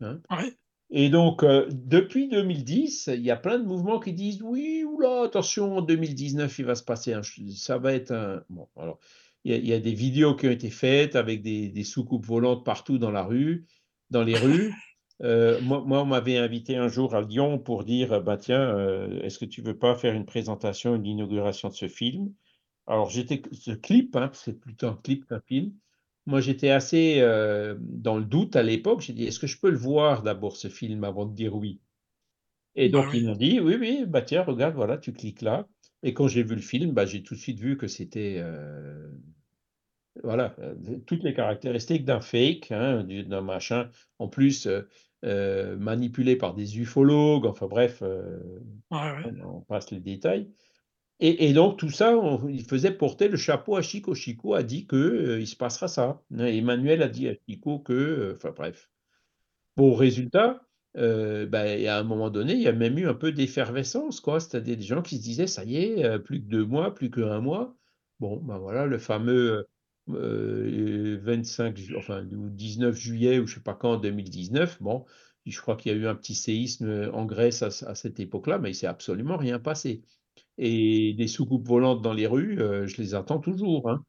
hein? 0.00 0.20
Ouais. 0.30 0.56
Et 0.90 1.10
donc, 1.10 1.42
euh, 1.42 1.68
depuis 1.70 2.28
2010, 2.28 3.10
il 3.14 3.20
y 3.22 3.30
a 3.30 3.36
plein 3.36 3.58
de 3.58 3.64
mouvements 3.64 4.00
qui 4.00 4.14
disent 4.14 4.40
oui, 4.42 4.84
oula, 4.84 5.24
attention, 5.24 5.76
en 5.76 5.82
2019, 5.82 6.58
il 6.58 6.64
va 6.64 6.74
se 6.74 6.82
passer 6.82 7.12
un. 7.12 7.20
Ça 7.54 7.76
va 7.78 7.92
être 7.92 8.10
un. 8.12 8.42
Bon, 8.48 8.68
alors, 8.76 8.98
il 9.44 9.52
y 9.52 9.54
a, 9.54 9.58
il 9.58 9.66
y 9.66 9.72
a 9.74 9.80
des 9.80 9.92
vidéos 9.92 10.34
qui 10.34 10.46
ont 10.46 10.50
été 10.50 10.70
faites 10.70 11.14
avec 11.14 11.42
des, 11.42 11.68
des 11.68 11.84
soucoupes 11.84 12.24
volantes 12.24 12.64
partout 12.64 12.96
dans 12.98 13.10
la 13.10 13.22
rue, 13.22 13.66
dans 14.10 14.22
les 14.22 14.36
rues. 14.38 14.72
Euh, 15.22 15.60
moi, 15.60 15.82
moi, 15.84 16.02
on 16.02 16.06
m'avait 16.06 16.36
invité 16.38 16.76
un 16.76 16.88
jour 16.88 17.14
à 17.14 17.20
Lyon 17.22 17.58
pour 17.58 17.84
dire 17.84 18.22
bah, 18.22 18.36
tiens, 18.36 18.60
euh, 18.76 19.20
est-ce 19.22 19.38
que 19.38 19.44
tu 19.44 19.62
veux 19.62 19.76
pas 19.78 19.96
faire 19.96 20.14
une 20.14 20.26
présentation, 20.26 20.94
une 20.94 21.06
inauguration 21.06 21.68
de 21.68 21.74
ce 21.74 21.88
film? 21.88 22.34
Alors, 22.86 23.10
j'étais. 23.10 23.42
Ce 23.52 23.72
clip, 23.72 24.14
hein, 24.16 24.30
c'est 24.34 24.54
plutôt 24.60 24.88
un 24.88 24.96
clip 25.02 25.26
qu'un 25.26 25.40
film. 25.40 25.74
Moi, 26.26 26.40
j'étais 26.40 26.70
assez 26.70 27.20
euh, 27.20 27.76
dans 27.80 28.18
le 28.18 28.24
doute 28.24 28.54
à 28.56 28.62
l'époque. 28.62 29.00
J'ai 29.00 29.12
dit, 29.14 29.24
est-ce 29.24 29.40
que 29.40 29.46
je 29.48 29.58
peux 29.60 29.70
le 29.70 29.76
voir 29.78 30.22
d'abord, 30.22 30.56
ce 30.56 30.68
film, 30.68 31.04
avant 31.04 31.26
de 31.26 31.34
dire 31.34 31.54
oui? 31.56 31.80
Et 32.76 32.88
Bah 32.92 33.04
donc, 33.04 33.12
oui. 33.12 33.14
ils 33.14 33.26
m'ont 33.26 33.36
dit, 33.36 33.60
oui, 33.60 33.76
oui, 33.80 34.04
bah 34.06 34.22
tiens, 34.22 34.42
regarde, 34.44 34.74
voilà, 34.74 34.98
tu 34.98 35.12
cliques 35.12 35.42
là. 35.42 35.68
Et 36.02 36.14
quand 36.14 36.28
j'ai 36.28 36.42
vu 36.44 36.54
le 36.56 36.62
film, 36.62 36.92
bah, 36.92 37.06
j'ai 37.06 37.22
tout 37.22 37.34
de 37.34 37.40
suite 37.40 37.60
vu 37.60 37.76
que 37.76 37.88
c'était, 37.88 38.36
euh, 38.38 39.10
voilà, 40.24 40.54
euh, 40.60 40.74
toutes 41.06 41.22
les 41.22 41.32
caractéristiques 41.34 42.04
d'un 42.04 42.20
fake, 42.20 42.72
hein, 42.72 43.04
du- 43.04 43.24
d'un 43.24 43.40
machin, 43.40 43.90
en 44.18 44.28
plus 44.28 44.66
euh, 45.24 45.76
manipulé 45.76 46.36
par 46.36 46.54
des 46.54 46.78
ufologues, 46.78 47.46
enfin 47.46 47.66
bref, 47.66 48.00
euh, 48.02 48.38
ouais. 48.90 49.32
on 49.44 49.60
passe 49.62 49.90
les 49.90 50.00
détails. 50.00 50.50
Et, 51.20 51.48
et 51.48 51.52
donc, 51.52 51.78
tout 51.78 51.90
ça, 51.90 52.16
on- 52.16 52.48
il 52.48 52.64
faisait 52.64 52.92
porter 52.92 53.28
le 53.28 53.36
chapeau 53.36 53.76
à 53.76 53.82
Chico. 53.82 54.14
Chico 54.14 54.54
a 54.54 54.62
dit 54.62 54.86
que 54.86 54.96
euh, 54.96 55.40
il 55.40 55.46
se 55.46 55.56
passera 55.56 55.88
ça. 55.88 56.22
Emmanuel 56.38 57.02
a 57.02 57.08
dit 57.08 57.28
à 57.28 57.34
Chico 57.48 57.80
que, 57.80 58.34
enfin 58.36 58.52
bref. 58.56 58.90
Bon, 59.76 59.94
résultat, 59.94 60.60
ben, 60.94 61.86
à 61.86 61.98
un 61.98 62.02
moment 62.02 62.30
donné, 62.30 62.54
il 62.54 62.60
y 62.60 62.68
a 62.68 62.72
même 62.72 62.98
eu 62.98 63.08
un 63.08 63.14
peu 63.14 63.32
d'effervescence, 63.32 64.20
quoi. 64.20 64.40
C'est-à-dire 64.40 64.76
des 64.76 64.82
gens 64.82 65.02
qui 65.02 65.16
se 65.16 65.22
disaient, 65.22 65.46
ça 65.46 65.64
y 65.64 65.76
est, 65.76 66.18
plus 66.20 66.40
que 66.40 66.46
deux 66.48 66.64
mois, 66.64 66.94
plus 66.94 67.10
qu'un 67.10 67.40
mois. 67.40 67.76
Bon, 68.20 68.36
ben 68.38 68.58
voilà, 68.58 68.86
le 68.86 68.98
fameux 68.98 69.66
euh, 70.14 71.18
25, 71.22 71.76
ju- 71.76 71.96
enfin, 71.96 72.24
ou 72.32 72.48
19 72.50 72.96
juillet, 72.96 73.38
ou 73.38 73.46
je 73.46 73.54
sais 73.56 73.60
pas 73.60 73.74
quand, 73.74 73.96
2019. 73.98 74.82
Bon, 74.82 75.04
je 75.46 75.60
crois 75.60 75.76
qu'il 75.76 75.92
y 75.92 75.94
a 75.94 75.98
eu 75.98 76.06
un 76.06 76.14
petit 76.14 76.34
séisme 76.34 77.10
en 77.12 77.24
Grèce 77.24 77.62
à, 77.62 77.70
cette 77.94 78.20
époque-là, 78.20 78.58
mais 78.58 78.70
il 78.70 78.74
s'est 78.74 78.86
absolument 78.86 79.36
rien 79.36 79.58
passé. 79.58 80.02
Et 80.58 81.14
des 81.14 81.28
soucoupes 81.28 81.66
volantes 81.66 82.02
dans 82.02 82.12
les 82.12 82.26
rues, 82.26 82.60
euh, 82.60 82.86
je 82.86 83.00
les 83.00 83.14
attends 83.14 83.38
toujours. 83.40 83.88
hein. 83.90 84.04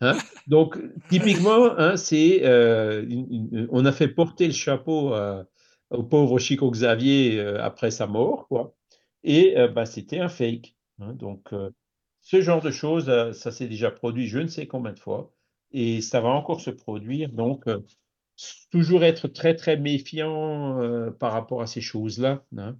Hein? 0.00 0.16
Donc, 0.46 0.78
typiquement, 1.10 1.78
hein, 1.78 1.94
euh, 2.12 3.66
on 3.70 3.84
a 3.84 3.92
fait 3.92 4.08
porter 4.08 4.46
le 4.46 4.52
chapeau 4.52 5.14
au 5.90 6.02
pauvre 6.04 6.38
Chico 6.38 6.70
Xavier 6.70 7.38
euh, 7.38 7.62
après 7.62 7.90
sa 7.90 8.06
mort, 8.06 8.46
quoi. 8.48 8.74
Et 9.24 9.58
euh, 9.58 9.68
bah, 9.68 9.86
c'était 9.86 10.20
un 10.20 10.28
fake. 10.28 10.74
Donc, 10.98 11.52
euh, 11.52 11.70
ce 12.22 12.40
genre 12.40 12.60
de 12.62 12.70
choses, 12.70 13.08
euh, 13.08 13.32
ça 13.32 13.50
s'est 13.52 13.68
déjà 13.68 13.90
produit 13.90 14.26
je 14.28 14.38
ne 14.38 14.48
sais 14.48 14.66
combien 14.66 14.92
de 14.92 14.98
fois, 14.98 15.32
et 15.72 16.00
ça 16.00 16.20
va 16.20 16.28
encore 16.30 16.60
se 16.60 16.70
produire. 16.70 17.30
Donc, 17.32 17.66
euh, 17.68 17.80
toujours 18.70 19.04
être 19.04 19.28
très, 19.28 19.54
très 19.56 19.76
méfiant 19.76 20.80
euh, 20.82 21.10
par 21.10 21.32
rapport 21.32 21.62
à 21.62 21.66
ces 21.66 21.80
choses-là. 21.80 22.44
hein. 22.56 22.76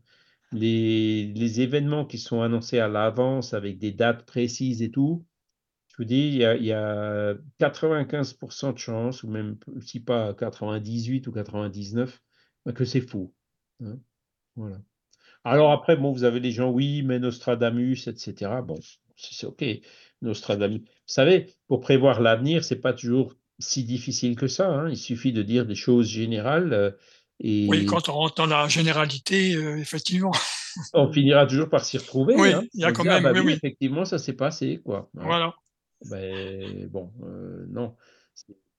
Les, 0.53 1.61
événements 1.61 2.05
qui 2.07 2.18
sont 2.18 2.43
annoncés 2.43 2.78
à 2.80 2.88
l'avance 2.88 3.55
avec 3.55 3.78
des 3.78 3.93
dates 3.93 4.24
précises 4.26 4.82
et 4.82 4.91
tout, 4.91 5.24
je 5.88 5.97
vous 5.99 6.05
dis, 6.05 6.28
il 6.28 6.36
y 6.36 6.45
a, 6.45 6.57
il 6.57 6.64
y 6.64 6.72
a 6.72 7.34
95% 7.59 8.72
de 8.72 8.78
chances, 8.78 9.22
ou 9.22 9.28
même 9.28 9.59
si 9.82 10.01
pas 10.01 10.34
98 10.34 11.26
ou 11.26 11.32
99, 11.32 12.22
bah, 12.64 12.72
que 12.72 12.84
c'est 12.84 13.01
faux. 13.01 13.32
hein. 13.84 13.99
Voilà. 14.57 14.80
Alors 15.45 15.72
après, 15.72 15.97
vous 15.97 16.24
avez 16.24 16.41
les 16.41 16.53
gens, 16.53 16.70
oui, 16.70 17.03
mais 17.03 17.18
Nostradamus, 17.18 18.07
etc. 18.09 18.61
Bon, 18.62 18.78
c'est 19.32 19.46
OK, 19.46 19.64
Nostradamus. 20.22 20.80
Vous 20.80 20.86
savez, 21.06 21.52
pour 21.68 21.80
prévoir 21.80 22.20
l'avenir, 22.20 22.64
c'est 22.64 22.80
pas 22.80 22.92
toujours 22.92 23.34
si 23.58 23.84
difficile 23.84 24.36
que 24.36 24.46
ça. 24.48 24.68
hein. 24.68 24.88
Il 24.88 24.96
suffit 24.96 25.32
de 25.32 25.42
dire 25.42 25.66
des 25.66 25.74
choses 25.74 26.08
générales 26.08 26.72
euh, 26.72 26.90
Oui, 27.40 27.84
quand 27.86 28.08
on 28.08 28.12
rentre 28.14 28.34
dans 28.36 28.46
la 28.46 28.68
généralité, 28.68 29.54
euh, 29.54 29.76
effectivement. 29.78 30.32
on 30.94 31.12
finira 31.12 31.46
toujours 31.46 31.68
par 31.68 31.84
s'y 31.84 31.98
retrouver. 31.98 32.34
Oui, 32.36 32.52
hein. 32.52 32.64
il 32.74 32.80
y 32.80 32.84
a 32.84 32.88
On 32.90 32.92
quand 32.92 33.02
dit, 33.02 33.08
ah 33.08 33.20
même, 33.20 33.24
bah 33.24 33.32
oui, 33.40 33.46
oui, 33.46 33.52
effectivement, 33.52 34.04
ça 34.04 34.18
s'est 34.18 34.32
passé, 34.34 34.80
quoi. 34.84 35.10
hein. 35.18 35.22
Voilà. 35.24 35.54
Ben, 36.06 36.86
bon, 36.88 37.12
euh, 37.24 37.66
non, 37.68 37.94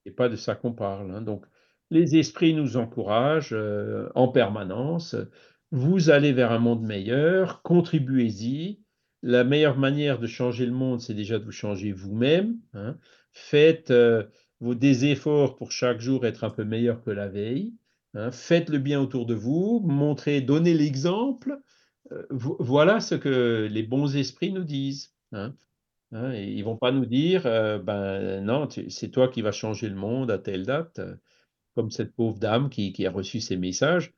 c'est 0.04 0.10
pas 0.10 0.28
de 0.28 0.34
ça 0.36 0.54
qu'on 0.56 0.72
parle. 0.72 1.14
hein. 1.14 1.22
Donc, 1.22 1.44
les 1.90 2.16
esprits 2.16 2.54
nous 2.54 2.76
encouragent 2.76 3.52
euh, 3.52 4.08
en 4.16 4.26
permanence. 4.28 5.14
Vous 5.70 6.10
allez 6.10 6.32
vers 6.32 6.50
un 6.50 6.58
monde 6.58 6.82
meilleur, 6.82 7.62
contribuez-y. 7.62 8.81
La 9.22 9.44
meilleure 9.44 9.78
manière 9.78 10.18
de 10.18 10.26
changer 10.26 10.66
le 10.66 10.72
monde, 10.72 11.00
c'est 11.00 11.14
déjà 11.14 11.38
de 11.38 11.44
vous 11.44 11.52
changer 11.52 11.92
vous-même. 11.92 12.58
hein. 12.74 12.98
Faites 13.32 13.90
euh, 13.90 14.24
vos, 14.60 14.74
des 14.74 15.06
efforts 15.06 15.56
pour 15.56 15.72
chaque 15.72 16.00
jour 16.00 16.26
être 16.26 16.44
un 16.44 16.50
peu 16.50 16.64
meilleur 16.64 17.02
que 17.02 17.10
la 17.10 17.28
veille. 17.28 17.74
hein. 18.14 18.30
Faites 18.32 18.68
le 18.68 18.78
bien 18.78 19.00
autour 19.00 19.26
de 19.26 19.34
vous, 19.34 19.80
montrez, 19.84 20.40
donnez 20.40 20.74
l'exemple. 20.74 21.58
Euh, 22.12 22.26
vo- 22.30 22.56
voilà 22.60 23.00
ce 23.00 23.14
que 23.16 23.68
les 23.70 23.82
bons 23.84 24.16
esprits 24.16 24.52
nous 24.52 24.64
disent. 24.64 25.14
hein. 25.32 25.54
Hein, 26.12 26.32
et 26.34 26.44
ils 26.52 26.62
vont 26.64 26.76
pas 26.76 26.92
nous 26.92 27.06
dire, 27.06 27.46
euh, 27.46 27.78
ben 27.78 28.40
non, 28.44 28.68
c'est 28.88 29.10
toi 29.10 29.28
qui 29.28 29.42
vas 29.42 29.52
changer 29.52 29.88
le 29.88 29.96
monde 29.96 30.30
à 30.30 30.38
telle 30.38 30.64
date, 30.66 31.00
comme 31.74 31.90
cette 31.90 32.14
pauvre 32.14 32.38
dame 32.38 32.70
qui 32.70 33.06
a 33.06 33.10
reçu 33.10 33.40
ces 33.40 33.56
messages. 33.58 34.14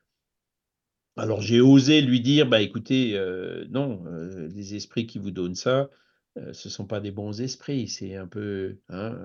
Alors 1.16 1.40
j'ai 1.40 1.60
osé 1.60 2.00
lui 2.00 2.20
dire, 2.20 2.46
bah 2.48 2.60
écoutez, 2.60 3.16
euh, 3.16 3.64
non, 3.70 4.04
euh, 4.06 4.48
les 4.48 4.74
esprits 4.74 5.06
qui 5.06 5.18
vous 5.18 5.30
donnent 5.30 5.54
ça, 5.54 5.88
ce 6.36 6.66
ne 6.66 6.72
sont 6.72 6.86
pas 6.86 6.98
des 6.98 7.12
bons 7.12 7.40
esprits, 7.40 7.86
c'est 7.86 8.16
un 8.16 8.26
peu, 8.26 8.78
hein, 8.88 9.16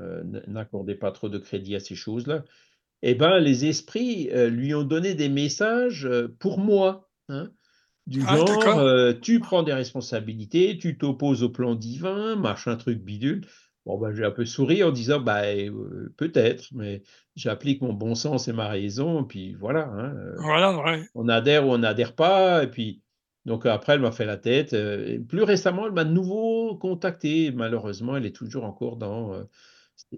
n'accordez 0.47 0.93
pas 0.93 1.11
trop 1.11 1.27
de 1.27 1.39
crédit 1.39 1.75
à 1.75 1.79
ces 1.79 1.95
choses-là. 1.95 2.45
Eh 3.01 3.15
bien, 3.15 3.39
les 3.39 3.65
esprits 3.65 4.29
lui 4.49 4.75
ont 4.75 4.83
donné 4.83 5.15
des 5.15 5.29
messages 5.29 6.07
pour 6.37 6.59
moi, 6.59 7.09
hein, 7.27 7.49
du 8.05 8.21
Ah, 8.21 8.37
genre, 8.37 9.19
tu 9.21 9.39
prends 9.39 9.63
des 9.63 9.73
responsabilités, 9.73 10.77
tu 10.77 10.99
t'opposes 10.99 11.41
au 11.41 11.49
plan 11.49 11.73
divin, 11.73 12.35
machin 12.35 12.75
truc 12.75 12.99
bidule. 12.99 13.41
Bon, 13.89 13.97
ben, 13.97 14.13
j'ai 14.13 14.23
un 14.23 14.29
peu 14.29 14.45
souri 14.45 14.83
en 14.83 14.91
disant, 14.91 15.19
bah, 15.19 15.41
peut-être, 16.15 16.67
mais 16.73 17.01
j'applique 17.35 17.81
mon 17.81 17.91
bon 17.91 18.13
sens 18.13 18.47
et 18.47 18.53
ma 18.53 18.67
raison, 18.67 19.23
puis 19.23 19.55
voilà, 19.55 19.87
hein, 19.87 20.13
Voilà, 20.37 20.77
ouais. 20.77 21.01
on 21.15 21.27
adhère 21.27 21.65
ou 21.67 21.71
on 21.71 21.79
n'adhère 21.79 22.13
pas, 22.13 22.63
et 22.63 22.67
puis 22.67 23.01
donc 23.45 23.65
après, 23.65 23.93
elle 23.93 24.01
m'a 24.01 24.11
fait 24.11 24.27
la 24.27 24.37
tête. 24.37 24.73
et 24.73 25.17
plus 25.17 25.41
récemment, 25.41 25.87
elle 25.87 25.93
m'a 25.93 26.03
de 26.05 26.11
nouveau 26.11 26.75
contacté. 26.77 27.51
Malheureusement, 27.51 28.15
elle 28.15 28.27
est 28.27 28.35
toujours 28.35 28.63
encore 28.63 28.97
dans 28.97 29.33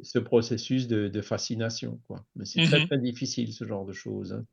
ce 0.04 0.20
processus 0.20 0.90
de, 0.90 1.08
de 1.08 1.22
fascination, 1.22 2.02
quoi. 2.08 2.26
Mais 2.36 2.44
c'est 2.44 2.62
très 2.64 2.80
Mhm. 2.82 2.88
très 2.88 2.98
difficile 2.98 3.54
ce 3.54 3.64
genre 3.64 3.86
de 3.86 3.94
choses. 3.94 4.34
hein. 4.34 4.46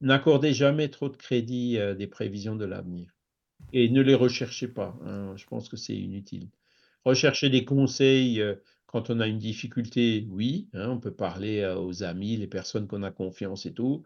N'accordez 0.00 0.52
jamais 0.52 0.88
trop 0.88 1.08
de 1.08 1.16
crédit 1.16 1.78
à 1.78 1.94
des 1.94 2.08
prévisions 2.08 2.56
de 2.56 2.64
l'avenir 2.64 3.12
et 3.72 3.88
ne 3.90 4.02
les 4.02 4.16
recherchez 4.16 4.66
pas. 4.66 4.98
hein. 5.04 5.34
Je 5.36 5.46
pense 5.46 5.68
que 5.68 5.76
c'est 5.76 5.96
inutile. 5.96 6.48
Rechercher 7.06 7.50
des 7.50 7.64
conseils 7.64 8.40
euh, 8.42 8.56
quand 8.86 9.10
on 9.10 9.20
a 9.20 9.28
une 9.28 9.38
difficulté, 9.38 10.26
oui, 10.28 10.68
hein, 10.74 10.90
on 10.90 10.98
peut 10.98 11.14
parler 11.14 11.60
euh, 11.60 11.78
aux 11.78 12.02
amis, 12.02 12.36
les 12.36 12.48
personnes 12.48 12.88
qu'on 12.88 13.04
a 13.04 13.12
confiance 13.12 13.64
et 13.64 13.72
tout, 13.72 14.02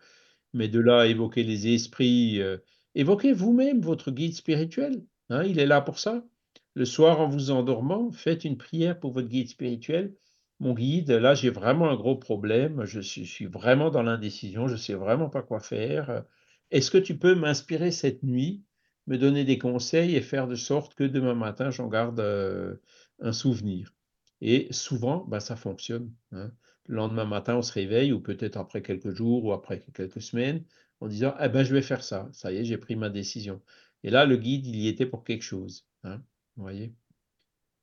mais 0.53 0.69
de 0.69 0.81
là 0.81 1.01
à 1.01 1.07
évoquer 1.07 1.43
les 1.43 1.73
esprits, 1.73 2.43
euh, 2.43 2.59
évoquez 2.95 3.33
vous-même 3.33 3.81
votre 3.81 4.11
guide 4.11 4.35
spirituel. 4.35 5.03
hein, 5.31 5.45
il 5.45 5.59
est 5.59 5.65
là 5.65 5.81
pour 5.81 5.99
ça. 5.99 6.27
Le 6.75 6.85
soir, 6.85 7.21
en 7.21 7.29
vous 7.31 7.51
endormant, 7.51 8.11
faites 8.11 8.45
une 8.45 8.59
prière 8.59 9.01
pour 9.01 9.13
votre 9.13 9.29
guide 9.29 9.49
spirituel. 9.49 10.15
Mon 10.59 10.75
guide, 10.75 11.11
là, 11.11 11.35
j'ai 11.35 11.49
vraiment 11.49 11.89
un 11.89 11.97
gros 11.97 12.17
problème. 12.17 12.85
Je 12.85 13.01
suis, 13.01 13.25
je 13.25 13.33
suis 13.33 13.47
vraiment 13.47 13.89
dans 13.89 14.03
l'indécision. 14.03 14.69
Je 14.69 14.75
ne 14.75 14.79
sais 14.79 14.93
vraiment 14.93 15.31
pas 15.31 15.41
quoi 15.43 15.61
faire. 15.61 16.25
Est-ce 16.71 16.91
que 16.91 16.99
tu 16.99 17.17
peux 17.17 17.35
m'inspirer 17.35 17.93
cette 17.93 18.23
nuit, 18.23 18.63
me 19.11 19.19
donner 19.19 19.45
des 19.45 19.59
conseils 19.59 20.17
et 20.17 20.23
faire 20.23 20.49
de 20.49 20.57
sorte 20.57 20.95
que 20.97 21.05
demain 21.05 21.35
matin, 21.37 21.71
j'en 21.71 21.89
garde 21.89 22.21
euh, 22.21 22.77
un 23.21 23.33
souvenir 23.35 23.95
Et 24.43 24.69
souvent, 24.73 25.25
bah, 25.27 25.41
ça 25.41 25.57
fonctionne. 25.57 26.13
hein. 26.33 26.53
Le 26.87 26.97
lendemain 26.97 27.27
matin, 27.27 27.57
on 27.57 27.63
se 27.63 27.73
réveille, 27.75 28.13
ou 28.13 28.21
peut-être 28.21 28.57
après 28.59 28.83
quelques 28.83 29.11
jours, 29.15 29.45
ou 29.45 29.53
après 29.53 29.85
quelques 29.95 30.23
semaines, 30.23 30.65
en 31.01 31.09
disant 31.09 31.35
eh 31.41 31.49
ben, 31.51 31.65
Je 31.65 31.75
vais 31.75 31.83
faire 31.83 32.05
ça. 32.05 32.29
Ça 32.33 32.53
y 32.53 32.59
est, 32.59 32.65
j'ai 32.67 32.79
pris 32.79 32.97
ma 32.97 33.11
décision. 33.11 33.63
Et 34.05 34.11
là, 34.11 34.27
le 34.27 34.37
guide, 34.39 34.67
il 34.67 34.77
y 34.77 34.89
était 34.89 35.07
pour 35.07 35.25
quelque 35.25 35.43
chose. 35.45 35.87
hein. 36.05 36.23
Vous 36.57 36.63
voyez 36.65 36.95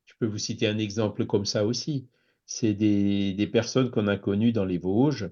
Je 0.06 0.14
peux 0.20 0.26
vous 0.26 0.38
citer 0.40 0.68
un 0.68 0.78
exemple 0.80 1.26
comme 1.26 1.46
ça 1.46 1.66
aussi. 1.66 2.10
C'est 2.46 2.74
des, 2.74 3.34
des 3.34 3.48
personnes 3.48 3.92
qu'on 3.92 4.08
a 4.08 4.18
connues 4.18 4.54
dans 4.54 4.66
les 4.66 4.78
Vosges. 4.80 5.30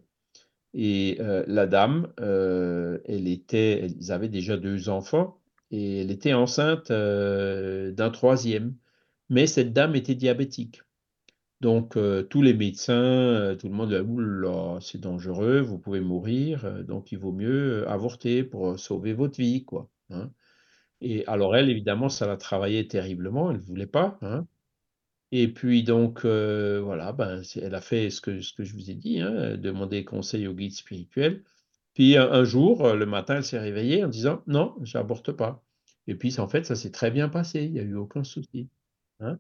Et 0.74 1.18
euh, 1.22 1.44
la 1.48 1.68
dame, 1.68 2.14
euh, 2.20 3.00
elle 3.06 3.28
était, 3.28 3.88
ils 3.88 4.12
avaient 4.12 4.30
déjà 4.30 4.58
deux 4.58 4.90
enfants 4.90 5.42
elle 5.76 6.12
était 6.12 6.34
enceinte 6.34 6.92
euh, 6.92 7.92
d'un 7.92 8.10
troisième. 8.10 8.76
Mais 9.30 9.48
cette 9.48 9.74
dame 9.74 9.96
était 9.96 10.16
diabétique. 10.16 10.82
Donc, 11.62 11.98
euh, 11.98 12.24
tous 12.24 12.42
les 12.42 12.54
médecins, 12.54 12.94
euh, 12.94 13.56
tout 13.56 13.70
le 13.70 13.76
monde, 13.76 13.92
oula, 13.94 14.78
c'est 14.82 15.00
dangereux, 15.00 15.62
vous 15.62 15.80
pouvez 15.80 16.02
mourir, 16.02 16.84
donc 16.84 17.12
il 17.12 17.18
vaut 17.18 17.32
mieux 17.32 17.88
avorter 17.90 18.44
pour 18.44 18.80
sauver 18.80 19.14
votre 19.14 19.38
vie, 19.38 19.66
quoi. 19.66 19.90
hein. 20.12 20.32
Et 21.02 21.26
alors, 21.28 21.56
elle, 21.56 21.70
évidemment, 21.70 22.10
ça 22.10 22.28
la 22.28 22.38
travaillait 22.38 22.88
terriblement, 22.88 23.52
elle 23.52 23.58
ne 23.58 23.62
voulait 23.62 23.88
pas. 23.88 24.18
hein. 24.22 24.48
Et 25.32 25.48
puis, 25.48 25.84
donc, 25.84 26.26
voilà, 26.26 27.14
ben, 27.14 27.42
elle 27.62 27.76
a 27.76 27.82
fait 27.82 28.10
ce 28.10 28.22
que, 28.22 28.42
ce 28.42 28.54
que 28.54 28.64
je 28.64 28.74
vous 28.74 28.92
ai 28.92 28.96
dit, 28.96 29.20
hein, 29.22 29.58
demander 29.58 30.06
conseil 30.06 30.48
au 30.48 30.54
guide 30.54 30.74
spirituel. 30.74 31.44
Puis, 31.96 32.18
un, 32.18 32.44
jour, 32.44 32.86
euh, 32.86 32.96
le 32.96 33.06
matin, 33.06 33.38
elle 33.38 33.46
s'est 33.46 33.58
réveillée 33.58 34.04
en 34.04 34.10
disant, 34.10 34.44
non, 34.48 34.76
j'aborte 34.84 35.32
pas. 35.32 35.64
Et 36.08 36.16
puis, 36.16 36.40
en 36.40 36.48
fait, 36.48 36.66
ça 36.66 36.76
s'est 36.76 36.92
très 36.92 37.10
bien 37.10 37.30
passé, 37.30 37.64
il 37.64 37.72
n'y 37.72 37.80
a 37.80 37.84
eu 37.84 37.96
aucun 37.96 38.24
souci. 38.24 38.70
hein. 39.22 39.40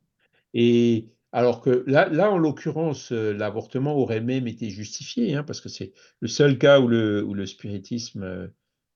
Et 0.53 1.09
alors 1.33 1.61
que 1.61 1.83
là, 1.85 2.31
en 2.31 2.37
l'occurrence, 2.37 3.11
euh, 3.11 3.33
l'avortement 3.33 3.95
aurait 3.97 4.21
même 4.21 4.47
été 4.47 4.69
justifié, 4.69 5.35
hein, 5.35 5.43
parce 5.43 5.59
que 5.59 5.67
c'est 5.67 5.91
le 6.21 6.29
seul 6.29 6.57
cas 6.57 6.79
où 6.79 6.87
le, 6.87 7.45
spiritisme 7.45 8.49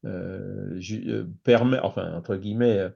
euh, 0.05 1.25
permet, 1.43 1.79
enfin, 1.79 2.15
entre 2.15 2.37
guillemets, 2.37 2.87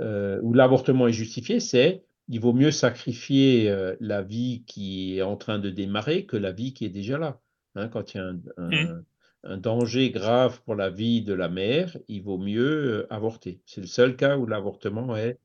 où 0.00 0.54
l'avortement 0.54 1.06
est 1.06 1.12
justifié, 1.12 1.60
c'est 1.60 2.04
il 2.28 2.40
vaut 2.40 2.54
mieux 2.54 2.70
sacrifier 2.70 3.74
la 4.00 4.22
vie 4.22 4.64
qui 4.66 5.18
est 5.18 5.22
en 5.22 5.36
train 5.36 5.58
de 5.58 5.68
démarrer 5.70 6.24
que 6.24 6.36
la 6.38 6.52
vie 6.52 6.72
qui 6.72 6.86
est 6.86 6.90
déjà 6.90 7.18
là. 7.18 7.40
Hein, 7.74 7.88
quand 7.88 8.14
il 8.14 8.16
y 8.16 8.20
a 8.20 8.24
un, 8.24 8.40
un- 8.56 9.04
un 9.44 9.56
danger 9.58 10.10
grave 10.10 10.60
pour 10.64 10.74
la 10.74 10.90
vie 10.90 11.22
de 11.22 11.32
la 11.34 11.48
mère, 11.48 11.96
il 12.08 12.22
vaut 12.22 12.38
mieux 12.38 13.02
euh, 13.04 13.06
avorter. 13.12 13.60
C'est 13.66 13.80
le 13.80 13.86
seul 13.86 14.16
cas 14.16 14.36
où 14.36 14.46
l'avortement 14.46 15.16
est, 15.16 15.38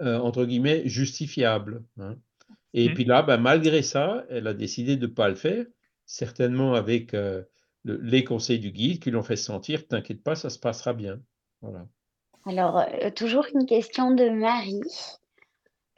euh, 0.00 0.18
entre 0.18 0.44
guillemets, 0.46 0.88
justifiable. 0.88 1.84
hein. 2.00 2.16
Et 2.74 2.92
puis 2.92 3.04
là, 3.04 3.22
ben, 3.22 3.38
malgré 3.38 3.82
ça, 3.82 4.24
elle 4.30 4.46
a 4.48 4.54
décidé 4.54 4.96
de 4.96 5.06
ne 5.06 5.12
pas 5.12 5.28
le 5.28 5.34
faire, 5.36 5.66
certainement 6.06 6.74
avec 6.74 7.14
euh, 7.14 7.42
le- 7.84 7.98
les 8.02 8.24
conseils 8.24 8.58
du 8.58 8.70
guide 8.72 9.00
qui 9.00 9.10
l'ont 9.10 9.22
fait 9.22 9.36
sentir, 9.36 9.86
t'inquiète 9.88 10.22
pas, 10.22 10.34
ça 10.36 10.50
se 10.50 10.58
passera 10.58 10.92
bien. 10.92 11.20
Voilà. 11.62 11.86
Alors, 12.46 12.78
euh, 12.78 13.10
toujours 13.10 13.46
une 13.54 13.66
question 13.66 14.10
de 14.12 14.28
Marie 14.28 14.80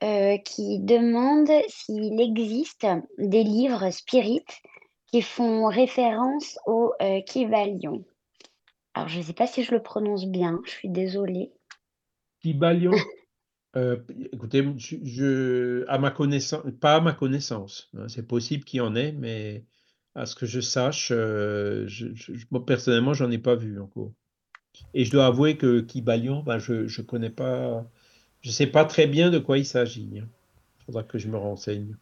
euh, 0.02 0.36
qui 0.38 0.78
demande 0.80 1.50
s'il 1.68 2.20
existe 2.20 2.86
des 3.18 3.42
livres 3.44 3.90
spirites 3.90 4.60
qui 5.08 5.22
font 5.22 5.66
référence 5.66 6.58
au 6.66 6.92
euh, 7.02 7.20
Kybalion. 7.22 8.04
Alors, 8.94 9.08
je 9.08 9.18
ne 9.18 9.24
sais 9.24 9.32
pas 9.34 9.46
si 9.46 9.64
je 9.64 9.72
le 9.72 9.82
prononce 9.82 10.26
bien, 10.26 10.60
je 10.66 10.70
suis 10.70 10.88
désolée. 10.90 11.52
Kybalion, 12.42 12.92
euh, 13.76 13.98
écoutez, 14.32 14.64
je, 14.78 14.96
je- 15.04 15.86
à 15.88 15.98
ma 15.98 16.10
connaissance, 16.10 16.64
pas 16.80 16.96
à 16.96 17.00
ma 17.00 17.12
connaissance, 17.14 17.90
hein, 17.96 18.08
c'est 18.08 18.26
possible 18.26 18.64
qu'il 18.64 18.78
y 18.78 18.80
en 18.80 18.96
ait, 18.96 19.12
mais 19.12 19.64
à 20.14 20.26
ce 20.26 20.34
que 20.34 20.46
je 20.46 20.60
sache, 20.60 21.10
euh, 21.12 21.86
je, 21.88 22.08
moi, 22.50 22.64
personnellement, 22.66 23.14
j'en 23.14 23.30
ai 23.30 23.38
pas 23.38 23.56
vu 23.56 23.80
encore. 23.80 24.12
Et 24.94 25.04
je 25.04 25.10
dois 25.12 25.26
avouer 25.26 25.56
que 25.58 25.80
Kybalion, 25.80 26.42
ben, 26.42 26.58
je 26.58 26.88
je 26.88 27.02
connais 27.02 27.30
pas, 27.30 27.90
je 28.42 28.50
sais 28.50 28.66
pas 28.68 28.84
très 28.86 29.06
bien 29.08 29.30
de 29.30 29.38
quoi 29.38 29.58
il 29.58 29.66
s'agit. 29.66 30.10
Il 30.14 30.28
faudra 30.86 31.04
que 31.04 31.18
je 31.18 31.28
me 31.28 31.38
renseigne. 31.38 31.96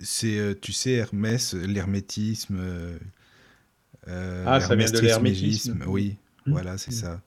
C'est, 0.00 0.38
euh, 0.38 0.54
tu 0.54 0.72
sais, 0.72 0.92
Hermès, 0.92 1.54
l'hermétisme, 1.54 2.58
euh, 2.60 2.98
euh, 4.08 4.44
Ah, 4.46 4.60
ça 4.60 4.76
vient 4.76 4.90
de 4.90 4.98
l'hermétisme. 5.00 5.82
Oui, 5.86 6.16
Mm. 6.46 6.52
voilà, 6.52 6.78
c'est 6.78 6.90
Mm. 6.92 6.94
ça. 6.94 7.22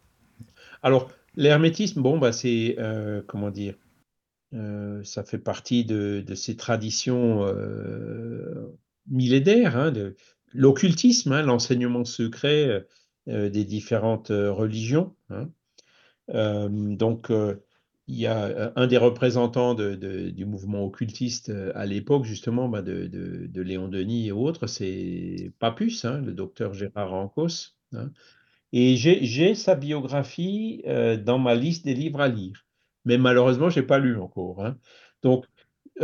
Alors, 0.84 1.12
l'hermétisme, 1.36 2.02
bon, 2.02 2.18
bah, 2.18 2.32
c'est, 2.32 2.76
euh, 2.80 3.22
comment 3.28 3.52
dire, 3.52 3.76
euh, 4.54 5.04
ça 5.04 5.24
fait 5.24 5.38
partie 5.40 5.86
de, 5.86 6.24
de 6.26 6.36
ces 6.36 6.56
traditions 6.58 7.46
euh, 7.46 8.68
millénaires, 9.10 9.78
hein, 9.78 9.92
de 9.92 10.16
l'occultisme, 10.54 11.32
hein, 11.34 11.44
l'enseignement 11.44 12.06
secret 12.06 12.86
euh, 13.30 13.50
des 13.50 13.66
différentes 13.66 14.32
euh, 14.32 14.52
religions. 14.52 15.16
hein. 15.30 15.50
Euh, 16.34 16.70
donc, 16.70 17.32
euh, 17.32 17.56
il 18.12 18.20
y 18.20 18.28
a 18.28 18.44
euh, 18.44 18.72
un 18.76 18.88
des 18.88 18.98
représentants 18.98 19.74
du 19.74 20.46
mouvement 20.46 20.84
occultiste 20.84 21.50
euh, 21.50 21.72
à 21.76 21.86
l'époque, 21.86 22.26
justement, 22.26 22.68
bah, 22.68 22.82
de, 22.82 23.50
Léon 23.56 23.88
Denis 23.88 24.28
et 24.28 24.32
autres, 24.34 24.68
c'est 24.68 25.52
Papus, 25.60 26.04
hein, 26.04 26.22
le 26.22 26.34
docteur 26.34 26.74
Gérard 26.74 27.14
Ancos. 27.14 27.76
hein. 27.94 28.12
Et 28.74 28.96
j'ai 28.98 29.56
sa 29.56 29.76
biographie 29.76 30.82
euh, 30.88 31.18
dans 31.18 31.40
ma 31.40 31.56
liste 31.56 31.86
des 31.86 31.94
livres 31.94 32.22
à 32.22 32.28
lire. 32.28 32.66
Mais 33.06 33.18
malheureusement, 33.18 33.70
je 33.70 33.80
n'ai 33.80 33.86
pas 33.86 34.00
lu 34.00 34.18
encore. 34.18 34.66
hein. 34.66 34.78
Donc, 35.24 35.46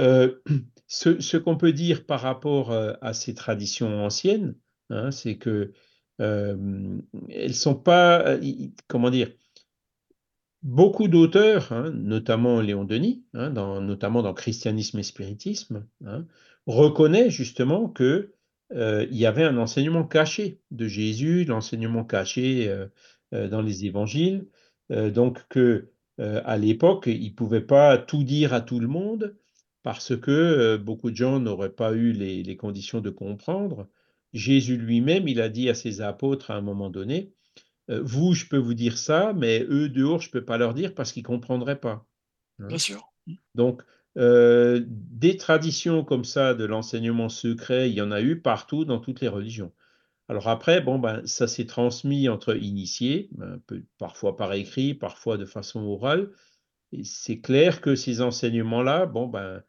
ce, 0.88 1.38
qu'on 1.38 1.58
peut 1.58 1.74
dire 1.74 2.06
par 2.06 2.22
rapport 2.22 2.72
à 2.72 3.14
ces 3.14 3.34
traditions 3.34 4.06
anciennes, 4.06 4.56
c'est 5.12 5.38
que 5.38 5.74
euh, 6.22 7.00
elles 7.30 7.56
sont 7.56 7.76
pas, 7.76 8.38
comment 8.88 9.10
dire, 9.10 9.32
beaucoup 10.68 11.08
d'auteurs, 11.08 11.72
hein, 11.72 11.92
notamment 11.92 12.60
Léon 12.60 12.84
Denis, 12.84 13.24
hein, 13.34 13.50
dans- 13.50 13.82
notamment 13.82 14.22
dans 14.22 14.34
Christianisme 14.34 15.00
et 15.00 15.04
Spiritisme, 15.04 15.88
hein, 16.06 16.26
reconnaît 16.68 17.30
justement 17.30 17.88
que 17.88 18.34
euh, 18.74 19.08
il 19.10 19.18
y 19.18 19.26
avait 19.26 19.46
un 19.46 19.58
enseignement 19.58 20.04
caché 20.04 20.60
de 20.72 20.88
Jésus, 20.88 21.46
l'enseignement 21.46 22.04
caché 22.04 22.68
euh, 22.68 22.88
euh, 23.34 23.48
dans 23.48 23.62
les 23.62 23.86
évangiles, 23.86 24.46
donc 24.90 25.46
que 25.50 25.90
à 26.20 26.58
l'époque, 26.58 27.06
il 27.08 27.30
ne 27.30 27.36
pouvait 27.36 27.62
pas 27.62 27.98
tout 27.98 28.24
dire 28.24 28.54
à 28.54 28.62
tout 28.62 28.80
le 28.80 28.88
monde 28.88 29.36
parce 29.84 30.18
que 30.18 30.78
beaucoup 30.78 31.12
de 31.12 31.16
gens 31.16 31.40
n'auraient 31.40 31.76
pas 31.76 31.92
eu 31.94 32.12
les, 32.12 32.58
conditions 32.58 33.02
de 33.02 33.10
comprendre. 33.12 33.88
Jésus 34.34 34.78
lui-même, 34.78 35.28
il 35.28 35.42
a 35.42 35.50
dit 35.50 35.70
à 35.70 35.76
ses 35.76 36.02
apôtres 36.02 36.52
à 36.52 36.56
un 36.56 36.62
moment 36.62 36.90
donné, 36.90 37.34
vous, 37.90 38.34
je 38.34 38.48
peux 38.48 38.58
vous 38.58 38.74
dire 38.74 38.98
ça, 38.98 39.34
mais 39.34 39.66
eux 39.70 39.90
dehors, 39.90 40.20
je 40.22 40.28
ne 40.28 40.32
peux 40.32 40.46
pas 40.46 40.58
leur 40.58 40.74
dire 40.74 40.94
parce 40.94 41.12
qu'ils 41.12 41.24
ne 41.24 41.28
comprendraient 41.28 41.80
pas. 41.80 42.06
hein. 42.60 42.68
Bien 42.68 42.78
sûr. 42.78 43.12
Donc, 43.56 43.82
euh, 44.18 44.82
des 44.88 45.38
traditions 45.38 46.04
comme 46.04 46.26
ça 46.26 46.56
de 46.56 46.66
l'enseignement 46.66 47.30
secret, 47.30 47.90
il 47.90 47.94
y 47.94 48.02
en 48.02 48.12
a 48.12 48.22
eu 48.22 48.42
partout 48.42 48.84
dans 48.84 49.00
toutes 49.00 49.22
les 49.22 49.28
religions. 49.28 49.74
Alors 50.28 50.48
après, 50.48 50.82
bon, 50.82 51.00
ben, 51.00 51.26
ça 51.26 51.48
s'est 51.48 51.68
transmis 51.68 52.28
entre 52.28 52.58
initiés, 52.58 53.30
un 53.40 53.60
peu, 53.60 53.84
parfois 53.98 54.36
par 54.36 54.54
écrit, 54.54 54.94
parfois 54.94 55.38
de 55.38 55.46
façon 55.46 55.82
orale. 55.82 56.32
Et 56.92 57.04
c'est 57.04 57.40
clair 57.40 57.80
que 57.80 57.96
ces 57.96 58.22
enseignements-là, 58.22 59.06
bon, 59.06 59.28
ben, 59.28 59.62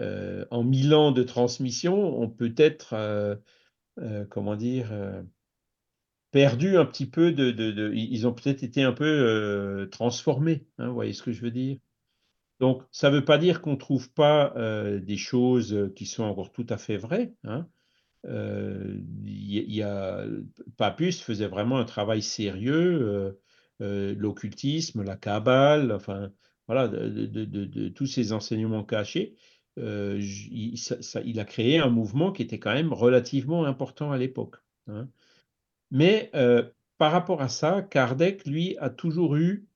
euh, 0.00 0.44
en 0.50 0.64
mille 0.64 0.94
ans 0.94 1.12
de 1.12 1.22
transmission, 1.22 2.20
ont 2.20 2.28
peut-être, 2.28 2.94
euh, 2.94 3.36
comment 4.30 4.56
dire, 4.56 4.90
perdu 6.32 6.76
un 6.76 6.84
petit 6.84 7.06
peu 7.06 7.30
de, 7.30 7.92
ils 7.94 8.26
ont 8.26 8.32
peut-être 8.32 8.64
été 8.64 8.82
un 8.82 8.92
peu 8.92 9.88
transformés. 9.92 10.66
Hein, 10.78 10.88
vous 10.88 10.94
voyez 10.94 11.12
ce 11.12 11.22
que 11.22 11.30
je 11.32 11.42
veux 11.42 11.52
dire? 11.52 11.78
Donc, 12.62 12.84
ça 12.92 13.10
ne 13.10 13.16
veut 13.16 13.24
pas 13.24 13.38
dire 13.38 13.60
qu'on 13.60 13.72
ne 13.72 13.76
trouve 13.76 14.12
pas 14.12 14.54
euh, 14.56 15.00
des 15.00 15.16
choses 15.16 15.90
qui 15.96 16.06
sont 16.06 16.22
encore 16.22 16.52
tout 16.52 16.66
à 16.68 16.76
fait 16.76 16.96
vraies. 16.96 17.34
Hein. 17.42 17.66
Euh, 18.24 19.00
Papus 20.76 21.20
faisait 21.20 21.48
vraiment 21.48 21.78
un 21.78 21.84
travail 21.84 22.22
sérieux, 22.22 23.36
euh, 23.80 24.14
l'occultisme, 24.16 25.02
la 25.02 25.16
cabale, 25.16 25.90
enfin, 25.90 26.30
voilà, 26.68 26.86
de, 26.86 27.88
tous 27.88 28.06
ces 28.06 28.32
enseignements 28.32 28.84
cachés. 28.84 29.34
Il, 29.76 31.40
a 31.40 31.44
créé 31.44 31.80
un 31.80 31.90
mouvement 31.90 32.30
qui 32.30 32.42
était 32.42 32.60
quand 32.60 32.74
même 32.74 32.92
relativement 32.92 33.64
important 33.64 34.12
à 34.12 34.18
l'époque. 34.18 34.58
Hein. 34.86 35.08
Mais 35.92 36.30
par 36.98 37.12
rapport 37.12 37.42
à 37.42 37.48
ça, 37.48 37.82
Kardec, 37.82 38.46
lui, 38.46 38.76
a 38.78 38.90
toujours 38.90 39.36
eu 39.36 39.66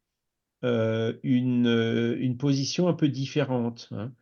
euh, 0.65 1.13
une, 1.23 1.67
euh, 1.67 2.17
une, 2.19 2.37
position 2.37 2.89
un 2.89 2.95
peu 2.95 3.09
différente. 3.09 3.89
Hein. 3.93 4.13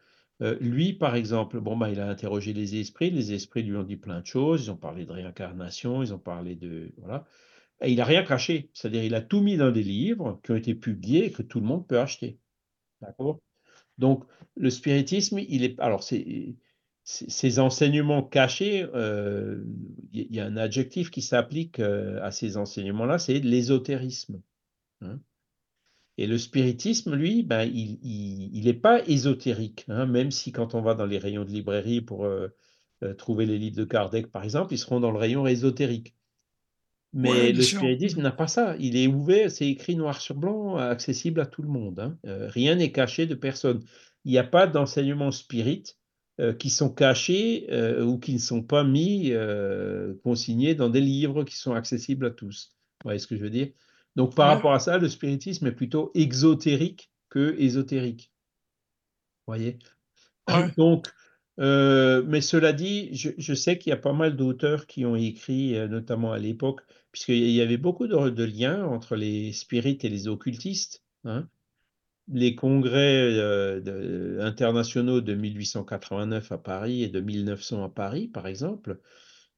Euh, 0.42 0.56
lui, 0.60 0.92
par 0.94 1.14
exemple, 1.14 1.60
bon, 1.60 1.76
bah, 1.76 1.90
il 1.90 2.00
a 2.00 2.08
interrogé 2.08 2.52
les 2.52 2.80
esprits, 2.80 3.10
les 3.10 3.32
esprits 3.32 3.62
lui 3.62 3.76
ont 3.76 3.82
dit 3.84 3.96
plein 3.96 4.20
de 4.20 4.26
choses, 4.26 4.64
ils 4.64 4.70
ont 4.70 4.76
parlé 4.76 5.04
de 5.06 5.12
réincarnation, 5.12 6.02
ils 6.02 6.12
ont 6.12 6.18
parlé 6.18 6.56
de... 6.56 6.92
Voilà. 6.98 7.24
Et 7.82 7.92
il 7.92 7.96
n'a 7.96 8.04
rien 8.04 8.24
caché, 8.24 8.70
c'est-à-dire 8.72 9.04
il 9.04 9.14
a 9.14 9.20
tout 9.20 9.40
mis 9.40 9.56
dans 9.56 9.70
des 9.70 9.82
livres 9.82 10.40
qui 10.42 10.52
ont 10.52 10.56
été 10.56 10.74
publiés 10.74 11.26
et 11.26 11.30
que 11.32 11.42
tout 11.42 11.60
le 11.60 11.66
monde 11.66 11.86
peut 11.86 12.00
acheter. 12.00 12.38
D'accord? 13.00 13.40
Donc, 13.98 14.24
le 14.56 14.70
spiritisme, 14.70 15.38
il 15.38 15.62
est... 15.64 15.78
Alors, 15.80 16.02
c'est... 16.02 16.56
Ces 17.04 17.58
enseignements 17.58 18.22
cachés, 18.22 18.86
il 20.12 20.34
y, 20.34 20.40
a 20.40 20.46
un 20.46 20.56
adjectif 20.56 21.10
qui 21.10 21.20
s'applique 21.20 21.78
à 21.78 22.30
ces 22.30 22.56
enseignements-là, 22.56 23.18
c'est 23.18 23.40
l'ésotérisme. 23.40 24.40
Hein. 25.02 25.18
Et 26.16 26.26
le 26.26 26.38
spiritisme, 26.38 27.14
lui, 27.14 27.42
ben, 27.42 27.64
il 27.64 28.62
n'est 28.64 28.72
pas 28.72 29.02
ésotérique, 29.08 29.84
hein, 29.88 30.06
même 30.06 30.30
si 30.30 30.52
quand 30.52 30.74
on 30.74 30.82
va 30.82 30.94
dans 30.94 31.06
les 31.06 31.18
rayons 31.18 31.44
de 31.44 31.50
librairie 31.50 32.00
pour 32.00 32.24
euh, 32.24 32.48
euh, 33.02 33.14
trouver 33.14 33.46
les 33.46 33.58
livres 33.58 33.76
de 33.76 33.84
Kardec, 33.84 34.30
par 34.30 34.44
exemple, 34.44 34.72
ils 34.72 34.78
seront 34.78 35.00
dans 35.00 35.10
le 35.10 35.18
rayon 35.18 35.46
ésotérique. 35.46 36.14
Mais 37.12 37.52
le 37.52 37.62
spiritisme 37.62 38.22
n'a 38.22 38.32
pas 38.32 38.48
ça. 38.48 38.74
Il 38.80 38.96
est 38.96 39.06
ouvert, 39.06 39.48
c'est 39.48 39.68
écrit 39.68 39.94
noir 39.94 40.20
sur 40.20 40.34
blanc, 40.34 40.76
accessible 40.76 41.40
à 41.40 41.46
tout 41.46 41.62
le 41.62 41.68
monde. 41.68 42.00
Hein. 42.00 42.18
Euh, 42.26 42.48
rien 42.48 42.74
n'est 42.74 42.90
caché 42.90 43.26
de 43.26 43.36
personne. 43.36 43.84
Il 44.24 44.32
n'y 44.32 44.38
a 44.38 44.44
pas 44.44 44.66
d'enseignements 44.66 45.30
spirites 45.30 45.96
qui 46.58 46.70
sont 46.70 46.90
cachés 46.90 47.68
ou 48.02 48.18
qui 48.18 48.34
ne 48.34 48.38
sont 48.38 48.62
pas 48.62 48.84
mis, 48.84 49.32
consignés 50.22 50.74
dans 50.74 50.88
des 50.88 51.00
livres 51.00 51.44
qui 51.44 51.56
sont 51.56 51.74
accessibles 51.74 52.26
à 52.26 52.30
tous. 52.30 52.72
Vous 53.02 53.08
voyez 53.08 53.18
ce 53.18 53.26
que 53.26 53.36
je 53.36 53.42
veux 53.42 53.50
dire? 53.50 53.68
Donc 54.16 54.34
par 54.34 54.48
rapport 54.48 54.72
à 54.72 54.78
ça, 54.78 54.98
le 54.98 55.08
spiritisme 55.08 55.66
est 55.66 55.72
plutôt 55.72 56.10
exotérique 56.14 57.10
que 57.28 57.54
ésotérique. 57.58 58.32
Vous 59.46 59.54
voyez? 59.54 59.78
Donc, 60.76 61.12
euh, 61.60 62.22
mais 62.26 62.40
cela 62.40 62.72
dit, 62.72 63.14
je, 63.14 63.54
sais 63.54 63.78
qu'il 63.78 63.90
y 63.90 63.92
a 63.92 63.98
pas 63.98 64.12
mal 64.12 64.36
d'auteurs 64.36 64.86
qui 64.86 65.04
ont 65.04 65.16
écrit, 65.16 65.76
euh, 65.76 65.88
notamment 65.88 66.32
à 66.32 66.38
l'époque, 66.38 66.80
puisqu'il 67.12 67.50
y 67.50 67.60
avait 67.60 67.76
beaucoup 67.76 68.06
de, 68.06 68.44
liens 68.44 68.84
entre 68.86 69.16
les 69.16 69.52
spirites 69.52 70.04
et 70.04 70.08
les 70.08 70.28
occultistes. 70.28 71.04
Hein. 71.24 71.48
Les 72.28 72.54
congrès 72.54 73.36
euh, 73.36 74.40
internationaux 74.40 75.20
de 75.20 75.34
1889 75.34 76.52
à 76.52 76.58
Paris 76.58 77.02
et 77.02 77.08
de 77.08 77.20
1900 77.20 77.84
à 77.84 77.88
Paris, 77.90 78.28
par 78.28 78.46
exemple, 78.46 78.98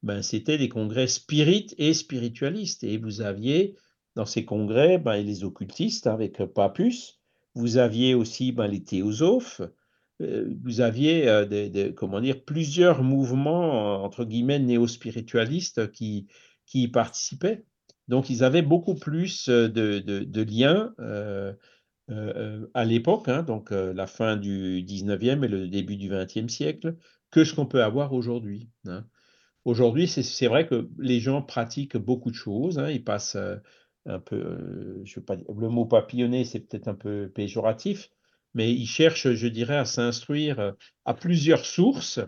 ben, 0.02 0.20
c'était 0.20 0.58
des 0.58 0.68
congrès 0.68 1.06
spirites 1.06 1.74
et 1.78 1.94
spiritualistes. 1.94 2.82
Et 2.82 2.98
vous 2.98 3.20
aviez 3.20 3.76
dans 4.16 4.26
ces 4.26 4.44
congrès, 4.44 4.98
ben, 4.98 5.16
les 5.16 5.44
occultistes 5.44 6.08
avec 6.08 6.44
Papus, 6.44 7.20
vous 7.54 7.76
aviez 7.76 8.14
aussi 8.14 8.50
ben, 8.50 8.66
les 8.66 8.82
théosophes, 8.82 9.62
euh, 10.20 10.52
vous 10.64 10.80
aviez 10.80 11.28
euh, 11.28 11.92
comment 11.92 12.20
dire, 12.20 12.42
plusieurs 12.44 13.04
mouvements, 13.04 14.02
entre 14.02 14.24
guillemets, 14.24 14.58
néo-spiritualistes 14.58 15.92
qui, 15.92 16.26
qui 16.66 16.82
y 16.84 16.88
participaient. 16.88 17.64
Donc, 18.08 18.28
ils 18.28 18.42
avaient 18.42 18.62
beaucoup 18.62 18.94
plus 18.94 19.48
de, 19.48 19.98
de, 19.98 20.42
liens 20.42 20.94
à 22.08 22.84
l'époque, 22.84 23.28
hein, 23.28 23.42
donc 23.42 23.70
la 23.70 24.06
fin 24.06 24.36
du 24.36 24.84
19e 24.86 25.44
et 25.44 25.48
le 25.48 25.68
début 25.68 25.96
du 25.96 26.08
20e 26.08 26.48
siècle, 26.48 26.96
que 27.30 27.44
ce 27.44 27.54
qu'on 27.54 27.66
peut 27.66 27.82
avoir 27.82 28.12
aujourd'hui. 28.12 28.68
Hein. 28.86 29.04
Aujourd'hui, 29.64 30.06
c'est 30.06 30.46
vrai 30.46 30.66
que 30.66 30.88
les 30.98 31.18
gens 31.18 31.42
pratiquent 31.42 31.96
beaucoup 31.96 32.30
de 32.30 32.36
choses. 32.36 32.78
Hein, 32.78 32.90
ils 32.90 33.02
passent 33.02 33.36
un 34.06 34.20
peu, 34.20 34.36
euh, 34.36 35.00
je 35.04 35.16
veux 35.16 35.24
pas 35.24 35.36
le 35.36 35.68
mot 35.68 35.84
papillonner, 35.84 36.44
c'est 36.44 36.60
peut-être 36.60 36.88
un 36.88 36.94
peu 36.94 37.30
péjoratif, 37.34 38.10
mais 38.54 38.72
ils 38.72 38.86
cherchent, 38.86 39.32
je 39.32 39.48
dirais, 39.48 39.76
à 39.76 39.84
s'instruire 39.84 40.60
euh, 40.60 40.72
à 41.04 41.14
plusieurs 41.14 41.64
sources 41.64 42.20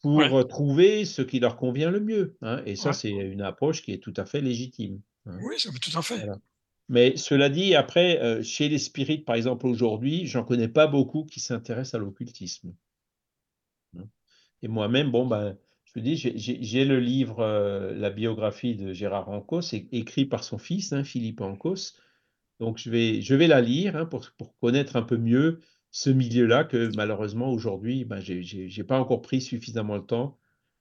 pour 0.00 0.20
euh, 0.20 0.42
trouver 0.44 1.04
ce 1.04 1.22
qui 1.22 1.40
leur 1.40 1.56
convient 1.56 1.90
le 1.90 2.00
mieux. 2.00 2.36
Et 2.64 2.76
ça, 2.76 2.92
c'est 2.92 3.10
une 3.10 3.42
approche 3.42 3.82
qui 3.82 3.92
est 3.92 4.02
tout 4.02 4.14
à 4.16 4.24
fait 4.24 4.40
légitime. 4.40 5.00
Oui, 5.26 5.56
tout 5.80 5.98
à 5.98 6.02
fait. 6.02 6.26
Mais 6.88 7.16
cela 7.16 7.48
dit, 7.50 7.74
après, 7.74 8.42
chez 8.42 8.68
les 8.68 8.78
spirites, 8.78 9.24
par 9.24 9.36
exemple, 9.36 9.66
aujourd'hui, 9.66 10.26
j'en 10.26 10.44
connais 10.44 10.68
pas 10.68 10.86
beaucoup 10.86 11.24
qui 11.24 11.40
s'intéressent 11.40 11.94
à 11.94 11.98
l'occultisme. 11.98 12.74
Hein. 13.96 14.04
Et 14.62 14.68
moi-même, 14.68 15.10
bon, 15.10 15.26
ben, 15.26 15.56
je 15.94 16.00
dis, 16.00 16.16
j'ai 16.16 16.84
le 16.84 17.00
livre, 17.00 17.40
euh, 17.40 17.94
la 17.94 18.10
biographie 18.10 18.74
de 18.74 18.92
Gérard 18.92 19.28
Ancos, 19.28 19.72
écrit 19.72 20.26
par 20.26 20.44
son 20.44 20.58
fils, 20.58 20.92
hein, 20.92 21.04
Philippe 21.04 21.40
Ancos. 21.40 21.94
Donc, 22.60 22.78
je 22.78 22.90
vais, 22.90 23.22
je 23.22 23.34
vais 23.34 23.46
la 23.46 23.60
lire 23.60 23.96
hein, 23.96 24.04
pour, 24.04 24.28
pour, 24.36 24.56
connaître 24.58 24.96
un 24.96 25.02
peu 25.02 25.16
mieux 25.16 25.60
ce 25.90 26.10
milieu-là 26.10 26.64
que 26.64 26.94
malheureusement 26.94 27.50
aujourd'hui, 27.50 28.04
ben, 28.04 28.20
je 28.20 28.34
n'ai 28.34 28.84
pas 28.84 28.98
encore 28.98 29.22
pris 29.22 29.40
suffisamment 29.40 29.96
le 29.96 30.04
temps 30.04 30.38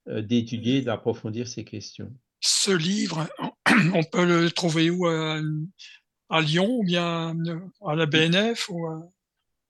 euh, 0.07 0.21
d'étudier, 0.21 0.81
d'approfondir 0.81 1.47
ces 1.47 1.63
questions. 1.63 2.11
Ce 2.41 2.71
livre, 2.71 3.27
on 3.93 4.03
peut 4.03 4.25
le 4.25 4.49
trouver 4.51 4.89
où 4.89 5.07
à, 5.07 5.39
à 6.29 6.41
Lyon 6.41 6.67
ou 6.69 6.83
bien 6.83 7.35
à 7.85 7.95
la 7.95 8.05
BNF 8.05 8.69
ou 8.69 8.87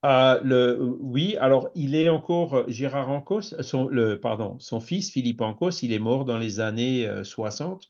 le, 0.02 0.96
oui, 1.00 1.36
alors 1.40 1.70
il 1.74 1.94
est 1.94 2.08
encore 2.08 2.54
euh, 2.54 2.64
Gérard 2.68 3.10
Ancos, 3.10 3.54
son, 3.60 3.88
le, 3.88 4.20
pardon, 4.20 4.56
son 4.58 4.80
fils 4.80 5.10
Philippe 5.10 5.40
Ancos, 5.40 5.82
il 5.82 5.92
est 5.92 5.98
mort 5.98 6.24
dans 6.24 6.38
les 6.38 6.60
années 6.60 7.08
60. 7.22 7.82
Euh, 7.82 7.86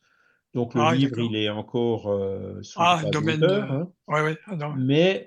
donc 0.55 0.75
le 0.75 0.81
ah, 0.81 0.95
livre, 0.95 1.19
il 1.19 1.37
est 1.37 1.51
encore 1.51 2.11
euh, 2.11 2.63
sous 2.63 2.81
ah, 2.81 3.03
domaine 3.13 3.45
hein. 3.45 3.89
ouais, 4.09 4.23
ouais, 4.23 4.39
ah, 4.47 4.75
Mais 4.79 5.27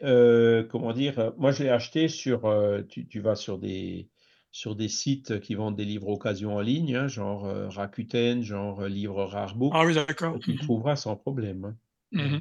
comment 0.69 0.93
dire, 0.93 1.33
moi 1.37 1.51
je 1.51 1.63
l'ai 1.63 1.69
acheté 1.69 2.07
sur, 2.07 2.41
tu, 2.89 3.19
vas 3.19 3.35
sur 3.35 3.59
des 3.59 4.09
sur 4.51 4.75
des 4.75 4.89
sites 4.89 5.39
qui 5.39 5.55
vendent 5.55 5.75
des 5.75 5.85
livres 5.85 6.09
occasion 6.09 6.55
en 6.55 6.61
ligne, 6.61 6.95
hein, 6.95 7.07
genre 7.07 7.43
Rakuten, 7.71 8.43
genre 8.43 8.83
Livre 8.85 9.23
Rarebook. 9.23 9.71
Ah 9.73 9.85
oui, 9.85 9.93
d'accord. 9.93 10.37
Tu 10.39 10.51
le 10.51 10.57
mmh 10.57 10.61
trouveras 10.61 10.95
sans 10.95 11.15
problème. 11.15 11.65
Hein. 11.65 11.75
Mmh 12.11 12.39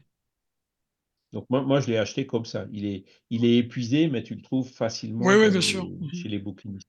donc 1.33 1.47
moi, 1.49 1.63
moi 1.63 1.81
je 1.81 1.89
l'ai 1.89 1.97
acheté 1.97 2.27
comme 2.27 2.45
ça. 2.45 2.67
Il 2.73 2.85
est, 2.87 3.05
il 3.31 3.45
est 3.45 3.59
épuisé, 3.59 4.09
mais 4.09 4.23
tu 4.23 4.35
le 4.35 4.43
trouves 4.43 4.69
facilement 4.69 5.27
oui, 5.27 5.35
oui, 5.37 5.51
bien 5.51 5.61
sûr. 5.61 5.89
Chez 6.13 6.29
les 6.29 6.39
bouquinistes. 6.39 6.89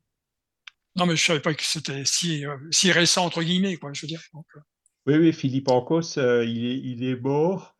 Non, 0.96 1.06
mais 1.06 1.16
je 1.16 1.24
ne 1.24 1.26
savais 1.26 1.40
pas 1.40 1.54
que 1.54 1.64
c'était 1.64 2.04
si, 2.06 2.46
euh, 2.46 2.58
si 2.72 2.92
récent, 2.92 3.26
entre 3.26 3.44
guillemets, 3.44 3.78
quoi, 3.78 3.94
je 3.94 4.02
veux 4.02 4.08
dire. 4.08 4.22
Euh. 4.36 4.60
Oui, 5.06 5.16
oui, 5.16 5.34
Philippe 5.34 5.70
Ancos, 5.70 6.18
euh, 6.18 6.44
il, 6.44 6.66
est, 6.66 6.78
il 6.78 7.04
est 7.04 7.16
mort. 7.16 7.71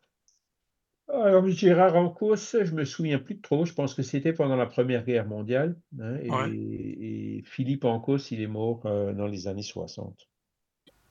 Alors, 1.08 1.46
Gérard 1.48 1.96
Ancos, 1.96 2.36
je 2.36 2.72
me 2.72 2.84
souviens 2.84 3.18
plus 3.18 3.40
trop. 3.40 3.64
Je 3.64 3.74
pense 3.74 3.94
que 3.94 4.02
c'était 4.02 4.32
pendant 4.32 4.56
la 4.56 4.66
Première 4.66 5.04
Guerre 5.04 5.26
mondiale. 5.26 5.76
Hein, 6.00 6.16
et, 6.22 7.42
Philippe 7.44 7.84
Ancos, 7.84 8.30
il 8.30 8.40
est 8.40 8.46
mort 8.46 8.82
dans 8.82 9.26
les 9.26 9.48
années 9.48 9.62
60. 9.62 10.28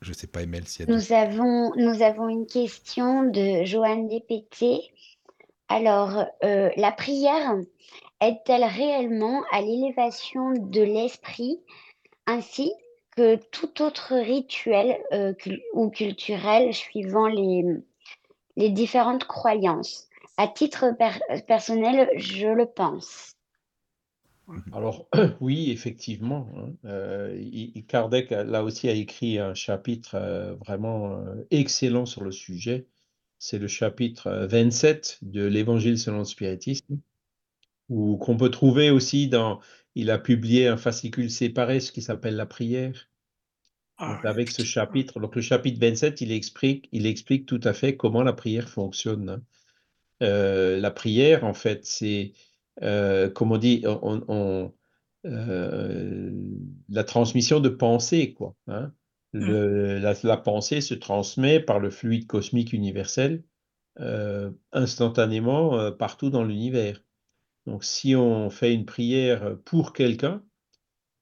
Je 0.02 0.10
ne 0.10 0.16
sais 0.16 0.28
pas, 0.28 0.42
Emel, 0.42 0.68
si 0.68 0.84
nous, 0.88 1.14
avons, 1.14 1.76
nous 1.76 2.02
avons 2.02 2.28
une 2.30 2.48
question 2.48 3.24
de 3.30 3.64
Joanne 3.66 4.08
Dépété 4.08 4.92
alors, 5.72 6.26
euh, 6.44 6.70
la 6.76 6.92
prière 6.92 7.56
aide-t-elle 8.20 8.66
réellement 8.66 9.42
à 9.54 9.62
l'élévation 9.62 10.52
de 10.52 10.82
l'esprit 10.82 11.62
ainsi 12.28 12.74
que 13.16 13.38
tout 13.38 13.82
autre 13.82 14.16
rituel 14.18 15.00
euh, 15.14 15.34
ou 15.74 15.90
culturel 15.90 16.74
suivant 16.74 17.28
les, 17.28 17.64
les 18.56 18.70
différentes 18.70 19.26
croyances 19.26 20.08
À 20.38 20.48
titre 20.48 20.86
personnel, 21.48 22.10
je 22.18 22.48
le 22.48 22.66
pense. 22.66 23.36
Alors, 24.74 25.08
oui, 25.42 25.72
effectivement. 25.72 26.50
hein, 26.58 26.74
euh, 26.86 27.82
Kardec, 27.88 28.32
là 28.32 28.64
aussi, 28.64 28.90
a 28.90 28.94
écrit 28.94 29.40
un 29.40 29.54
chapitre 29.54 30.16
euh, 30.16 30.56
vraiment 30.56 31.18
euh, 31.18 31.48
excellent 31.52 32.06
sur 32.06 32.24
le 32.24 32.32
sujet. 32.32 32.88
C'est 33.40 33.60
le 33.60 33.68
chapitre 33.68 34.28
euh, 34.28 34.48
27 34.48 35.20
de 35.22 35.46
l'Évangile 35.46 35.98
selon 35.98 36.20
le 36.20 36.26
spiritisme, 36.26 37.00
ou 37.90 38.18
qu'on 38.18 38.38
peut 38.38 38.52
trouver 38.52 38.92
aussi 38.92 39.28
dans. 39.28 39.60
Il 39.96 40.10
a 40.10 40.18
publié 40.18 40.68
un 40.68 40.78
fascicule 40.78 41.30
séparé, 41.30 41.82
ce 41.82 41.92
qui 41.92 42.02
s'appelle 42.02 42.36
la 42.38 42.46
prière. 42.46 43.10
Ah, 44.02 44.14
Donc, 44.14 44.26
avec 44.26 44.52
ce 44.52 44.64
chapitre, 44.64 45.20
donc 45.20 45.36
le 45.36 45.42
chapitre 45.42 45.80
27, 45.80 46.22
il 46.22 46.32
explique, 46.32 46.90
il 46.92 47.06
explique 47.06 47.46
tout 47.46 47.60
à 47.64 47.74
fait 47.74 47.96
comment 47.98 48.24
la 48.24 48.34
prière 48.34 48.70
fonctionne. 48.70 49.30
hein. 49.30 49.44
Euh, 50.24 50.80
la 50.80 50.92
prière, 50.92 51.44
en 51.46 51.54
fait, 51.54 51.86
c'est, 51.86 52.34
euh, 52.84 53.30
comme 53.30 53.52
on 53.52 53.58
dit, 53.58 53.84
on, 53.88 54.24
on- 54.30 54.74
euh, 55.26 56.32
la 56.90 57.04
transmission 57.04 57.60
de 57.60 57.70
pensée, 57.70 58.34
quoi. 58.34 58.56
hein. 58.68 58.94
Le- 59.34 60.00
la, 60.00 60.14
la 60.24 60.38
pensée 60.38 60.82
se 60.82 60.94
transmet 60.96 61.60
par 61.62 61.80
le 61.80 61.90
fluide 61.92 62.28
cosmique 62.28 62.74
universel 62.74 63.44
euh, 64.00 64.52
instantanément 64.74 65.92
partout 65.94 66.30
dans 66.32 66.44
l'univers. 66.46 67.02
Donc, 67.68 67.84
si 67.84 68.16
on 68.16 68.50
fait 68.52 68.74
une 68.74 68.86
prière 68.86 69.58
pour 69.66 69.94
quelqu'un, 69.94 70.44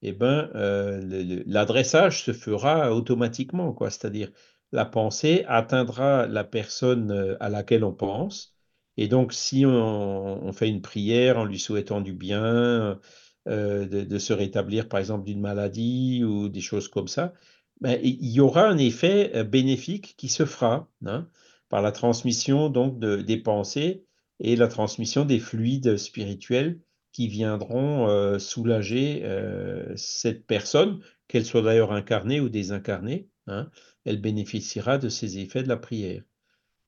eh 0.02 0.14
ben, 0.14 0.50
euh, 0.56 1.44
l'adressage 1.46 2.24
se 2.24 2.34
fera 2.34 2.94
automatiquement, 2.94 3.74
quoi. 3.74 3.90
C'est-à-dire, 3.90 4.32
la 4.72 4.86
pensée 4.86 5.44
atteindra 5.48 6.28
la 6.28 6.44
personne 6.44 7.12
euh, 7.12 7.38
à 7.40 7.50
laquelle 7.50 7.84
on 7.84 7.94
pense. 7.94 8.56
Et 8.98 9.08
donc, 9.08 9.34
si 9.34 9.66
on, 9.66 10.52
fait 10.54 10.70
une 10.70 10.82
prière 10.82 11.38
en 11.40 11.46
lui 11.46 11.60
souhaitant 11.60 12.02
du 12.02 12.14
bien, 12.14 13.00
euh, 13.48 13.86
de, 13.88 14.18
se 14.20 14.34
rétablir, 14.34 14.90
par 14.90 15.00
exemple, 15.00 15.26
d'une 15.26 15.42
maladie 15.42 16.24
ou 16.24 16.50
des 16.50 16.62
choses 16.62 16.88
comme 16.90 17.08
ça, 17.08 17.34
ben, 17.82 18.00
il 18.04 18.30
y 18.30 18.42
aura 18.42 18.68
un 18.68 18.78
effet 18.78 19.44
bénéfique 19.46 20.16
qui 20.18 20.28
se 20.30 20.46
fera, 20.46 20.90
hein, 21.06 21.30
par 21.70 21.82
la 21.82 21.92
transmission 21.92 22.70
donc 22.70 23.00
de, 23.00 23.18
des 23.18 23.38
pensées 23.38 24.06
et 24.40 24.56
la 24.56 24.68
transmission 24.68 25.26
des 25.26 25.40
fluides 25.40 25.98
spirituels 25.98 26.82
qui 27.20 27.28
viendront 27.28 28.08
euh, 28.08 28.40
soulager 28.40 29.24
euh, 29.26 29.94
cette 29.98 30.48
personne, 30.48 31.02
qu'elle 31.28 31.44
soit 31.44 31.62
d'ailleurs 31.62 31.92
incarnée 31.92 32.40
ou 32.40 32.48
désincarnée. 32.48 33.28
hein, 33.48 33.70
elle 34.06 34.22
bénéficiera 34.22 34.98
de 34.98 35.10
ces 35.10 35.38
effets 35.38 35.62
de 35.62 35.68
la 35.68 35.76
prière. 35.76 36.24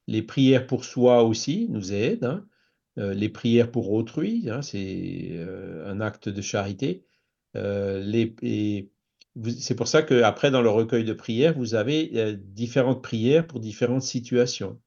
Les 0.08 0.22
prières 0.22 0.68
pour 0.68 0.86
soi 0.86 1.26
aussi 1.26 1.68
nous 1.70 1.92
aident. 1.92 2.24
hein, 2.24 2.48
euh, 2.98 3.14
les 3.14 3.28
prières 3.28 3.72
pour 3.72 3.92
autrui, 3.92 4.50
hein, 4.50 4.62
c'est 4.62 5.38
un 5.86 6.00
acte 6.00 6.30
de 6.30 6.42
charité. 6.42 7.04
C'est 7.54 8.88
pour 9.76 9.90
ça 9.90 10.02
qu'après, 10.02 10.50
dans 10.50 10.62
le 10.62 10.70
recueil 10.70 11.04
de 11.04 11.12
prières, 11.12 11.58
vous 11.58 11.76
avez 11.76 12.38
différentes 12.38 13.04
prières 13.04 13.48
pour 13.48 13.60
différentes 13.60 14.04
situations. 14.04 14.80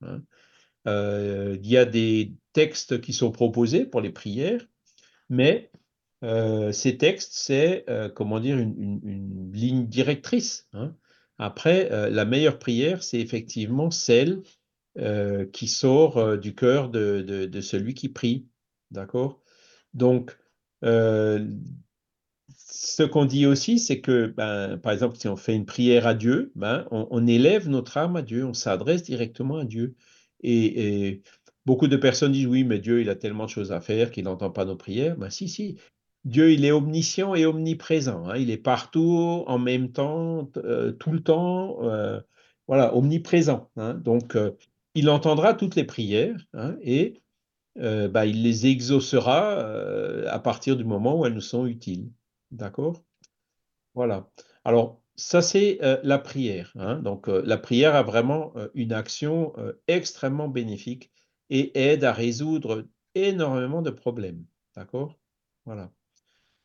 il 0.86 1.66
y 1.66 1.76
a 1.76 1.84
des 1.84 2.32
textes 2.54 3.02
qui 3.02 3.12
sont 3.12 3.30
proposés 3.30 3.84
pour 3.84 4.00
les 4.00 4.10
prières, 4.10 4.66
mais 5.28 5.70
euh, 6.24 6.72
ces 6.72 6.96
textes, 6.96 7.32
c'est, 7.34 7.84
euh, 7.88 8.08
comment 8.08 8.40
dire, 8.40 8.58
une, 8.58 9.52
ligne 9.52 9.86
directrice. 9.86 10.68
hein. 10.72 10.96
Après, 11.38 11.92
euh, 11.92 12.10
la 12.10 12.24
meilleure 12.24 12.58
prière, 12.58 13.02
c'est 13.02 13.20
effectivement 13.20 13.90
celle 13.90 14.42
qui 15.52 15.66
sort 15.66 16.38
du 16.38 16.54
cœur 16.54 16.88
de, 16.88 17.60
celui 17.60 17.94
qui 17.94 18.08
prie. 18.08 18.46
D'accord? 18.92 19.42
Donc, 19.92 20.38
ce 20.82 21.42
qu'on 23.02 23.24
dit 23.24 23.44
aussi, 23.44 23.80
c'est 23.80 24.00
que, 24.00 24.26
ben, 24.26 24.78
par 24.78 24.92
exemple, 24.92 25.16
si 25.16 25.26
on 25.26 25.36
fait 25.36 25.56
une 25.56 25.66
prière 25.66 26.06
à 26.06 26.14
Dieu, 26.14 26.52
ben, 26.54 26.86
on, 26.92 27.26
élève 27.26 27.68
notre 27.68 27.96
âme 27.96 28.14
à 28.14 28.22
Dieu, 28.22 28.46
on 28.46 28.54
s'adresse 28.54 29.02
directement 29.02 29.58
à 29.58 29.64
Dieu. 29.64 29.96
Et 30.44 31.22
beaucoup 31.66 31.88
de 31.88 31.96
personnes 31.96 32.32
disent, 32.32 32.46
oui, 32.46 32.64
mais 32.64 32.78
Dieu, 32.78 33.00
il 33.00 33.08
a 33.08 33.14
tellement 33.14 33.44
de 33.44 33.50
choses 33.50 33.72
à 33.72 33.80
faire 33.80 34.10
qu'il 34.10 34.24
n'entend 34.24 34.50
pas 34.50 34.64
nos 34.64 34.76
prières. 34.76 35.16
Ben, 35.16 35.30
si, 35.30 35.48
si. 35.48 35.78
Dieu, 36.24 36.52
il 36.52 36.64
est 36.64 36.72
omniscient 36.72 37.34
et 37.34 37.44
omniprésent. 37.44 38.26
hein. 38.28 38.36
Il 38.36 38.50
est 38.50 38.56
partout, 38.56 39.44
en 39.46 39.58
même 39.58 39.92
temps, 39.92 40.50
euh, 40.56 40.92
tout 40.92 41.10
le 41.12 41.22
temps. 41.22 41.82
euh, 41.84 42.20
voilà, 42.66 42.94
omniprésent. 42.96 43.70
hein. 43.76 43.94
Donc, 43.94 44.36
euh, 44.36 44.52
il 44.94 45.10
entendra 45.10 45.54
toutes 45.54 45.74
les 45.74 45.84
prières 45.84 46.36
hein, 46.54 46.76
et 46.80 47.20
bah, 47.76 48.24
il 48.24 48.42
les 48.42 48.66
exaucera 48.66 49.58
à 50.28 50.38
partir 50.38 50.76
du 50.76 50.84
moment 50.84 51.18
où 51.18 51.26
elles 51.26 51.34
nous 51.34 51.40
sont 51.40 51.66
utiles. 51.66 52.08
D'accord? 52.52 53.02
Voilà. 53.94 54.30
Alors, 54.64 55.00
ça, 55.16 55.42
c'est 55.42 55.78
la 56.04 56.18
prière. 56.18 56.72
Donc, 57.02 57.26
la 57.26 57.58
prière 57.58 57.96
a 57.96 58.04
vraiment 58.04 58.54
une 58.74 58.92
action 58.92 59.54
extrêmement 59.88 60.46
bénéfique 60.46 61.10
et 61.50 61.78
aide 61.78 62.04
à 62.04 62.12
résoudre 62.12 62.86
énormément 63.14 63.82
de 63.82 63.90
problèmes. 63.90 64.44
D'accord? 64.76 65.18
Voilà. 65.66 65.92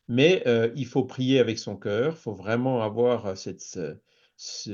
Mais 0.10 0.44
euh, 0.48 0.72
il 0.76 0.86
faut 0.88 1.06
prier 1.06 1.40
avec 1.40 1.60
son 1.60 1.78
cœur, 1.78 2.14
il 2.16 2.20
faut 2.20 2.34
vraiment 2.36 2.82
avoir 2.84 3.28
euh, 3.28 3.36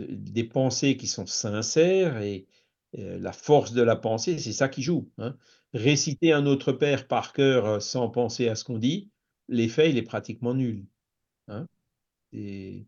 des 0.09 0.43
pensées 0.43 0.97
qui 0.97 1.07
sont 1.07 1.25
sincères 1.25 2.17
et 2.21 2.47
euh, 2.97 3.17
la 3.19 3.31
force 3.33 3.73
de 3.73 3.81
la 3.81 3.95
pensée, 3.95 4.37
c'est 4.39 4.53
ça 4.53 4.69
qui 4.69 4.81
joue. 4.83 5.09
hein. 5.17 5.37
Réciter 5.73 6.31
un 6.31 6.45
autre 6.45 6.71
Père 6.71 7.07
par 7.07 7.33
cœur 7.33 7.81
sans 7.81 8.09
penser 8.09 8.47
à 8.47 8.55
ce 8.55 8.63
qu'on 8.63 8.77
dit, 8.77 9.11
l'effet, 9.49 9.89
il 9.89 9.97
est 9.97 10.03
pratiquement 10.03 10.53
nul. 10.53 10.85
hein. 11.49 11.67
Et 12.33 12.87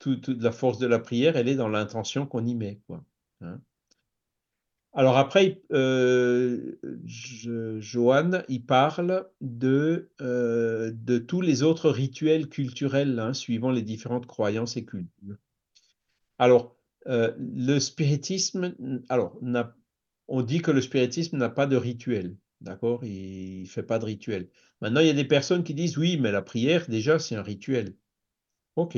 tout- 0.00 0.16
toute 0.18 0.42
la 0.42 0.52
force 0.52 0.78
de 0.78 0.86
la 0.86 0.98
prière, 1.00 1.36
elle 1.36 1.48
est 1.48 1.56
dans 1.56 1.68
l'intention 1.68 2.26
qu'on 2.26 2.46
y 2.46 2.54
met. 2.56 2.80
Quoi, 2.86 3.04
hein. 3.42 3.60
Alors 4.94 5.16
après, 5.16 5.60
euh, 5.72 6.76
Johan, 7.04 8.42
il 8.48 8.64
parle 8.64 9.28
de, 9.40 10.10
euh, 10.20 10.90
de 10.94 11.18
tous 11.18 11.40
les 11.40 11.62
autres 11.62 11.90
rituels 11.90 12.48
culturels, 12.48 13.18
hein, 13.18 13.34
suivant 13.34 13.70
les 13.70 13.82
différentes 13.82 14.26
croyances 14.26 14.76
et 14.76 14.84
cultures. 14.84 15.36
Alors, 16.38 16.76
euh, 17.06 17.32
le 17.38 17.78
spiritisme, 17.78 18.74
alors, 19.08 19.38
on 20.26 20.42
dit 20.42 20.62
que 20.62 20.70
le 20.70 20.80
spiritisme 20.80 21.36
n'a 21.36 21.50
pas 21.50 21.66
de 21.66 21.76
rituel, 21.76 22.36
d'accord? 22.60 23.04
Il 23.04 23.62
ne 23.62 23.66
fait 23.68 23.82
pas 23.82 23.98
de 23.98 24.06
rituel. 24.06 24.48
Maintenant, 24.80 25.00
il 25.00 25.06
y 25.06 25.10
a 25.10 25.14
des 25.14 25.24
personnes 25.24 25.64
qui 25.64 25.74
disent, 25.74 25.98
oui, 25.98 26.18
mais 26.18 26.32
la 26.32 26.42
prière, 26.42 26.86
déjà, 26.88 27.18
c'est 27.18 27.36
un 27.36 27.42
rituel. 27.42 27.94
Ok, 28.76 28.96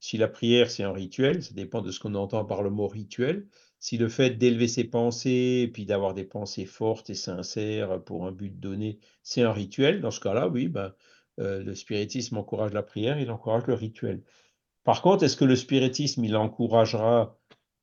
si 0.00 0.18
la 0.18 0.28
prière 0.28 0.70
c'est 0.70 0.82
un 0.82 0.92
rituel, 0.92 1.42
ça 1.42 1.54
dépend 1.54 1.80
de 1.80 1.90
ce 1.90 1.98
qu'on 1.98 2.14
entend 2.14 2.44
par 2.44 2.62
le 2.62 2.70
mot 2.70 2.86
rituel. 2.88 3.46
Si 3.84 3.98
le 3.98 4.08
fait 4.08 4.30
d'élever 4.30 4.66
ses 4.66 4.84
pensées 4.84 5.60
et 5.64 5.68
puis 5.68 5.84
d'avoir 5.84 6.14
des 6.14 6.24
pensées 6.24 6.64
fortes 6.64 7.10
et 7.10 7.14
sincères 7.14 8.02
pour 8.02 8.26
un 8.26 8.32
but 8.32 8.58
donné, 8.58 8.98
c'est 9.22 9.42
un 9.42 9.52
rituel, 9.52 10.00
dans 10.00 10.10
ce 10.10 10.20
cas-là, 10.20 10.48
oui, 10.48 10.68
ben, 10.68 10.94
euh, 11.38 11.62
le 11.62 11.74
spiritisme 11.74 12.38
encourage 12.38 12.72
la 12.72 12.82
prière, 12.82 13.20
il 13.20 13.30
encourage 13.30 13.66
le 13.66 13.74
rituel. 13.74 14.22
Par 14.84 15.02
contre, 15.02 15.24
est-ce 15.24 15.36
que 15.36 15.44
le 15.44 15.54
spiritisme, 15.54 16.24
il 16.24 16.34
encouragera 16.34 17.38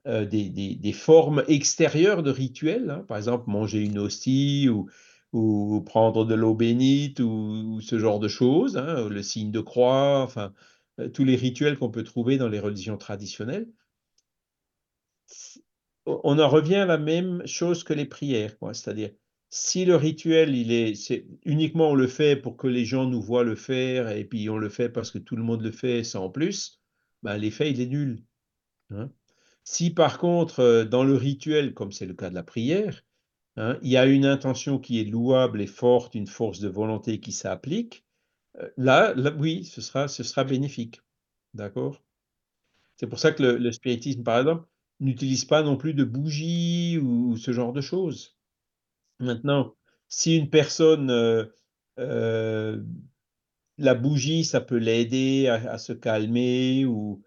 euh, 0.07 0.25
des, 0.25 0.91
formes 0.91 1.43
extérieures 1.47 2.23
de 2.23 2.31
rituels, 2.31 2.89
hein, 2.89 3.05
par 3.07 3.17
exemple 3.17 3.51
manger 3.51 3.83
une 3.83 3.99
hostie 3.99 4.69
ou, 4.69 5.81
prendre 5.85 6.25
de 6.25 6.33
l'eau 6.33 6.55
bénite 6.55 7.19
ou, 7.19 7.75
ou 7.75 7.81
ce 7.81 7.99
genre 7.99 8.19
de 8.19 8.27
choses, 8.27 8.75
hein, 8.75 9.07
le 9.07 9.21
signe 9.21 9.51
de 9.51 9.61
croix, 9.61 10.23
enfin, 10.23 10.51
euh, 10.99 11.09
tous 11.09 11.25
les 11.25 11.35
rituels 11.35 11.77
qu'on 11.77 11.91
peut 11.91 12.03
trouver 12.03 12.39
dans 12.39 12.49
les 12.49 12.59
religions 12.59 12.97
traditionnelles. 12.97 13.67
On 16.05 16.39
en 16.39 16.49
revient 16.49 16.75
à 16.75 16.85
la 16.85 16.97
même 16.97 17.45
chose 17.45 17.83
que 17.83 17.93
les 17.93 18.05
prières. 18.05 18.55
C'est-à-dire, 18.73 19.11
si 19.49 19.85
le 19.85 19.95
rituel, 19.95 20.55
il 20.55 20.71
est, 20.71 21.25
uniquement 21.45 21.89
on 21.91 21.95
le 21.95 22.07
fait 22.07 22.35
pour 22.35 22.57
que 22.57 22.67
les 22.67 22.85
gens 22.85 23.05
nous 23.05 23.21
voient 23.21 23.43
le 23.43 23.55
faire 23.55 24.09
et 24.09 24.25
puis 24.25 24.49
on 24.49 24.57
le 24.57 24.69
fait 24.69 24.89
parce 24.89 25.11
que 25.11 25.19
tout 25.19 25.35
le 25.35 25.43
monde 25.43 25.61
le 25.61 25.71
fait 25.71 26.03
sans 26.03 26.29
plus, 26.29 26.81
ben, 27.21 27.37
l'effet, 27.37 27.71
il 27.71 27.81
est 27.81 27.87
nul. 27.87 28.23
hein. 28.91 29.11
Si 29.63 29.91
par 29.91 30.17
contre, 30.17 30.59
euh, 30.61 30.85
dans 30.85 31.03
le 31.03 31.15
rituel, 31.15 31.73
comme 31.73 31.91
c'est 31.91 32.05
le 32.05 32.13
cas 32.15 32.29
de 32.29 32.35
la 32.35 32.43
prière, 32.43 33.03
hein, 33.57 33.77
il 33.83 33.89
y 33.91 33.97
a 33.97 34.05
une 34.07 34.25
intention 34.25 34.79
qui 34.79 34.99
est 35.01 35.05
louable 35.05 35.61
et 35.61 35.67
forte, 35.67 36.15
une 36.15 36.27
force 36.27 36.59
de 36.59 36.69
volonté 36.69 37.19
qui 37.19 37.31
s'applique, 37.31 38.05
euh, 38.57 38.69
là, 38.77 39.13
là, 39.15 39.31
oui, 39.37 39.65
ce 39.65 39.81
sera, 39.81 40.07
ce 40.07 40.23
sera 40.23 40.43
bénéfique. 40.43 41.01
D'accord? 41.53 42.03
C'est 42.95 43.07
pour 43.07 43.19
ça 43.19 43.31
que 43.31 43.43
le, 43.43 43.57
le 43.57 43.71
spiritisme, 43.71 44.23
par 44.23 44.39
exemple, 44.39 44.67
n'utilise 45.01 45.45
pas 45.45 45.63
non 45.63 45.75
plus 45.75 45.93
de 45.93 46.03
bougies 46.03 46.97
ou, 46.99 47.35
ce 47.35 47.51
genre 47.51 47.73
de 47.73 47.81
choses. 47.81 48.37
Maintenant, 49.19 49.75
si 50.07 50.37
une 50.37 50.49
personne, 50.49 51.09
euh, 51.09 51.45
euh, 51.99 52.81
la 53.77 53.95
bougie, 53.95 54.45
ça 54.45 54.61
peut 54.61 54.77
l'aider 54.77 55.47
à, 55.47 55.77
se 55.77 55.93
calmer 55.93 56.85
ou, 56.85 57.21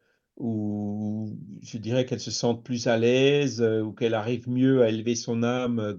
je 1.63 1.79
dirais 1.79 2.07
qu'elle 2.07 2.21
se 2.21 2.31
sente 2.31 2.65
plus 2.65 2.87
à 2.87 2.97
l'aise 2.97 3.61
euh, 3.63 3.83
ou 3.83 3.93
qu'elle 3.93 4.15
arrive 4.15 4.49
mieux 4.49 4.83
à 4.83 4.89
élever 4.89 5.15
son 5.15 5.43
âme 5.43 5.95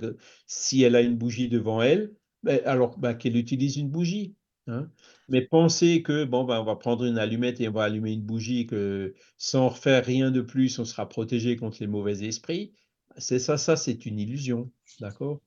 si 0.45 0.83
elle 0.83 0.95
a 0.95 1.01
une 1.01 1.15
bougie 1.15 1.47
devant 1.47 1.81
elle, 1.81 2.13
ben, 2.43 2.59
alors 2.65 2.97
ben, 2.97 3.13
qu'elle 3.13 3.37
utilise 3.37 3.77
une 3.77 3.89
bougie. 3.89 4.35
hein. 4.67 4.89
Mais 5.27 5.41
penser 5.41 6.03
que, 6.03 6.23
bon, 6.23 6.43
ben, 6.43 6.59
on 6.59 6.63
va 6.63 6.75
prendre 6.75 7.05
une 7.05 7.17
allumette 7.17 7.59
et 7.59 7.67
on 7.67 7.71
va 7.71 7.83
allumer 7.83 8.11
une 8.13 8.21
bougie, 8.21 8.67
que 8.67 9.13
sans 9.37 9.69
refaire 9.69 10.05
rien 10.05 10.31
de 10.31 10.41
plus, 10.41 10.77
on 10.79 10.85
sera 10.85 11.09
protégé 11.09 11.55
contre 11.55 11.77
les 11.79 11.87
mauvais 11.87 12.23
esprits, 12.25 12.73
c'est 13.17 13.39
ça, 13.39 13.57
ça, 13.57 13.75
c'est 13.75 14.05
une 14.05 14.19
illusion, 14.19 14.71
d'accord? 14.99 15.41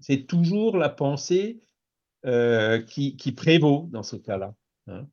C'est 0.00 0.26
toujours 0.26 0.76
la 0.76 0.88
pensée 0.88 1.60
euh, 2.26 2.80
qui, 2.80 3.32
prévaut 3.32 3.88
dans 3.92 4.02
ce 4.02 4.16
cas-là. 4.16 4.54
Hein. 4.86 5.06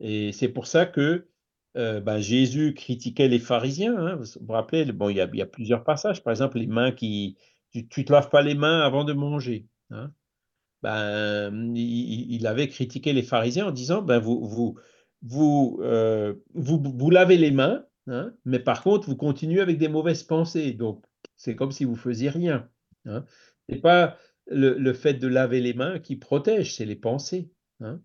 Et 0.00 0.32
c'est 0.32 0.48
pour 0.48 0.66
ça 0.66 0.86
que 0.86 1.28
euh, 1.76 2.00
ben, 2.00 2.18
Jésus 2.18 2.74
critiquait 2.74 3.28
les 3.28 3.38
pharisiens. 3.38 3.96
Hein. 3.96 4.16
Vous 4.16 4.26
vous 4.40 4.52
rappelez, 4.52 4.84
bon, 4.92 5.08
il 5.08 5.16
y, 5.16 5.20
a, 5.20 5.28
il 5.32 5.38
y, 5.38 5.42
a, 5.42 5.46
plusieurs 5.46 5.84
passages. 5.84 6.22
Par 6.22 6.30
exemple, 6.30 6.58
les 6.58 6.66
mains 6.66 6.92
qui. 6.92 7.36
Tu 7.72 7.86
ne 8.00 8.04
te 8.04 8.12
laves 8.12 8.30
pas 8.30 8.42
les 8.42 8.54
mains 8.54 8.80
avant 8.80 9.04
de 9.04 9.12
manger. 9.12 9.66
Hein. 9.90 10.12
Ben, 10.82 11.74
il, 11.76 12.46
avait 12.46 12.68
critiqué 12.68 13.12
les 13.12 13.22
pharisiens 13.22 13.66
en 13.66 13.70
disant 13.70 14.00
ben, 14.00 14.18
vous, 14.18 14.46
vous, 14.46 14.78
vous, 15.22 15.78
euh, 15.82 16.34
vous, 16.54 16.82
vous, 16.82 17.10
lavez 17.10 17.36
les 17.36 17.50
mains, 17.50 17.84
hein, 18.06 18.32
mais 18.44 18.58
par 18.58 18.82
contre, 18.82 19.06
vous 19.06 19.16
continuez 19.16 19.60
avec 19.60 19.76
des 19.76 19.88
mauvaises 19.88 20.22
pensées. 20.22 20.72
Donc, 20.72 21.04
c'est 21.36 21.54
comme 21.54 21.72
si 21.72 21.84
vous 21.84 21.96
faisiez 21.96 22.30
rien. 22.30 22.68
Hein. 23.04 23.24
Ce 23.68 23.74
n'est 23.74 23.80
pas 23.80 24.16
le, 24.46 24.92
fait 24.92 25.14
de 25.14 25.28
laver 25.28 25.60
les 25.60 25.74
mains 25.74 25.98
qui 25.98 26.16
protège, 26.16 26.74
c'est 26.74 26.86
les 26.86 26.96
pensées. 26.96 27.50
Hein. 27.80 28.00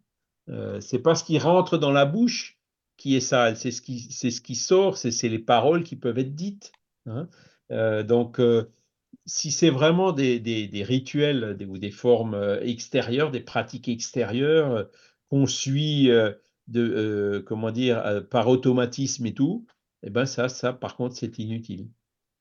Euh, 0.49 0.79
c'est 0.81 0.99
pas 0.99 1.15
ce 1.15 1.23
qui 1.23 1.39
rentre 1.39 1.77
dans 1.77 1.91
la 1.91 2.05
bouche 2.05 2.59
qui 2.97 3.15
est 3.15 3.21
sale, 3.21 3.57
c'est 3.57 3.71
ce 3.71 3.81
qui, 3.81 3.99
ce 3.99 4.41
qui 4.41 4.55
sort, 4.55 4.97
c'est 4.97 5.27
les 5.27 5.39
paroles 5.39 5.83
qui 5.83 5.95
peuvent 5.95 6.17
être 6.17 6.35
dites. 6.35 6.71
Hein. 7.05 7.27
Euh, 7.71 8.03
donc, 8.03 8.39
euh, 8.39 8.71
si 9.25 9.51
c'est 9.51 9.69
vraiment 9.69 10.11
des, 10.11 10.39
des, 10.39 10.67
des 10.67 10.83
rituels 10.83 11.57
des, 11.57 11.65
ou 11.65 11.77
des 11.77 11.91
formes 11.91 12.35
euh, 12.35 12.61
extérieures, 12.61 13.31
des 13.31 13.39
pratiques 13.39 13.87
extérieures 13.87 14.71
euh, 14.71 14.83
qu'on 15.29 15.47
suit 15.47 16.11
euh, 16.11 16.31
de, 16.67 17.43
comment 17.45 17.71
dire, 17.71 18.27
par 18.29 18.47
automatisme 18.47 19.25
et 19.25 19.33
tout, 19.33 19.65
eh 20.03 20.09
ben 20.09 20.25
ça, 20.25 20.49
ça, 20.49 20.73
par 20.73 20.95
contre, 20.95 21.15
c'est 21.15 21.37
inutile. 21.39 21.89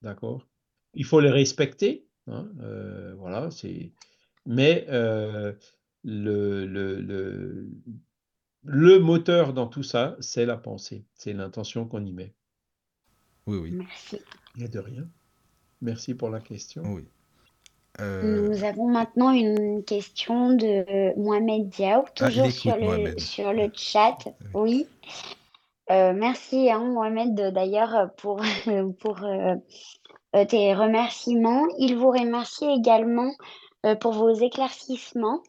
D'accord? 0.02 0.46
Il 0.94 1.04
faut 1.04 1.20
les 1.20 1.30
respecter. 1.30 2.06
Hein, 2.26 2.48
voilà, 3.18 3.50
c'est. 3.50 3.92
Mais 4.46 4.86
le, 4.88 5.56
le, 6.04 6.66
le, 6.66 7.68
le 8.62 8.98
moteur 8.98 9.52
dans 9.52 9.66
tout 9.66 9.82
ça, 9.82 10.16
c'est 10.20 10.46
la 10.46 10.56
pensée, 10.56 11.04
c'est 11.14 11.34
l'intention 11.34 11.86
qu'on 11.86 12.04
y 12.04 12.12
met. 12.12 12.34
Oui, 13.46 13.58
oui. 13.58 13.72
Merci. 13.72 14.18
Il 14.54 14.60
n'y 14.60 14.64
a 14.64 14.68
de 14.68 14.78
rien. 14.78 15.06
Merci 15.84 16.14
pour 16.14 16.30
la 16.30 16.40
question. 16.40 16.82
Oui. 16.86 17.04
Euh... 18.00 18.48
Nous 18.48 18.64
avons 18.64 18.88
maintenant 18.88 19.30
une 19.30 19.84
question 19.84 20.50
de 20.50 21.16
Mohamed 21.16 21.68
Diaw, 21.68 22.04
toujours 22.16 22.46
ah, 22.46 22.50
sur, 22.50 22.76
le, 22.76 23.18
sur 23.18 23.52
le 23.52 23.70
chat. 23.72 24.16
Oui. 24.52 24.88
Euh, 25.90 26.12
merci 26.12 26.70
hein, 26.70 26.80
Mohamed 26.80 27.34
d'ailleurs 27.52 28.10
pour, 28.16 28.40
pour 28.98 29.22
euh, 29.22 29.54
tes 30.46 30.74
remerciements. 30.74 31.66
Il 31.78 31.96
vous 31.96 32.10
remercie 32.10 32.66
également 32.66 33.30
euh, 33.84 33.94
pour 33.94 34.12
vos 34.12 34.32
éclaircissements. 34.32 35.42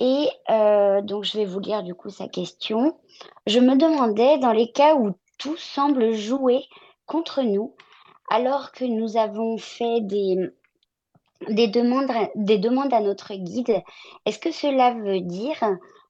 Et 0.00 0.28
euh, 0.50 1.00
donc 1.00 1.24
je 1.24 1.38
vais 1.38 1.46
vous 1.46 1.60
lire 1.60 1.82
du 1.82 1.94
coup 1.94 2.10
sa 2.10 2.28
question. 2.28 2.96
Je 3.46 3.58
me 3.58 3.76
demandais 3.76 4.38
dans 4.38 4.52
les 4.52 4.70
cas 4.70 4.94
où 4.94 5.14
tout 5.38 5.56
semble 5.56 6.12
jouer 6.12 6.64
contre 7.06 7.42
nous, 7.42 7.74
alors 8.30 8.72
que 8.72 8.84
nous 8.84 9.16
avons 9.16 9.58
fait 9.58 10.00
des, 10.02 10.50
des, 11.48 11.68
demandes, 11.68 12.10
des 12.34 12.58
demandes 12.58 12.92
à 12.92 13.00
notre 13.00 13.34
guide, 13.34 13.82
est-ce 14.26 14.38
que 14.38 14.52
cela 14.52 14.94
veut 14.94 15.20
dire 15.20 15.58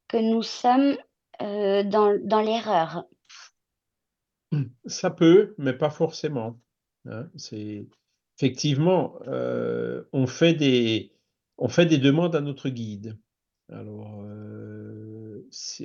que 0.09 0.17
nous 0.17 0.43
sommes 0.43 0.97
euh, 1.43 1.83
dans, 1.85 2.41
l'erreur? 2.41 3.05
Ça 4.87 5.11
peut, 5.11 5.55
mais 5.59 5.75
pas 5.75 5.91
forcément. 5.91 6.59
Hein. 7.07 7.29
Effectivement, 8.37 9.19
euh, 9.27 10.05
on 10.13 10.27
fait 10.27 10.55
des 10.55 11.13
on 11.59 11.69
fait 11.69 11.87
des 11.87 11.99
demandes 11.99 12.37
à 12.37 12.41
notre 12.41 12.69
guide. 12.69 13.19
Alors, 13.71 14.23
euh, 14.25 15.08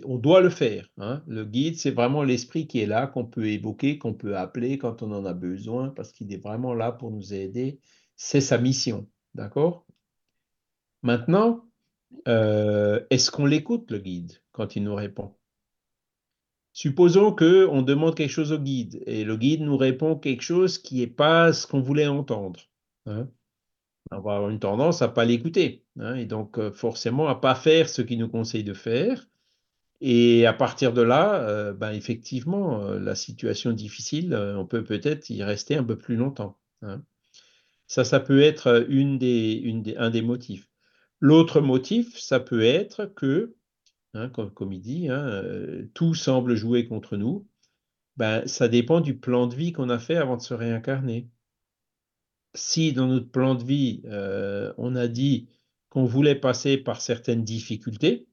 on 0.05 0.17
doit 0.17 0.41
le 0.41 0.49
faire. 0.49 0.89
Hein. 0.97 1.23
Le 1.27 1.45
guide, 1.45 1.77
c'est 1.77 1.91
vraiment 1.91 2.23
l'esprit 2.23 2.67
qui 2.67 2.79
est 2.79 2.85
là, 2.85 3.07
qu'on 3.07 3.25
peut 3.25 3.47
évoquer, 3.47 3.97
qu'on 3.97 4.13
peut 4.13 4.37
appeler 4.37 4.77
quand 4.77 5.01
on 5.01 5.11
en 5.11 5.25
a 5.25 5.33
besoin, 5.33 5.89
parce 5.89 6.11
qu'il 6.11 6.33
est 6.33 6.41
vraiment 6.41 6.73
là 6.73 6.91
pour 6.91 7.11
nous 7.11 7.33
aider. 7.33 7.79
C'est 8.15 8.41
sa 8.41 8.57
mission. 8.57 9.07
D'accord? 9.33 9.85
Maintenant, 11.01 11.65
euh, 12.27 13.01
est-ce 13.09 13.31
qu'on 13.31 13.45
l'écoute, 13.45 13.91
le 13.91 13.99
guide, 13.99 14.33
quand 14.51 14.75
il 14.75 14.83
nous 14.83 14.95
répond? 14.95 15.33
Supposons 16.73 17.35
qu'on 17.35 17.81
demande 17.81 18.15
quelque 18.15 18.31
chose 18.31 18.51
au 18.51 18.57
guide 18.57 19.03
et 19.05 19.23
le 19.23 19.37
guide 19.37 19.61
nous 19.61 19.77
répond 19.77 20.15
quelque 20.15 20.41
chose 20.41 20.79
qui 20.79 20.99
n'est 20.99 21.07
pas 21.07 21.53
ce 21.53 21.67
qu'on 21.67 21.81
voulait 21.81 22.07
entendre. 22.07 22.61
Hein 23.05 23.27
on 24.11 24.21
va 24.21 24.35
avoir 24.35 24.49
une 24.49 24.59
tendance 24.59 25.01
à 25.01 25.07
pas 25.07 25.25
l'écouter, 25.25 25.85
hein, 25.99 26.15
et 26.15 26.25
donc 26.25 26.57
euh, 26.57 26.71
forcément 26.71 27.27
à 27.27 27.35
pas 27.35 27.55
faire 27.55 27.89
ce 27.89 28.01
qu'il 28.01 28.19
nous 28.19 28.29
conseille 28.29 28.63
de 28.63 28.73
faire. 28.73 29.27
Et 30.05 30.45
à 30.45 30.51
partir 30.51 30.91
de 30.91 31.01
là, 31.01 31.35
euh, 31.47 31.71
ben 31.71 31.93
effectivement, 31.93 32.83
euh, 32.83 32.99
la 32.99 33.15
situation 33.15 33.71
difficile, 33.71 34.33
euh, 34.33 34.57
on 34.57 34.65
peut 34.65 34.83
peut-être 34.83 35.29
y 35.29 35.41
rester 35.43 35.77
un 35.77 35.83
peu 35.85 35.97
plus 35.97 36.17
longtemps. 36.17 36.59
Hein. 36.81 37.01
Ça, 37.87 38.03
ça 38.03 38.19
peut 38.19 38.41
être 38.41 38.85
un 38.85 40.09
des 40.09 40.21
motifs. 40.21 40.67
L'autre 41.21 41.61
motif, 41.61 42.19
ça 42.19 42.41
peut 42.41 42.63
être 42.63 43.05
que, 43.05 43.55
hein, 44.13 44.27
comme, 44.27 44.73
il 44.73 44.81
dit, 44.81 45.07
tout 45.93 46.15
semble 46.15 46.55
jouer 46.55 46.85
contre 46.85 47.15
nous. 47.15 47.47
Ben, 48.17 48.45
ça 48.45 48.67
dépend 48.67 48.99
du 48.99 49.17
plan 49.17 49.47
de 49.47 49.55
vie 49.55 49.71
qu'on 49.71 49.89
a 49.89 49.99
fait 49.99 50.17
avant 50.17 50.35
de 50.35 50.41
se 50.41 50.53
réincarner 50.53 51.29
si 52.55 52.91
dans 52.91 53.07
notre 53.07 53.31
plan 53.31 53.55
de 53.55 53.63
vie, 53.63 54.03
on 54.77 54.95
a 54.95 55.07
dit 55.07 55.47
qu'on 55.89 56.05
voulait 56.05 56.35
passer 56.35 56.77
par 56.77 56.99
certaines 57.01 57.43
difficultés, 57.43 58.27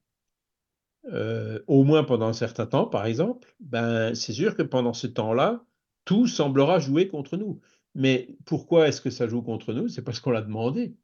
au 1.66 1.84
moins 1.84 2.04
pendant 2.04 2.26
un 2.26 2.32
certain 2.32 2.66
temps, 2.66 2.86
par 2.86 3.06
exemple, 3.06 3.54
ben, 3.60 4.14
c'est 4.14 4.32
sûr 4.32 4.56
que 4.56 4.62
pendant 4.62 4.92
ce 4.92 5.06
temps-là, 5.06 5.64
tout 6.04 6.26
semblera 6.26 6.78
jouer 6.78 7.08
contre 7.08 7.36
nous. 7.36 7.60
Mais 7.94 8.36
pourquoi 8.44 8.88
est-ce 8.88 9.00
que 9.00 9.10
ça 9.10 9.28
joue 9.28 9.42
contre 9.42 9.72
nous? 9.72 9.88
C'est 9.88 10.02
parce 10.02 10.20
qu'on 10.20 10.30
l'a 10.30 10.42
demandé. 10.42 10.96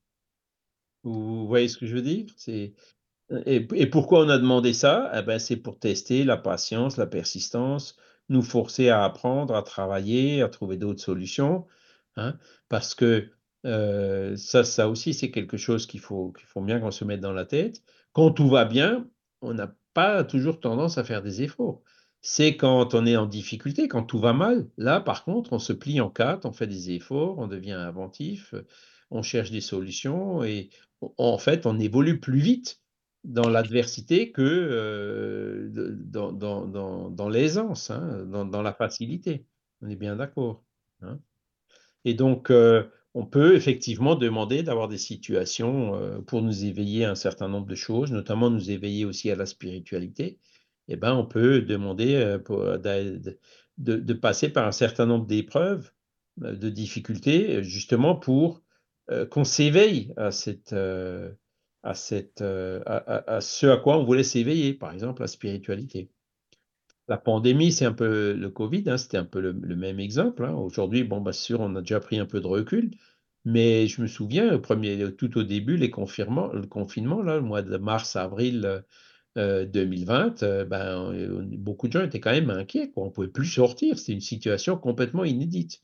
Vous 1.02 1.46
voyez 1.46 1.68
ce 1.68 1.78
que 1.78 1.86
je 1.86 1.94
veux 1.94 2.02
dire? 2.02 2.26
Et, 2.48 2.74
et, 3.46 3.86
pourquoi 3.86 4.24
on 4.24 4.28
a 4.28 4.38
demandé 4.38 4.72
ça? 4.72 5.10
Eh 5.14 5.22
ben, 5.22 5.38
C'est 5.38 5.56
pour 5.56 5.78
tester 5.78 6.24
la 6.24 6.36
patience, 6.36 6.96
la 6.96 7.06
persistance, 7.06 7.96
nous 8.28 8.42
forcer 8.42 8.88
à 8.88 9.04
apprendre, 9.04 9.54
à 9.54 9.62
travailler, 9.62 10.42
à 10.42 10.48
trouver 10.48 10.76
d'autres 10.76 11.02
solutions. 11.02 11.66
Hein, 12.16 12.38
parce 12.68 12.94
que 12.94 13.30
ça, 13.64 14.64
ça 14.64 14.88
aussi, 14.88 15.12
c'est 15.14 15.30
quelque 15.30 15.56
chose 15.56 15.86
qu'il 15.86 16.00
faut, 16.00 16.32
qu'il 16.32 16.46
faut 16.46 16.60
bien 16.60 16.80
qu'on 16.80 16.92
se 16.92 17.04
mette 17.04 17.20
dans 17.20 17.32
la 17.32 17.46
tête. 17.46 17.82
Quand 18.12 18.30
tout 18.30 18.48
va 18.48 18.64
bien, 18.64 19.08
on 19.42 19.54
n'a 19.54 19.74
pas 19.96 20.24
toujours 20.24 20.60
tendance 20.60 20.98
à 20.98 21.04
faire 21.04 21.22
des 21.22 21.40
efforts. 21.40 21.80
C'est 22.20 22.58
quand 22.58 22.92
on 22.92 23.06
est 23.06 23.16
en 23.16 23.24
difficulté, 23.24 23.88
quand 23.88 24.02
tout 24.02 24.18
va 24.18 24.34
mal. 24.34 24.68
Là, 24.76 25.00
par 25.00 25.24
contre, 25.24 25.54
on 25.54 25.58
se 25.58 25.72
plie 25.72 26.02
en 26.02 26.10
quatre, 26.10 26.44
on 26.44 26.52
fait 26.52 26.66
des 26.66 26.90
efforts, 26.90 27.38
on 27.38 27.46
devient 27.46 27.72
inventif, 27.72 28.54
on 29.10 29.22
cherche 29.22 29.50
des 29.50 29.62
solutions 29.62 30.44
et 30.44 30.68
en 31.16 31.38
fait, 31.38 31.64
on 31.64 31.78
évolue 31.78 32.20
plus 32.20 32.40
vite 32.40 32.82
dans 33.24 33.48
l'adversité 33.48 34.32
que 34.32 34.42
euh, 34.42 35.70
dans, 35.72 36.30
dans, 36.30 36.66
dans, 36.66 37.08
dans 37.08 37.28
l'aisance, 37.30 37.90
hein, 37.90 38.26
dans, 38.26 38.62
la 38.62 38.74
facilité. 38.74 39.46
On 39.80 39.88
est 39.88 39.96
bien 39.96 40.16
d'accord. 40.16 40.62
Hein. 41.00 41.18
Et 42.04 42.12
donc, 42.12 42.50
euh, 42.50 42.84
on 43.16 43.26
peut 43.26 43.56
effectivement 43.56 44.14
demander 44.14 44.62
d'avoir 44.62 44.88
des 44.88 44.98
situations 44.98 45.94
euh, 45.96 46.20
pour 46.20 46.42
nous 46.42 46.64
éveiller 46.64 47.04
à 47.06 47.12
un 47.12 47.14
certain 47.14 47.48
nombre 47.48 47.66
de 47.66 47.74
choses, 47.74 48.12
notamment 48.12 48.50
nous 48.50 48.70
éveiller 48.70 49.04
aussi 49.04 49.30
à 49.30 49.36
la 49.36 49.46
spiritualité. 49.46 50.38
Eh 50.88 50.96
ben, 50.96 51.14
on 51.14 51.26
peut 51.26 51.62
demander 51.62 52.14
euh, 52.14 52.38
pour, 52.38 52.62
de, 53.78 54.12
passer 54.12 54.50
par 54.50 54.66
un 54.66 54.72
certain 54.72 55.06
nombre 55.06 55.26
d'épreuves, 55.26 55.90
euh, 56.42 56.54
de 56.54 56.68
difficultés, 56.68 57.62
justement 57.62 58.14
pour 58.16 58.62
euh, 59.10 59.26
qu'on 59.26 59.44
s'éveille 59.44 60.12
à, 60.16 60.30
cette, 60.30 60.72
euh, 60.72 61.32
à, 61.82 61.94
cette, 61.94 62.42
à, 62.42 63.34
à, 63.36 63.40
ce 63.40 63.66
à 63.66 63.76
quoi 63.78 63.98
on 63.98 64.04
voulait 64.04 64.24
s'éveiller, 64.24 64.74
par 64.74 64.92
exemple 64.92 65.22
la 65.22 65.28
spiritualité. 65.28 66.10
La 67.08 67.16
pandémie, 67.18 67.72
c'est 67.72 67.84
un 67.84 67.92
peu 67.92 68.32
le 68.32 68.50
Covid, 68.50 68.84
hein, 68.88 68.98
c'était 68.98 69.16
un 69.16 69.24
peu 69.24 69.40
le, 69.40 69.52
même 69.76 70.00
exemple. 70.00 70.44
Hein. 70.44 70.54
Aujourd'hui, 70.54 71.04
bon, 71.04 71.20
bah, 71.20 71.32
sûr, 71.32 71.60
on 71.60 71.76
a 71.76 71.80
déjà 71.80 72.00
pris 72.00 72.18
un 72.18 72.26
peu 72.26 72.40
de 72.40 72.46
recul, 72.46 72.90
mais 73.44 73.86
je 73.86 74.02
me 74.02 74.08
souviens, 74.08 74.58
premier, 74.58 75.12
tout 75.14 75.38
au 75.38 75.44
début, 75.44 75.76
les 75.76 75.86
le 75.86 76.66
confinement, 76.66 77.22
là, 77.22 77.36
le 77.36 77.42
mois 77.42 77.62
de 77.62 77.76
mars, 77.76 78.16
avril 78.16 78.82
euh, 79.38 79.66
2020, 79.66 80.42
euh, 80.42 80.64
ben, 80.64 81.12
euh, 81.12 81.42
beaucoup 81.44 81.86
de 81.88 81.92
gens 81.92 82.02
étaient 82.02 82.20
quand 82.20 82.32
même 82.32 82.50
inquiets. 82.50 82.90
On 82.96 83.06
ne 83.06 83.10
pouvait 83.10 83.28
plus 83.28 83.46
sortir, 83.46 83.98
c'était 83.98 84.12
une 84.12 84.20
situation 84.20 84.76
complètement 84.76 85.24
inédite. 85.24 85.82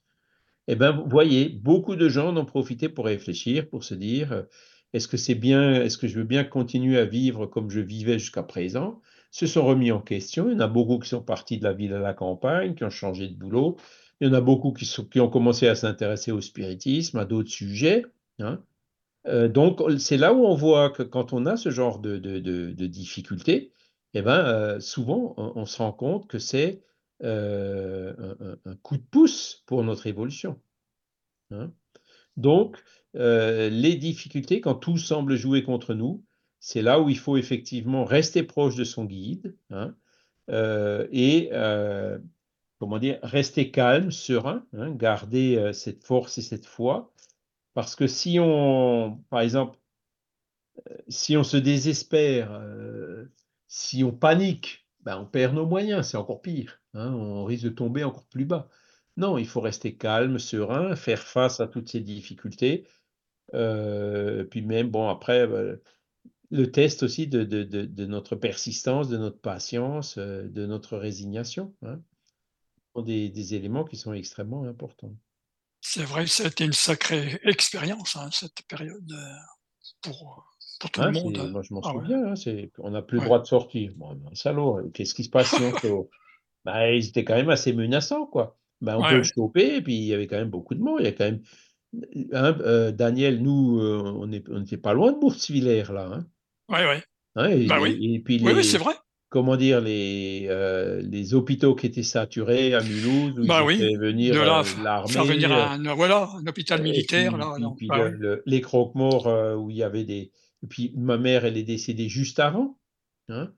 Eh 0.69 0.74
ben, 0.77 0.93
vous 0.93 1.09
voyez, 1.09 1.51
beaucoup 1.51 1.97
de 1.97 2.09
gens 2.09 2.31
en 2.31 2.36
ont 2.36 2.44
profité 2.44 2.89
pour 2.89 3.07
réfléchir, 3.07 3.69
pour 3.69 3.85
se 3.85 3.94
dire, 3.94 4.47
est-ce 4.93 5.09
que 5.09 5.16
c'est 5.16 5.35
bien, 5.35 5.82
est-ce 5.82 5.99
que 5.99 6.09
je 6.09 6.19
veux 6.19 6.24
bien 6.24 6.44
continuer 6.44 6.99
à 6.99 7.05
vivre 7.05 7.47
comme 7.47 7.70
je 7.70 7.81
vivais 7.81 8.19
jusqu'à 8.19 8.43
présent, 8.43 9.01
se 9.32 9.46
sont 9.46 9.64
remis 9.64 9.90
en 9.90 10.00
question. 10.00 10.48
Il 10.48 10.52
y 10.52 10.56
en 10.56 10.60
a 10.60 10.68
beaucoup 10.68 10.98
qui 10.98 11.09
sont 11.09 11.22
partis 11.22 11.59
de 11.59 11.64
la 11.64 11.72
ville 11.72 11.94
à 11.94 11.98
la 11.98 12.14
campagne, 12.14 12.74
qui 12.74 12.84
ont 12.84 12.90
changé 12.90 13.28
de 13.28 13.34
boulot. 13.34 13.76
Il 14.20 14.28
y 14.28 14.30
en 14.30 14.34
a 14.34 14.42
beaucoup 14.42 14.72
qui, 14.72 15.20
ont 15.20 15.28
commencé 15.28 15.66
à 15.66 15.74
s'intéresser 15.74 16.30
au 16.30 16.40
spiritisme, 16.40 17.18
à 17.18 17.24
d'autres 17.24 17.50
sujets. 17.50 18.04
Hein. 18.38 18.62
Euh, 19.26 19.48
donc, 19.48 19.80
c'est 19.98 20.18
là 20.18 20.34
où 20.34 20.44
on 20.44 20.54
voit 20.54 20.90
que 20.90 21.02
quand 21.02 21.32
on 21.32 21.46
a 21.46 21.56
ce 21.56 21.70
genre 21.70 21.98
de, 21.98 22.18
difficultés, 22.86 23.72
eh 24.12 24.20
ben, 24.20 24.44
euh, 24.44 24.80
souvent, 24.80 25.34
on, 25.38 25.64
se 25.64 25.78
rend 25.78 25.92
compte 25.92 26.28
que 26.28 26.38
c'est 26.38 26.82
euh, 27.24 28.12
un, 28.64 28.70
un, 28.70 28.76
coup 28.76 28.98
de 28.98 29.02
pouce 29.10 29.62
pour 29.64 29.82
notre 29.82 30.06
évolution. 30.06 30.60
Hein. 31.50 31.72
Donc, 32.36 32.84
les 33.14 33.96
difficultés, 33.96 34.60
quand 34.60 34.74
tout 34.74 34.98
semble 34.98 35.36
jouer 35.36 35.62
contre 35.62 35.94
nous, 35.94 36.22
c'est 36.64 36.80
là 36.80 37.01
où 37.01 37.09
il 37.09 37.18
faut 37.18 37.36
effectivement 37.36 38.05
rester 38.05 38.44
proche 38.44 38.76
de 38.76 38.84
son 38.84 39.05
guide 39.05 39.56
hein, 39.70 39.97
euh, 40.48 41.09
et 41.10 41.51
euh, 41.52 42.20
comment 42.78 43.01
dire, 43.01 43.18
rester 43.24 43.72
calme, 43.72 44.12
serein, 44.12 44.64
hein, 44.72 44.93
garder 44.93 45.56
euh, 45.56 45.72
cette 45.72 46.05
force 46.05 46.39
et 46.39 46.43
cette 46.43 46.64
foi. 46.64 47.12
Parce 47.74 47.97
que 47.97 48.06
si 48.06 48.39
on, 48.40 49.20
par 49.28 49.40
exemple, 49.40 49.76
si 51.09 51.36
on 51.36 51.43
se 51.43 51.56
désespère, 51.56 52.62
si 53.66 54.05
on 54.05 54.12
panique, 54.12 54.86
ben 55.01 55.18
on 55.18 55.26
perd 55.26 55.55
nos 55.55 55.66
moyens, 55.66 56.06
c'est 56.09 56.16
encore 56.16 56.43
pire. 56.43 56.80
Hein, 56.94 57.12
on 57.12 57.44
risque 57.44 57.64
de 57.64 57.70
tomber 57.70 58.05
encore 58.05 58.26
plus 58.26 58.44
bas. 58.44 58.68
Non, 59.16 59.36
il 59.36 59.48
faut 59.48 59.60
rester 59.60 59.97
calme, 59.97 60.39
serein, 60.39 60.94
faire 60.97 61.22
face 61.22 61.60
à 61.60 61.66
toutes 61.66 61.89
ces 61.89 62.01
difficultés. 62.01 62.86
puis 63.52 64.62
même, 64.62 64.90
bon, 64.90 65.09
après, 65.09 65.48
le 66.53 66.70
test 66.70 67.03
aussi 67.03 67.27
de, 67.27 67.45
de, 67.45 67.65
de, 67.65 68.07
notre 68.07 68.37
persistance, 68.37 69.09
de 69.09 69.16
notre 69.16 69.41
patience, 69.41 70.19
euh, 70.19 70.47
de 70.49 70.66
notre 70.66 70.99
résignation. 70.99 71.74
Hein, 71.83 71.99
des, 73.03 73.31
des, 73.31 73.55
éléments 73.55 73.85
qui 73.85 73.97
sont 73.97 74.12
extrêmement 74.12 74.65
importants. 74.65 75.15
C'est 75.81 76.05
vrai, 76.05 76.27
c'était 76.27 76.66
une 76.66 76.74
sacrée 76.74 77.41
expérience, 77.43 78.16
hein, 78.16 78.29
cette 78.31 78.62
période, 78.69 79.11
euh, 79.11 79.35
pour, 80.03 80.45
pour 80.79 80.91
tout 80.91 81.01
le 81.01 81.07
ah, 81.07 81.11
monde. 81.11 81.51
Moi, 81.51 81.62
je 81.62 81.73
m'en 81.73 81.81
ah 81.81 81.93
souviens, 81.93 82.35
hein, 82.35 82.66
on 82.79 82.91
n'a 82.91 83.01
plus 83.01 83.19
le 83.19 83.24
droit 83.24 83.41
de 83.41 83.47
sortir. 83.47 83.95
Bon, 83.97 84.20
un 84.31 84.35
salaud, 84.35 84.91
qu'est-ce 84.93 85.15
qui 85.15 85.24
se 85.24 85.31
passe 85.31 85.49
sinon 85.49 85.73
bah, 86.66 86.93
Ils 86.93 87.09
étaient 87.09 87.24
quand 87.24 87.35
même 87.35 87.49
assez 87.49 87.73
menaçants, 87.73 88.27
quoi. 88.27 88.59
Bah, 88.83 88.99
on 88.99 89.09
peut 89.09 89.16
le 89.16 89.23
choper, 89.23 89.77
et 89.77 89.81
puis 89.81 89.97
il 89.97 90.05
y 90.05 90.12
avait 90.12 90.27
quand 90.27 90.37
même 90.37 90.51
beaucoup 90.51 90.74
de 90.74 90.81
monde. 90.81 90.99
Il 91.01 91.07
y 91.07 91.09
a 91.09 91.12
quand 91.12 91.24
même 91.24 91.43
euh, 92.35 92.93
Daniel, 92.93 93.41
nous, 93.41 93.81
on 93.81 94.27
n'était 94.27 94.77
pas 94.77 94.93
loin 94.93 95.12
de 95.12 95.19
Boursvillers, 95.19 95.91
là. 95.91 96.11
Hein. 96.12 96.27
Oui, 96.68 96.78
oui. 96.80 96.97
Ouais, 97.34 97.66
bah 97.66 97.78
et, 97.78 97.82
oui. 97.82 98.14
et, 98.14 98.18
puis 98.20 98.39
oui, 98.43 98.48
les, 98.48 98.55
oui 98.59 98.64
c'est 98.64 98.78
vrai. 98.78 98.94
Comment 99.30 99.56
dire, 99.56 99.80
les, 99.80 100.47
euh, 100.51 101.01
les 101.01 101.32
hôpitaux 101.32 101.74
qui 101.74 101.86
étaient 101.86 102.02
saturés 102.02 102.74
à 102.74 102.82
Mulhouse, 102.82 103.39
où 103.39 103.47
bah 103.47 103.60
ils 103.62 103.66
oui. 103.66 103.97
venir 103.97 104.34
là, 104.44 104.60
euh, 104.60 104.82
l'armée. 104.84 105.10
Faire 105.12 105.24
venir 105.24 105.51
un, 105.51 105.94
voilà, 105.94 106.28
un 106.36 106.47
hôpital 106.47 106.82
militaire. 106.82 107.32
Et 107.32 107.34
puis, 107.34 107.39
là, 107.40 107.52
puis, 107.55 107.62
non. 107.62 107.74
puis 107.74 107.86
Bah 107.89 108.09
le, 108.10 108.16
le, 108.18 108.43
les 108.44 108.60
croque-morts 108.60 109.26
euh, 109.28 109.55
où 109.56 109.70
il 109.70 109.76
y 109.76 109.82
avait 109.82 110.05
des. 110.05 110.30
Et 110.62 110.66
puis 110.68 110.93
ma 110.97 111.16
mère, 111.16 111.47
elle 111.47 111.56
est 111.56 111.62
décédée 111.62 112.10
juste 112.10 112.39
avant. 112.40 112.78
Hein, 113.30 113.52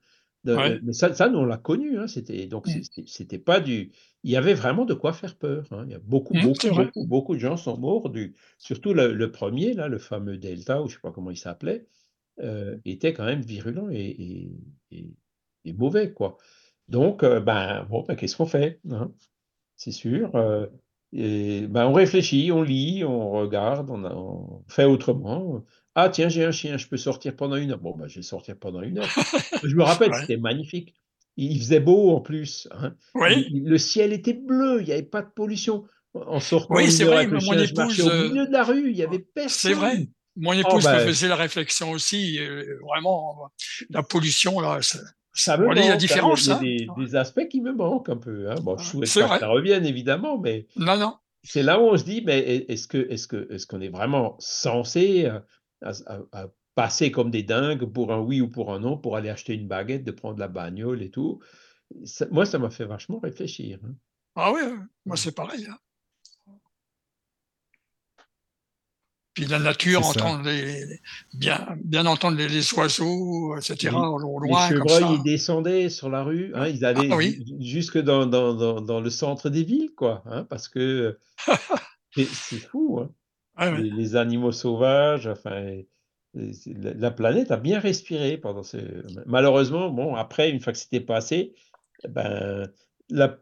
de- 0.45 0.55
Ouais. 0.55 0.79
mais 0.83 0.93
ça, 0.93 1.13
ça, 1.13 1.27
nous, 1.27 1.39
on 1.39 1.45
l'a 1.45 1.57
connu. 1.57 1.99
Hein, 1.99 2.07
c'était 2.07 2.45
donc 2.47 2.67
Mm. 2.67 3.03
c'était 3.05 3.39
pas 3.39 3.59
du. 3.59 3.91
Il 4.23 4.31
y 4.31 4.37
avait 4.37 4.53
vraiment 4.53 4.85
de 4.85 4.93
quoi 4.93 5.11
faire 5.11 5.35
peur. 5.35 5.65
hein. 5.71 5.83
Il 5.87 5.91
y 5.91 5.95
a 5.95 5.99
beaucoup, 5.99 6.35
Mm, 6.35 6.41
beaucoup, 6.43 6.69
beaucoup, 6.69 7.05
beaucoup 7.05 7.35
de 7.35 7.39
gens 7.41 7.57
sont 7.57 7.77
morts 7.77 8.09
du. 8.09 8.33
Surtout 8.59 8.93
le, 8.93 9.11
le 9.13 9.31
premier 9.31 9.73
là, 9.73 9.89
le 9.89 9.97
fameux 9.97 10.37
Delta 10.37 10.81
ou 10.81 10.87
je 10.87 10.93
sais 10.93 11.01
pas 11.03 11.11
comment 11.11 11.31
il 11.31 11.37
s'appelait 11.37 11.85
euh, 12.41 12.77
était 12.85 13.13
quand 13.13 13.25
même 13.25 13.41
virulent 13.41 13.89
et, 13.91 13.97
et, 13.97 14.51
et- 14.91 15.13
et 15.65 15.73
mauvais, 15.73 16.13
quoi. 16.13 16.37
Donc, 16.89 17.23
euh, 17.23 17.39
ben, 17.39 17.85
bon, 17.89 18.03
ben, 18.07 18.15
qu'est-ce 18.15 18.35
qu'on 18.37 18.45
fait, 18.45 18.79
hein? 18.91 19.11
C'est 19.77 19.91
sûr. 19.91 20.35
euh, 20.35 20.67
et, 21.13 21.67
ben, 21.67 21.85
on 21.87 21.93
réfléchit, 21.93 22.51
on 22.51 22.61
lit, 22.61 23.03
on 23.03 23.31
regarde, 23.31 23.89
on, 23.89 24.03
a- 24.03 24.13
on 24.13 24.63
fait 24.67 24.85
autrement. 24.85 25.63
Ah, 25.95 26.09
tiens, 26.09 26.29
j'ai 26.29 26.43
un 26.43 26.51
chien, 26.51 26.77
je 26.77 26.87
peux 26.87 26.97
sortir 26.97 27.35
pendant 27.35 27.55
une 27.55 27.71
heure. 27.71 27.79
Bon, 27.79 27.95
ben, 27.95 28.07
je 28.07 28.17
vais 28.17 28.21
sortir 28.23 28.57
pendant 28.57 28.81
une 28.81 28.99
heure. 28.99 29.07
Je 29.63 29.75
me 29.75 29.83
rappelle, 29.83 30.11
Ouais. 30.11 30.19
c'était 30.19 30.37
magnifique. 30.37 30.93
Il 31.37 31.57
faisait 31.59 31.79
beau 31.79 32.11
en 32.15 32.21
plus. 32.21 32.67
hein. 32.71 32.95
Oui, 33.15 33.45
Il- 33.51 33.65
le 33.65 33.77
ciel 33.77 34.13
était 34.13 34.33
bleu, 34.33 34.81
il 34.81 34.85
n'y 34.85 34.91
avait 34.93 35.03
pas 35.03 35.21
de 35.21 35.29
pollution. 35.29 35.85
En 36.13 36.39
sortant 36.39 36.75
oui 36.75 36.89
c'est 36.91 37.03
vrai. 37.03 37.17
avec 37.17 37.29
le 37.31 37.35
Mon 37.35 37.41
chien, 37.41 37.65
je 37.65 37.73
marchais 37.73 38.01
épouse, 38.01 38.13
au 38.13 38.29
milieu 38.29 38.47
de 38.47 38.51
la 38.53 38.63
rue, 38.63 38.89
il 38.89 38.95
n'y 38.95 39.03
avait 39.03 39.25
c'est 39.47 39.73
vrai. 39.73 40.07
Mon 40.37 40.51
Oh, 40.51 40.53
épouse 40.53 40.85
me 40.85 40.91
ben, 40.91 41.07
faisait 41.07 41.27
la 41.29 41.35
réflexion 41.35 41.91
aussi. 41.91 42.39
euh, 42.39 42.77
vraiment, 42.81 43.49
la 43.89 44.03
pollution, 44.03 44.59
là, 44.59 44.79
c'est- 44.81 44.99
Ça 45.33 45.57
me 45.57 45.63
a 45.63 45.67
manque, 45.67 45.77
hein, 45.77 45.81
il 45.83 45.87
y 45.87 45.91
a, 45.91 45.97
différence. 45.97 46.45
il 46.45 46.49
y 46.49 46.51
a 46.51 46.55
Hein. 46.57 46.61
des, 46.61 46.87
des 47.05 47.15
aspects 47.15 47.47
qui 47.49 47.61
me 47.61 47.73
manquent 47.73 48.09
un 48.09 48.17
peu. 48.17 48.49
Hein. 48.51 48.55
Bon, 48.61 48.77
je 48.77 48.83
souhaite 48.85 49.07
C'est 49.09 49.21
pas 49.21 49.35
que 49.35 49.39
ça 49.39 49.47
revienne, 49.47 49.85
évidemment, 49.85 50.37
mais 50.39 50.67
Non, 50.75 50.97
non. 50.97 51.17
c'est 51.43 51.63
là 51.63 51.79
où 51.79 51.83
on 51.83 51.97
se 51.97 52.03
dit, 52.03 52.21
mais 52.25 52.39
est- 52.39 52.69
est-ce 52.71 52.87
que, 52.87 52.97
est-ce 53.09 53.27
que, 53.27 53.47
est-ce 53.51 53.65
qu'on 53.67 53.81
est 53.81 53.89
vraiment 53.89 54.35
censé 54.39 55.25
euh, 55.25 55.39
à, 55.81 55.91
à- 56.07 56.21
à 56.43 56.47
passer 56.75 57.11
comme 57.11 57.31
des 57.31 57.43
dingues 57.43 57.85
pour 57.85 58.11
un 58.13 58.19
oui 58.19 58.41
ou 58.41 58.49
pour 58.49 58.73
un 58.73 58.79
non, 58.79 58.97
pour 58.97 59.15
aller 59.15 59.29
acheter 59.29 59.53
une 59.53 59.67
baguette, 59.67 60.03
de 60.03 60.11
prendre 60.11 60.39
la 60.39 60.47
bagnole 60.49 61.01
et 61.01 61.11
tout? 61.11 61.41
Ça- 62.03 62.27
moi, 62.31 62.45
ça 62.45 62.57
m'a 62.59 62.69
fait 62.69 62.85
vachement 62.85 63.19
réfléchir. 63.19 63.79
hein. 63.85 63.93
Ah 64.35 64.51
oui, 64.51 64.61
oui, 64.65 64.77
moi 65.05 65.15
c'est 65.15 65.31
pareil. 65.33 65.65
hein. 65.69 65.77
Puis 69.35 69.45
la 69.45 69.59
nature, 69.59 70.05
entendre 70.05 70.43
les, 70.43 70.85
les- 70.85 71.01
bien, 71.33 71.67
bien 71.83 72.05
entendre 72.05 72.37
les, 72.37 72.47
les 72.47 72.73
oiseaux, 72.73 73.55
etc. 73.57 73.91
Les, 73.91 73.97
au, 73.97 74.15
au 74.23 74.39
les 74.39 74.49
loin, 74.49 74.67
comme 74.69 74.77
chevreuils, 74.77 75.03
ils 75.15 75.23
descendaient 75.23 75.89
sur 75.89 76.09
la 76.09 76.23
rue, 76.23 76.51
hein, 76.55 76.67
ils 76.67 76.85
Ah 76.85 76.89
allaient 76.89 77.13
oui, 77.15 77.43
ju- 77.45 77.55
jusque 77.59 77.97
dans, 77.97 78.25
dans, 78.25 78.53
dans, 78.55 78.81
dans 78.81 79.01
le 79.01 79.09
centre 79.09 79.49
des 79.49 79.63
villes, 79.63 79.91
quoi, 79.95 80.23
hein, 80.25 80.45
parce 80.49 80.67
que 80.69 81.19
c'est 82.15 82.59
fou, 82.59 82.99
hein. 83.01 83.09
ouais, 83.59 83.71
ouais. 83.71 83.83
les, 83.83 83.89
les 83.89 84.15
animaux 84.15 84.53
sauvages, 84.53 85.27
enfin, 85.27 85.81
la, 86.33 86.93
la 86.93 87.11
planète 87.11 87.51
a 87.51 87.57
bien 87.57 87.79
respiré 87.79 88.37
pendant 88.37 88.63
ce. 88.63 88.77
Malheureusement, 89.25 89.89
bon, 89.89 90.15
après, 90.15 90.49
une 90.49 90.59
fois 90.61 90.73
que 90.73 90.79
c'était 90.79 91.01
passé, 91.01 91.53
ben, 92.09 92.69
la, 93.09 93.37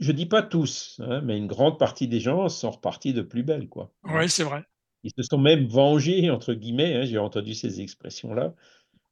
je 0.00 0.12
dis 0.12 0.26
pas 0.26 0.42
tous, 0.42 1.00
hein, 1.02 1.20
mais 1.22 1.38
une 1.38 1.46
grande 1.46 1.78
partie 1.78 2.08
des 2.08 2.20
gens 2.20 2.48
sont 2.50 2.70
repartis 2.72 3.14
de 3.14 3.22
plus 3.22 3.42
belle, 3.42 3.68
quoi. 3.68 3.90
Ouais, 4.04 4.28
c'est 4.28 4.44
vrai. 4.44 4.64
Ils 5.04 5.12
se 5.16 5.22
sont 5.22 5.38
même 5.38 5.66
vengés, 5.66 6.30
entre 6.30 6.54
guillemets, 6.54 6.94
hein, 6.94 7.04
j'ai 7.04 7.18
entendu 7.18 7.54
ces 7.54 7.80
expressions-là. 7.80 8.54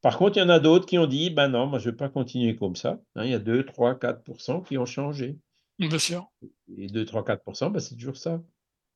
Par 0.02 0.16
contre, 0.16 0.36
il 0.38 0.40
y 0.40 0.42
en 0.42 0.48
a 0.48 0.60
d'autres 0.60 0.86
qui 0.86 0.98
ont 0.98 1.06
dit, 1.06 1.30
ben 1.30 1.48
non, 1.48 1.66
moi, 1.66 1.78
je 1.78 1.86
ne 1.86 1.90
veux 1.90 1.96
pas 1.96 2.08
continuer 2.08 2.56
comme 2.56 2.76
ça. 2.76 3.00
hein. 3.16 3.24
il 3.24 3.30
y 3.30 3.34
a 3.34 3.38
2, 3.38 3.66
3, 3.66 3.94
4% 3.96 4.62
qui 4.66 4.78
ont 4.78 4.86
changé. 4.86 5.38
Bien 5.78 5.98
sûr. 5.98 6.26
Et 6.76 6.86
2, 6.86 7.04
3, 7.04 7.24
4 7.24 7.70
ben, 7.70 7.80
c'est 7.80 7.96
toujours 7.96 8.16
ça. 8.16 8.40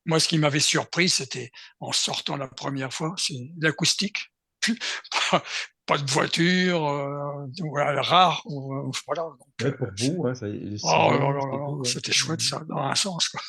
Moi, 0.07 0.21
ce 0.21 0.29
qui 0.29 0.39
m'avait 0.39 0.61
surpris, 0.61 1.09
c'était 1.09 1.51
en 1.81 1.93
sortant 1.93 2.37
la 2.37 2.49
première 2.49 2.93
fois, 2.93 3.15
c'est 3.17 3.35
l'acoustique. 3.61 4.33
Pas, 5.87 5.99
de 5.99 6.11
voiture, 6.11 6.87
euh, 6.87 7.47
voilà, 7.59 8.01
rare. 8.01 8.43
euh, 8.47 8.91
voilà. 9.07 9.23
Donc, 9.23 9.39
Ouais, 9.61 9.67
euh, 9.67 9.73
pour 9.77 9.89
vous, 9.99 10.27
hein, 10.27 10.33
oh 10.83 11.77
ouais. 11.77 11.89
c'était 11.89 12.13
chouette 12.13 12.41
ça, 12.41 12.63
dans 12.67 12.79
un 12.79 12.95
sens. 12.95 13.29
Quoi. 13.29 13.41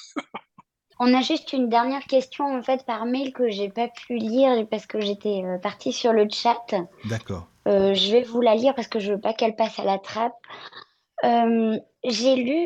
On 1.00 1.14
a 1.14 1.22
juste 1.22 1.52
une 1.54 1.68
dernière 1.68 2.06
question 2.06 2.46
en 2.46 2.64
fait 2.64 2.86
par 2.86 3.06
mail 3.06 3.34
que 3.34 3.50
j'ai 3.50 3.70
pas 3.70 3.90
pu 3.90 4.16
lire 4.16 4.66
parce 4.70 4.86
que 4.86 5.00
j'étais 5.00 5.44
euh, 5.44 5.58
partie 5.58 5.92
sur 5.92 6.14
le 6.14 6.28
chat. 6.30 6.76
D'accord. 7.06 7.48
Euh, 7.68 7.94
je 7.94 8.12
vais 8.12 8.22
vous 8.22 8.42
la 8.42 8.56
lire 8.56 8.76
parce 8.76 8.88
que 8.88 9.00
je 9.00 9.14
veux 9.14 9.20
pas 9.20 9.34
qu'elle 9.34 9.56
passe 9.56 9.80
à 9.80 9.84
la 9.84 9.98
trappe. 9.98 10.38
Euh, 11.24 11.78
j'ai 12.04 12.36
lu, 12.36 12.66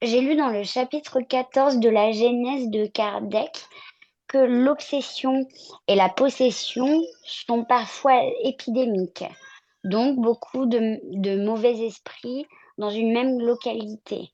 j'ai 0.00 0.20
lu 0.20 0.36
dans 0.36 0.48
le 0.48 0.62
chapitre 0.62 1.20
14 1.20 1.78
de 1.78 1.88
la 1.88 2.12
Genèse 2.12 2.68
de 2.70 2.86
Kardec 2.86 3.50
que 4.26 4.38
l'obsession 4.38 5.46
et 5.88 5.96
la 5.96 6.08
possession 6.08 7.02
sont 7.24 7.64
parfois 7.64 8.22
épidémiques. 8.44 9.24
Donc 9.84 10.16
beaucoup 10.18 10.66
de, 10.66 11.00
de 11.12 11.44
mauvais 11.44 11.78
esprits 11.80 12.46
dans 12.78 12.90
une 12.90 13.12
même 13.12 13.40
localité. 13.40 14.30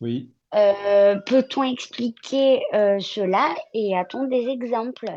Oui. 0.00 0.32
Euh, 0.56 1.16
peut-on 1.16 1.64
expliquer 1.64 2.62
euh, 2.72 2.98
cela 2.98 3.54
et 3.74 3.96
a-t-on 3.96 4.24
des 4.24 4.48
exemples? 4.48 5.10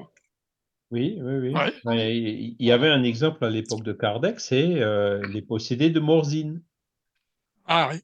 Oui, 0.91 1.17
oui, 1.21 1.33
oui. 1.35 1.53
Ouais. 1.53 1.73
Ouais, 1.85 2.17
Il 2.17 2.65
y 2.65 2.71
avait 2.71 2.89
un 2.89 3.03
exemple 3.03 3.45
à 3.45 3.49
l'époque 3.49 3.83
de 3.83 3.93
Kardec, 3.93 4.39
c'est 4.39 4.81
euh, 4.81 5.25
les 5.27 5.41
possédés 5.41 5.91
de 5.91 5.99
Morzine. 5.99 6.61
Ah 7.65 7.89
oui, 7.91 7.99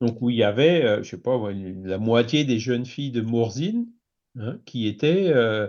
Donc, 0.00 0.20
où 0.20 0.30
il 0.30 0.36
y 0.36 0.44
avait, 0.44 0.84
euh, 0.84 1.02
je 1.02 1.10
sais 1.10 1.20
pas, 1.20 1.36
la 1.50 1.98
moitié 1.98 2.44
des 2.44 2.58
jeunes 2.58 2.84
filles 2.84 3.10
de 3.10 3.22
Morzine 3.22 3.88
hein, 4.38 4.60
qui 4.66 4.86
étaient 4.86 5.32
euh, 5.32 5.68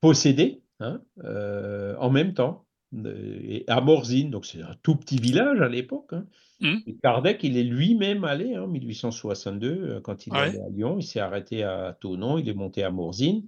possédées 0.00 0.62
hein, 0.80 1.02
euh, 1.22 1.94
en 1.98 2.10
même 2.10 2.34
temps. 2.34 2.65
Euh, 2.96 3.38
Et 3.42 3.64
à 3.68 3.80
Morzine, 3.80 4.30
donc 4.30 4.46
c'est 4.46 4.62
un 4.62 4.74
tout 4.82 4.96
petit 4.96 5.18
village 5.18 5.60
à 5.60 5.68
l'époque. 5.68 6.12
hein. 6.12 6.26
Hum, 6.62 6.82
Et 6.86 6.96
Kardec, 7.02 7.42
il 7.44 7.56
est 7.58 7.62
lui-même 7.64 8.24
allé 8.24 8.54
hein, 8.54 8.62
en 8.62 8.68
1862, 8.68 9.68
euh, 9.68 10.00
quand 10.00 10.26
il 10.26 10.34
est 10.34 10.36
ouais. 10.36 10.42
allé 10.42 10.58
à 10.58 10.68
Lyon, 10.70 10.96
il 10.98 11.02
s'est 11.02 11.20
arrêté 11.20 11.62
à 11.62 11.96
Thonon, 12.00 12.38
il 12.38 12.48
est 12.48 12.54
monté 12.54 12.82
à 12.84 12.90
Morzine. 12.90 13.44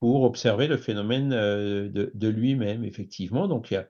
pour 0.00 0.22
observer 0.22 0.68
le 0.68 0.76
phénomène 0.76 1.30
de, 1.30 2.10
de 2.14 2.28
lui-même, 2.28 2.84
effectivement. 2.84 3.48
Donc, 3.48 3.70
il 3.70 3.74
y 3.74 3.76
a 3.78 3.88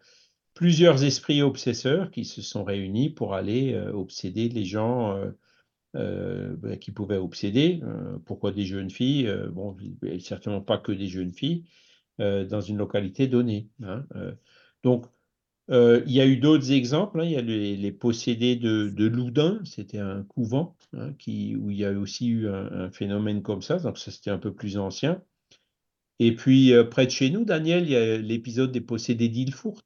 plusieurs 0.55 1.05
esprits 1.05 1.43
obsesseurs 1.43 2.11
qui 2.11 2.25
se 2.25 2.43
sont 2.43 2.65
réunis 2.65 3.11
pour 3.11 3.35
aller 3.35 3.77
obséder 3.93 4.49
les 4.49 4.65
gens 4.65 5.19
ben, 5.95 6.79
qui 6.81 6.93
pouvaient 6.93 7.17
obséder. 7.17 7.81
pourquoi 8.25 8.53
des 8.53 8.65
jeunes 8.65 8.91
filles 8.91 9.31
Bon, 9.53 9.77
certainement 10.21 10.61
pas 10.61 10.79
que 10.79 10.93
des 10.93 11.09
jeunes 11.09 11.33
filles 11.33 11.65
dans 12.19 12.61
une 12.61 12.77
localité 12.79 13.27
donnée. 13.27 13.69
Hein, 13.83 14.05
donc, 14.83 15.07
il 15.69 16.13
y 16.13 16.21
a 16.21 16.27
eu 16.27 16.37
d'autres 16.37 16.71
exemples. 16.71 17.21
Hein. 17.21 17.25
il 17.25 17.33
y 17.33 17.37
a 17.37 17.43
les, 17.43 17.93
possédés 17.93 18.57
de, 18.57 18.89
de 18.89 19.07
Loudun, 19.07 19.61
c'était 19.65 19.99
un 19.99 20.23
couvent 20.23 20.77
hein, 20.97 21.13
qui, 21.19 21.57
où 21.57 21.71
il 21.71 21.79
y 21.79 21.85
a 21.85 21.91
aussi 21.93 22.29
eu 22.29 22.49
un, 22.49 22.91
phénomène 22.93 23.43
comme 23.43 23.63
ça, 23.63 23.79
donc 23.79 23.99
ça 23.99 24.11
c'était 24.11 24.31
un 24.31 24.39
peu 24.39 24.53
plus 24.53 24.79
ancien. 24.79 25.23
Et 26.19 26.35
puis 26.35 26.73
près 26.91 27.07
de 27.07 27.11
chez 27.11 27.31
nous, 27.31 27.45
Daniel, 27.45 27.85
il 27.85 27.91
y 27.91 27.97
a 27.97 28.17
l'épisode 28.17 28.71
des 28.71 28.81
possédés 28.81 29.29
d'Ilfourt. 29.29 29.83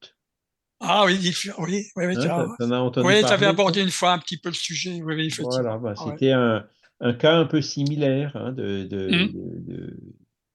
Ah 0.81 1.05
oui, 1.05 1.19
oui, 1.23 1.35
oui, 1.59 2.07
oui, 2.07 2.17
tu 2.17 3.33
avais 3.33 3.47
abordé 3.47 3.83
une 3.83 3.91
fois 3.91 4.13
un 4.13 4.19
petit 4.19 4.39
peu 4.39 4.49
le 4.49 4.55
sujet. 4.55 5.03
Oui, 5.03 5.31
voilà, 5.43 5.77
bah, 5.77 5.95
c'était 5.95 6.33
un, 6.33 6.67
un, 7.01 7.13
cas 7.13 7.37
un 7.37 7.45
peu 7.45 7.61
similaire 7.61 8.35
hein, 8.35 8.53
de, 8.53 8.89
mmh. 8.91 9.65
de, 9.67 9.97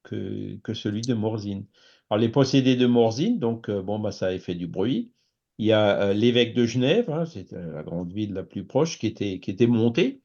que, 0.04 0.58
que, 0.64 0.74
celui 0.74 1.02
de 1.02 1.14
Morzine. 1.14 1.66
Alors, 2.10 2.22
les 2.22 2.30
possédés 2.30 2.76
de 2.76 2.86
Morzine, 2.86 3.40
donc, 3.40 3.70
bon, 3.70 4.00
bah, 4.00 4.12
ça 4.12 4.28
a 4.28 4.38
fait 4.40 4.56
du 4.56 4.68
bruit. 4.68 5.12
Il 5.58 5.66
y 5.66 5.72
a 5.72 6.14
l'évêque 6.14 6.54
de 6.54 6.66
Genève, 6.66 7.10
hein, 7.10 7.26
c'est 7.26 7.52
la 7.52 7.84
grande 7.84 8.12
ville 8.12 8.34
la 8.34 8.44
plus 8.44 8.66
proche, 8.66 9.00
qui 9.00 9.08
était, 9.08 9.40
qui 9.40 9.52
était 9.52 9.68
monté. 9.68 10.22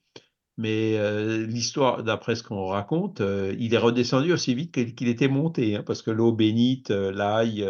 Mais 0.57 0.99
l'histoire, 1.47 2.03
d'après 2.03 2.35
ce 2.35 2.43
qu'on 2.43 2.67
raconte, 2.67 3.23
il 3.59 3.73
est 3.73 3.79
redescendu 3.79 4.33
aussi 4.33 4.55
vite 4.55 4.73
qu'il 4.73 5.09
était 5.09 5.29
monté, 5.29 5.77
hein, 5.77 5.83
parce 5.87 6.03
que 6.03 6.11
l'eau 6.11 6.33
bénite, 6.33 6.91
l'ail, 6.91 7.65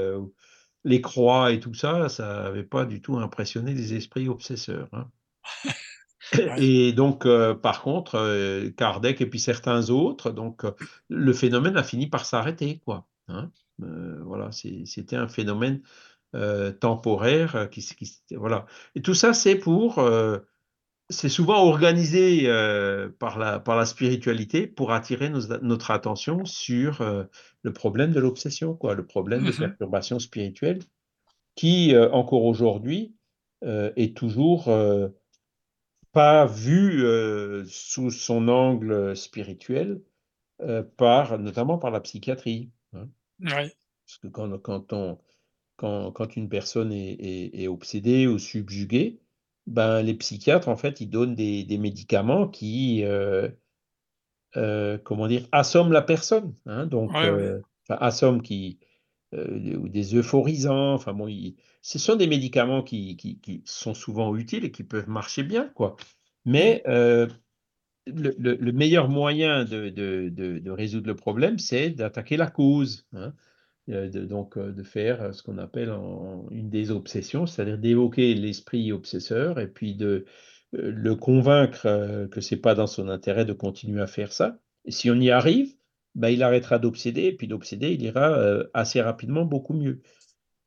les 0.85 1.01
croix 1.01 1.53
et 1.53 1.61
tout 1.61 1.75
ça, 1.75 2.09
ça 2.09 2.45
n'avait 2.45 2.65
pas 2.65 2.87
du 2.87 3.03
tout 3.03 3.19
impressionné 3.19 3.75
les 3.75 3.95
esprits 3.95 4.29
obsesseurs. 4.29 4.89
Hein. 4.93 5.09
Et 6.59 6.93
donc, 6.93 7.27
par 7.61 7.83
contre, 7.83 8.71
Kardec 8.77 9.21
et 9.21 9.27
puis 9.27 9.41
certains 9.41 9.91
autres, 9.91 10.31
donc 10.31 10.63
le 11.09 11.33
phénomène 11.33 11.77
a 11.77 11.83
fini 11.83 12.07
par 12.07 12.25
s'arrêter, 12.25 12.81
quoi. 12.85 13.07
Voilà, 14.25 14.51
c'était 14.53 15.17
un 15.17 15.29
phénomène 15.29 15.83
euh, 16.37 16.71
temporaire. 16.71 17.57
Euh, 17.57 17.67
qui, 17.67 17.85
voilà. 18.37 18.67
Et 18.95 19.03
tout 19.03 19.15
ça, 19.15 19.35
c'est 19.35 19.57
pour, 19.57 19.99
euh, 19.99 20.39
c'est 21.09 21.29
souvent 21.29 21.65
organisé 21.67 22.47
par, 23.19 23.37
la, 23.37 23.59
par 23.59 23.77
la 23.77 23.85
spiritualité 23.85 24.69
pour 24.69 24.93
attirer 24.93 25.29
notre 25.29 25.91
attention 25.91 26.45
sur 26.45 27.05
le 27.63 27.73
problème 27.73 28.13
de 28.13 28.21
l'obsession, 28.21 28.77
quoi, 28.77 28.95
le 28.95 29.05
problème 29.05 29.43
de 29.43 29.51
mmh 29.51 29.59
perturbation 29.59 30.21
spirituelle, 30.21 30.79
qui 31.57 31.97
encore 31.97 32.45
aujourd'hui 32.45 33.17
est 33.63 34.17
toujours 34.17 34.71
pas 36.13 36.47
vu 36.47 37.05
sous 37.67 38.13
son 38.13 38.47
angle 38.47 39.17
spirituel, 39.17 40.01
par, 40.97 41.41
notamment 41.41 41.77
par 41.77 41.91
la 41.91 41.99
psychiatrie. 41.99 42.71
Parce 43.43 44.19
que 44.23 44.29
quand, 44.29 44.59
quand 44.59 44.93
on, 44.93 45.19
quand, 45.81 46.37
une 46.37 46.49
personne 46.49 46.93
est, 46.93 47.67
obsédée 47.69 48.27
ou 48.27 48.39
subjuguée, 48.39 49.21
ben, 49.67 50.03
les 50.03 50.15
psychiatres, 50.15 50.69
en 50.69 50.77
fait, 50.77 51.01
ils 51.01 51.09
donnent 51.09 51.35
des, 51.35 51.79
médicaments 51.79 52.49
qui, 52.49 53.05
euh, 53.05 53.49
euh, 54.57 54.99
comment 54.99 55.27
dire, 55.27 55.47
assomment 55.53 55.93
la 55.93 56.03
personne. 56.03 56.55
Hein, 56.67 56.87
donc, 56.87 57.15
euh, 57.15 57.61
assomment 57.89 58.43
qui, 58.43 58.79
ou 59.33 59.89
des 59.89 60.15
euphorisants. 60.15 60.95
Enfin 60.95 61.15
bon, 61.15 61.29
ce 61.83 61.99
sont 61.99 62.17
des 62.17 62.27
médicaments 62.27 62.83
qui, 62.83 63.17
qui, 63.17 63.63
sont 63.65 63.95
souvent 63.95 64.37
utiles 64.37 64.65
et 64.65 64.73
qui 64.73 64.85
peuvent 64.85 65.09
marcher 65.09 65.43
bien, 65.43 65.69
quoi. 65.75 65.97
Mais 66.45 66.83
le, 68.07 68.73
meilleur 68.73 69.09
moyen 69.09 69.65
de, 69.65 70.71
résoudre 70.71 71.07
le 71.07 71.17
problème, 71.17 71.59
c'est 71.59 71.91
d'attaquer 71.91 72.37
la 72.37 72.51
cause. 72.51 73.07
Hein. 73.13 73.33
Euh, 73.91 74.09
donc 74.09 74.57
euh, 74.57 74.73
de 74.73 74.83
faire 74.83 75.23
euh, 75.23 75.33
ce 75.33 75.43
qu'on 75.43 75.59
appelle 75.59 75.91
une 76.51 76.71
des 76.71 76.91
obsessions, 76.91 77.47
c'est-à-dire 77.47 77.79
d'évoquer 77.79 78.35
l'esprit 78.35 78.93
obsesseur 78.93 79.59
et 79.59 79.69
puis 79.69 79.95
de 79.95 80.27
le 80.73 81.17
convaincre 81.17 82.29
que 82.31 82.41
c'est 82.41 82.57
pas 82.57 82.77
dans 82.77 82.87
son 82.87 83.09
intérêt 83.09 83.45
de 83.45 83.53
continuer 83.53 84.01
à 84.01 84.07
faire 84.07 84.33
ça. 84.33 84.61
Et 84.85 84.93
si 84.93 85.11
on 85.11 85.17
y 85.17 85.31
arrive, 85.31 85.75
ben, 86.15 86.29
il 86.29 86.45
arrêtera 86.45 86.79
d'obséder 86.79 87.23
et 87.25 87.33
puis 87.33 87.49
d'obséder, 87.49 87.93
il 87.93 88.03
ira 88.03 88.63
assez 88.73 89.03
rapidement 89.03 89.45
beaucoup 89.45 89.75
mieux. 89.75 90.01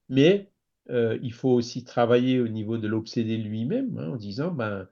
Mais 0.10 0.52
il 0.90 1.32
faut 1.32 1.52
aussi 1.52 1.86
travailler 1.86 2.42
au 2.42 2.50
niveau 2.50 2.78
de 2.78 2.88
l'obsédé 2.90 3.38
lui-même 3.38 3.98
hein, 3.98 4.10
en 4.10 4.16
disant 4.18 4.52
ben 4.52 4.90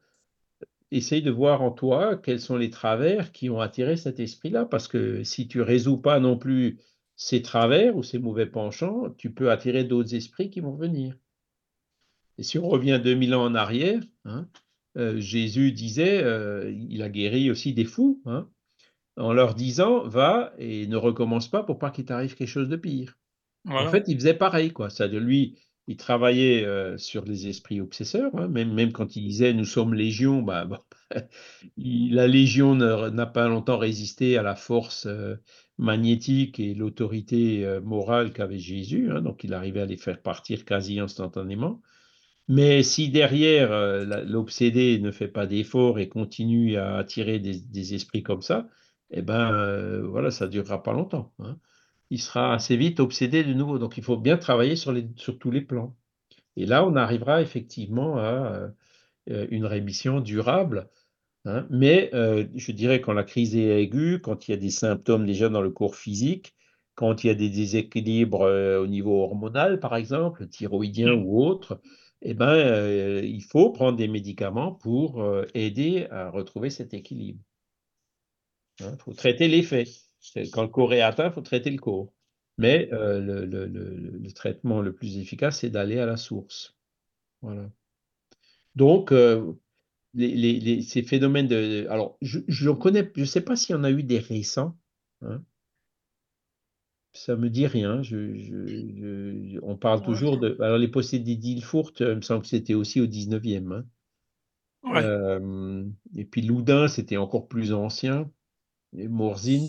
essaye 0.92 1.22
de 1.22 1.32
voir 1.32 1.62
en 1.62 1.72
toi 1.72 2.18
quels 2.18 2.42
sont 2.42 2.58
les 2.58 2.70
travers 2.70 3.32
qui 3.32 3.50
ont 3.50 3.62
attiré 3.62 3.98
cet 3.98 4.20
esprit-là, 4.20 4.66
parce 4.66 4.88
que 4.88 5.24
si 5.24 5.48
tu 5.48 5.62
résous 5.62 5.98
pas 5.98 6.20
non 6.20 6.38
plus 6.38 6.80
ces 7.16 7.42
travers 7.42 7.96
ou 7.96 8.04
ces 8.04 8.20
mauvais 8.20 8.46
penchants, 8.46 9.10
tu 9.18 9.32
peux 9.32 9.52
attirer 9.52 9.84
d'autres 9.84 10.16
esprits 10.16 10.50
qui 10.50 10.60
vont 10.60 10.76
venir. 10.76 11.16
Et 12.38 12.44
si 12.44 12.58
on 12.58 12.68
revient 12.68 13.00
2000 13.04 13.36
ans 13.36 13.46
en 13.46 13.56
arrière, 13.56 14.02
hein, 14.26 14.48
euh, 14.98 15.20
Jésus 15.20 15.72
disait, 15.72 16.24
euh, 16.24 16.72
il 16.72 17.02
a 17.02 17.10
guéri 17.10 17.52
aussi 17.52 17.74
des 17.74 17.86
fous, 17.86 18.22
hein, 18.26 18.50
en 19.18 19.34
leur 19.34 19.54
disant, 19.54 20.08
va 20.08 20.54
et 20.58 20.88
ne 20.88 20.98
recommence 20.98 21.50
pas 21.50 21.64
pour 21.64 21.80
pas 21.80 21.92
qu'il 21.92 22.06
t'arrive 22.06 22.36
quelque 22.36 22.48
chose 22.48 22.70
de 22.70 22.76
pire. 22.76 23.18
En 23.70 23.90
fait, 23.92 24.06
il 24.08 24.16
faisait 24.16 24.34
pareil, 24.34 24.74
quoi. 24.74 24.90
Ça 24.90 25.08
de 25.08 25.20
lui, 25.20 25.60
il 25.88 25.98
travaillait 25.98 26.66
euh, 26.66 26.98
sur 26.98 27.26
les 27.26 27.48
esprits 27.48 27.82
obsesseurs, 27.82 28.32
hein, 28.36 28.48
même, 28.48 28.92
quand 28.92 29.16
il 29.16 29.24
disait 29.24 29.54
nous 29.54 29.66
sommes 29.66 29.94
légion, 29.94 30.42
bah, 30.42 30.68
la 31.78 32.28
légion 32.28 32.76
n'a 32.76 33.26
pas 33.26 33.48
longtemps 33.48 33.78
résisté 33.78 34.38
à 34.38 34.44
la 34.44 34.56
force 34.56 35.08
magnétique 35.82 36.60
et 36.60 36.76
l'autorité 36.76 37.66
euh, 37.66 37.82
morale 37.82 38.32
qu'avait 38.34 38.60
Jésus, 38.60 39.12
hein, 39.12 39.22
donc 39.22 39.44
il 39.44 39.54
arrivait 39.54 39.82
à 39.82 39.86
les 39.86 39.98
faire 39.98 40.22
partir 40.22 40.64
quasi 40.64 41.00
instantanément. 41.00 41.82
Mais 42.48 42.84
si 42.84 43.10
derrière 43.10 43.72
euh, 43.72 44.24
l'obsédé 44.26 45.00
ne 45.00 45.12
fait 45.12 45.28
pas 45.28 45.48
d'effort 45.48 46.00
et 46.00 46.08
continue 46.10 46.78
à 46.78 46.98
attirer 46.98 47.40
des, 47.40 47.94
esprits 47.96 48.24
comme 48.24 48.42
ça, 48.42 48.68
eh 49.12 49.22
ben 49.22 49.54
euh, 49.54 50.08
voilà, 50.08 50.32
ça 50.32 50.48
durera 50.48 50.84
pas 50.84 50.94
longtemps. 50.94 51.34
Hein. 51.40 51.58
Il 52.12 52.22
sera 52.22 52.54
assez 52.54 52.78
vite 52.78 53.00
obsédé 53.00 53.44
de 53.44 53.54
nouveau. 53.54 53.80
Donc 53.80 53.98
il 53.98 54.04
faut 54.04 54.18
bien 54.18 54.38
travailler 54.38 54.76
sur, 54.76 54.92
les, 54.92 55.08
tous 55.12 55.52
les 55.52 55.62
plans. 55.62 55.96
Et 56.56 56.68
là, 56.68 56.86
on 56.86 56.96
arrivera 56.96 57.42
effectivement 57.42 58.18
à 58.20 58.72
une 59.28 59.66
rémission 59.66 60.20
durable 60.20 60.90
Hein. 61.46 61.68
Mais 61.70 62.10
euh, 62.14 62.46
je 62.56 62.72
dirais 62.72 63.02
quand 63.02 63.14
la 63.14 63.24
crise 63.24 63.56
est 63.56 63.82
aiguë, 63.82 64.22
quand 64.22 64.48
il 64.48 64.52
y 64.52 64.54
a 64.54 64.58
des 64.58 64.70
symptômes 64.70 65.26
déjà 65.26 65.50
dans 65.50 65.62
le 65.62 65.72
corps 65.72 65.96
physique, 65.96 66.56
quand 66.96 67.24
il 67.24 67.28
y 67.28 67.30
a 67.32 67.36
des 67.36 67.50
déséquilibres 67.50 68.44
euh, 68.44 68.82
au 68.82 68.88
niveau 68.88 69.22
hormonal, 69.24 69.80
par 69.80 69.96
exemple, 69.96 70.48
thyroïdien 70.48 71.14
ou 71.14 71.44
autre, 71.44 71.82
eh 72.22 72.34
ben, 72.36 72.50
euh, 72.50 73.22
il 73.24 73.44
faut 73.44 73.72
prendre 73.72 73.98
des 73.98 74.08
médicaments 74.08 74.72
pour 74.74 75.26
aider 75.56 76.08
à 76.12 76.30
retrouver 76.30 76.70
cet 76.70 76.94
équilibre. 76.94 77.40
Il 78.80 78.86
hein. 78.86 78.98
faut 79.00 79.14
traiter 79.14 79.48
l'effet. 79.48 79.86
Quand 80.52 80.62
le 80.64 80.68
corps 80.68 80.94
est 80.94 81.02
atteint, 81.02 81.28
il 81.28 81.34
faut 81.34 81.42
traiter 81.42 81.70
le 81.70 81.78
corps. 81.78 82.12
Mais 82.58 82.90
le, 82.92 83.46
le, 83.46 83.66
le, 83.66 84.32
traitement 84.34 84.82
le 84.82 84.94
plus 84.94 85.18
efficace, 85.18 85.60
c'est 85.60 85.70
d'aller 85.70 86.00
à 86.00 86.06
la 86.06 86.18
source. 86.18 86.76
Voilà. 87.42 87.70
Donc, 88.76 89.14
ces 90.14 91.04
phénomènes 91.04 91.48
de. 91.48 91.88
Alors, 91.90 92.18
je 92.22 92.40
ne 92.40 92.76
connais, 92.76 93.12
je 93.16 93.26
sais 93.26 93.42
pas 93.42 93.56
s'il 93.56 93.76
y 93.76 93.80
en 93.80 93.84
a 93.84 93.92
eu 93.92 94.04
des 94.04 94.20
récents. 94.20 94.78
Hein. 95.22 95.44
Ça 97.14 97.36
me 97.36 97.50
dit 97.50 97.68
rien. 97.68 98.02
Je, 98.04 99.60
on 99.62 99.76
parle 99.76 100.02
toujours 100.04 100.38
de. 100.38 100.58
Alors, 100.62 100.78
les 100.78 100.88
possédés 100.88 101.36
d'Ilfourt, 101.36 101.92
il 102.00 102.16
me 102.16 102.22
semble 102.22 102.44
que 102.44 102.48
c'était 102.48 102.74
aussi 102.74 103.02
au 103.02 103.08
19e. 103.08 103.74
Hein. 103.74 103.86
Euh, 104.96 105.86
et 106.16 106.26
puis 106.26 106.42
Loudun, 106.42 106.88
c'était 106.88 107.18
encore 107.18 107.48
plus 107.48 107.74
ancien. 107.74 108.30
Et 108.98 109.08
Morzine. 109.08 109.68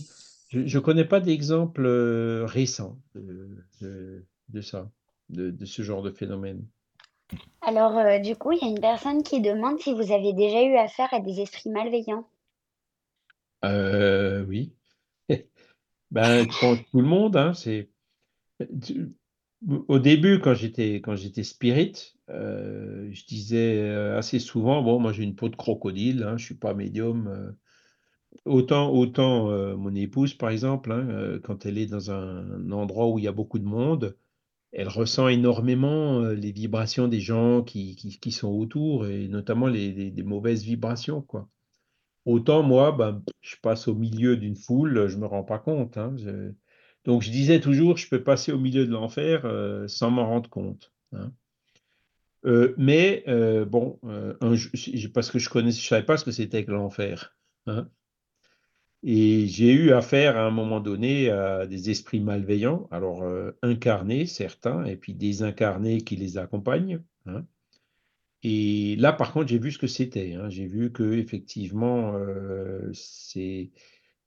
Je 0.53 0.79
ne 0.79 0.83
connais 0.83 1.05
pas 1.05 1.21
d'exemple 1.21 1.87
euh, 1.87 2.45
récent 2.45 2.99
de, 3.15 3.49
de, 3.81 4.61
ça, 4.61 4.91
de 5.31 5.65
ce 5.65 5.83
genre 5.83 6.03
de 6.03 6.11
phénomène. 6.11 6.67
Alors, 7.61 7.97
euh, 7.97 8.19
du 8.19 8.37
coup, 8.37 8.53
il 8.53 8.59
y 8.61 8.65
a 8.65 8.69
une 8.69 8.81
personne 8.81 9.23
qui 9.23 9.41
demande 9.41 9.79
si 9.81 9.93
vous 9.95 10.13
avez 10.13 10.33
déjà 10.33 10.63
eu 10.63 10.77
affaire 10.77 11.13
à 11.13 11.21
des 11.21 11.41
esprits 11.41 11.71
malveillants. 11.71 12.29
Euh, 13.65 14.45
oui. 14.47 14.73
Ben, 16.11 16.47
tout 16.47 17.01
le 17.01 17.07
monde, 17.07 17.39
hein, 17.39 17.55
c'est. 17.55 17.89
Au 19.89 19.99
début, 19.99 20.41
quand 20.41 20.53
j'étais 20.53 20.97
quand 20.97 21.17
j'étais 21.17 21.43
spirit, 21.43 22.13
euh, 22.29 23.09
je 23.13 23.25
disais 23.25 23.89
assez 24.15 24.39
souvent, 24.39 24.83
bon, 24.83 25.01
moi 25.01 25.13
j'ai 25.13 25.23
une 25.23 25.35
peau 25.35 25.49
de 25.49 25.57
crocodile, 25.57 26.25
hein, 26.25 26.37
je 26.37 26.45
suis 26.45 26.55
pas 26.55 26.75
médium, 26.75 27.57
autant, 28.45 28.91
autant 28.91 29.51
euh, 29.51 29.77
mon 29.77 29.95
épouse, 29.95 30.35
par 30.35 30.51
exemple, 30.51 30.93
hein, 30.93 31.09
euh, 31.11 31.41
quand 31.41 31.67
elle 31.67 31.79
est 31.79 31.87
dans 31.87 32.11
un 32.11 32.71
endroit 32.71 33.09
où 33.09 33.19
il 33.19 33.25
y 33.25 33.29
a 33.29 33.33
beaucoup 33.33 33.59
de 33.59 33.65
monde, 33.65 34.17
elle 34.73 34.89
ressent 34.89 35.29
énormément 35.29 36.21
euh, 36.21 36.35
les 36.35 36.53
vibrations 36.53 37.09
des 37.09 37.21
gens 37.21 37.63
qui, 37.63 37.97
qui, 37.97 38.33
sont 38.33 38.49
autour, 38.49 39.07
et 39.07 39.29
notamment 39.29 39.69
les, 39.69 40.13
mauvaises 40.23 40.65
vibrations, 40.65 41.23
quoi. 41.23 41.49
Autant 42.25 42.63
moi, 42.63 42.93
ben, 42.93 43.23
je 43.41 43.57
passe 43.63 43.89
au 43.89 43.95
milieu 43.95 44.37
d'une 44.37 44.57
foule, 44.57 45.09
je 45.09 45.19
me 45.19 45.27
rends 45.27 45.43
pas 45.43 45.59
compte. 45.59 45.97
hein, 45.99 46.15
Donc 47.05 47.23
je 47.23 47.31
disais 47.31 47.61
toujours, 47.61 47.97
je 47.97 48.09
peux 48.09 48.23
passer 48.23 48.53
au 48.53 48.59
milieu 48.59 48.87
de 48.87 48.93
l'enfer 48.93 49.45
sans 49.89 50.13
m'en 50.13 50.27
rendre 50.29 50.49
compte. 50.49 50.93
hein. 51.13 51.33
Mais 52.79 53.25
bon, 53.67 53.99
parce 55.13 55.33
que 55.33 55.41
je 55.41 55.51
connais, 55.51 55.73
je 55.73 55.85
savais 55.85 56.05
pas 56.07 56.17
ce 56.17 56.25
que 56.25 56.31
c'était 56.31 56.65
que 56.65 56.71
l'enfer. 56.71 57.37
Et 59.05 59.49
j'ai 59.49 59.73
eu 59.73 59.93
affaire 59.93 60.37
à 60.37 60.47
un 60.47 60.51
moment 60.51 60.81
donné 60.81 61.29
à 61.29 61.67
des 61.67 61.91
esprits 61.91 62.21
malveillants, 62.21 62.87
alors 62.93 63.23
euh, 63.23 63.51
incarnés 63.63 64.27
certains, 64.27 64.85
et 64.85 64.97
puis 64.97 65.15
désincarnés 65.15 66.03
qui 66.03 66.15
les 66.17 66.39
accompagnent. 66.39 67.03
hein. 67.27 67.45
Et 68.45 68.97
là, 68.97 69.13
par 69.13 69.33
contre, 69.33 69.49
j'ai 69.49 69.59
vu 69.59 69.73
ce 69.73 69.79
que 69.79 69.87
c'était. 69.89 70.35
hein. 70.35 70.49
J'ai 70.51 70.67
vu 70.67 70.93
que 70.93 71.15
effectivement, 71.15 72.15
euh, 72.17 72.93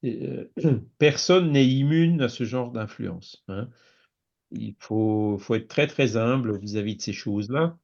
euh, 0.03 0.45
personne 0.97 1.51
n'est 1.51 1.67
immune 1.67 2.21
à 2.21 2.29
ce 2.29 2.43
genre 2.43 2.71
d'influence. 2.71 3.43
hein. 3.47 3.69
Il 4.51 4.75
faut, 4.79 5.39
être 5.51 5.67
très 5.67 5.87
très 5.87 6.17
humble 6.17 6.59
vis-à-vis 6.59 6.97
de 6.97 7.01
ces 7.01 7.13
choses-là. 7.13 7.77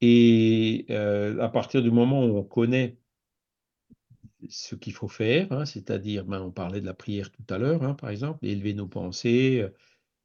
Et 0.00 0.86
à 0.88 1.48
partir 1.48 1.82
du 1.82 1.90
moment 1.90 2.24
où 2.24 2.38
on 2.38 2.44
connaît 2.44 2.96
ce 4.48 4.74
qu'il 4.74 4.92
faut 4.92 5.08
faire, 5.08 5.50
hein, 5.52 5.64
c'est-à-dire, 5.66 6.24
ben, 6.24 6.40
on 6.42 6.50
parlait 6.50 6.80
de 6.80 6.86
la 6.86 6.94
prière 6.94 7.30
tout 7.32 7.42
à 7.52 7.58
l'heure, 7.58 7.82
hein, 7.82 7.94
par 7.94 8.10
exemple, 8.10 8.44
élever 8.46 8.74
nos 8.74 8.86
pensées. 8.88 9.60
euh, 9.62 9.70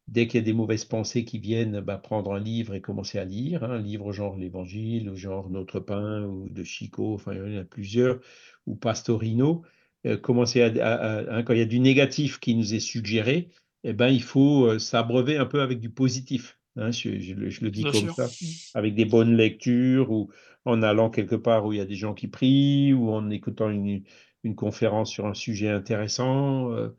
Dès 0.07 0.27
qu'il 0.27 0.40
y 0.40 0.44
a 0.44 0.45
des 0.45 0.53
mauvaises 0.53 0.85
pensées 0.85 1.26
qui 1.26 1.40
viennent, 1.40 1.80
ben, 1.81 1.98
prendre 1.98 2.34
un 2.34 2.40
livre 2.40 2.73
et 2.76 2.81
commencer 2.81 3.19
à 3.19 3.26
lire, 3.26 3.64
hein, 3.64 3.72
un 3.72 3.80
livre 3.81 4.11
genre 4.14 4.38
l'Évangile, 4.38 5.10
ou 5.10 5.15
genre 5.15 5.49
Notre 5.49 5.80
Pain, 5.80 6.26
ou 6.26 6.49
de 6.49 6.64
Chico, 6.64 7.14
enfin, 7.15 7.34
il 7.34 7.40
y 7.53 7.57
en 7.57 7.61
a 7.61 7.65
plusieurs, 7.65 8.19
ou 8.68 8.76
Pastorino. 8.76 9.64
Euh, 10.06 10.18
commencer 10.18 10.61
à, 10.61 11.35
hein, 11.38 11.44
quand 11.44 11.53
il 11.53 11.60
y 11.60 11.61
a 11.61 11.65
du 11.65 11.80
négatif 11.80 12.40
qui 12.40 12.56
nous 12.56 12.73
est 12.73 12.80
suggéré, 12.80 13.49
eh 13.84 13.94
ben, 13.94 14.10
il 14.10 14.23
faut 14.23 14.65
euh, 14.68 14.80
s'abreuver 14.80 15.38
un 15.38 15.45
peu 15.45 15.61
avec 15.61 15.80
du 15.80 15.90
positif. 15.90 16.60
Hein, 16.78 16.91
je, 16.91 17.20
je 17.20 17.34
le- 17.36 17.50
je 17.50 17.64
le 17.64 17.72
dis 17.72 17.84
Bien 17.84 17.91
comme 17.91 18.08
sûr. 18.08 18.16
ça, 18.16 18.32
avec 18.74 18.95
des 18.95 19.06
bonnes 19.06 19.36
lectures, 19.36 20.12
ou 20.12 20.30
en 20.66 20.82
allant 20.84 21.10
quelque 21.10 21.36
part 21.36 21.66
où 21.66 21.74
il 21.74 21.78
y 21.78 21.82
a 21.82 21.86
des 21.86 21.95
gens 21.95 22.14
qui 22.14 22.28
prient, 22.28 22.94
ou 22.94 23.10
en 23.12 23.30
écoutant 23.30 23.70
une, 23.70 24.04
une 24.44 24.56
conférence 24.56 25.12
sur 25.12 25.26
un 25.28 25.34
sujet 25.34 25.70
intéressant, 25.70 26.72
euh, 26.72 26.90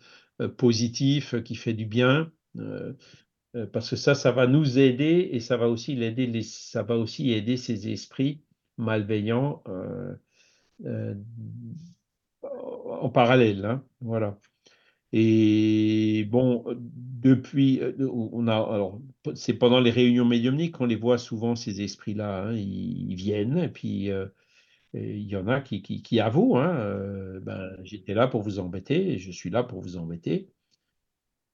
euh, 0.40 0.48
positif, 0.48 1.34
euh, 1.34 1.40
qui 1.40 1.54
fait 1.56 1.74
du 1.74 1.86
bien. 1.86 2.30
Euh, 3.56 3.66
parce 3.72 3.90
que 3.90 3.96
ça, 3.96 4.14
ça 4.14 4.32
va 4.32 4.46
nous 4.46 4.78
aider 4.78 5.28
et 5.32 5.40
ça 5.40 5.56
va 5.56 5.68
aussi 5.68 5.94
l'aider, 5.94 6.26
les- 6.26 6.42
ça 6.42 6.82
va 6.82 6.96
aussi 6.98 7.30
aider 7.32 7.56
ces 7.56 7.88
esprits 7.92 8.42
malveillants 8.78 9.62
euh, 9.68 11.14
en 12.42 13.08
parallèle. 13.10 13.64
hein, 13.64 13.84
voilà. 14.00 14.38
Et 15.12 16.26
bon, 16.30 16.64
depuis, 16.78 17.80
on 18.00 18.48
a, 18.48 18.54
alors, 18.56 19.00
c'est 19.34 19.54
pendant 19.54 19.80
les 19.80 19.90
réunions 19.90 20.24
médiumniques 20.24 20.76
qu'on 20.76 20.86
les 20.86 20.96
voit 20.96 21.18
souvent, 21.18 21.56
ces 21.56 21.82
esprits-là. 21.82 22.44
hein, 22.44 22.52
ils, 22.54 23.14
viennent 23.14 23.58
et 23.58 23.68
puis 23.68 24.10
euh, 24.10 24.26
il 24.94 25.26
y 25.28 25.36
en 25.36 25.48
a 25.48 25.60
qui, 25.60 26.20
avouent, 26.20 26.56
hein, 26.58 26.76
euh, 26.76 27.40
ben, 27.40 27.70
j'étais 27.82 28.14
là 28.14 28.28
pour 28.28 28.42
vous 28.42 28.58
embêter 28.58 29.18
je 29.18 29.30
suis 29.32 29.50
là 29.50 29.62
pour 29.62 29.80
vous 29.80 29.96
embêter. 29.96 30.48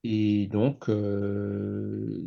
Et 0.02 0.46
donc, 0.46 0.88
euh, 0.88 2.26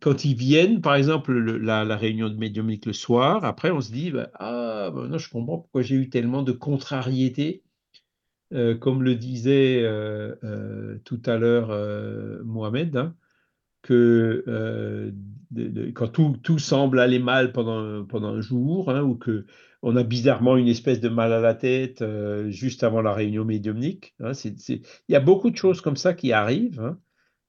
quand 0.00 0.24
ils 0.24 0.36
viennent, 0.36 0.80
par 0.80 0.94
exemple, 0.94 1.32
le- 1.32 1.58
la, 1.58 1.96
réunion 1.96 2.28
de 2.28 2.36
médiumnique 2.36 2.86
le 2.86 2.92
soir, 2.92 3.44
après, 3.44 3.70
on 3.70 3.80
se 3.80 3.92
dit, 3.92 4.10
bah, 4.10 4.30
ah, 4.34 4.90
maintenant 4.94 5.18
je 5.18 5.28
comprends 5.30 5.58
pourquoi 5.58 5.82
j'ai 5.82 5.96
eu 5.96 6.10
tellement 6.10 6.42
de 6.42 6.52
contrariétés. 6.52 7.62
Euh, 8.54 8.74
comme 8.76 9.02
le 9.02 9.14
disait 9.14 9.82
tout 11.04 11.22
à 11.26 11.36
l'heure 11.36 11.68
Mohamed, 12.44 12.96
hein, 12.96 13.14
que 13.88 14.44
euh, 14.48 15.10
de- 15.50 15.68
de- 15.68 15.90
quand 15.92 16.08
tout, 16.08 16.36
tout 16.42 16.58
semble 16.58 17.00
aller 17.00 17.18
mal 17.18 17.52
pendant, 17.52 18.04
pendant 18.04 18.28
un 18.34 18.40
jour, 18.42 18.90
hein, 18.90 19.02
ou 19.02 19.14
que 19.14 19.46
on 19.82 19.96
a 19.96 20.02
bizarrement 20.02 20.56
une 20.58 20.68
espèce 20.68 21.00
de 21.00 21.08
mal 21.08 21.32
à 21.32 21.40
la 21.40 21.54
tête 21.54 22.02
euh, 22.02 22.50
juste 22.50 22.82
avant 22.84 23.00
la 23.00 23.14
réunion 23.14 23.44
médiumnique. 23.46 24.14
hein, 24.20 24.34
c'est- 24.34 24.58
c'est- 24.58 24.82
il 25.08 25.12
y 25.12 25.16
a 25.16 25.20
beaucoup 25.20 25.50
de 25.50 25.56
choses 25.56 25.80
comme 25.80 25.96
ça 25.96 26.12
qui 26.14 26.32
arrivent, 26.32 26.80
hein, 26.80 26.98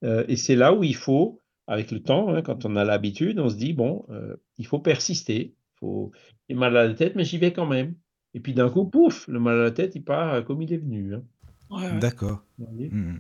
euh, 0.06 0.24
et 0.30 0.38
c'est 0.38 0.56
là 0.56 0.74
où 0.74 0.84
il 0.84 0.96
faut, 0.96 1.42
avec 1.68 1.92
le 1.92 2.00
temps, 2.02 2.30
hein, 2.34 2.42
quand 2.42 2.66
on 2.66 2.76
a 2.78 2.86
l'habitude, 2.86 3.38
on 3.40 3.50
se 3.50 3.58
dit, 3.58 3.74
bon, 3.74 4.06
euh, 4.10 4.36
il 4.58 4.66
faut 4.66 4.80
persister, 4.80 5.56
il 5.56 5.78
faut, 5.80 6.12
j'ai 6.48 6.56
mal 6.56 6.78
à 6.78 6.88
la 6.88 6.94
tête, 6.94 7.16
mais 7.16 7.26
j'y 7.26 7.38
vais 7.38 7.52
quand 7.52 7.66
même. 7.68 7.96
Et 8.34 8.40
puis 8.40 8.54
d'un 8.54 8.70
coup, 8.70 8.86
pouf, 8.86 9.28
le 9.28 9.40
mal 9.40 9.60
à 9.60 9.64
la 9.64 9.72
tête, 9.72 9.96
il 9.96 10.04
part 10.04 10.46
comme 10.46 10.62
il 10.62 10.72
est 10.72 10.78
venu. 10.78 11.16
hein. 11.16 11.24
Ouais, 11.70 11.92
ouais. 11.92 12.00
D'accord. 12.00 12.44
Vous 12.58 12.66
voyez? 12.68 12.90
Mhm. 12.92 13.20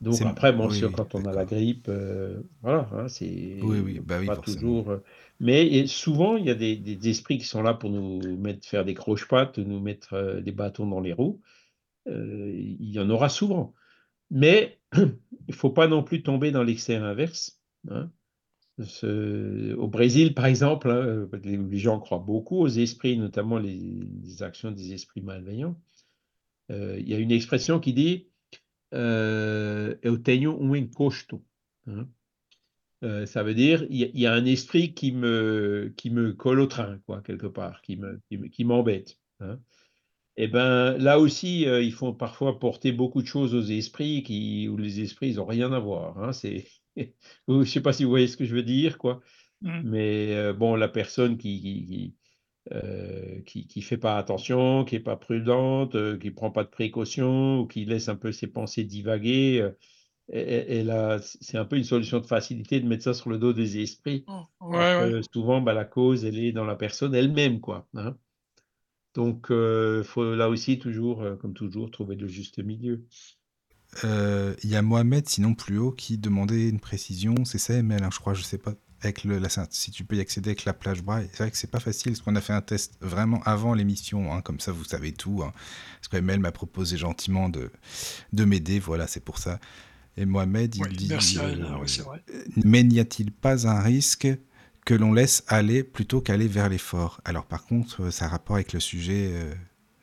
Donc 0.00 0.20
après, 0.22 0.52
bon, 0.52 0.68
oui, 0.68 0.76
sûr, 0.76 0.92
quand 0.92 1.14
on 1.14 1.24
a 1.24 1.32
la 1.32 1.44
grippe, 1.44 1.86
euh, 1.88 2.42
voilà, 2.62 2.88
hein, 2.92 3.08
c'est 3.08 3.26
Oui, 3.62 3.80
oui, 3.80 4.00
bah 4.00 4.18
oui, 4.20 4.26
pas 4.26 4.34
forcément. 4.34 4.66
toujours. 4.66 4.90
euh, 4.90 5.02
mais 5.40 5.86
souvent, 5.86 6.36
il 6.36 6.44
y 6.46 6.50
a 6.50 6.54
des, 6.54 6.76
des 6.76 7.08
esprits 7.08 7.38
qui 7.38 7.44
sont 7.46 7.62
là 7.62 7.74
pour 7.74 7.90
nous 7.90 8.36
mettre, 8.38 8.66
faire 8.66 8.84
des 8.84 8.94
croche-pattes, 8.94 9.58
nous 9.58 9.80
mettre 9.80 10.14
euh, 10.14 10.40
des 10.40 10.52
bâtons 10.52 10.86
dans 10.86 11.00
les 11.00 11.12
roues. 11.12 11.40
Il 12.06 12.90
y 12.90 13.00
en 13.00 13.10
aura 13.10 13.28
souvent. 13.28 13.74
Mais 14.30 14.80
il 15.48 15.54
faut 15.54 15.70
pas 15.70 15.88
non 15.88 16.02
plus 16.04 16.22
tomber 16.22 16.52
dans 16.52 16.62
l'excès 16.64 16.96
inverse. 16.96 17.60
hein. 17.90 18.10
Ce- 18.82 19.74
au 19.74 19.88
Brésil, 19.88 20.34
par 20.34 20.46
exemple, 20.46 20.90
hein, 20.90 21.28
les, 21.44 21.78
gens 21.78 22.00
croient 22.00 22.18
beaucoup 22.18 22.58
aux 22.58 22.68
esprits, 22.68 23.18
notamment 23.18 23.58
les, 23.58 23.74
les 24.24 24.42
actions 24.42 24.70
des 24.72 24.92
esprits 24.94 25.22
malveillants. 25.22 25.80
Il 26.70 27.08
y 27.08 27.14
a 27.14 27.18
une 27.18 27.32
expression 27.32 27.80
qui 27.80 27.92
dit 27.92 28.28
euh, 28.94 29.96
Eu 30.02 30.18
tenho 30.22 30.56
um 30.60 30.74
encosto. 30.74 31.44
hein. 31.86 32.08
Euh, 33.04 33.26
ça 33.26 33.42
veut 33.42 33.54
dire 33.54 33.84
il 33.90 33.96
y, 33.98 34.04
a- 34.04 34.08
il 34.14 34.20
y 34.20 34.26
a 34.26 34.32
un 34.32 34.44
esprit 34.46 34.94
qui 34.94 35.12
me, 35.12 35.92
qui 35.96 36.10
me 36.10 36.32
colle 36.32 36.60
au 36.60 36.66
train, 36.66 36.98
quoi, 37.06 37.20
quelque 37.22 37.46
part, 37.46 37.82
qui 37.82 37.96
me, 37.96 38.20
qui 38.28 38.38
me- 38.38 38.48
qui 38.48 38.64
m'embête. 38.64 39.18
hein. 39.40 39.60
Et 40.36 40.48
ben 40.48 40.96
là 40.98 41.18
aussi, 41.18 41.66
euh, 41.66 41.82
il 41.82 41.92
faut 41.92 42.12
parfois 42.12 42.58
porter 42.58 42.92
beaucoup 42.92 43.22
de 43.22 43.26
choses 43.26 43.54
aux 43.54 43.62
esprits 43.62 44.22
qui, 44.22 44.68
où 44.68 44.76
les 44.76 45.00
esprits, 45.00 45.30
ils 45.30 45.36
n'ont 45.36 45.46
rien 45.46 45.72
à 45.72 45.78
voir. 45.78 46.18
hein. 46.18 46.32
C'est, 46.32 46.66
je 46.96 47.04
ne 47.48 47.64
sais 47.64 47.80
pas 47.82 47.92
si 47.92 48.04
vous 48.04 48.10
voyez 48.10 48.28
ce 48.28 48.36
que 48.36 48.44
je 48.44 48.54
veux 48.54 48.62
dire, 48.62 48.98
quoi. 48.98 49.20
Mm. 49.62 49.82
Mais 49.90 50.34
euh, 50.36 50.52
bon, 50.52 50.74
la 50.76 50.88
personne 50.88 51.38
qui, 51.38 51.60
qui, 51.62 51.86
qui, 51.86 52.16
euh, 52.72 53.40
qui, 53.46 53.66
qui 53.66 53.82
fait 53.82 53.96
pas 53.96 54.18
attention, 54.18 54.84
qui 54.84 54.96
est 54.96 55.00
pas 55.00 55.16
prudente, 55.16 55.94
euh, 55.94 56.18
qui 56.18 56.30
prend 56.30 56.50
pas 56.50 56.64
de 56.64 56.68
précautions, 56.68 57.60
ou 57.60 57.66
qui 57.66 57.84
laisse 57.84 58.08
un 58.08 58.16
peu 58.16 58.32
ses 58.32 58.48
pensées 58.48 58.84
divaguer, 58.84 59.70
euh, 60.34 61.18
c'est 61.40 61.56
un 61.58 61.64
peu 61.64 61.76
une 61.76 61.84
solution 61.84 62.18
de 62.18 62.26
facilité 62.26 62.80
de 62.80 62.88
mettre 62.88 63.04
ça 63.04 63.14
sur 63.14 63.30
le 63.30 63.38
dos 63.38 63.52
des 63.52 63.78
esprits. 63.78 64.24
Ouais, 64.60 64.76
ouais. 64.98 65.20
souvent, 65.32 65.60
bah, 65.60 65.74
la 65.74 65.84
cause, 65.84 66.24
elle 66.24 66.38
est 66.38 66.52
dans 66.52 66.64
la 66.64 66.76
personne 66.76 67.14
elle-même, 67.14 67.60
quoi. 67.60 67.86
hein. 67.94 68.16
Donc, 69.14 69.46
il 69.50 70.02
faut 70.04 70.34
là 70.34 70.48
aussi 70.50 70.78
toujours, 70.78 71.22
euh, 71.22 71.36
comme 71.36 71.54
toujours, 71.54 71.90
trouver 71.90 72.16
le 72.16 72.28
juste 72.28 72.58
milieu. 72.58 73.04
Euh, 74.04 74.54
Il 74.62 74.70
y 74.70 74.76
a 74.76 74.82
Mohamed, 74.82 75.28
sinon 75.28 75.54
plus 75.54 75.78
haut, 75.78 75.92
qui 75.92 76.18
demandait 76.18 76.68
une 76.68 76.80
précision. 76.80 77.34
C'est 77.44 77.58
ça, 77.58 77.74
ML, 77.74 78.02
hein, 78.02 78.10
je 78.12 78.18
crois, 78.18 78.34
je 78.34 78.42
sais 78.42 78.58
pas. 78.58 78.74
Avec 79.06 79.24
le, 79.24 79.38
la, 79.38 79.48
si 79.70 79.90
tu 79.90 80.04
peux 80.04 80.16
y 80.16 80.20
accéder 80.20 80.50
avec 80.50 80.64
la 80.64 80.72
plage 80.72 81.02
braille. 81.02 81.28
C'est 81.32 81.38
vrai 81.44 81.50
que 81.50 81.56
c'est 81.56 81.70
pas 81.70 81.80
facile, 81.80 82.12
parce 82.12 82.22
qu'on 82.22 82.36
a 82.36 82.40
fait 82.40 82.52
un 82.52 82.60
test 82.60 82.94
vraiment 83.00 83.40
avant 83.44 83.72
l'émission, 83.74 84.32
hein, 84.32 84.40
comme 84.42 84.60
ça 84.60 84.72
vous 84.72 84.84
savez 84.84 85.12
tout. 85.12 85.42
hein. 85.44 85.52
parce 85.98 86.08
que 86.08 86.16
ML 86.16 86.40
m'a 86.40 86.52
proposé 86.52 86.96
gentiment 86.96 87.48
de, 87.48 87.70
de 88.32 88.44
m'aider, 88.44 88.78
voilà, 88.78 89.06
c'est 89.06 89.24
pour 89.24 89.38
ça. 89.38 89.58
Et 90.16 90.24
Mohamed, 90.26 90.74
il 90.76 90.96
dit 90.96 91.08
merci 91.08 91.38
euh, 91.38 91.78
ouais, 91.78 91.86
c'est 91.88 92.02
vrai. 92.02 92.22
Mais 92.64 92.82
n'y 92.82 93.00
a-t-il 93.00 93.30
pas 93.32 93.68
un 93.68 93.80
risque 93.80 94.28
que 94.84 94.94
l'on 94.94 95.12
laisse 95.12 95.44
aller 95.48 95.82
plutôt 95.84 96.20
qu'aller 96.20 96.48
vers 96.48 96.68
l'effort 96.68 97.20
Alors 97.24 97.44
par 97.44 97.64
contre, 97.66 98.04
euh, 98.04 98.10
ça 98.10 98.26
a 98.26 98.28
rapport 98.28 98.56
avec 98.56 98.72
le 98.72 98.80
sujet 98.80 99.30
euh, 99.34 99.52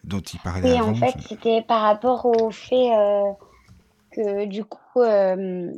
dont 0.04 0.20
il 0.20 0.40
parlait 0.40 0.70
Oui, 0.70 0.80
avant. 0.80 0.92
en 0.92 0.96
fait, 0.96 1.18
je- 1.20 1.28
c'était 1.30 1.62
par 1.64 1.82
rapport 1.82 2.26
au 2.26 2.52
fait 2.52 2.92
euh, 2.96 3.32
que 4.12 4.46
du 4.46 4.64
coup, 4.66 5.02
euh, 5.02 5.72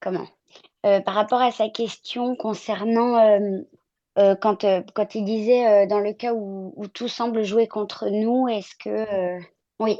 comment? 0.00 0.26
Euh, 0.86 1.00
par 1.00 1.14
rapport 1.14 1.42
à 1.42 1.50
sa 1.50 1.68
question 1.68 2.36
concernant 2.36 3.18
euh, 3.18 3.58
euh, 4.18 4.34
quand, 4.34 4.64
quand 4.94 5.14
il 5.14 5.24
disait 5.24 5.86
dans 5.86 6.00
le 6.00 6.14
cas 6.14 6.32
où, 6.32 6.72
où 6.74 6.88
tout 6.88 7.08
semble 7.08 7.44
jouer 7.44 7.68
contre 7.68 8.08
nous, 8.08 8.48
est-ce 8.48 8.74
que 8.76 9.38
oui, 9.78 9.98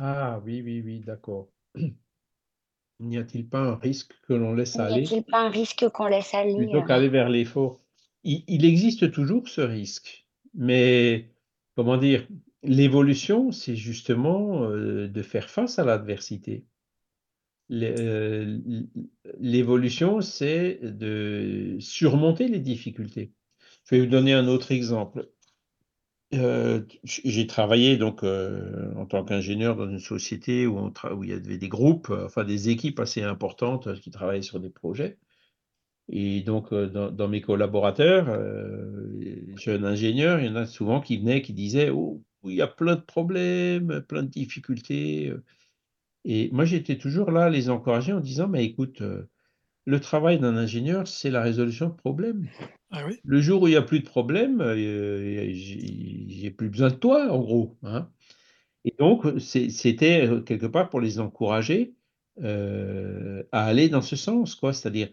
Ah 0.00 0.40
oui, 0.44 0.62
oui, 0.64 0.82
oui, 0.84 1.00
d'accord. 1.00 1.48
N'y 3.00 3.18
a-t-il 3.18 3.48
pas 3.48 3.58
un 3.58 3.74
risque 3.74 4.14
que 4.28 4.34
l'on 4.34 4.54
laisse 4.54 4.76
n'y 4.76 4.82
aller? 4.82 5.04
a-t-il 5.04 5.24
pas 5.24 5.40
un 5.40 5.50
risque 5.50 5.88
qu'on 5.88 6.06
laisse 6.06 6.32
aller 6.32 6.56
plutôt 6.56 6.82
qu'aller 6.82 7.08
vers 7.08 7.28
l'effort? 7.28 7.80
Il, 8.22 8.44
il 8.46 8.64
existe 8.64 9.10
toujours 9.10 9.48
ce 9.48 9.60
risque, 9.60 10.26
mais 10.54 11.28
comment 11.74 11.96
dire, 11.96 12.26
l'évolution, 12.62 13.50
c'est 13.50 13.74
justement 13.74 14.68
de 14.70 15.22
faire 15.22 15.50
face 15.50 15.80
à 15.80 15.84
l'adversité. 15.84 16.64
L'évolution, 19.40 20.20
c'est 20.20 20.78
de 20.82 21.76
surmonter 21.80 22.48
les 22.48 22.60
difficultés. 22.60 23.32
Je 23.84 23.94
vais 23.94 24.02
vous 24.02 24.10
donner 24.10 24.34
un 24.34 24.48
autre 24.48 24.72
exemple. 24.72 25.28
j'ai 26.32 27.46
travaillé 27.46 27.96
donc 27.96 28.22
en 28.24 29.06
tant 29.06 29.24
qu'ingénieur 29.24 29.76
dans 29.76 29.88
une 29.88 29.98
société 29.98 30.66
où 30.66 30.92
il 31.22 31.30
y 31.30 31.32
avait 31.32 31.58
des 31.58 31.68
groupes, 31.68 32.12
enfin 32.24 32.44
des 32.44 32.68
équipes 32.68 33.00
assez 33.00 33.22
importantes 33.22 34.00
qui 34.00 34.10
travaillaient 34.10 34.42
sur 34.42 34.60
des 34.60 34.70
projets. 34.70 35.18
Et 36.10 36.42
donc, 36.42 36.74
dans, 36.74 37.28
mes 37.28 37.40
collaborateurs, 37.40 38.26
jeunes 39.56 39.86
ingénieurs, 39.86 40.40
il 40.40 40.46
y 40.46 40.50
en 40.50 40.56
a 40.56 40.66
souvent 40.66 41.00
qui 41.00 41.16
venaient, 41.18 41.40
qui 41.40 41.54
disaient 41.54 41.88
Oh, 41.90 42.22
il 42.44 42.54
y 42.54 42.62
a 42.62 42.66
plein 42.66 42.96
de 42.96 43.00
problèmes, 43.00 44.02
plein 44.02 44.22
de 44.22 44.28
difficultés. 44.28 45.32
Et 46.24 46.50
moi, 46.52 46.64
j'étais 46.64 46.96
toujours 46.96 47.30
là 47.30 47.44
à 47.44 47.50
les 47.50 47.70
encourager 47.70 48.12
en 48.12 48.20
disant 48.20 48.48
Mais 48.48 48.64
écoute, 48.64 49.02
le 49.84 50.00
travail 50.00 50.38
d'un 50.38 50.56
ingénieur, 50.56 51.06
c'est 51.06 51.30
la 51.30 51.42
résolution 51.42 51.88
de 51.88 51.94
problèmes. 51.94 52.48
Ah 52.90 53.04
oui 53.06 53.18
Le 53.24 53.40
jour 53.40 53.62
où 53.62 53.66
il 53.68 53.72
n'y 53.72 53.76
a 53.76 53.82
plus 53.82 54.00
de 54.00 54.06
problème, 54.06 54.62
j'ai 54.74 56.50
plus 56.50 56.70
besoin 56.70 56.88
de 56.88 56.94
toi, 56.94 57.30
en 57.30 57.38
gros. 57.38 57.76
Hein. 57.82 58.08
Et 58.84 58.94
donc, 58.98 59.26
c'était 59.38 60.28
quelque 60.46 60.66
part 60.66 60.88
pour 60.88 61.00
les 61.00 61.20
encourager 61.20 61.94
à 62.42 63.64
aller 63.64 63.88
dans 63.88 64.02
ce 64.02 64.16
sens, 64.16 64.54
quoi. 64.54 64.72
C'est-à-dire, 64.72 65.08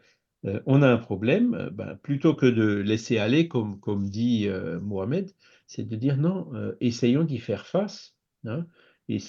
euh, 0.45 0.59
on 0.65 0.81
a 0.81 0.87
un 0.87 0.97
problème, 0.97 1.53
euh, 1.53 1.69
ben, 1.69 1.95
plutôt 2.01 2.33
que 2.33 2.45
de 2.45 2.65
laisser 2.77 3.17
aller, 3.17 3.47
comme, 3.47 3.79
comme 3.79 4.09
dit 4.09 4.47
euh, 4.47 4.79
Mohamed, 4.79 5.31
c'est 5.67 5.87
de 5.87 5.95
dire 5.95 6.17
non, 6.17 6.51
essayons 6.81 7.23
d'y 7.23 7.37
faire 7.37 7.65
face. 7.65 8.15
Hein. 8.45 8.65
et 9.07 9.19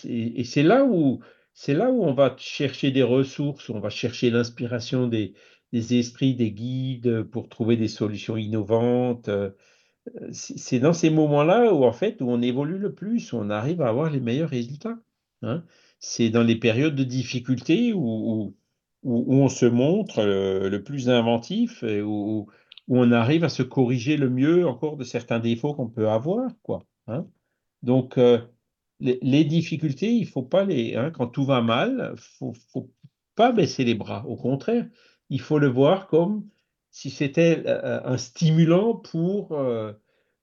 c'est 0.44 0.62
là 0.62 0.84
où 0.84 1.20
c'est 1.54 1.74
là 1.74 1.90
où 1.90 2.04
on 2.04 2.14
va 2.14 2.34
chercher 2.38 2.90
des 2.90 3.02
ressources, 3.02 3.68
on 3.70 3.80
va 3.80 3.90
chercher 3.90 4.30
l'inspiration 4.30 5.06
des, 5.06 5.34
esprits, 5.72 6.34
des 6.34 6.52
guides 6.52 7.22
pour 7.24 7.48
trouver 7.48 7.76
des 7.76 7.88
solutions 7.88 8.36
innovantes. 8.36 9.30
C'est 10.32 10.80
dans 10.80 10.92
ces 10.92 11.10
moments-là 11.10 11.72
où 11.72 11.84
en 11.84 11.92
fait 11.92 12.20
où 12.20 12.30
on 12.30 12.42
évolue 12.42 12.78
le 12.78 12.94
plus, 12.94 13.32
où 13.32 13.36
on 13.36 13.50
arrive 13.50 13.82
à 13.82 13.88
avoir 13.88 14.10
les 14.10 14.20
meilleurs 14.20 14.50
résultats. 14.50 14.98
Hein. 15.42 15.64
C'est 16.00 16.30
dans 16.30 16.42
les 16.42 16.56
périodes 16.56 16.96
de 16.96 17.04
difficulté 17.04 17.92
où 17.92 18.54
où, 19.02 19.34
on 19.34 19.48
se 19.48 19.66
montre 19.66 20.20
euh, 20.20 20.68
le 20.68 20.82
plus 20.82 21.08
inventif 21.08 21.82
et 21.82 22.02
où, 22.02 22.46
où, 22.88 22.98
on 22.98 23.12
arrive 23.12 23.44
à 23.44 23.48
se 23.48 23.62
corriger 23.62 24.16
le 24.16 24.30
mieux 24.30 24.66
encore 24.66 24.96
de 24.96 25.04
certains 25.04 25.40
défauts 25.40 25.74
qu'on 25.74 25.88
peut 25.88 26.08
avoir. 26.08 26.50
Quoi, 26.62 26.84
hein. 27.08 27.26
Donc, 27.82 28.18
euh, 28.18 28.38
les, 29.02 29.44
difficultés, 29.44 30.12
il 30.12 30.26
faut 30.26 30.42
pas 30.42 30.64
les. 30.64 30.94
Hein, 30.94 31.10
quand 31.10 31.26
tout 31.26 31.44
va 31.44 31.60
mal, 31.60 32.14
il 32.40 32.48
ne 32.48 32.52
faut 32.72 32.90
pas 33.34 33.52
baisser 33.52 33.84
les 33.84 33.94
bras. 33.94 34.24
Au 34.26 34.36
contraire, 34.36 34.86
il 35.28 35.40
faut 35.40 35.58
le 35.58 35.68
voir 35.68 36.06
comme 36.06 36.48
si 36.90 37.10
c'était 37.10 37.62
euh, 37.66 38.00
un 38.04 38.16
stimulant 38.16 38.94
pour 38.94 39.56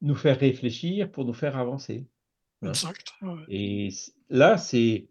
nous 0.02 0.16
faire 0.16 0.40
réfléchir, 0.40 1.12
pour 1.12 1.26
nous 1.26 1.34
faire 1.34 1.58
avancer. 1.58 2.08
Hein. 2.62 2.70
Exact. 2.70 3.14
Et 3.48 3.90
là, 4.30 4.58
c'est 4.58 5.08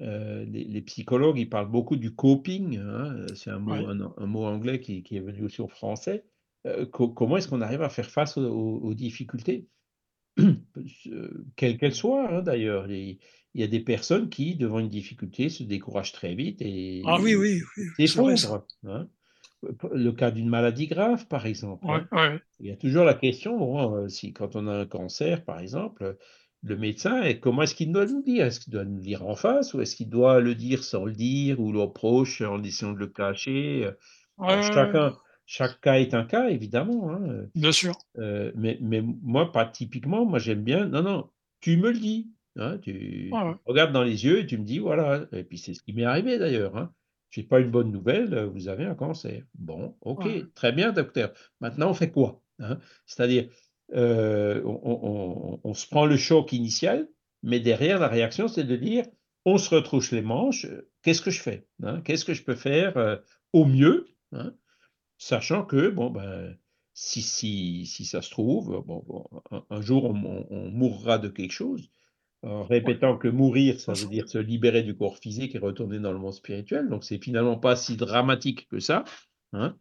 euh, 0.00 0.44
les, 0.44 0.80
psychologues, 0.82 1.38
ils 1.38 1.48
parlent 1.48 1.70
beaucoup 1.70 1.96
du 1.96 2.14
coping, 2.14 2.78
hein, 2.78 3.26
c'est 3.34 3.50
un 3.50 3.58
mot, 3.58 3.72
un, 3.72 4.26
mot 4.26 4.44
anglais 4.44 4.80
qui, 4.80 5.04
est 5.10 5.20
venu 5.20 5.42
aussi 5.42 5.60
au 5.60 5.68
français. 5.68 6.24
Euh, 6.66 6.86
comment 6.86 7.36
est-ce 7.36 7.48
qu'on 7.48 7.60
arrive 7.60 7.82
à 7.82 7.88
faire 7.88 8.10
face 8.10 8.36
aux, 8.36 8.94
difficultés, 8.94 9.66
euh, 10.38 11.46
quelles 11.56 11.78
qu'elles 11.78 11.94
soient 11.94 12.30
hein, 12.30 12.42
d'ailleurs 12.42 12.90
Il 12.90 13.18
y 13.54 13.62
a 13.62 13.66
des 13.66 13.80
personnes 13.80 14.28
qui, 14.28 14.54
devant 14.54 14.78
une 14.78 14.88
difficulté, 14.88 15.48
se 15.48 15.62
découragent 15.62 16.12
très 16.12 16.34
vite 16.34 16.62
et 16.62 17.02
ah 17.06 17.18
oui, 17.20 17.34
oui, 17.34 17.60
s'effondrent. 17.96 18.64
Hein. 18.86 19.08
Le 19.92 20.12
cas 20.12 20.30
d'une 20.30 20.48
maladie 20.48 20.86
grave, 20.86 21.26
par 21.26 21.46
exemple. 21.46 21.84
Hein. 21.88 22.38
Il 22.60 22.66
y 22.66 22.70
a 22.70 22.76
toujours 22.76 23.04
la 23.04 23.14
question, 23.14 24.08
si 24.08 24.32
quand 24.32 24.54
on 24.54 24.68
a 24.68 24.72
un 24.72 24.86
cancer, 24.86 25.44
par 25.44 25.58
exemple, 25.58 26.16
le 26.62 26.76
médecin, 26.76 27.22
et 27.22 27.40
comment 27.40 27.62
est-ce 27.62 27.74
qu'il 27.74 27.90
doit 27.90 28.06
nous 28.06 28.22
dire? 28.22 28.46
Est-ce 28.46 28.60
qu'il 28.60 28.72
doit 28.72 28.84
nous 28.84 29.00
dire 29.00 29.26
en 29.26 29.34
face 29.34 29.74
ou 29.74 29.80
est-ce 29.80 29.96
qu'il 29.96 30.08
doit 30.08 30.40
le 30.40 30.54
dire 30.54 30.84
sans 30.84 31.04
le 31.04 31.12
dire 31.12 31.58
ou 31.58 31.72
l'approche 31.72 32.40
en 32.40 32.62
essayant 32.62 32.92
de 32.92 32.98
le 32.98 33.08
cacher? 33.08 33.90
Chacun, 34.38 35.16
Chaque 35.50 35.80
cas 35.80 35.94
est 35.94 36.12
un 36.12 36.24
cas, 36.24 36.50
évidemment. 36.50 37.10
Hein. 37.10 37.46
Bien 37.54 37.72
sûr. 37.72 37.96
Euh, 38.18 38.52
mais, 38.54 38.76
mais, 38.82 39.00
moi, 39.00 39.50
pas 39.50 39.64
typiquement, 39.64 40.26
moi 40.26 40.38
j'aime 40.38 40.62
bien, 40.62 40.84
non, 40.84 41.02
non, 41.02 41.30
tu 41.60 41.78
me 41.78 41.90
le 41.90 41.98
dis. 41.98 42.30
Hein, 42.56 42.76
tu 42.82 43.30
regardes 43.64 43.92
dans 43.92 44.02
les 44.02 44.26
yeux 44.26 44.40
et 44.40 44.46
tu 44.46 44.58
me 44.58 44.64
dis, 44.64 44.78
voilà. 44.78 45.24
Et 45.32 45.44
puis 45.44 45.56
c'est 45.56 45.72
ce 45.72 45.82
qui 45.82 45.94
m'est 45.94 46.04
arrivé 46.04 46.38
d'ailleurs. 46.38 46.76
Hein. 46.76 46.92
Je 47.30 47.40
n'ai 47.40 47.46
pas 47.46 47.60
une 47.60 47.70
bonne 47.70 47.90
nouvelle, 47.90 48.44
vous 48.52 48.68
avez 48.68 48.84
un 48.84 48.94
cancer. 48.94 49.42
Bon, 49.54 49.96
ok, 50.02 50.52
très 50.54 50.72
bien, 50.72 50.92
docteur. 50.92 51.32
Maintenant, 51.60 51.90
on 51.90 51.94
fait 51.94 52.10
quoi 52.10 52.42
hein? 52.58 52.78
C'est-à-dire, 53.06 53.48
euh, 53.94 54.62
on, 54.64 55.72
se 55.72 55.86
prend 55.86 56.04
le 56.04 56.18
choc 56.18 56.52
initial, 56.52 57.08
mais 57.42 57.58
derrière, 57.58 57.98
la 57.98 58.08
réaction, 58.08 58.48
c'est 58.48 58.64
de 58.64 58.76
dire, 58.76 59.06
on 59.46 59.56
se 59.56 59.74
retrousse 59.74 60.12
les 60.12 60.20
manches, 60.20 60.66
qu'est-ce 61.02 61.22
que 61.22 61.30
je 61.30 61.40
fais? 61.40 61.66
Qu'est-ce 62.04 62.26
que 62.26 62.34
je 62.34 62.44
peux 62.44 62.54
faire 62.54 62.98
euh, 62.98 63.16
au 63.54 63.64
mieux? 63.64 64.08
Sachant 65.18 65.64
que, 65.64 65.90
bon, 65.90 66.10
ben, 66.10 66.56
si, 66.94 67.22
si, 67.22 67.86
si 67.86 68.04
ça 68.04 68.22
se 68.22 68.30
trouve, 68.30 68.82
bon, 68.86 69.04
un, 69.70 69.80
jour, 69.80 70.04
on, 70.04 70.70
mourra 70.70 71.18
de 71.18 71.28
quelque 71.28 71.52
chose, 71.52 71.90
en 72.42 72.62
répétant 72.64 73.18
que 73.18 73.28
mourir, 73.28 73.80
ça 73.80 73.92
veut 73.92 74.06
dire 74.06 74.28
se 74.28 74.38
libérer 74.38 74.82
du 74.82 74.96
corps 74.96 75.18
physique 75.18 75.54
et 75.54 75.58
retourner 75.58 75.98
dans 75.98 76.12
le 76.12 76.18
monde 76.18 76.34
spirituel. 76.34 76.88
Donc, 76.88 77.04
c'est 77.04 77.22
finalement 77.22 77.58
pas 77.58 77.76
si 77.76 77.96
dramatique 77.96 78.68
que 78.68 78.78
ça. 78.80 79.04
Hein? 79.52 79.76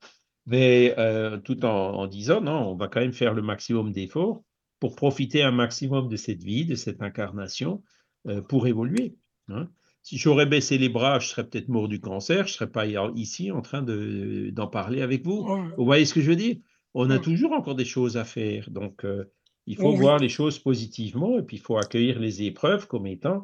mais 0.47 0.95
euh, 0.97 1.37
tout 1.37 1.65
en, 1.65 2.07
disant, 2.07 2.41
non, 2.41 2.71
on 2.71 2.75
va 2.75 2.87
quand 2.87 3.01
même 3.01 3.13
faire 3.13 3.33
le 3.33 3.41
maximum 3.41 3.91
d'efforts 3.91 4.43
pour 4.79 4.95
profiter 4.95 5.43
un 5.43 5.51
maximum 5.51 6.07
de 6.07 6.15
cette 6.15 6.41
vie, 6.41 6.65
de 6.65 6.75
cette 6.75 7.01
incarnation, 7.01 7.83
euh, 8.27 8.41
pour 8.41 8.65
évoluer. 8.65 9.17
Hein. 9.49 9.69
Si 10.07 10.17
j'aurais 10.17 10.45
baissé 10.45 10.77
les 10.77 10.87
bras, 10.87 11.19
je 11.19 11.27
serais 11.27 11.45
peut-être 11.45 11.67
mort 11.67 11.89
du 11.89 11.99
cancer, 11.99 12.47
je 12.47 12.53
ne 12.53 12.55
serais 12.55 12.71
pas 12.71 12.85
ici 13.17 13.51
en 13.51 13.61
train 13.61 13.81
d'en 13.81 14.67
parler 14.67 15.01
avec 15.01 15.25
vous. 15.25 15.45
Vous 15.77 15.83
voyez 15.83 16.05
ce 16.05 16.13
que 16.13 16.21
je 16.21 16.29
veux 16.29 16.37
dire? 16.37 16.55
On 16.93 17.09
a 17.09 17.19
toujours 17.19 17.51
encore 17.51 17.75
des 17.75 17.83
choses 17.83 18.15
à 18.15 18.23
faire, 18.23 18.69
donc 18.69 19.03
euh, 19.03 19.25
il 19.65 19.75
faut 19.75 19.93
voir 19.93 20.17
les 20.17 20.29
choses 20.29 20.59
positivement 20.59 21.37
et 21.37 21.41
puis 21.41 21.57
il 21.57 21.59
faut 21.59 21.75
accueillir 21.75 22.19
les 22.19 22.43
épreuves 22.43 22.87
comme 22.87 23.05
étant 23.05 23.43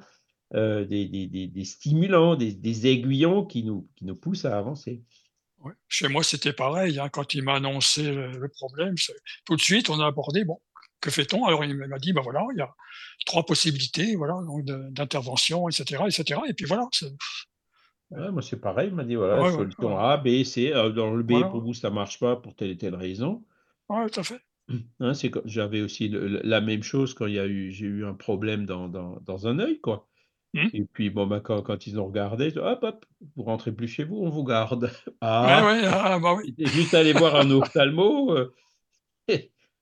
des, 0.53 0.85
des, 0.85 1.27
des, 1.27 1.65
stimulants, 1.65 2.37
des, 2.37 2.87
aiguillons 2.87 3.43
qui 3.43 3.63
nous, 3.63 3.89
qui 3.97 4.05
nous 4.05 4.15
poussent 4.15 4.45
à 4.45 4.57
avancer. 4.57 5.03
Chez 5.89 6.07
moi, 6.07 6.23
c'était 6.23 6.53
pareil. 6.53 6.97
Hein, 6.97 7.09
quand 7.09 7.33
il 7.33 7.43
m'a 7.43 7.55
annoncé 7.55 8.03
le, 8.03 8.47
problème, 8.47 8.95
tout 9.43 9.57
de 9.57 9.61
suite, 9.61 9.89
on 9.89 9.99
a 9.99 10.07
abordé, 10.07 10.45
bon, 10.45 10.61
que 11.01 11.11
fait-on? 11.11 11.43
Alors, 11.43 11.65
il 11.65 11.75
m'a 11.75 11.99
dit, 11.99 12.13
ben 12.13 12.21
voilà, 12.21 12.41
il 12.53 12.59
y 12.59 12.61
a 12.61 12.73
trois 13.25 13.45
possibilités 13.45 14.15
voilà, 14.15 14.35
d'intervention, 14.91 15.67
etc., 15.69 16.03
etc. 16.07 16.41
Et 16.47 16.53
puis 16.53 16.65
voilà. 16.65 16.87
moi, 18.31 18.41
c'est 18.41 18.59
pareil. 18.59 18.89
Il 18.89 18.95
m'a 18.95 19.03
dit, 19.03 19.15
voilà, 19.15 19.51
solution 19.51 19.97
A, 19.97 20.17
B, 20.17 20.43
C. 20.43 20.71
Euh, 20.73 20.89
dans 20.91 21.13
le 21.13 21.23
B, 21.23 21.41
pour 21.49 21.61
vous, 21.61 21.73
ça 21.73 21.89
ne 21.89 21.95
marche 21.95 22.19
pas 22.19 22.35
pour 22.35 22.55
telle 22.55 22.71
et 22.71 22.77
telle 22.77 22.95
raison. 22.95 23.43
Oui, 23.89 24.09
tout 24.11 24.19
à 24.19 24.23
fait. 24.23 24.39
Hein, 25.01 25.11
j'avais 25.43 25.81
aussi 25.81 26.09
la 26.09 26.61
même 26.61 26.83
chose 26.83 27.13
quand 27.13 27.27
j'ai 27.27 27.85
eu 27.85 28.05
un 28.05 28.13
problème 28.13 28.65
dans, 28.65 28.87
dans, 28.87 29.19
dans 29.25 29.45
un 29.45 29.59
œil, 29.59 29.81
quoi. 29.81 30.07
Mmh. 30.53 30.67
Et 30.73 30.85
puis, 30.85 31.09
bon, 31.09 31.27
bah, 31.27 31.41
quand, 31.41 31.61
quand 31.63 31.87
ils 31.87 31.99
ont 31.99 32.05
regardé, 32.05 32.55
hop, 32.57 32.79
hop, 32.83 33.05
vous 33.35 33.43
rentrez 33.43 33.71
plus 33.71 33.87
chez 33.87 34.03
vous, 34.03 34.17
on 34.17 34.29
vous 34.29 34.43
garde. 34.43 34.91
Ah, 35.21 35.65
ouais, 35.65 35.81
ah, 35.85 36.19
bah 36.19 36.35
oui. 36.35 36.53
juste 36.57 36.93
aller 36.93 37.13
voir 37.13 37.35
un 37.35 37.49
ophtalmo 37.51 38.35
euh, 38.35 38.53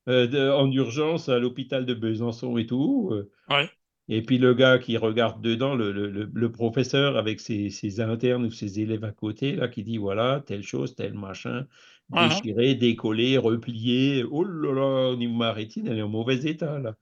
euh, 0.09 0.51
en 0.53 0.71
urgence 0.71 1.29
à 1.29 1.39
l'hôpital 1.39 1.85
de 1.85 1.93
Besançon 1.93 2.57
et 2.57 2.65
tout. 2.65 3.09
Euh. 3.11 3.31
Ouais. 3.49 3.69
Et 4.07 4.21
puis 4.21 4.39
le 4.39 4.53
gars 4.53 4.79
qui 4.79 4.97
regarde 4.97 5.41
dedans, 5.41 5.75
le, 5.75 5.91
le, 5.91 6.09
le 6.09 6.51
professeur 6.51 7.17
avec 7.17 7.39
ses, 7.39 7.69
ses, 7.69 8.01
internes 8.01 8.45
ou 8.45 8.51
ses 8.51 8.79
élèves 8.79 9.03
à 9.03 9.11
côté, 9.11 9.55
là, 9.55 9.67
qui 9.67 9.83
dit 9.83 9.97
voilà, 9.97 10.43
telle 10.45 10.63
chose, 10.63 10.95
tel 10.95 11.13
machin, 11.13 11.65
ah, 12.11 12.27
déchiré, 12.27 12.75
décollé, 12.75 13.37
replié. 13.37 14.25
Oh 14.29 14.43
là 14.43 14.73
là, 14.73 15.11
au 15.11 15.15
niveau 15.15 15.35
ma 15.35 15.53
rétine, 15.53 15.87
elle 15.87 15.99
est 15.99 16.01
en 16.01 16.09
mauvais 16.09 16.43
état, 16.45 16.79
là. 16.79 16.95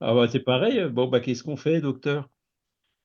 Ah 0.00 0.14
bah 0.14 0.28
c'est 0.28 0.40
pareil, 0.40 0.84
bon, 0.90 1.08
bah 1.08 1.20
qu'est-ce 1.20 1.42
qu'on 1.42 1.56
fait, 1.56 1.80
docteur? 1.80 2.28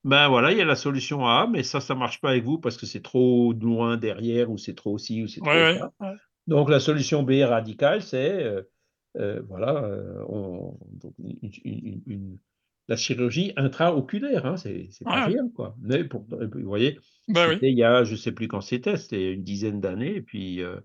Ben 0.03 0.27
voilà, 0.29 0.51
il 0.51 0.57
y 0.57 0.61
a 0.61 0.65
la 0.65 0.75
solution 0.75 1.25
A, 1.25 1.47
mais 1.47 1.63
ça, 1.63 1.81
ça 1.81 1.95
marche 1.95 2.21
pas 2.21 2.31
avec 2.31 2.43
vous 2.43 2.57
parce 2.57 2.77
que 2.77 2.85
c'est 2.85 3.01
trop 3.01 3.53
loin 3.53 3.97
derrière 3.97 4.49
ou 4.49 4.57
c'est 4.57 4.75
trop 4.75 4.97
ci 4.97 5.23
ou 5.23 5.27
c'est 5.27 5.41
trop 5.41 5.51
ça. 5.51 5.91
Donc 6.47 6.69
la 6.69 6.79
solution 6.79 7.23
B 7.23 7.43
radicale, 7.43 8.01
c'est 8.01 8.43
euh, 8.43 8.63
euh, 9.17 9.41
voilà, 9.47 9.83
euh, 9.83 10.23
la 12.87 12.95
chirurgie 12.95 13.53
intraoculaire, 13.55 14.45
hein, 14.45 14.57
c'est 14.57 14.89
pas 15.03 15.25
rien 15.25 15.49
quoi. 15.55 15.75
Mais 15.81 16.03
pour, 16.03 16.25
vous 16.29 16.63
voyez, 16.63 16.99
ben 17.27 17.57
il 17.61 17.77
y 17.77 17.83
a, 17.83 18.03
je 18.03 18.15
sais 18.15 18.31
plus 18.31 18.47
quand 18.47 18.61
c'était, 18.61 18.97
c'était 18.97 19.33
une 19.33 19.43
dizaine 19.43 19.79
d'années, 19.79 20.15
et 20.15 20.21
puis 20.21 20.61
euh, 20.61 20.79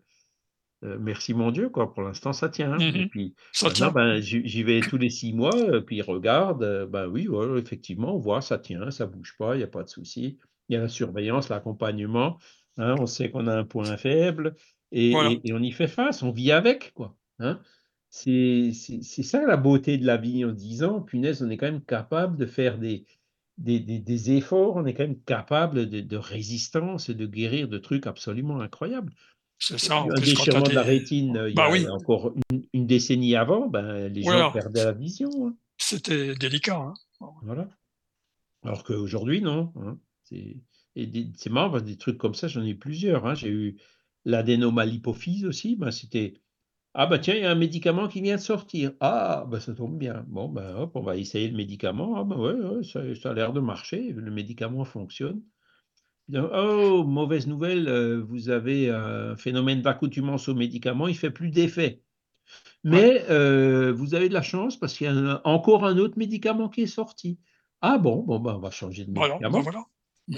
merci 1.00 1.32
mon 1.32 1.50
Dieu, 1.50 1.70
quoi. 1.70 1.94
Pour 1.94 2.02
l'instant, 2.02 2.32
ça 2.34 2.50
tient. 2.50 2.78
Et 2.78 2.92
Mhm. 2.92 3.08
puis 3.08 3.34
Ça 3.52 3.70
tient. 3.70 3.90
ben, 3.90 4.20
j'y 4.20 4.62
vais 4.62 4.80
tous 4.82 4.98
les 4.98 5.08
six 5.08 5.32
mois, 5.32 5.56
euh, 5.56 5.80
puis 5.80 6.02
regarde, 6.02 6.62
euh, 6.62 6.86
ben 6.86 7.06
oui, 7.06 7.26
ouais, 7.26 7.58
effectivement, 7.58 8.14
on 8.14 8.18
voit, 8.18 8.42
ça 8.42 8.58
tient, 8.58 8.90
ça 8.90 9.06
bouge 9.06 9.34
pas, 9.38 9.54
il 9.54 9.58
n'y 9.58 9.64
a 9.64 9.68
pas 9.68 9.82
de 9.82 9.88
souci. 9.88 10.38
Il 10.68 10.74
y 10.74 10.76
a 10.76 10.80
la 10.80 10.88
surveillance, 10.88 11.48
l'accompagnement, 11.48 12.38
hein, 12.76 12.96
on 12.98 13.06
sait 13.06 13.30
qu'on 13.30 13.46
a 13.46 13.54
un 13.56 13.64
point 13.64 13.96
faible 13.96 14.56
et, 14.92 15.10
Voilà. 15.12 15.30
et- 15.30 15.40
et 15.44 15.52
on 15.54 15.58
y 15.62 15.72
fait 15.72 15.88
face, 15.88 16.22
on 16.22 16.32
vit 16.32 16.52
avec, 16.52 16.92
quoi. 16.94 17.16
Hein. 17.38 17.60
C'est 18.16 18.72
ça 19.24 19.44
la 19.44 19.56
beauté 19.56 19.98
de 19.98 20.06
la 20.06 20.16
vie 20.16 20.44
en 20.44 20.52
disant, 20.52 21.00
punaise, 21.00 21.42
on 21.42 21.50
est 21.50 21.56
quand 21.56 21.66
même 21.66 21.82
capable 21.84 22.36
de 22.36 22.46
faire 22.46 22.78
des, 22.78 23.06
des, 23.58 23.80
des- 23.80 23.98
des 23.98 24.30
efforts, 24.30 24.76
on 24.76 24.86
est 24.86 24.94
quand 24.94 25.02
même 25.02 25.20
capable 25.22 25.90
de, 25.90 26.00
de 26.00 26.16
résistance 26.16 27.08
et 27.08 27.14
de 27.14 27.26
guérir 27.26 27.66
de 27.66 27.76
trucs 27.76 28.06
absolument 28.06 28.60
incroyables. 28.60 29.12
C'est 29.58 29.78
ça. 29.78 29.96
En 29.96 30.10
Un 30.10 30.14
plus, 30.14 30.34
quand 30.34 30.44
tu 30.44 30.50
déchirement 30.50 30.68
de 30.68 30.74
la 30.74 30.82
rétine, 30.82 31.36
euh, 31.36 31.50
il 31.50 31.56
y 31.56 31.58
Bah 31.58 31.66
a 31.68 31.70
oui, 31.72 31.88
encore 31.88 32.32
une, 32.52 32.62
une 32.72 32.86
décennie 32.86 33.34
avant, 33.34 33.66
ben, 33.68 34.06
les 34.06 34.22
gens 34.22 34.52
perdaient 34.52 34.84
la 34.84 34.92
vision. 34.92 35.48
hein. 35.48 35.56
C'était 35.78 36.36
délicat. 36.36 36.76
hein. 36.76 36.94
Voilà. 37.42 37.68
Alors 38.62 38.84
qu'aujourd'hui, 38.84 39.40
non. 39.40 39.72
hein. 39.76 39.98
C'est 40.24 41.50
marrant, 41.50 41.70
parce 41.70 41.82
que 41.82 41.88
des 41.88 41.96
trucs 41.98 42.18
comme 42.18 42.34
ça, 42.34 42.46
j'en 42.46 42.62
ai 42.62 42.70
eu 42.70 42.78
plusieurs. 42.78 43.26
hein. 43.26 43.34
J'ai 43.34 43.48
eu 43.50 43.76
l'adénomalipophyse 44.24 45.44
aussi. 45.46 45.74
Ben, 45.74 45.90
C'était 45.90 46.34
Ah, 46.96 47.06
bah 47.06 47.18
tiens, 47.18 47.34
il 47.34 47.42
y 47.42 47.44
a 47.44 47.50
un 47.50 47.54
médicament 47.56 48.06
qui 48.08 48.20
vient 48.20 48.36
de 48.36 48.40
sortir. 48.40 48.92
Ah, 49.00 49.46
bah 49.48 49.58
ça 49.60 49.74
tombe 49.74 49.98
bien. 49.98 50.24
Bon, 50.28 50.48
ben 50.48 50.76
hop, 50.76 50.92
on 50.94 51.02
va 51.02 51.16
essayer 51.16 51.48
le 51.48 51.56
médicament. 51.56 52.14
Ah, 52.16 52.24
ben 52.24 52.36
ouais, 52.36 52.52
ouais, 52.52 52.84
ça, 52.84 53.00
ça 53.16 53.30
a 53.30 53.34
l'air 53.34 53.52
de 53.52 53.60
marcher. 53.60 54.12
Le 54.12 54.30
médicament 54.30 54.84
fonctionne. 54.84 55.42
Oh, 56.32 57.04
mauvaise 57.04 57.46
nouvelle, 57.46 57.86
euh, 57.88 58.22
vous 58.22 58.48
avez 58.48 58.88
un 58.88 59.36
phénomène 59.36 59.82
d'accoutumance 59.82 60.48
au 60.48 60.54
médicament, 60.54 61.06
il 61.06 61.16
fait 61.16 61.30
plus 61.30 61.50
d'effet. 61.50 62.00
Ouais. 62.84 62.90
Mais 62.90 63.24
euh, 63.30 63.92
vous 63.92 64.14
avez 64.14 64.28
de 64.30 64.34
la 64.34 64.40
chance 64.42 64.78
parce 64.78 64.94
qu'il 64.96 65.06
y 65.06 65.10
a 65.10 65.12
un- 65.12 65.40
encore 65.44 65.84
un 65.84 65.98
autre 65.98 66.16
médicament 66.18 66.68
qui 66.70 66.82
est 66.82 66.86
sorti. 66.86 67.38
Ah 67.82 67.98
bon, 67.98 68.22
bon 68.22 68.38
ben, 68.40 68.54
on 68.54 68.58
va 68.58 68.70
changer 68.70 69.04
de 69.04 69.12
Voilà. 69.14 69.38
Ben 69.38 69.50
médicament. 69.50 69.60
voilà. 69.62 69.84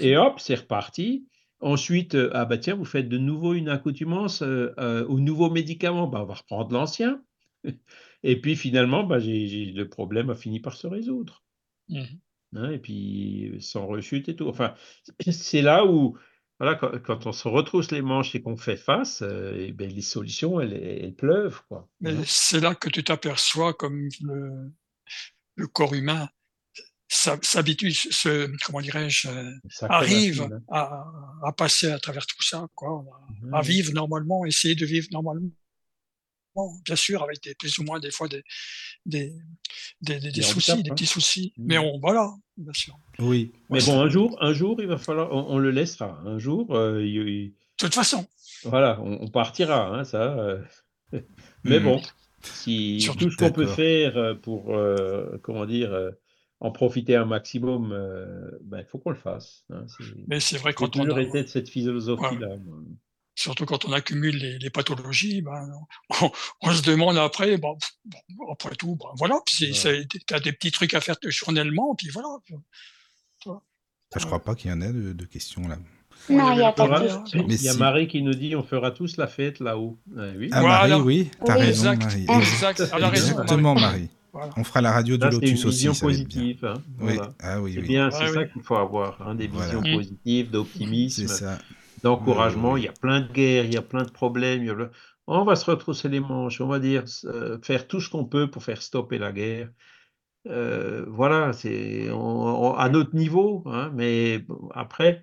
Et 0.05 0.17
hop, 0.17 0.39
c'est 0.39 0.55
reparti. 0.55 1.27
Ensuite, 1.59 2.15
euh, 2.15 2.29
ah 2.33 2.45
bah 2.45 2.57
tiens, 2.57 2.75
vous 2.75 2.85
faites 2.85 3.09
de 3.09 3.17
nouveau 3.17 3.53
une 3.53 3.69
accoutumance 3.69 4.41
euh, 4.43 4.73
euh, 4.77 5.05
au 5.07 5.19
nouveau 5.19 5.49
médicament. 5.49 6.07
Ben, 6.07 6.21
on 6.21 6.25
va 6.25 6.35
reprendre 6.35 6.71
l'ancien. 6.71 7.23
Et 8.23 8.39
puis 8.39 8.55
finalement, 8.55 9.03
bah, 9.03 9.19
j'ai- 9.19 9.65
le 9.65 9.89
problème 9.89 10.29
a 10.29 10.35
fini 10.35 10.59
par 10.59 10.75
se 10.75 10.87
résoudre. 10.87 11.43
Mhm. 11.89 12.19
hein, 12.55 12.71
et 12.71 12.79
puis 12.79 13.55
sans 13.61 13.87
rechute 13.87 14.27
et 14.27 14.35
tout. 14.35 14.47
Enfin, 14.47 14.73
c'est 15.31 15.61
là 15.61 15.85
où, 15.85 16.17
voilà, 16.59 16.75
quand, 16.75 17.01
quand 17.01 17.25
on 17.27 17.31
se 17.31 17.47
retrousse 17.47 17.91
les 17.91 18.01
manches 18.01 18.35
et 18.35 18.41
qu'on 18.41 18.57
fait 18.57 18.75
face, 18.75 19.21
euh, 19.21 19.53
eh 19.57 19.71
ben, 19.71 19.89
les 19.89 20.01
solutions, 20.01 20.59
elles, 20.59 20.73
elles 20.73 21.15
pleuvent, 21.15 21.61
quoi. 21.69 21.87
Mais 22.01 22.11
hein. 22.11 22.23
c'est 22.25 22.59
là 22.59 22.75
que 22.75 22.89
tu 22.89 23.03
t'aperçois 23.03 23.73
comme 23.73 24.09
le, 24.21 24.71
le 25.55 25.67
corps 25.67 25.93
humain 25.93 26.27
s'habitue, 27.09 27.91
se, 27.91 28.51
comment 28.65 28.81
dirais-je, 28.81 29.27
euh, 29.29 29.51
arrive 29.89 30.43
file, 30.43 30.59
à, 30.69 31.05
à 31.43 31.51
passer 31.53 31.89
à 31.91 31.99
travers 31.99 32.25
tout 32.25 32.41
ça, 32.43 32.67
quoi, 32.75 33.03
hein. 33.05 33.49
à 33.53 33.57
Ouais, 33.61 33.65
vivre 33.67 33.93
normalement, 33.93 34.45
essayer 34.45 34.75
de 34.75 34.85
vivre 34.85 35.07
normalement. 35.11 35.49
Bien 36.85 36.95
sûr, 36.95 37.21
avec 37.21 37.43
des, 37.43 37.53
plus 37.53 37.77
ou 37.77 37.83
moins 37.83 37.99
des 37.99 38.09
fois 38.09 38.27
des, 38.27 38.43
des, 39.05 39.31
des, 40.01 40.19
des- 40.19 40.31
des 40.31 40.41
soucis, 40.41 40.81
des 40.81 40.89
hein. 40.89 40.93
petits 40.95 41.05
soucis. 41.05 41.53
Mm. 41.55 41.63
Mais 41.67 41.77
on, 41.77 41.99
voilà, 41.99 42.31
bien 42.57 42.73
sûr. 42.73 42.95
Oui. 43.19 43.51
Mais 43.69 43.79
bon, 43.85 44.01
un 44.01 44.09
jour, 44.09 44.35
un 44.41 44.53
jour, 44.53 44.81
il 44.81 44.87
va 44.87 44.97
falloir, 44.97 45.31
on, 45.31 45.53
on 45.53 45.57
le 45.59 45.69
laissera. 45.69 46.19
Un 46.25 46.39
jour, 46.39 46.75
euh, 46.75 47.05
il- 47.05 47.27
il- 47.29 47.49
De 47.49 47.55
toute 47.77 47.93
façon, 47.93 48.25
voilà, 48.63 48.99
on, 49.01 49.21
on 49.21 49.27
partira, 49.27 49.87
hein, 49.95 50.03
ça. 50.03 50.35
euh. 50.39 50.59
Mais 51.63 51.77
Mhm. 51.79 51.83
bon, 51.85 52.01
si 52.41 53.01
Surtout- 53.01 53.25
tout 53.25 53.31
ce 53.31 53.37
qu'on 53.37 53.51
peut 53.51 53.67
faire 53.67 54.35
pour, 54.41 54.75
euh, 54.75 55.37
comment 55.43 55.67
dire, 55.67 55.93
en 56.59 56.71
profiter 56.71 57.15
un 57.15 57.25
maximum, 57.25 57.91
euh, 57.91 58.49
ben, 58.63 58.79
il 58.79 58.85
faut 58.85 58.97
qu'on 58.97 59.11
le 59.11 59.15
fasse. 59.15 59.63
hein. 59.71 59.85
Mais 60.27 60.39
c'est 60.39 60.57
vrai 60.57 60.73
quand 60.73 60.95
on 60.97 61.03
toujours 61.03 61.17
a, 61.17 61.21
été 61.21 61.43
de 61.43 61.47
cette 61.47 61.69
philosophie-là. 61.69 62.55
surtout 63.35 63.65
quand 63.65 63.85
on 63.85 63.91
accumule 63.93 64.35
les, 64.37 64.57
les 64.57 64.69
pathologies, 64.71 65.41
ben, 65.43 65.69
on, 66.21 66.31
on 66.61 66.71
se 66.73 66.81
demande 66.81 67.17
après, 67.17 67.57
bon, 67.57 67.77
bon, 68.29 68.51
après 68.51 68.75
tout, 68.75 68.95
ben, 68.95 69.09
voilà, 69.17 69.35
puis 69.45 69.71
Ouais. 69.85 70.05
tu 70.07 70.33
as 70.33 70.39
des 70.39 70.51
petits 70.51 70.71
trucs 70.71 70.93
à 70.95 71.01
faire 71.01 71.15
journellement, 71.27 71.93
puis 71.95 72.09
voilà. 72.09 72.29
Je 74.15 74.25
crois 74.25 74.39
pas 74.43 74.55
qu'il 74.55 74.71
y 74.71 74.73
en 74.73 74.81
a 74.81 74.91
de, 74.91 75.13
de 75.13 75.25
questions 75.25 75.67
là. 75.67 75.77
Non, 76.29 76.51
il 76.53 76.57
n'y 76.57 76.61
a 76.63 76.69
On 76.69 76.73
pas 76.73 76.87
Voilà. 76.87 77.23
Il 77.33 77.61
y 77.63 77.67
a 77.69 77.73
si. 77.73 77.77
Marie 77.77 78.07
qui 78.07 78.21
nous 78.23 78.33
dit 78.33 78.55
on 78.55 78.63
fera 78.63 78.91
tous 78.91 79.17
la 79.17 79.27
fête 79.27 79.59
là-haut. 79.59 79.99
Oui. 80.15 80.49
Ah, 80.51 80.61
Voilà. 80.61 80.87
Marie, 80.87 81.01
oui, 81.01 81.31
t'as 81.45 81.55
Oui. 81.57 81.65
raison, 81.65 81.91
Exact, 81.91 82.03
Marie. 82.27 82.41
exact, 82.41 82.85
Ça. 82.85 82.97
Exactement, 83.09 83.75
Marie. 83.75 84.09
Voilà. 84.37 84.53
On 84.57 84.63
fera 84.63 84.81
la 84.81 84.91
radio 84.91 85.17
du 85.17 85.21
Ça, 85.23 85.31
c'est 85.31 85.37
une 85.37 85.41
Lotus 85.43 85.65
aussi, 85.65 85.75
vision 85.77 85.93
ça 85.93 86.05
va 86.05 86.11
être 86.13 86.17
bien. 86.19 86.25
positive. 86.41 86.65
hein. 86.65 86.73
Oui. 86.99 87.13
Voilà. 87.15 87.29
Ah 87.39 87.61
oui, 87.61 87.73
C'est 87.73 87.81
oui. 87.81 87.87
bien, 87.87 88.11
c'est 88.11 88.27
ça 88.27 88.39
oui. 88.41 88.51
qu'il 88.53 88.63
faut 88.63 88.75
avoir, 88.75 89.21
hein, 89.21 89.35
des 89.35 89.47
Voilà. 89.47 89.65
visions 89.65 89.81
positives, 89.97 90.45
C'est 90.45 90.51
d'optimisme, 90.51 91.57
d'encouragement. 92.03 92.73
Oui, 92.73 92.73
oui, 92.73 92.79
oui. 92.79 92.81
Il 92.81 92.85
y 92.85 92.89
a 92.89 92.93
plein 92.93 93.21
de 93.21 93.31
guerres, 93.31 93.65
il 93.65 93.73
y 93.73 93.77
a 93.77 93.81
plein 93.81 94.03
de 94.03 94.11
problèmes. 94.11 94.61
il 94.61 94.67
y 94.67 94.69
a 94.69 94.75
plein- 94.75 94.91
On 95.27 95.43
va 95.43 95.55
se 95.55 95.65
retrousser 95.69 96.07
les 96.09 96.19
manches, 96.21 96.61
on 96.61 96.67
va 96.67 96.79
dire 96.79 97.03
euh, 97.25 97.57
faire 97.61 97.87
tout 97.87 97.99
ce 97.99 98.09
qu'on 98.09 98.25
peut 98.25 98.49
pour 98.49 98.63
faire 98.63 98.81
stopper 98.81 99.17
la 99.17 99.31
guerre. 99.31 99.69
Euh, 100.47 101.03
voilà, 101.09 101.51
c'est 101.51 102.09
on- 102.11 102.69
on- 102.69 102.73
à 102.75 102.87
notre 102.89 103.13
niveau, 103.15 103.63
hein, 103.65 103.91
mais 103.93 104.39
bon, 104.39 104.69
après, 104.73 105.21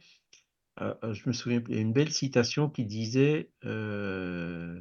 euh, 0.82 0.92
je 1.12 1.22
me 1.26 1.32
souviens, 1.32 1.62
il 1.68 1.74
y 1.74 1.78
a 1.78 1.80
une 1.80 1.92
belle 1.94 2.10
citation 2.12 2.68
qui 2.68 2.84
disait. 2.84 3.50
euh, 3.64 4.78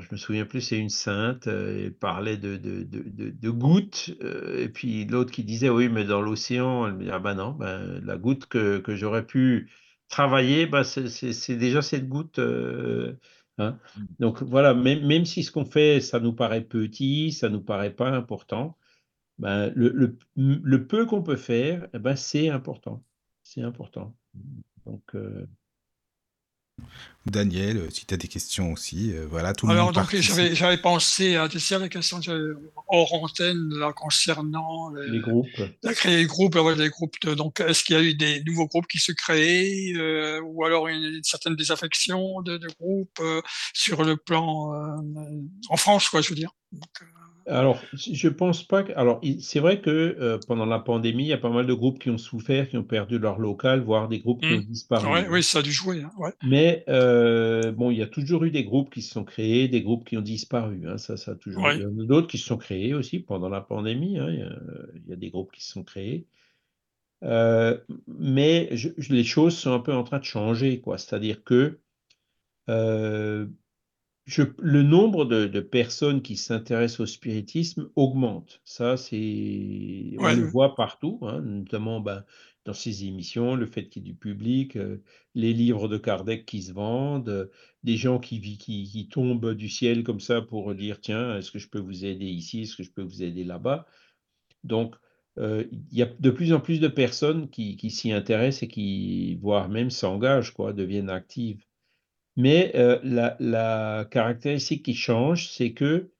je 0.00 0.08
me 0.12 0.16
souviens 0.16 0.44
plus, 0.46 0.60
c'est 0.60 0.78
une 0.78 0.88
sainte, 0.90 1.46
euh, 1.48 1.86
elle 1.86 1.94
parlait 1.94 2.36
de, 2.36 2.56
de, 2.56 2.82
de, 2.84 3.30
de- 3.30 3.50
gouttes, 3.50 4.10
euh, 4.22 4.62
et 4.64 4.68
puis 4.68 5.04
l'autre 5.06 5.32
qui 5.32 5.44
disait, 5.44 5.68
oui, 5.70 5.88
mais 5.88 6.04
dans 6.04 6.20
l'océan, 6.22 6.86
elle 6.86 6.94
me 6.94 7.04
dit, 7.04 7.10
ah 7.10 7.18
ben 7.18 7.34
non, 7.34 7.52
ben, 7.52 8.00
la 8.04 8.16
goutte 8.18 8.46
que, 8.46 8.78
que 8.78 8.94
j'aurais 8.96 9.26
pu 9.26 9.70
travailler, 10.08 10.66
ben, 10.66 10.84
c'est 10.84 11.56
déjà 11.56 11.82
cette 11.82 12.08
goutte. 12.08 12.38
euh, 12.38 13.16
hein. 13.58 13.78
Donc 14.20 14.42
voilà, 14.42 14.74
même, 14.74 15.06
même 15.06 15.24
si 15.24 15.42
ce 15.44 15.50
qu'on 15.52 15.64
fait, 15.64 16.00
ça 16.00 16.20
nous 16.20 16.32
paraît 16.34 16.64
petit, 16.64 17.32
ça 17.32 17.48
nous 17.48 17.62
paraît 17.62 17.94
pas 17.94 18.10
important, 18.10 18.76
ben, 19.38 19.72
le, 19.76 19.90
le, 19.90 20.18
le 20.36 20.86
peu 20.86 21.06
qu'on 21.06 21.22
peut 21.22 21.36
faire, 21.36 21.88
eh 21.94 21.98
ben, 21.98 22.16
c'est 22.16 22.48
important. 22.50 23.04
C'est 23.42 23.62
important. 23.62 24.16
Donc, 24.86 25.14
euh, 25.14 25.46
Daniel, 27.26 27.78
euh, 27.78 27.90
si 27.90 28.06
tu 28.06 28.14
as 28.14 28.16
des 28.16 28.28
questions 28.28 28.72
aussi, 28.72 29.12
euh, 29.12 29.26
voilà, 29.28 29.52
tout 29.52 29.66
le 29.66 29.72
Alors, 29.72 29.86
monde 29.86 29.94
donc, 29.96 30.04
participe. 30.12 30.54
j'avais, 30.54 30.76
pensé 30.76 31.34
à 31.34 31.48
tu 31.48 31.58
sais, 31.58 31.76
la 31.78 31.88
question 31.88 32.20
de- 32.20 32.56
hors 32.86 33.14
antenne, 33.14 33.68
là, 33.74 33.92
concernant 33.92 34.90
les, 34.90 35.10
les 35.10 35.20
groupes. 35.20 35.48
la 35.82 35.92
créer 35.94 36.18
des 36.18 36.26
groupes, 36.26 36.54
ouais, 36.54 36.76
des 36.76 36.88
groupes 36.88 37.16
de- 37.22 37.34
donc, 37.34 37.58
est-ce 37.60 37.82
qu'il 37.82 37.96
y 37.96 37.98
a 37.98 38.02
eu 38.02 38.14
des 38.14 38.44
nouveaux 38.44 38.68
groupes 38.68 38.86
qui 38.86 38.98
se 38.98 39.10
créent, 39.10 39.92
euh, 39.96 40.40
ou 40.44 40.64
alors 40.64 40.86
une, 40.86 41.02
une 41.02 41.24
certaine 41.24 41.56
désaffection 41.56 42.42
de, 42.42 42.58
de 42.58 42.68
groupes 42.78 43.18
euh, 43.20 43.42
sur 43.74 44.04
le 44.04 44.16
plan, 44.16 44.72
euh, 44.72 44.96
en 45.68 45.76
France, 45.76 46.08
quoi, 46.08 46.20
je 46.20 46.28
veux 46.28 46.36
dire. 46.36 46.50
Donc, 46.70 46.84
euh, 47.02 47.06
Alors, 47.48 47.80
je 47.94 48.28
pense 48.28 48.64
pas 48.64 48.82
que. 48.82 48.92
Alors, 48.96 49.20
il- 49.22 49.40
c'est 49.40 49.60
vrai 49.60 49.80
que 49.80 49.90
euh, 49.90 50.38
pendant 50.48 50.66
la 50.66 50.80
pandémie, 50.80 51.24
il 51.24 51.28
y 51.28 51.32
a 51.32 51.38
pas 51.38 51.50
mal 51.50 51.66
de 51.66 51.74
groupes 51.74 51.98
qui 52.00 52.10
ont 52.10 52.18
souffert, 52.18 52.68
qui 52.68 52.76
ont 52.76 52.82
perdu 52.82 53.18
leur 53.18 53.38
local, 53.38 53.80
voire 53.82 54.08
des 54.08 54.18
groupes 54.18 54.40
qui 54.42 54.52
Mm. 54.52 54.56
ont 54.58 54.60
disparu. 54.62 55.06
ouais, 55.08 55.28
oui, 55.30 55.42
ça 55.42 55.60
a 55.60 55.62
dû 55.62 55.70
jouer, 55.72 56.02
hein, 56.02 56.10
ouais. 56.18 56.32
Mais 56.42 56.84
euh, 56.88 57.70
bon, 57.72 57.90
il 57.90 57.98
y 57.98 58.02
a 58.02 58.06
toujours 58.06 58.44
eu 58.44 58.50
des 58.50 58.64
groupes 58.64 58.90
qui 58.90 59.00
se 59.00 59.12
sont 59.12 59.24
créés, 59.24 59.68
des 59.68 59.82
groupes 59.82 60.04
qui 60.04 60.16
ont 60.16 60.22
disparu. 60.22 60.82
hein, 60.88 60.98
ça, 60.98 61.16
ça 61.16 61.32
a 61.32 61.34
toujours. 61.36 61.70
Il 61.70 61.82
y 61.82 61.84
en 61.86 61.98
a 62.02 62.04
d'autres 62.04 62.26
qui 62.26 62.38
se 62.38 62.46
sont 62.46 62.58
créés 62.58 62.94
aussi 62.94 63.20
pendant 63.20 63.48
la 63.48 63.60
pandémie. 63.60 64.18
hein, 64.18 64.28
il, 64.30 64.38
y 64.40 64.42
a, 64.42 64.58
il 64.96 65.10
y 65.10 65.12
a 65.12 65.16
des 65.16 65.30
groupes 65.30 65.52
qui 65.52 65.64
se 65.64 65.72
sont 65.72 65.84
créés. 65.84 66.26
Euh, 67.24 67.78
mais 68.06 68.68
je- 68.72 68.90
je- 68.98 69.12
les 69.14 69.24
choses 69.24 69.56
sont 69.56 69.72
un 69.72 69.80
peu 69.80 69.92
en 69.94 70.04
train 70.04 70.18
de 70.18 70.24
changer, 70.24 70.80
quoi. 70.80 70.98
C'est-à-dire 70.98 71.42
que 71.44 71.78
euh, 72.68 73.46
je- 74.26 74.42
le 74.58 74.82
nombre 74.82 75.24
de, 75.24 75.46
de 75.46 75.60
personnes 75.60 76.22
qui 76.22 76.36
s'intéressent 76.36 77.00
au 77.00 77.06
spiritisme 77.06 77.90
augmente. 77.96 78.60
Ça, 78.64 78.96
c'est, 78.96 80.16
on 80.20 80.28
Ouais, 80.28 80.36
le 80.36 80.42
voit 80.42 80.74
partout, 80.74 81.18
hein, 81.22 81.40
notamment 81.42 82.00
ben, 82.00 82.24
dans 82.64 82.72
ces 82.72 83.04
émissions, 83.04 83.54
le 83.54 83.66
fait 83.66 83.88
qu'il 83.88 84.02
y 84.06 84.06
ait 84.10 84.12
du 84.12 84.16
public, 84.18 84.76
euh, 84.76 85.02
les 85.34 85.52
livres 85.52 85.88
de 85.88 85.98
Kardec 85.98 86.44
qui 86.46 86.62
se 86.62 86.72
vendent, 86.72 87.28
euh, 87.28 87.46
des 87.84 87.96
gens 87.96 88.18
qui, 88.18 88.40
qui 88.58 89.08
tombent 89.08 89.54
du 89.54 89.68
ciel 89.68 90.02
comme 90.04 90.20
ça 90.20 90.42
pour 90.42 90.74
dire, 90.74 91.00
tiens, 91.00 91.36
est-ce 91.38 91.52
que 91.52 91.58
je 91.60 91.68
peux 91.68 91.78
vous 91.78 92.04
aider 92.04 92.26
ici, 92.26 92.62
est-ce 92.62 92.76
que 92.76 92.82
je 92.82 92.90
peux 92.92 93.02
vous 93.02 93.22
aider 93.22 93.44
là-bas? 93.44 93.86
Donc, 94.64 94.96
euh, 95.38 95.64
il 95.72 95.98
y 95.98 96.02
a 96.02 96.06
de 96.06 96.30
plus 96.30 96.54
en 96.54 96.60
plus 96.60 96.80
de 96.80 96.88
personnes 96.88 97.50
qui, 97.50 97.76
qui 97.78 97.90
s'y 97.90 98.12
intéressent 98.12 98.64
et 98.64 98.68
qui, 98.68 99.36
voire 99.36 99.68
même 99.70 99.90
s'engagent, 99.90 100.52
quoi, 100.54 100.74
deviennent 100.74 101.10
actives. 101.10 101.65
Mais 102.36 102.72
euh, 102.76 102.98
la, 103.02 103.36
la 103.40 104.06
caractéristique 104.10 104.84
qui 104.84 104.94
change, 104.94 105.48
c'est 105.50 105.72
que 105.72 106.10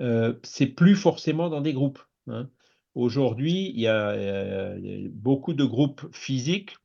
euh, 0.00 0.34
c'est 0.44 0.66
plus 0.68 0.96
forcément 0.96 1.48
dans 1.50 1.60
des 1.62 1.72
groupes. 1.74 2.00
hein. 2.28 2.50
Aujourd'hui, 2.94 3.70
il 3.74 3.80
y 3.80 3.88
a 3.88 4.10
euh, 4.10 4.78
il 4.82 5.02
y 5.04 5.06
a 5.06 5.10
beaucoup 5.12 5.54
de 5.54 5.64
groupes 5.64 6.06
physiques 6.14 6.76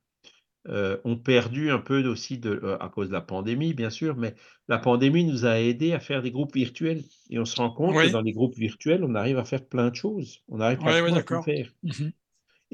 euh, 0.68 0.98
ont 1.04 1.16
perdu 1.16 1.70
un 1.70 1.78
peu 1.78 2.06
aussi 2.06 2.38
de, 2.38 2.50
euh, 2.62 2.78
à 2.80 2.88
cause 2.88 3.08
de 3.08 3.12
la 3.12 3.20
pandémie, 3.20 3.74
bien 3.74 3.90
sûr, 3.90 4.16
mais 4.16 4.34
la 4.68 4.78
pandémie 4.78 5.24
nous 5.24 5.44
a 5.46 5.58
aidé 5.60 5.92
à 5.92 6.00
faire 6.00 6.22
des 6.22 6.30
groupes 6.30 6.54
virtuels. 6.54 7.02
Et 7.30 7.38
on 7.40 7.44
se 7.44 7.56
rend 7.56 7.70
compte 7.70 7.98
que 8.00 8.06
dans 8.06 8.20
les 8.20 8.32
groupes 8.32 8.54
virtuels, 8.56 9.02
on 9.04 9.14
arrive 9.16 9.38
à 9.38 9.44
faire 9.44 9.66
plein 9.66 9.90
de 9.90 9.96
choses. 9.96 10.42
On 10.48 10.60
arrive 10.60 10.78
Ouais, 10.78 11.00
ouais, 11.00 11.10
pratiquement 11.10 11.16
à 11.16 11.22
tout 11.22 11.38
faire. 11.38 11.72
Mhm. 11.82 12.12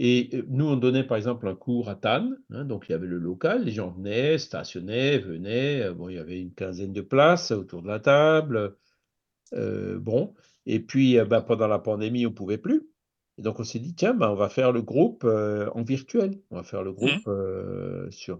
Et 0.01 0.31
euh, 0.33 0.45
nous, 0.49 0.65
on 0.65 0.77
donnait 0.77 1.03
par 1.03 1.17
exemple 1.17 1.49
un 1.49 1.57
cours 1.57 1.89
à 1.89 1.97
Tannes, 1.97 2.39
hein, 2.51 2.65
donc 2.65 2.87
il 2.89 2.93
y 2.93 2.95
avait 2.95 3.09
le 3.09 3.19
local, 3.19 3.65
les 3.65 3.73
gens 3.73 3.91
venaient, 3.91 4.39
stationnaient, 4.39 5.19
venaient, 5.19 5.83
euh, 5.83 5.93
bon, 5.93 6.09
il 6.09 6.15
y 6.15 6.19
avait 6.19 6.41
une 6.41 6.55
quinzaine 6.55 6.93
de 6.93 7.01
places 7.01 7.51
autour 7.51 7.83
de 7.83 7.89
la 7.89 7.99
table, 7.99 8.77
euh, 9.55 9.99
bon, 9.99 10.35
et 10.67 10.79
puis 10.79 11.19
ben, 11.29 11.41
pendant 11.41 11.67
la 11.67 11.81
pandémie, 11.81 12.27
on 12.27 12.31
pouvait 12.31 12.59
plus. 12.59 12.89
Et 13.39 13.43
donc 13.43 13.59
on 13.59 13.65
s'est 13.65 13.81
dit, 13.81 13.97
tiens, 13.97 14.15
ben, 14.15 14.29
on 14.31 14.37
va 14.37 14.49
faire 14.49 14.71
le 14.71 14.83
groupe 14.83 15.25
euh, 15.25 15.69
en 15.75 15.83
virtuel, 15.83 16.39
on 16.53 16.57
va 16.57 16.63
faire 16.63 16.85
le 16.85 16.93
groupe 16.93 17.27
euh, 17.27 18.09
sur, 18.13 18.39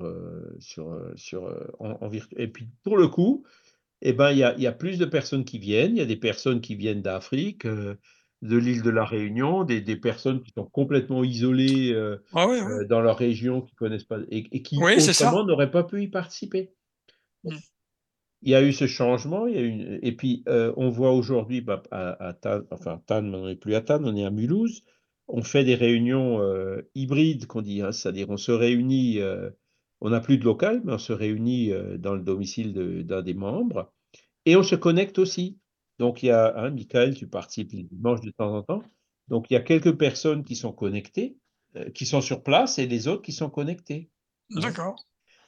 sur, 0.61 0.97
sur, 1.17 1.43
en, 1.81 1.99
en 2.01 2.09
virtuel. 2.09 2.41
Et 2.41 2.47
puis 2.47 2.69
pour 2.85 2.97
le 2.97 3.09
coup, 3.09 3.45
eh 4.01 4.13
ben, 4.13 4.31
il 4.31 4.39
y 4.39 4.45
a, 4.45 4.55
il 4.55 4.63
y 4.63 4.69
a 4.69 4.73
plus 4.73 4.97
de 4.97 5.07
personnes 5.07 5.45
qui 5.45 5.59
viennent, 5.59 5.97
il 5.97 5.99
y 5.99 6.03
a 6.03 6.07
des 6.07 6.15
personnes 6.15 6.61
qui 6.61 6.77
viennent 6.77 7.03
d'Afrique, 7.03 7.67
de 8.43 8.57
l'île 8.57 8.83
de 8.83 8.91
la 8.91 9.05
Réunion, 9.05 9.65
des, 9.65 9.81
des 9.81 9.97
personnes 9.97 10.43
qui 10.43 10.53
sont 10.57 10.65
complètement 10.65 11.25
isolées 11.25 11.93
euh, 11.93 12.17
Ah 12.33 12.47
euh, 12.49 12.85
dans 12.87 13.01
leur 13.01 13.17
région, 13.19 13.63
qui 13.63 13.75
connaissent 13.75 14.05
pas 14.05 14.19
et, 14.31 14.45
et 14.53 14.63
qui 14.63 14.77
Oui, 14.79 14.97
n'auraient 15.47 15.71
pas 15.71 15.83
pu 15.85 16.03
y 16.03 16.09
participer. 16.09 16.73
Mm. 17.45 17.57
Il 18.43 18.51
y 18.51 18.55
a 18.55 18.63
eu 18.63 18.73
ce 18.73 18.87
changement, 18.87 19.49
il 19.49 19.55
y 19.57 19.59
a 19.59 19.63
eu 19.63 19.69
une- 19.69 19.99
et 20.03 20.13
puis 20.13 20.45
euh, 20.49 20.73
on 20.77 20.91
voit 20.91 21.13
aujourd'hui 21.13 21.61
bah, 21.61 21.83
à, 21.91 22.29
à 22.29 22.33
Tannes, 22.33 22.65
enfin 22.71 23.03
Tannes, 23.07 23.35
on 23.35 23.47
n'est 23.47 23.57
plus 23.57 23.75
à 23.75 23.81
Tannes, 23.81 24.05
on 24.05 24.15
est 24.15 24.25
à 24.25 24.31
Mulhouse, 24.31 24.85
on 25.27 25.43
fait 25.43 25.65
des 25.65 25.75
réunions 25.75 26.41
hybrides 26.95 27.47
qu'on 27.47 27.63
dit, 27.63 27.83
hein, 27.83 27.91
c'est-à-dire 27.91 28.31
on 28.31 28.37
se 28.37 28.53
réunit, 28.53 29.19
on 30.01 30.11
n'a 30.11 30.21
plus 30.21 30.39
de 30.39 30.45
local, 30.45 30.83
mais 30.85 30.93
on 30.93 30.99
se 30.99 31.13
réunit 31.13 31.73
dans 31.99 32.15
le 32.15 32.23
domicile 32.23 32.73
de- 32.73 33.03
d'un 33.03 33.23
des 33.23 33.35
membres 33.35 33.93
et 34.47 34.55
on 34.57 34.63
se 34.63 34.77
connecte 34.77 35.19
aussi. 35.19 35.59
Donc 35.99 36.23
il 36.23 36.27
y 36.27 36.31
a, 36.31 36.57
hein, 36.57 36.71
Michael, 36.71 37.15
tu 37.17 37.27
participes 37.27 37.73
les 37.73 37.83
dimanches 37.83 38.21
de 38.21 38.31
temps 38.31 38.55
en 38.55 38.63
temps, 38.63 38.83
donc 39.29 39.51
il 39.51 39.55
y 39.55 39.57
a 39.57 39.61
quelques 39.61 39.97
personnes 39.97 40.45
qui 40.45 40.55
sont 40.57 40.73
connectées, 40.73 41.37
euh, 41.77 41.91
qui 41.91 42.07
sont 42.07 42.21
sur 42.21 42.43
place 42.43 42.79
et 42.79 42.87
les 42.87 43.09
autres 43.09 43.23
qui 43.23 43.33
sont 43.33 43.51
connectés. 43.51 44.09
hein. 44.55 44.61
D'accord. 44.61 45.05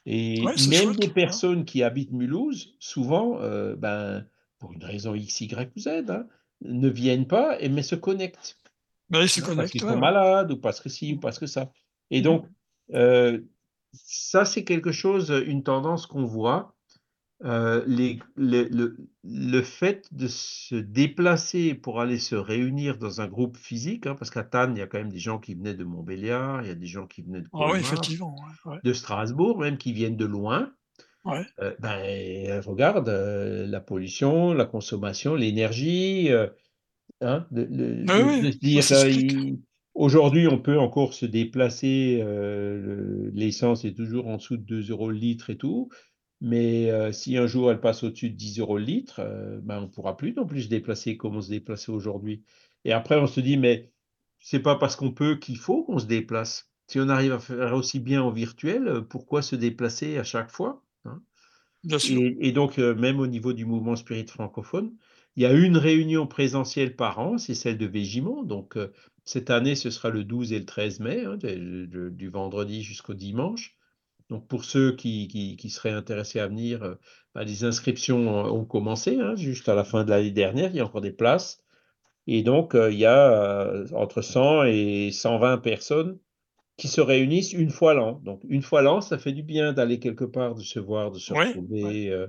Et 0.06 0.40
Ouais, 0.42 0.52
même 0.52 0.66
chouette, 0.66 0.98
des 0.98 1.06
hein. 1.08 1.12
personnes 1.14 1.64
qui 1.64 1.82
habitent 1.82 2.12
Mulhouse, 2.12 2.74
souvent, 2.78 3.38
euh, 3.40 3.76
ben, 3.76 4.26
pour 4.58 4.72
une 4.72 4.84
raison 4.84 5.14
X, 5.14 5.40
Y 5.40 5.70
ou 5.76 5.80
Z, 5.80 5.88
hein, 6.08 6.26
ne 6.62 6.88
viennent 6.88 7.26
pas, 7.26 7.60
et, 7.60 7.68
mais 7.68 7.82
se 7.82 7.94
connectent. 7.94 8.58
Ben, 9.08 9.22
ils 9.22 9.28
se 9.28 9.40
hein, 9.40 9.44
parce 9.44 9.56
connectent. 9.56 9.72
qu'ils 9.72 9.84
ouais, 9.84 9.92
sont 9.92 9.98
malades, 9.98 10.52
ou 10.52 10.56
parce 10.56 10.80
que 10.80 10.88
ci, 10.88 11.14
ou 11.14 11.20
parce 11.20 11.38
que 11.38 11.46
ça. 11.46 11.70
Et 12.10 12.18
Mhm. 12.18 12.24
donc, 12.24 12.46
euh, 12.94 13.40
ça, 13.92 14.44
c'est 14.44 14.64
quelque 14.64 14.92
chose, 14.92 15.30
une 15.46 15.62
tendance 15.62 16.06
qu'on 16.06 16.24
voit. 16.24 16.74
Euh, 17.42 17.82
les- 17.86 18.18
le, 18.36 18.64
le- 18.64 18.96
le 19.24 19.62
fait 19.62 20.06
de 20.12 20.26
se 20.28 20.74
déplacer 20.74 21.74
pour 21.74 22.00
aller 22.00 22.18
se 22.18 22.34
réunir 22.34 22.98
dans 22.98 23.22
un 23.22 23.28
groupe 23.28 23.56
physique, 23.56 24.06
hein, 24.06 24.14
parce 24.14 24.30
qu'à 24.30 24.44
Tannes, 24.44 24.74
il 24.76 24.78
y 24.78 24.82
a 24.82 24.86
quand 24.86 24.98
même 24.98 25.10
des 25.10 25.18
gens 25.18 25.38
qui 25.38 25.54
venaient 25.54 25.74
de 25.74 25.84
Montbéliard, 25.84 26.60
il 26.62 26.68
y 26.68 26.70
a 26.70 26.74
des 26.74 26.86
gens 26.86 27.06
qui 27.06 27.22
venaient 27.22 27.40
de 27.40 27.48
Ah 27.54 27.58
oui, 27.58 27.62
Colmar, 27.72 27.80
effectivement. 27.80 28.36
ouais, 28.66 28.72
ouais. 28.72 28.78
de 28.84 28.92
Strasbourg, 28.92 29.58
même 29.58 29.78
qui 29.78 29.94
viennent 29.94 30.18
de 30.18 30.26
loin. 30.26 30.70
Ouais. 31.24 31.44
Euh, 31.60 31.74
ben, 31.80 32.60
regarde 32.60 33.08
euh, 33.08 33.66
la 33.66 33.80
pollution, 33.80 34.52
la 34.52 34.66
consommation, 34.66 35.34
l'énergie, 35.34 36.28
hein, 37.22 37.46
oui, 37.52 39.60
aujourd'hui, 39.94 40.46
on 40.46 40.58
peut 40.58 40.78
encore 40.78 41.14
se 41.14 41.26
déplacer, 41.26 42.20
le- 42.22 43.30
l'essence 43.34 43.84
est 43.84 43.94
toujours 43.94 44.28
en 44.28 44.36
dessous 44.36 44.56
de 44.56 44.62
2 44.62 44.90
euros 44.90 45.10
le 45.10 45.16
litre 45.16 45.50
et 45.50 45.56
tout, 45.56 45.88
mais 46.40 46.90
euh, 46.90 47.12
si 47.12 47.36
un 47.36 47.46
jour 47.46 47.70
elle 47.70 47.80
passe 47.80 48.02
au-dessus 48.02 48.30
de 48.30 48.36
10 48.36 48.58
euros 48.60 48.78
le 48.78 48.84
litre, 48.84 49.20
euh, 49.20 49.60
ben, 49.62 49.78
on 49.78 49.82
ne 49.82 49.86
pourra 49.86 50.16
plus 50.16 50.32
non 50.34 50.46
plus 50.46 50.62
se 50.64 50.68
déplacer 50.68 51.16
comme 51.16 51.36
on 51.36 51.40
se 51.42 51.50
déplaçait 51.50 51.92
aujourd'hui. 51.92 52.44
Et 52.84 52.92
après, 52.92 53.16
on 53.18 53.26
se 53.26 53.40
dit, 53.40 53.56
mais 53.56 53.92
c'est 54.38 54.60
pas 54.60 54.76
parce 54.76 54.96
qu'on 54.96 55.12
peut 55.12 55.36
qu'il 55.36 55.58
faut 55.58 55.84
qu'on 55.84 55.98
se 55.98 56.06
déplace. 56.06 56.70
Si 56.88 56.98
on 56.98 57.08
arrive 57.08 57.32
à 57.32 57.38
faire 57.38 57.74
aussi 57.74 58.00
bien 58.00 58.22
en 58.22 58.30
virtuel, 58.30 59.02
pourquoi 59.08 59.42
se 59.42 59.56
déplacer 59.56 60.18
à 60.18 60.24
chaque 60.24 60.50
fois? 60.50 60.84
hein? 61.04 61.22
Bien 61.84 61.98
sûr. 61.98 62.22
et, 62.22 62.48
et 62.48 62.52
donc, 62.52 62.78
euh, 62.78 62.94
même 62.94 63.20
au 63.20 63.26
niveau 63.26 63.52
du 63.52 63.64
mouvement 63.64 63.96
spirit 63.96 64.26
francophone, 64.26 64.96
il 65.36 65.42
y 65.42 65.46
a 65.46 65.52
une 65.52 65.76
réunion 65.76 66.26
présentielle 66.26 66.96
par 66.96 67.18
an, 67.20 67.38
c'est 67.38 67.54
celle 67.54 67.78
de 67.78 67.86
Végimont. 67.86 68.42
Donc, 68.42 68.76
cette 69.24 69.50
année, 69.50 69.76
ce 69.76 69.90
sera 69.90 70.10
le 70.10 70.24
12 70.24 70.52
et 70.52 70.58
le 70.58 70.66
13 70.66 71.00
mai, 71.00 71.24
hein, 71.24 71.36
du 71.36 72.28
vendredi 72.28 72.82
jusqu'au 72.82 73.14
dimanche. 73.14 73.76
Donc, 74.30 74.46
pour 74.48 74.64
ceux 74.64 74.92
qui, 74.96 75.28
qui- 75.28 75.56
qui 75.56 75.70
seraient 75.70 75.90
intéressés 75.92 76.40
à 76.40 76.48
venir, 76.48 76.82
euh, 76.84 76.94
bah, 77.34 77.44
les 77.44 77.64
inscriptions 77.64 78.28
ont 78.28 78.64
commencé, 78.64 79.16
hein, 79.20 79.34
juste 79.36 79.68
à 79.68 79.74
la 79.74 79.84
fin 79.84 80.04
de 80.04 80.10
l'année 80.10 80.30
dernière, 80.32 80.70
il 80.70 80.76
y 80.76 80.80
a 80.80 80.84
encore 80.86 81.00
des 81.02 81.12
places. 81.12 81.62
Et 82.26 82.42
donc, 82.42 82.74
euh, 82.74 82.92
il 82.92 82.98
y 82.98 83.06
a 83.06 83.32
euh, 83.72 83.86
entre 83.94 84.22
100 84.22 84.64
et 84.64 85.10
120 85.12 85.58
personnes 85.58 86.18
qui 86.78 86.88
se 86.88 87.00
réunissent 87.02 87.52
une 87.54 87.70
fois 87.70 87.94
l'an. 87.94 88.20
Donc, 88.24 88.42
une 88.48 88.62
fois 88.62 88.82
l'an, 88.82 89.00
ça 89.02 89.18
fait 89.18 89.32
du 89.32 89.42
bien 89.44 89.72
d'aller 89.74 90.00
quelque 90.00 90.24
part, 90.24 90.54
de 90.56 90.62
se 90.62 90.78
voir, 90.80 91.10
de 91.12 91.18
se 91.20 91.32
Ouais, 91.32 91.38
ouais. 91.38 91.56
retrouver. 91.58 92.10
euh, 92.10 92.28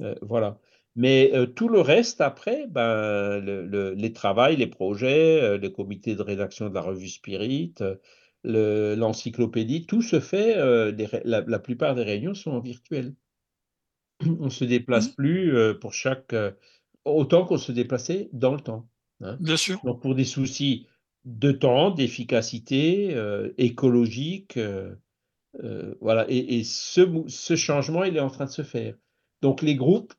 euh, 0.00 0.14
voilà. 0.22 0.58
Mais 0.96 1.30
euh, 1.34 1.46
tout 1.46 1.68
le 1.68 1.80
reste, 1.80 2.20
après, 2.20 2.66
ben, 2.68 3.40
le- 3.40 3.66
le- 3.66 3.94
les 3.94 4.12
travails, 4.12 4.56
les 4.56 4.66
projets, 4.68 5.40
euh, 5.42 5.58
le 5.58 5.68
comité 5.70 6.14
de 6.14 6.22
rédaction 6.22 6.68
de 6.68 6.74
la 6.74 6.82
revue 6.82 7.08
Spirit, 7.08 7.74
euh, 7.80 7.96
l'encyclopédie, 8.44 9.86
tout 9.86 10.02
se 10.02 10.20
fait, 10.20 10.56
euh, 10.58 10.92
des 10.92 11.08
la, 11.24 11.42
la 11.42 11.58
plupart 11.58 11.94
des 11.94 12.02
réunions 12.04 12.34
sont 12.34 12.52
en 12.52 12.60
virtuel. 12.60 13.14
On 14.40 14.44
ne 14.46 14.50
se 14.50 14.64
déplace 14.64 15.08
Mhm. 15.08 15.14
plus 15.14 15.56
euh, 15.56 15.74
pour 15.74 15.92
chaque... 15.94 16.32
euh, 16.32 16.52
autant 17.04 17.44
qu'on 17.44 17.58
se 17.58 17.72
déplaçait 17.72 18.30
dans 18.32 18.54
le 18.54 18.60
temps. 18.60 18.88
hein. 19.22 19.36
Bien 19.40 19.56
sûr. 19.56 19.80
Donc, 19.84 20.00
pour 20.02 20.14
des 20.14 20.24
soucis 20.24 20.86
de 21.24 21.52
temps, 21.52 21.90
d'efficacité, 21.90 23.16
écologique, 23.58 24.58
voilà. 26.00 26.26
Et, 26.28 26.58
et 26.58 26.64
ce, 26.64 27.56
changement, 27.56 28.04
il 28.04 28.16
est 28.16 28.20
en 28.20 28.30
train 28.30 28.46
de 28.46 28.50
se 28.50 28.62
faire. 28.62 28.96
Donc, 29.42 29.62
les 29.62 29.74
groupes 29.76 30.14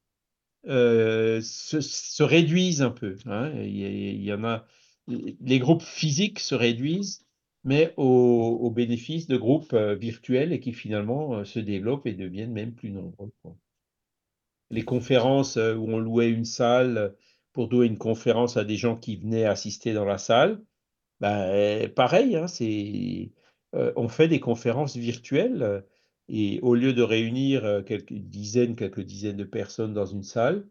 se, 0.65 1.41
se 1.41 2.23
réduisent 2.23 2.81
un 2.81 2.91
peu. 2.91 3.17
hein. 3.25 3.51
Il, 3.63 3.77
y 3.77 3.85
a- 3.85 3.89
il 3.89 4.23
y 4.23 4.33
en 4.33 4.43
a, 4.43 4.65
les 5.07 5.59
groupes 5.59 5.83
physiques 5.83 6.39
se 6.39 6.55
réduisent, 6.55 7.24
mais 7.65 7.93
au, 7.97 8.69
bénéfice 8.69 9.27
de 9.27 9.37
groupes 9.37 9.73
euh, 9.73 9.95
virtuels 9.95 10.53
et 10.53 10.59
qui 10.59 10.71
finalement 10.71 11.33
euh, 11.33 11.45
se 11.45 11.59
développent 11.59 12.05
et 12.05 12.13
deviennent 12.13 12.53
même 12.53 12.73
plus 12.73 12.91
nombreux. 12.91 13.31
Les 14.69 14.83
conférences 14.83 15.57
euh, 15.57 15.75
où 15.75 15.89
on 15.89 15.97
louait 15.97 16.29
une 16.29 16.45
salle 16.45 17.15
pour 17.53 17.67
donner 17.67 17.87
une 17.87 17.97
conférence 17.97 18.55
à 18.55 18.63
des 18.63 18.77
gens 18.77 18.95
qui 18.95 19.15
venaient 19.17 19.45
assister 19.45 19.93
dans 19.93 20.05
la 20.05 20.19
salle, 20.19 20.61
ben, 21.21 21.89
pareil, 21.89 22.35
hein, 22.35 22.47
c'est, 22.47 23.31
on 23.73 24.09
fait 24.09 24.27
des 24.27 24.41
conférences 24.41 24.97
virtuelles 24.97 25.85
et 26.27 26.59
au 26.61 26.75
lieu 26.75 26.93
de 26.93 27.01
réunir 27.01 27.83
quelques 27.85 28.13
dizaines, 28.13 28.75
quelques 28.75 29.01
dizaines 29.01 29.37
de 29.37 29.45
personnes 29.45 29.93
dans 29.93 30.05
une 30.05 30.23
salle, 30.23 30.67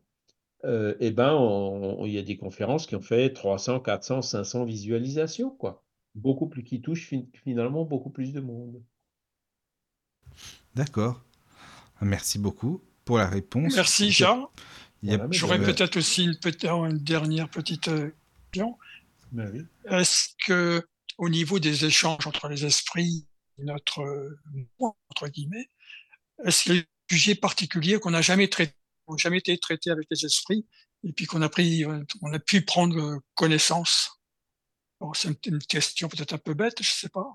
eh 0.65 1.11
ben, 1.11 1.97
il 2.05 2.13
y 2.13 2.19
a 2.19 2.23
des 2.23 2.37
conférences 2.37 2.87
qui 2.87 2.97
ont 2.97 3.03
fait 3.03 3.33
300, 3.33 3.81
400, 3.81 4.21
500 4.23 4.65
visualisations, 4.65 5.51
quoi. 5.51 5.84
Beaucoup 6.15 6.47
plus, 6.49 6.63
qui 6.65 6.81
touchent 6.81 7.09
fin- 7.09 7.25
finalement 7.43 7.85
beaucoup 7.85 8.11
plus 8.11 8.33
de 8.33 8.41
monde. 8.41 8.83
D'accord. 10.75 11.23
Merci 12.01 12.39
beaucoup 12.39 12.83
pour 13.05 13.19
la 13.19 13.29
réponse. 13.29 13.75
Merci, 13.75 14.11
Je- 14.11 14.19
Charles. 14.19 14.47
il 15.03 15.11
y 15.11 15.13
a- 15.13 15.17
Voilà, 15.17 15.29
mais 15.29 15.37
J'aurais 15.37 15.59
peut-être 15.63 15.97
aussi 15.97 16.25
une, 16.25 16.35
dernière 16.99 17.49
petite 17.49 17.89
euh, 17.89 18.11
question. 18.53 18.79
Ben 19.33 19.51
oui. 19.53 19.65
Est-ce 19.91 20.29
que, 20.47 20.87
au 21.19 21.29
niveau 21.29 21.59
des 21.59 21.85
échanges 21.85 22.27
entre 22.27 22.49
les 22.49 22.65
esprits, 22.65 23.27
et 23.59 23.65
notre 23.65 24.01
euh, 24.01 24.39
entre 25.11 25.29
guillemets, 25.29 25.69
est-ce 26.45 26.63
qu'il 26.65 26.75
y 26.75 26.79
a 26.79 26.83
des 26.83 26.89
sujets 27.11 27.35
particuliers 27.35 27.99
qu'on 28.01 28.11
n'a 28.11 28.23
jamais 28.23 28.49
n'ont 29.09 29.17
jamais 29.17 29.39
été 29.39 29.57
traités 29.59 29.91
avec 29.91 30.07
les 30.11 30.25
esprits, 30.25 30.67
et 31.05 31.13
puis 31.13 31.27
qu'on 31.27 31.43
a 31.43 31.49
pris, 31.49 31.85
euh, 31.85 32.03
on 32.23 32.33
a 32.33 32.39
pu 32.39 32.63
prendre 32.63 33.21
connaissance? 33.35 34.21
C'est 35.15 35.47
une, 35.47 35.59
question 35.59 36.09
peut-être 36.09 36.33
un 36.35 36.39
peu 36.39 36.55
bête, 36.55 36.83
je 36.83 36.89
sais 36.91 37.09
pas. 37.09 37.27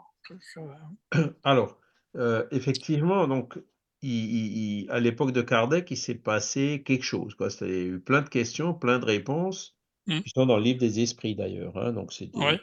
Euh, 0.57 0.67
Alors, 1.43 1.77
euh, 2.15 2.45
effectivement, 2.51 3.27
donc, 3.27 3.57
il- 4.01 4.09
il- 4.11 4.57
il- 4.83 4.91
à 4.91 4.99
l'époque 4.99 5.31
de 5.31 5.41
Kardec, 5.41 5.89
il 5.91 5.97
s'est 5.97 6.15
passé 6.15 6.83
quelque 6.83 7.03
chose, 7.03 7.35
quoi. 7.35 7.49
Il 7.61 7.67
y 7.67 7.71
a 7.71 7.83
eu 7.83 7.99
plein 7.99 8.21
de 8.21 8.29
questions, 8.29 8.73
plein 8.73 8.99
de 8.99 9.05
réponses, 9.05 9.75
Mm. 10.07 10.21
qui 10.21 10.29
sont 10.29 10.45
dans 10.47 10.57
le 10.57 10.63
livre 10.63 10.79
des 10.79 11.01
esprits 11.01 11.35
d'ailleurs. 11.35 11.77
hein. 11.77 11.91
donc, 11.93 12.13
c'est 12.13 12.27
des, 12.27 12.39
Ouais, 12.39 12.59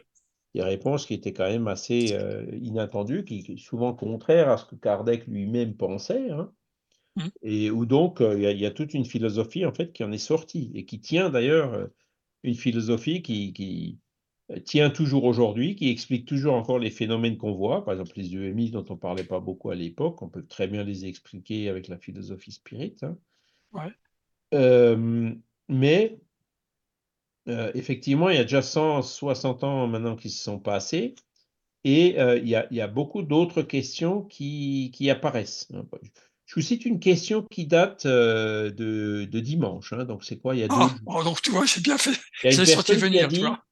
des 0.54 0.62
réponses 0.62 1.06
qui 1.06 1.14
étaient 1.14 1.32
quand 1.32 1.46
même 1.48 1.68
assez 1.68 2.14
euh, 2.14 2.44
inattendues, 2.60 3.24
qui, 3.24 3.56
souvent 3.58 3.92
contraires 3.94 4.48
à 4.48 4.56
ce 4.56 4.64
que 4.64 4.74
Kardec 4.76 5.26
lui-même 5.26 5.76
pensait, 5.76 6.30
hein, 6.30 6.50
Mm. 7.16 7.28
et 7.42 7.70
où 7.70 7.86
donc 7.86 8.20
euh, 8.20 8.34
il 8.36 8.42
y, 8.42 8.46
a- 8.46 8.50
il 8.52 8.60
y 8.60 8.66
a 8.66 8.70
toute 8.70 8.92
une 8.94 9.04
philosophie 9.06 9.64
en 9.64 9.72
fait 9.72 9.92
qui 9.92 10.04
en 10.04 10.12
est 10.12 10.18
sortie 10.18 10.70
et 10.74 10.84
qui 10.84 11.00
tient 11.00 11.30
d'ailleurs 11.30 11.88
une 12.42 12.54
philosophie 12.54 13.22
qui, 13.22 13.52
qui, 13.54 13.98
tient 14.64 14.90
toujours 14.90 15.24
aujourd'hui, 15.24 15.74
qui 15.74 15.88
explique 15.90 16.24
toujours 16.26 16.54
encore 16.54 16.78
les 16.78 16.90
phénomènes 16.90 17.36
qu'on 17.36 17.52
voit, 17.52 17.84
par 17.84 17.94
exemple 17.94 18.12
les 18.16 18.32
EMI 18.34 18.70
dont 18.70 18.84
on 18.90 18.96
parlait 18.96 19.24
pas 19.24 19.40
beaucoup 19.40 19.70
à 19.70 19.74
l'époque, 19.74 20.22
on 20.22 20.28
peut 20.28 20.46
très 20.46 20.68
bien 20.68 20.84
les 20.84 21.04
expliquer 21.06 21.68
avec 21.68 21.88
la 21.88 21.98
philosophie 21.98 22.52
spirit. 22.52 22.94
hein. 23.02 23.16
Ouais. 23.72 23.90
Euh, 24.54 25.32
mais 25.68 26.20
euh, 27.48 27.70
effectivement, 27.74 28.28
il 28.28 28.36
y 28.36 28.38
a 28.38 28.42
déjà 28.44 28.62
160 28.62 29.64
ans 29.64 29.86
maintenant 29.86 30.16
qui 30.16 30.30
se 30.30 30.42
sont 30.42 30.58
passés 30.58 31.14
et 31.84 32.18
euh, 32.20 32.38
il, 32.38 32.48
y 32.48 32.54
a, 32.56 32.66
il 32.70 32.76
y 32.76 32.80
a 32.80 32.88
beaucoup 32.88 33.22
d'autres 33.22 33.62
questions 33.62 34.22
qui, 34.22 34.90
qui 34.94 35.10
apparaissent. 35.10 35.68
hein. 35.74 35.84
Je 36.46 36.54
vous 36.54 36.60
cite 36.60 36.84
une 36.86 37.00
question 37.00 37.42
qui 37.50 37.66
date 37.66 38.06
euh, 38.06 38.70
de, 38.70 39.24
de 39.28 39.40
dimanche. 39.40 39.92
hein. 39.92 40.04
donc, 40.04 40.22
c'est 40.24 40.38
quoi 40.38 40.54
Il 40.54 40.60
y 40.60 40.62
a 40.62 40.68
deux 40.68 40.74
Ah, 40.78 40.94
oh, 41.06 41.24
donc 41.24 41.42
tu 41.42 41.50
vois, 41.50 41.66
j'ai 41.66 41.80
bien 41.80 41.98
fait. 41.98 42.12
Qui 42.40 42.46
a 42.48 42.50
venir, 42.94 43.28
tu 43.28 43.40
vois. 43.40 43.65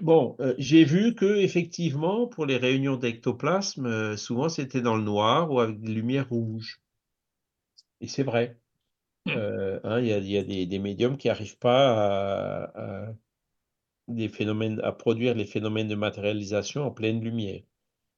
Bon, 0.00 0.36
euh, 0.40 0.54
j'ai 0.58 0.84
vu 0.84 1.14
que 1.14 1.36
effectivement, 1.36 2.26
pour 2.26 2.46
les 2.46 2.56
réunions 2.56 2.96
d'ectoplasme, 2.96 3.86
euh, 3.86 4.16
souvent 4.16 4.48
c'était 4.48 4.80
dans 4.80 4.96
le 4.96 5.02
noir 5.02 5.50
ou 5.50 5.60
avec 5.60 5.80
des 5.80 5.92
lumières 5.92 6.28
rouges. 6.28 6.80
Et 8.00 8.08
c'est 8.08 8.22
vrai. 8.22 8.58
Mm. 9.26 9.32
Euh, 9.32 9.80
hein, 9.84 10.00
il 10.00 10.06
y 10.06 10.12
a, 10.12 10.18
il 10.18 10.30
y 10.30 10.38
a 10.38 10.44
des, 10.44 10.66
des 10.66 10.78
médiums 10.78 11.16
qui 11.16 11.28
n'arrivent 11.28 11.58
pas 11.58 12.64
à, 12.66 13.06
à 13.08 13.14
des 14.08 14.28
phénomènes, 14.28 14.80
à 14.82 14.92
produire 14.92 15.34
les 15.34 15.46
phénomènes 15.46 15.88
de 15.88 15.94
matérialisation 15.94 16.82
en 16.84 16.90
pleine 16.90 17.22
lumière. 17.22 17.62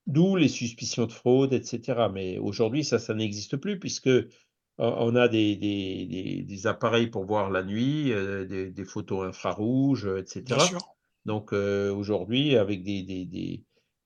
D'où 0.07 0.37
les 0.37 0.49
suspicions 0.49 1.07
de 1.07 1.13
fraude, 1.13 1.53
etc. 1.53 2.09
Mais 2.13 2.39
aujourd'hui, 2.39 2.85
ça, 2.85 2.99
ça 2.99 3.15
n'existe 3.15 3.57
plus 3.57 3.79
puisque 3.79 4.11
on 4.79 5.17
a 5.17 5.29
des, 5.29 5.57
des, 5.57 6.45
des- 6.45 6.67
appareils 6.67 7.09
pour 7.09 7.25
voir 7.25 7.51
la 7.51 7.63
nuit, 7.63 8.13
des, 8.49 8.85
photos 8.85 9.27
infrarouges, 9.27 10.07
etc. 10.07 10.43
Bien 10.43 10.59
sûr. 10.61 10.96
Donc 11.27 11.53
euh, 11.53 11.93
aujourd'hui, 11.95 12.57
avec 12.57 12.85
des, 12.85 13.03
des, 13.05 13.27
des, 13.27 13.65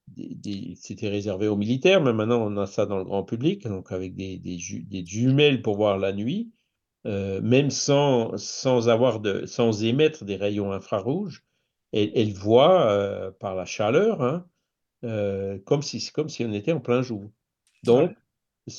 des- 0.09 0.35
des- 0.37 0.75
c'était 0.77 1.09
réservé 1.09 1.49
aux 1.49 1.57
militaires, 1.57 2.03
mais 2.03 2.13
maintenant 2.15 2.43
on 2.47 2.57
a 2.59 2.67
ça 2.67 2.87
dans 2.87 2.99
le 2.99 3.05
grand 3.05 3.25
public, 3.25 3.69
donc 3.69 3.93
avec 3.93 4.17
des, 4.17 4.39
des, 4.39 4.59
ju- 4.59 4.85
des 4.85 5.07
jumelles 5.07 5.63
pour 5.63 5.77
voir 5.77 5.99
la 5.99 6.13
nuit, 6.13 6.53
euh, 7.07 7.41
même 7.43 7.71
sans, 7.71 8.37
sans 8.39 8.89
avoir 8.89 9.21
de, 9.21 9.47
sans 9.47 9.85
émettre 9.85 10.25
des 10.25 10.37
rayons 10.37 10.73
infrarouges, 10.73 11.45
elle, 11.93 12.13
elle 12.17 12.33
voit 12.35 12.91
euh, 12.93 13.31
par 13.33 13.55
la 13.57 13.67
chaleur, 13.67 14.23
hein, 14.23 14.47
comme 15.65 15.83
si, 15.83 16.11
comme 16.13 16.29
si 16.29 16.45
on 16.45 16.53
était 16.53 16.73
en 16.73 16.81
plein 16.81 17.03
jour. 17.03 17.31
Donc, 17.83 18.17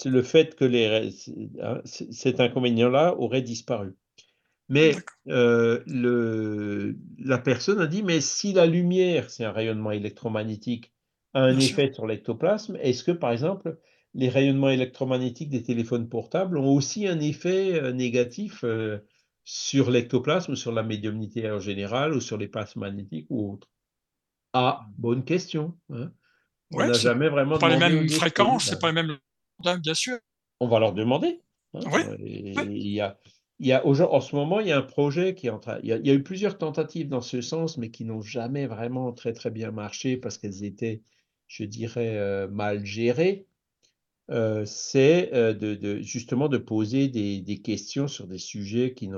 le 0.06 0.24
fait 0.24 0.56
que 0.56 0.66
les, 0.66 1.12
hein, 1.62 1.82
cet 1.86 2.40
inconvénient-là 2.40 3.16
aurait 3.18 3.42
disparu. 3.44 3.96
Mais 4.72 4.94
D'accord. 4.94 5.04
euh, 5.28 5.84
le, 5.86 6.96
la 7.20 7.38
personne 7.38 7.82
a 7.82 7.88
dit, 7.88 8.04
mais 8.04 8.22
si 8.22 8.54
la 8.54 8.66
lumière, 8.66 9.30
c'est 9.30 9.44
un 9.44 9.52
rayonnement 9.52 9.92
électromagnétique, 9.92 10.94
a 11.34 11.42
un 11.42 11.52
Bien 11.52 11.60
sûr. 11.60 11.80
effet 11.80 11.94
sur 11.94 12.08
l'ectoplasme, 12.08 12.78
est-ce 12.78 13.04
que, 13.04 13.12
par 13.12 13.34
exemple, 13.34 13.78
les 14.14 14.30
rayonnements 14.30 14.70
électromagnétiques 14.70 15.50
des 15.50 15.62
téléphones 15.62 16.08
portables 16.08 16.58
ont 16.58 16.74
aussi 16.74 17.06
un 17.06 17.20
effet 17.20 17.74
euh, 17.82 17.92
négatif 17.92 18.64
euh, 18.64 19.00
sur 19.44 19.92
l'ectoplasme, 19.92 20.54
ou 20.54 20.56
sur 20.56 20.72
la 20.72 20.84
médiumnité 20.84 21.52
en 21.52 21.60
général, 21.60 22.14
ou 22.14 22.22
sur 22.22 22.38
les 22.38 22.48
passes 22.48 22.78
magnétiques 22.78 23.28
ou 23.30 23.52
autres? 23.52 23.68
Ah, 24.54 24.86
bonne 24.98 25.26
question. 25.26 25.78
hein. 25.92 26.14
On 26.74 26.80
n'a 26.86 26.94
jamais 26.94 27.28
vraiment 27.28 27.60
pas 27.60 27.68
les 27.68 27.78
mêmes 27.78 28.10
fréquences, 28.10 28.70
c'est 28.70 28.80
pas 28.80 28.88
les 28.88 29.04
mêmes. 29.04 29.18
Bien 29.84 29.94
sûr. 29.94 30.18
on 30.62 30.68
va 30.70 30.80
leur 30.80 30.94
demander. 30.94 31.42
hein. 31.74 31.82
Oui. 31.92 32.02
Et 32.26 32.56
Ouais. 32.56 32.66
il 32.66 32.94
y 32.94 33.02
a, 33.02 33.20
en 33.70 34.22
ce 34.22 34.36
moment, 34.36 34.60
il 34.60 34.68
y 34.68 34.72
a 34.72 34.78
un 34.78 34.82
projet 34.82 35.36
qui 35.36 35.48
est 35.48 35.50
en 35.52 35.60
train. 35.60 35.80
Il 35.84 35.90
y 35.90 35.94
a, 35.94 36.14
eu 36.14 36.24
plusieurs 36.24 36.58
tentatives 36.58 37.08
dans 37.08 37.22
ce 37.22 37.42
sens, 37.42 37.78
mais 37.78 37.92
qui 37.92 38.06
n'ont 38.06 38.22
jamais 38.22 38.66
vraiment 38.66 39.12
très 39.12 39.34
très 39.34 39.52
bien 39.52 39.72
marché 39.72 40.18
parce 40.18 40.38
qu'elles 40.38 40.64
étaient, 40.64 41.02
je 41.48 41.64
dirais, 41.64 42.18
euh, 42.18 42.48
mal 42.48 42.86
gérées. 42.86 43.46
Euh, 44.30 44.66
c'est 44.66 45.34
euh, 45.34 46.02
justement 46.02 46.48
de 46.48 46.58
poser 46.58 47.08
des, 47.08 47.62
questions 47.62 48.08
sur 48.08 48.28
des 48.28 48.38
sujets 48.38 48.94
qui 48.94 49.10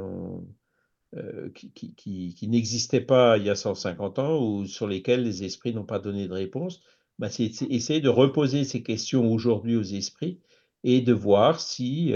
n'existaient 2.47 3.01
pas 3.01 3.37
il 3.37 3.45
y 3.45 3.49
a 3.49 3.55
150 3.55 4.19
ans 4.19 4.41
ou 4.41 4.65
sur 4.65 4.87
lesquels 4.87 5.23
les 5.23 5.43
esprits 5.43 5.73
n'ont 5.73 5.85
pas 5.85 5.99
donné 5.99 6.27
de 6.27 6.33
réponse, 6.33 6.81
bah, 7.19 7.29
c'est 7.29 7.61
essayer 7.69 8.01
de 8.01 8.09
reposer 8.09 8.63
ces 8.63 8.81
questions 8.81 9.31
aujourd'hui 9.31 9.75
aux 9.75 9.83
esprits 9.83 10.39
et 10.83 10.99
de 11.01 11.13
voir 11.13 11.61
si 11.61 12.13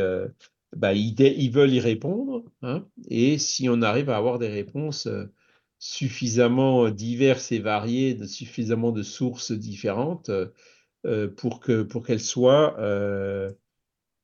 bah, 0.76 0.94
ils, 0.94 1.50
veulent 1.52 1.74
y 1.74 1.80
répondre 1.80 2.44
hein, 2.62 2.88
et 3.10 3.38
si 3.38 3.70
on 3.70 3.82
arrive 3.82 4.10
à 4.10 4.18
avoir 4.18 4.40
des 4.40 4.50
réponses 4.50 5.08
euh, 5.08 5.26
suffisamment 5.80 6.90
diverses 6.90 7.52
et 7.52 7.60
variées, 7.60 8.14
de 8.16 8.26
suffisamment 8.26 8.92
de 8.92 9.04
sources 9.04 9.52
différentes 9.52 10.30
euh, 10.30 10.48
euh, 11.06 11.30
pour 11.30 11.60
que 11.60 11.84
pour 11.84 12.06
qu'elles 12.06 12.20
soient 12.22 12.80
euh, 12.80 13.52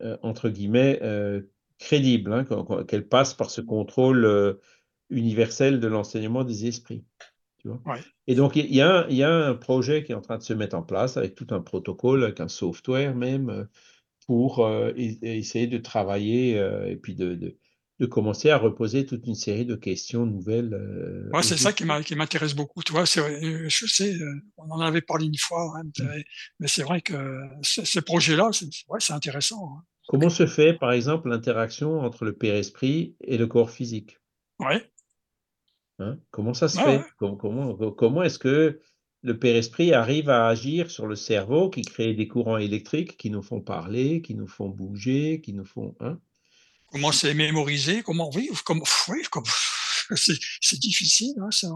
euh, 0.02 0.18
entre 0.22 0.50
guillemets 0.50 1.00
euh, 1.04 1.42
crédibles, 1.80 2.34
hein, 2.34 2.46
qu'elles 2.88 3.08
passent 3.08 3.34
par 3.34 3.50
ce 3.52 3.62
contrôle 3.62 4.26
euh, 4.26 4.56
universel 5.10 5.80
de 5.80 5.88
l'enseignement 5.88 6.44
des 6.44 6.66
esprits. 6.68 7.06
Tu 7.58 7.68
vois? 7.70 7.82
Ouais. 7.86 8.00
Et 8.28 8.36
donc, 8.36 8.56
il 8.56 8.74
y, 8.74 8.82
a 8.82 9.00
un- 9.06 9.08
il 9.10 9.16
y 9.18 9.24
a 9.24 9.32
un 9.32 9.54
projet 9.56 10.04
qui 10.04 10.12
est 10.12 10.16
en 10.16 10.22
train 10.22 10.38
de 10.38 10.44
se 10.44 10.54
mettre 10.54 10.76
en 10.76 10.84
place 10.84 11.18
avec 11.18 11.36
tout 11.36 11.48
un 11.52 11.62
protocole, 11.62 12.24
avec 12.24 12.40
un 12.40 12.48
software 12.48 13.16
même, 13.16 13.50
euh, 13.50 13.66
pour 14.28 14.66
euh, 14.66 14.92
essayer 14.96 15.68
de 15.68 15.78
travailler 15.78 16.58
euh, 16.58 16.90
et 16.90 16.96
puis 16.96 17.16
de, 17.16 17.36
de, 17.36 17.58
de 18.00 18.06
commencer 18.06 18.50
à 18.50 18.58
reposer 18.58 19.06
toute 19.06 19.26
une 19.28 19.36
série 19.36 19.66
de 19.66 19.76
questions 19.76 20.26
nouvelles. 20.26 20.74
euh, 20.74 21.30
Ouais, 21.34 21.44
c'est 21.44 21.58
ça 21.58 21.74
qui 21.74 21.86
m'intéresse 21.86 22.54
beaucoup. 22.54 22.84
Tu 22.84 22.92
vois, 22.92 23.06
je 23.06 23.86
sais, 23.88 24.14
on 24.58 24.70
en 24.72 24.80
avait 24.80 25.02
parlé 25.02 25.26
une 25.26 25.38
fois, 25.38 25.74
hein, 25.78 25.84
mais 26.00 26.24
mais 26.60 26.68
c'est 26.68 26.84
vrai 26.84 27.02
que 27.02 27.14
ce- 27.62 27.86
ces 27.86 28.02
projets-là, 28.02 28.50
c'est 28.52 28.68
ouais, 28.90 29.00
intéressant. 29.12 29.78
hein. 29.78 29.84
Comment 30.08 30.30
se 30.30 30.46
fait, 30.46 30.74
par 30.74 30.92
exemple, 30.92 31.30
l'interaction 31.30 32.00
entre 32.02 32.26
le 32.26 32.34
père-esprit 32.34 33.16
et 33.22 33.38
le 33.38 33.48
corps 33.48 33.72
physique? 33.72 34.20
Ouais, 34.60 34.92
Hein, 36.00 36.18
comment 36.32 36.54
ça 36.54 36.68
se 36.68 36.78
ouais, 36.78 36.84
fait? 36.84 36.98
ouais. 37.00 37.04
Comment, 37.18 37.36
comment, 37.38 37.92
comment 37.92 38.24
est-ce 38.24 38.40
que 38.40 38.80
le 39.24 39.40
père-esprit 39.40 39.94
arrive 39.94 40.30
à 40.30 40.48
agir 40.48 40.92
sur 40.92 41.08
le 41.08 41.16
cerveau 41.16 41.70
qui 41.70 41.82
crée 41.82 42.14
des 42.14 42.28
courants 42.28 42.58
électriques 42.58 43.18
qui 43.18 43.30
nous 43.30 43.42
font 43.42 43.62
parler, 43.62 44.22
qui 44.22 44.36
nous 44.36 44.48
font 44.48 44.70
bouger, 44.70 45.42
qui 45.42 45.54
nous 45.54 45.66
font... 45.66 45.96
Hein? 46.02 46.20
Comment 46.92 47.12
c'est 47.12 47.34
mémorisé, 47.34 48.04
comment 48.04 48.30
vivre, 48.30 48.62
comment, 48.64 48.84
oui, 49.08 49.24
comme, 49.32 49.46
c'est 50.16 50.80
difficile, 50.80 51.34
hein, 51.40 51.50
ça. 51.50 51.70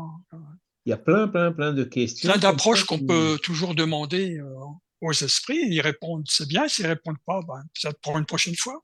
Il 0.85 0.89
y 0.89 0.93
a 0.93 0.97
plein, 0.97 1.27
plein, 1.27 1.51
plein 1.51 1.73
de 1.73 1.83
questions. 1.83 2.29
Plein 2.29 2.39
ça 2.39 2.51
d'approches 2.51 2.83
qu'on 2.83 2.99
peut 2.99 3.39
toujours 3.41 3.75
demander 3.75 4.37
euh, 4.37 4.53
aux 5.01 5.13
esprits, 5.13 5.59
ils 5.69 5.81
répondent, 5.81 6.25
c'est 6.27 6.47
bien, 6.47 6.67
s'ils 6.67 6.87
répondent 6.87 7.17
pas, 7.25 7.39
ben, 7.47 7.63
peut-être 7.73 7.99
pour 8.01 8.17
une 8.17 8.25
prochaine 8.25 8.55
fois. 8.55 8.83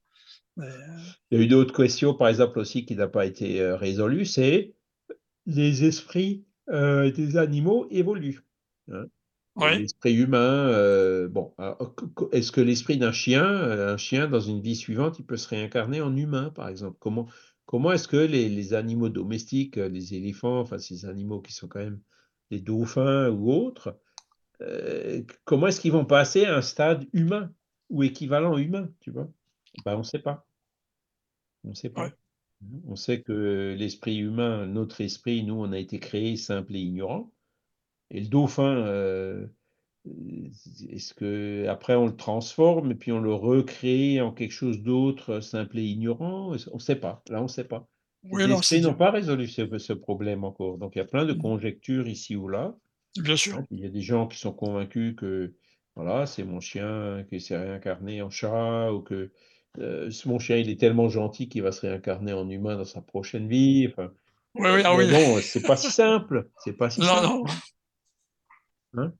Mais, 0.57 0.65
euh, 0.65 0.97
Il 1.31 1.37
y 1.37 1.41
a 1.41 1.43
eu 1.43 1.47
d'autres 1.47 1.75
questions, 1.75 2.13
par 2.13 2.29
exemple, 2.29 2.59
aussi, 2.59 2.85
qui 2.85 2.95
n'ont 2.95 3.09
pas 3.09 3.25
été 3.25 3.61
euh, 3.61 3.75
résolues, 3.75 4.25
c'est 4.25 4.73
les 5.45 5.83
esprits 5.83 6.45
euh, 6.69 7.11
des 7.11 7.37
animaux 7.37 7.87
évoluent. 7.89 8.41
Hein. 8.93 9.05
L'esprit 9.57 10.15
humain, 10.15 10.39
euh, 10.69 11.29
bon, 11.29 11.53
co- 12.15 12.29
est-ce 12.31 12.51
que 12.51 12.61
l'esprit 12.61 12.97
d'un 12.97 13.11
chien, 13.11 13.45
euh, 13.45 13.93
un 13.93 13.97
chien 13.97 14.27
dans 14.27 14.39
une 14.41 14.61
vie 14.61 14.75
suivante, 14.75 15.19
il 15.19 15.25
peut 15.25 15.37
se 15.37 15.47
réincarner 15.49 16.01
en 16.01 16.15
humain, 16.15 16.49
par 16.51 16.69
exemple? 16.69 16.97
Comment, 16.99 17.27
comment 17.65 17.91
est-ce 17.91 18.07
que 18.07 18.17
les, 18.17 18.49
les 18.49 18.73
animaux 18.73 19.09
domestiques, 19.09 19.77
euh, 19.77 19.89
les 19.89 20.15
éléphants, 20.15 20.59
enfin 20.59 20.79
ces 20.79 21.05
animaux 21.05 21.41
qui 21.41 21.53
sont 21.53 21.67
quand 21.67 21.79
même 21.79 22.01
des 22.51 22.61
dauphins 22.61 23.29
ou 23.29 23.51
autres, 23.51 23.99
euh, 24.61 25.23
comment 25.45 25.67
est-ce 25.67 25.81
qu'ils 25.81 25.91
vont 25.93 26.05
passer 26.05 26.45
à 26.45 26.57
un 26.57 26.61
stade 26.61 27.07
humain 27.13 27.51
ou 27.89 28.03
équivalent 28.03 28.57
humain, 28.57 28.89
tu 29.01 29.11
vois? 29.11 29.29
Ben, 29.85 29.95
on 29.95 29.99
ne 29.99 30.03
sait 30.03 30.19
pas. 30.19 30.47
On 31.65 31.69
ne 31.69 31.73
sait 31.73 31.89
pas. 31.89 32.03
Ouais. 32.03 32.13
On 32.87 32.95
sait 32.95 33.21
que 33.21 33.75
l'esprit 33.77 34.17
humain, 34.17 34.65
notre 34.67 35.01
esprit, 35.01 35.43
nous, 35.43 35.55
on 35.55 35.71
a 35.73 35.77
été 35.79 35.99
créé 35.99 36.37
simple 36.37 36.75
et 36.75 36.79
ignorant. 36.79 37.31
Et 38.13 38.21
le 38.21 38.27
dauphin, 38.27 38.77
euh, 38.77 39.47
est-ce 40.89 41.13
que 41.13 41.65
après 41.67 41.95
on 41.95 42.05
le 42.07 42.15
transforme 42.15 42.91
et 42.91 42.95
puis 42.95 43.11
on 43.11 43.19
le 43.19 43.33
recrée 43.33 44.21
en 44.21 44.31
quelque 44.31 44.51
chose 44.51 44.81
d'autre, 44.81 45.39
simple 45.39 45.79
et 45.79 45.83
ignorant? 45.83 46.49
On 46.71 46.75
ne 46.75 46.79
sait 46.79 46.95
pas. 46.95 47.23
Là, 47.29 47.39
on 47.39 47.43
ne 47.43 47.47
sait 47.47 47.63
pas. 47.63 47.87
oui, 48.23 48.47
Les 48.47 48.53
esprits 48.53 48.81
n'ont 48.81 48.93
pas 48.93 49.11
résolu 49.11 49.47
ce, 49.47 49.77
ce 49.77 49.93
problème 49.93 50.43
encore. 50.43 50.77
Donc, 50.77 50.95
il 50.95 50.99
y 50.99 51.01
a 51.01 51.05
plein 51.05 51.25
de 51.25 51.33
Mhm. 51.33 51.41
conjectures 51.41 52.07
ici 52.07 52.35
ou 52.35 52.47
là. 52.49 52.75
bien 53.15 53.37
sûr. 53.37 53.63
Il 53.71 53.79
y 53.79 53.85
a 53.85 53.89
des 53.89 54.01
gens 54.01 54.27
qui 54.27 54.39
sont 54.39 54.53
convaincus 54.53 55.15
que 55.15 55.53
voilà, 55.95 56.25
c'est 56.25 56.43
mon 56.43 56.59
chien 56.59 57.23
qui 57.29 57.39
s'est 57.41 57.57
réincarné 57.57 58.21
en 58.21 58.29
chat 58.29 58.91
ou 58.91 59.01
que 59.01 59.31
euh, 59.79 60.09
mon 60.25 60.39
chien 60.39 60.57
il 60.57 60.69
est 60.69 60.79
tellement 60.79 61.09
gentil 61.09 61.49
qu'il 61.49 61.63
va 61.63 61.71
se 61.71 61.81
réincarner 61.81 62.33
en 62.33 62.49
humain 62.49 62.77
dans 62.77 62.85
sa 62.85 63.01
prochaine 63.01 63.47
vie. 63.47 63.87
Enfin, 63.91 64.11
Oui, 64.55 64.69
oui, 64.69 64.81
ah 64.85 64.95
mais 64.95 65.05
oui. 65.05 65.05
bon, 65.05 65.41
c'est 65.41 65.65
pas 65.65 65.77
si 65.77 65.91
simple. 65.91 66.49
C'est 66.57 66.73
pas 66.77 66.89
si 66.89 67.01
Non, 67.01 67.05
simple. 67.05 67.23
non. 67.23 67.43
Hein? 68.95 69.13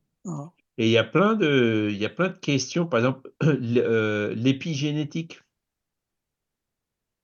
Et 0.78 0.88
il 0.88 0.91
y 0.91 0.98
a 0.98 1.04
plein 1.04 1.36
de, 1.36 1.90
il 1.91 1.98
y 1.98 2.06
a 2.06 2.10
plein 2.10 2.30
de 2.30 2.38
questions. 2.38 2.88
Par 2.88 3.00
exemple, 3.00 3.32
euh, 3.44 4.34
l'épigénétique. 4.36 5.41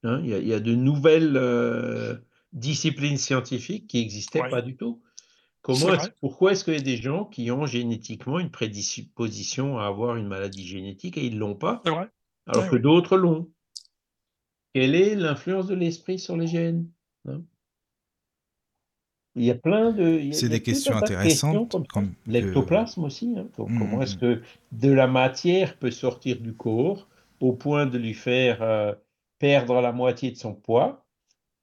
Hein, 0.04 0.22
il, 0.24 0.30
y 0.30 0.34
a, 0.34 0.38
il 0.40 0.48
y 0.48 0.54
a 0.54 0.60
de 0.60 0.76
nouvelles 0.76 1.36
euh, 1.36 2.16
disciplines 2.54 3.18
scientifiques 3.18 3.88
qui 3.88 3.98
n'existaient 4.02 4.42
Ouais. 4.42 4.50
pas 4.50 4.62
du 4.62 4.76
tout. 4.78 5.02
Comment 5.62 5.98
pourquoi 6.22 6.54
est-ce 6.54 6.64
qu'il 6.64 6.74
y 6.74 6.78
a 6.78 6.82
des 6.82 6.96
gens 6.96 7.26
qui 7.26 7.52
ont 7.52 7.66
génétiquement 7.66 8.40
une 8.40 8.50
prédisposition 8.50 9.78
à 9.78 9.88
avoir 9.88 10.16
une 10.16 10.28
maladie 10.28 10.66
génétique 10.66 11.18
et 11.18 11.26
ils 11.26 11.36
ne 11.36 11.40
l'ont 11.40 11.56
pas, 11.56 11.82
alors 11.86 12.64
Ouais, 12.64 12.70
que 12.70 12.76
ouais. 12.76 12.82
d'autres 12.82 13.18
l'ont? 13.18 13.52
Quelle 14.74 14.96
est 14.96 15.16
l'influence 15.16 15.68
de 15.68 15.76
l'esprit 15.76 16.18
sur 16.18 16.38
les 16.38 16.48
gènes? 16.48 16.90
hein? 17.28 17.42
Il 19.40 19.46
y 19.46 19.52
a 19.52 19.56
plein 19.56 19.92
de, 19.92 20.20
C'est 20.34 20.50
des 20.50 20.62
questions 20.62 20.94
intéressantes. 20.98 21.88
comme 21.88 22.14
L'ectoplasme 22.28 23.06
aussi. 23.06 23.34
hein. 23.38 23.48
Donc, 23.58 23.70
Mm, 23.70 23.80
comment 23.80 24.00
mm, 24.00 24.02
est-ce 24.04 24.18
que 24.18 24.42
de 24.74 24.92
la 24.92 25.08
matière 25.08 25.78
peut 25.80 25.92
sortir 25.92 26.42
du 26.42 26.54
corps 26.54 27.08
au 27.40 27.54
point 27.54 27.86
de 27.86 27.98
lui 27.98 28.14
faire 28.14 28.62
euh, 28.62 28.94
perdre 29.40 29.80
la 29.80 29.94
moitié 29.94 30.32
de 30.32 30.36
son 30.36 30.54
poids 30.54 31.06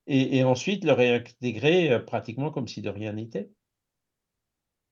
et, 0.06 0.38
et 0.38 0.42
ensuite 0.44 0.84
le 0.84 0.92
réintégrer 0.92 1.92
euh, 1.92 1.98
pratiquement 1.98 2.50
comme 2.50 2.66
si 2.66 2.80
de 2.80 2.88
rien 2.88 3.12
n'était? 3.12 3.50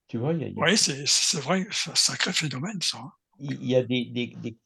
Tu 0.09 0.19
vois, 0.19 0.35
il 0.35 0.41
y 0.43 0.45
a, 0.45 0.49
il 0.49 0.55
y 0.55 0.61
a- 0.61 0.65
Oui, 0.65 0.77
c'est 0.77 1.41
vrai, 1.41 1.67
c'est 1.71 1.91
un 1.91 1.95
sacré 1.95 2.33
phénomène, 2.35 2.83
ça. 2.83 2.99
hein. 2.99 3.13
il 3.41 3.65
y 3.65 3.75
a 3.77 3.83
des, 3.83 4.05
des- 4.05 4.35
des- 4.43 4.57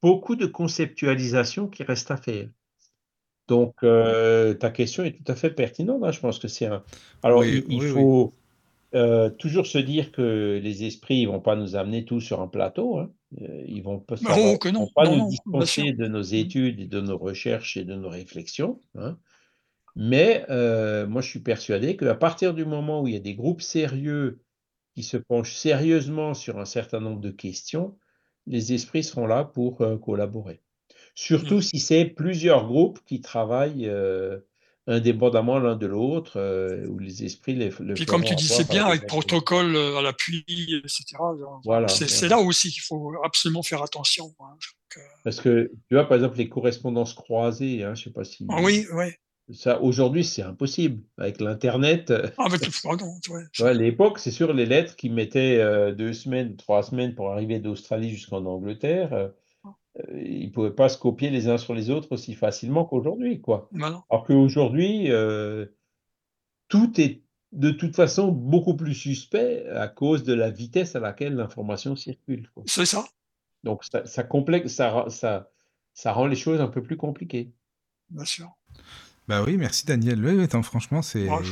beaucoup 0.00 0.34
de 0.34 0.46
conceptualisation 0.46 1.68
qui 1.68 1.82
reste 1.82 2.10
à 2.10 2.16
faire. 2.16 2.48
Donc, 3.48 3.74
euh, 3.84 4.54
ta 4.54 4.70
question 4.70 5.04
est 5.04 5.12
tout 5.12 5.30
à 5.30 5.36
fait 5.36 5.50
pertinente. 5.50 6.02
hein. 6.04 6.10
Je 6.12 6.20
pense 6.20 6.38
que 6.38 6.48
c'est 6.48 6.66
un. 6.66 6.82
Alors, 7.22 7.42
Oui, 7.42 7.62
il, 7.68 7.72
il 7.74 7.80
oui, 7.80 7.90
oui. 7.90 7.92
faut 7.92 8.32
euh, 8.94 9.30
toujours 9.30 9.66
se 9.66 9.78
dire 9.78 10.12
que 10.12 10.60
les 10.62 10.84
esprits 10.84 11.24
ne 11.26 11.30
vont 11.30 11.40
pas 11.40 11.56
nous 11.56 11.76
amener 11.76 12.04
tous 12.04 12.20
sur 12.20 12.40
un 12.40 12.48
plateau. 12.48 12.98
Hein. 12.98 13.10
Euh, 13.42 13.64
Ils 13.66 13.82
vont 13.82 13.98
pas, 14.00 14.16
va- 14.16 14.36
oh, 14.38 14.58
que 14.58 14.68
non, 14.68 14.80
vont 14.80 14.90
pas 14.94 15.04
non, 15.04 15.16
nous 15.18 15.28
dispenser 15.30 15.92
de 15.92 16.06
nos 16.06 16.22
études 16.22 16.80
et 16.80 16.86
de 16.86 17.00
nos 17.00 17.18
recherches 17.18 17.76
et 17.76 17.84
de 17.84 17.94
nos 17.94 18.08
réflexions. 18.08 18.80
hein. 18.96 19.18
Mais 19.96 20.44
euh, 20.50 21.06
moi, 21.06 21.22
je 21.22 21.30
suis 21.30 21.40
persuadé 21.40 21.96
qu'à 21.96 22.14
partir 22.14 22.52
du 22.52 22.64
moment 22.64 23.00
où 23.02 23.08
il 23.08 23.14
y 23.14 23.16
a 23.16 23.20
des 23.20 23.34
groupes 23.34 23.62
sérieux 23.62 24.42
qui 24.94 25.02
se 25.02 25.16
penchent 25.16 25.54
sérieusement 25.54 26.34
sur 26.34 26.58
un 26.58 26.64
certain 26.64 27.00
nombre 27.00 27.20
de 27.20 27.30
questions, 27.30 27.96
les 28.46 28.72
esprits 28.72 29.04
seront 29.04 29.26
là 29.26 29.44
pour 29.44 29.78
collaborer. 30.02 30.62
Surtout 31.18 31.56
Mm. 31.56 31.62
si 31.62 31.80
c'est 31.80 32.04
plusieurs 32.04 32.66
groupes 32.66 33.00
qui 33.06 33.20
travaillent 33.22 33.88
euh, 33.88 34.38
indépendamment 34.86 35.58
l'un 35.58 35.74
de 35.74 35.86
l'autre, 35.86 36.34
euh, 36.36 36.86
où 36.86 36.98
les 36.98 37.24
esprits 37.24 37.54
les, 37.54 37.70
Puis 37.70 38.06
comme 38.06 38.22
tu 38.22 38.34
disais 38.36 38.54
avoir 38.60 38.68
bien, 38.68 38.84
avec 38.86 39.06
protocole 39.06 39.74
euh, 39.74 39.96
à 39.96 40.02
l'appui, 40.02 40.44
etc. 40.48 41.04
Voilà, 41.64 41.88
c'est 41.88 42.08
c'est 42.08 42.28
là 42.28 42.38
aussi 42.38 42.70
qu'il 42.70 42.82
faut 42.82 43.14
absolument 43.24 43.62
faire 43.62 43.82
attention. 43.82 44.34
hein. 44.40 44.50
Donc, 44.50 44.98
euh, 44.98 45.00
Parce 45.24 45.40
que, 45.40 45.72
tu 45.88 45.94
vois, 45.94 46.06
par 46.06 46.16
exemple, 46.18 46.36
les 46.38 46.48
correspondances 46.48 47.14
croisées, 47.14 47.82
hein, 47.82 47.94
je 47.94 48.04
sais 48.04 48.10
pas 48.10 48.24
si... 48.24 48.46
ah 48.50 48.60
oui, 48.62 48.86
oui. 48.92 49.06
Ça, 49.54 49.80
aujourd'hui, 49.80 50.24
c'est 50.24 50.42
impossible. 50.42 51.02
Avec 51.18 51.40
l'Internet, 51.40 52.12
Ah, 52.36 52.48
mais 52.50 52.58
tout, 52.58 52.70
pardon, 52.82 53.06
ouais, 53.30 53.42
tu 53.52 53.62
vois, 53.62 53.70
à 53.70 53.74
l'époque, 53.74 54.18
c'est 54.18 54.30
sûr, 54.32 54.52
les 54.52 54.66
lettres 54.66 54.96
qui 54.96 55.08
mettaient 55.08 55.58
euh, 55.60 55.92
deux 55.92 56.12
semaines, 56.12 56.56
trois 56.56 56.82
semaines 56.82 57.14
pour 57.14 57.30
arriver 57.30 57.58
d'Australie 57.58 58.10
jusqu'en 58.10 58.44
Angleterre, 58.44 59.30
ils 60.14 60.46
ne 60.46 60.50
pouvaient 60.52 60.70
pas 60.74 60.88
se 60.88 60.98
copier 60.98 61.30
les 61.30 61.48
uns 61.48 61.58
sur 61.58 61.74
les 61.74 61.90
autres 61.90 62.12
aussi 62.12 62.34
facilement 62.34 62.84
qu'aujourd'hui, 62.84 63.40
quoi. 63.40 63.68
maintenant. 63.72 64.04
Alors 64.10 64.24
qu'aujourd'hui, 64.26 65.10
euh, 65.10 65.66
tout 66.68 67.00
est 67.00 67.22
de 67.52 67.70
toute 67.70 67.94
façon 67.96 68.28
beaucoup 68.32 68.74
plus 68.76 68.94
suspect 68.94 69.66
à 69.68 69.88
cause 69.88 70.24
de 70.24 70.34
la 70.34 70.50
vitesse 70.50 70.96
à 70.96 71.00
laquelle 71.00 71.34
l'information 71.34 71.96
circule. 71.96 72.50
C'est 72.66 72.84
ça, 72.86 73.04
Donc 73.64 73.84
ça, 73.84 74.04
ça, 74.06 74.22
complexe, 74.24 74.72
ça, 74.74 74.90
ra- 74.90 75.10
ça, 75.10 75.50
ça 75.94 76.12
rend 76.12 76.26
les 76.26 76.36
choses 76.36 76.60
un 76.60 76.68
peu 76.68 76.82
plus 76.82 76.96
compliquées. 76.96 77.52
bien 78.10 78.24
sûr. 78.24 78.50
Bah 79.28 79.42
oui, 79.44 79.56
merci 79.56 79.84
Daniel. 79.86 80.24
Oui, 80.24 80.40
attends, 80.40 80.62
franchement, 80.62 81.02
c'est 81.02 81.28
Ouais. 81.28 81.42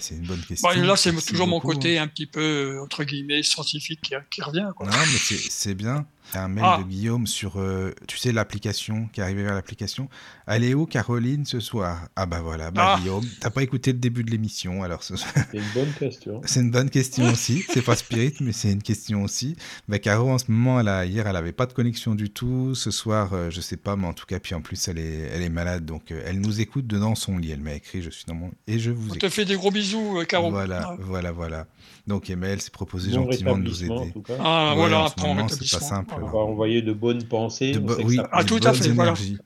c'est 0.00 0.16
une 0.16 0.26
bonne 0.26 0.40
question. 0.40 0.68
Bah, 0.68 0.74
là, 0.74 0.96
c'est 0.96 1.12
toujours 1.24 1.46
mon 1.46 1.58
beaucoup. 1.58 1.70
hein. 1.70 1.74
côté 1.74 1.96
un 1.98 2.08
petit 2.08 2.26
peu, 2.26 2.40
euh, 2.78 2.82
entre 2.82 3.04
guillemets, 3.04 3.44
scientifique 3.44 4.00
qui, 4.00 4.14
qui 4.32 4.42
revient. 4.42 4.70
Quoi. 4.74 4.86
Non, 4.86 4.92
mais 4.98 5.36
c'est 5.36 5.74
bien. 5.74 6.06
Il 6.32 6.36
y 6.36 6.38
a 6.38 6.44
un 6.44 6.48
mail 6.48 6.64
Ah. 6.66 6.78
de 6.82 6.88
Guillaume 6.88 7.26
sur, 7.26 7.58
euh, 7.60 7.92
tu 8.06 8.16
sais, 8.16 8.32
l'application, 8.32 9.08
qui 9.12 9.20
est 9.20 9.22
arrivé 9.24 9.42
vers 9.42 9.54
l'application. 9.54 10.08
Allez 10.46 10.74
où, 10.74 10.86
Caroline, 10.86 11.44
ce 11.44 11.60
soir? 11.60 12.08
Ah 12.16 12.26
bah 12.26 12.40
voilà, 12.40 12.70
bah 12.70 12.94
Ah. 12.96 13.00
Guillaume, 13.00 13.24
t'as 13.40 13.50
pas 13.50 13.62
écouté 13.62 13.92
le 13.92 13.98
début 13.98 14.24
de 14.24 14.30
l'émission, 14.30 14.82
alors 14.82 15.02
ce- 15.02 15.16
C'est 15.16 15.26
une 15.54 15.62
bonne 15.74 15.92
question. 15.98 16.40
c'est 16.44 16.60
une 16.60 16.70
bonne 16.70 16.90
question 16.90 17.24
aussi. 17.30 17.64
C'est 17.72 17.82
pas 17.82 17.96
Spirit, 17.96 18.34
mais 18.40 18.52
c'est 18.52 18.70
une 18.72 18.82
question 18.82 19.22
aussi. 19.24 19.56
Bah 19.88 19.98
Caro, 19.98 20.30
en 20.30 20.38
ce 20.38 20.44
moment, 20.50 20.80
elle 20.80 20.88
a, 20.88 21.04
hier, 21.06 21.26
elle 21.26 21.36
avait 21.36 21.52
pas 21.52 21.66
de 21.66 21.72
connexion 21.72 22.14
du 22.14 22.30
tout. 22.30 22.74
Ce 22.74 22.90
soir, 22.90 23.30
euh, 23.32 23.50
je 23.50 23.60
sais 23.60 23.76
pas, 23.76 23.96
mais 23.96 24.06
en 24.06 24.12
tout 24.12 24.26
cas, 24.26 24.38
puis 24.40 24.54
en 24.54 24.60
plus, 24.60 24.88
elle 24.88 24.98
est, 24.98 25.30
elle 25.34 25.42
est 25.42 25.48
malade, 25.48 25.84
donc 25.84 26.12
euh, 26.12 26.22
elle 26.26 26.40
nous 26.40 26.60
écoute 26.60 26.86
de 26.86 26.98
dans 26.98 27.14
son 27.14 27.38
lit. 27.38 27.50
Elle 27.50 27.60
m'a 27.60 27.74
écrit, 27.74 28.02
je 28.02 28.10
suis 28.10 28.24
dans 28.26 28.34
mon 28.34 28.50
et 28.66 28.78
je 28.78 28.90
vous 28.90 29.02
On 29.04 29.08
écoute. 29.08 29.20
te 29.20 29.28
fait 29.28 29.44
des 29.44 29.56
gros 29.56 29.70
bisous, 29.70 30.18
euh, 30.20 30.24
Caro. 30.24 30.50
Voilà, 30.50 30.90
Ouais. 30.92 30.96
voilà, 31.00 31.32
voilà. 31.32 31.66
Donc 32.06 32.28
Emmaël 32.30 32.60
s'est 32.60 32.70
proposé 32.70 33.10
Bon 33.10 33.24
gentiment 33.30 33.56
de 33.56 33.62
nous 33.62 33.84
aider. 33.84 34.10
tout 34.12 34.22
cas. 34.22 34.34
Ah, 34.40 34.70
Ouais, 34.70 34.76
voilà, 34.76 35.00
en 35.02 35.06
ce 35.08 35.12
après, 35.12 35.28
moment, 35.28 35.48
c'est 35.48 35.58
pas 35.70 35.84
simple. 35.84 36.14
On 36.22 36.26
va 36.26 36.38
envoyer 36.38 36.82
de 36.82 36.92
bonnes 36.92 37.24
pensées. 37.24 37.72
De 37.72 37.78
bo- 37.78 37.96
oui, 38.04 38.16
ça 38.16 38.28
Ah, 38.32 38.42
de 38.42 38.48
tout 38.48 38.56
à 38.56 38.72
bonnes 38.72 38.74
fait, 38.82 38.88
voilà. 38.90 39.10
énergies. 39.10 39.38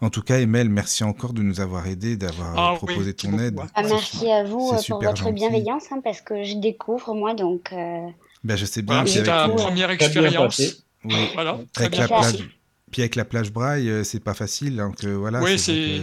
En 0.00 0.10
tout 0.10 0.22
cas, 0.22 0.38
Emel, 0.38 0.68
merci 0.68 1.02
encore 1.02 1.32
de 1.32 1.42
nous 1.42 1.60
avoir 1.60 1.86
aidés, 1.88 2.16
d'avoir 2.16 2.56
Ah 2.56 2.72
oui, 2.72 2.76
proposé 2.78 3.14
ton 3.14 3.36
aide. 3.38 3.58
Ah, 3.74 3.82
merci 3.82 4.30
à 4.30 4.44
vous 4.44 4.70
euh, 4.72 4.80
pour 4.88 5.02
votre 5.02 5.16
gentil. 5.16 5.32
bienveillance, 5.32 5.84
hein, 5.90 6.00
parce 6.04 6.20
que 6.20 6.44
je 6.44 6.54
découvre, 6.60 7.14
moi, 7.14 7.34
donc... 7.34 7.72
euh, 7.72 8.06
Ben, 8.44 8.56
je 8.56 8.64
sais 8.64 8.82
bien, 8.82 8.94
Voilà, 9.02 9.10
c'est 9.10 9.18
avec, 9.28 9.30
ta 9.30 9.48
première 9.48 9.90
expérience. 9.90 10.60
oui, 11.04 11.14
Voilà, 11.34 11.58
très 11.72 11.84
avec 11.86 11.92
bien 11.98 12.02
la 12.02 12.08
passé. 12.08 12.36
plage, 12.38 12.48
puis 12.92 13.02
avec 13.02 13.16
la 13.16 13.24
plage 13.24 13.52
braille, 13.52 13.88
euh, 13.90 14.04
c'est 14.04 14.20
pas 14.20 14.34
facile. 14.34 14.76
Donc 14.76 15.02
euh, 15.02 15.14
voilà. 15.16 15.40
Oui, 15.42 15.58
c'est 15.58 16.00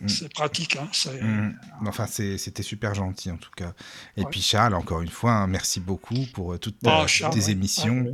Mm. 0.00 0.08
c'est 0.08 0.32
pratique. 0.34 0.76
Hein, 0.76 0.88
Mm. 1.22 1.52
Enfin, 1.86 2.06
c'était 2.06 2.62
super 2.62 2.94
gentil 2.94 3.30
en 3.30 3.36
tout 3.38 3.50
cas. 3.56 3.72
Et 4.16 4.22
Ouais. 4.22 4.26
puis 4.30 4.40
Charles, 4.42 4.74
encore 4.74 5.00
une 5.02 5.08
fois, 5.10 5.32
hein, 5.32 5.46
merci 5.46 5.80
beaucoup 5.80 6.26
pour 6.34 6.52
euh, 6.52 6.58
toutes 6.58 6.80
ta- 6.80 7.06
Charles, 7.06 7.32
tes 7.32 7.44
ouais. 7.46 7.50
émissions. 7.52 8.00
Ouais. 8.02 8.12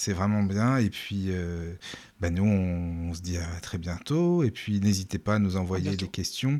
C'est 0.00 0.14
vraiment 0.14 0.42
bien. 0.42 0.78
Et 0.78 0.88
puis, 0.88 1.26
euh, 1.28 1.74
ben 2.22 2.34
nous, 2.34 2.44
on, 2.46 3.10
on 3.10 3.12
se 3.14 3.20
dit 3.20 3.36
à 3.36 3.60
très 3.60 3.76
bientôt. 3.76 4.42
Et 4.42 4.50
puis, 4.50 4.80
n'hésitez 4.80 5.18
pas 5.18 5.34
à 5.34 5.38
nous 5.38 5.56
envoyer 5.58 5.94
des 5.94 6.08
questions. 6.08 6.58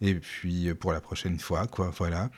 Et 0.00 0.16
puis, 0.16 0.68
euh, 0.68 0.74
pour 0.74 0.92
la 0.92 1.00
prochaine 1.00 1.38
fois, 1.38 1.68
quoi. 1.68 1.92
Voilà. 1.96 2.30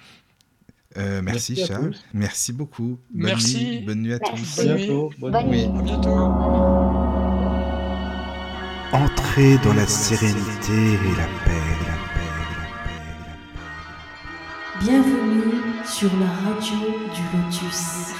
Euh, 0.99 1.23
merci, 1.23 1.57
Charles. 1.57 1.93
tous. 1.93 2.05
Merci 2.13 2.53
beaucoup. 2.53 2.99
Bonne 3.15 3.31
Merci. 3.31 3.65
nuit. 3.65 3.81
Bonne 3.81 4.03
nuit 4.03 4.13
à 4.13 4.19
Merci. 4.19 4.43
tous. 4.43 4.59
À 4.61 4.65
Bonne 4.67 4.77
bientôt. 4.77 5.09
nuit. 5.09 5.17
Bonne 5.21 5.33
Bonne 5.33 5.47
nuit. 5.47 5.69
nuit. 5.69 5.79
À 5.79 5.83
bientôt. 5.85 6.11
Entrez 8.93 9.57
dans 9.65 9.73
la 9.73 9.87
sérénité 9.87 10.75
et 10.75 11.17
la 11.17 11.29
paix, 11.47 11.65
la 11.89 11.97
paix, 12.13 12.29
la 12.29 12.77
paix, 12.93 13.09
la 13.25 13.37
paix. 13.41 14.85
Bienvenue 14.85 15.63
sur 15.87 16.11
la 16.19 16.27
radio 16.27 16.77
du 17.15 17.23
Lotus. 17.39 18.13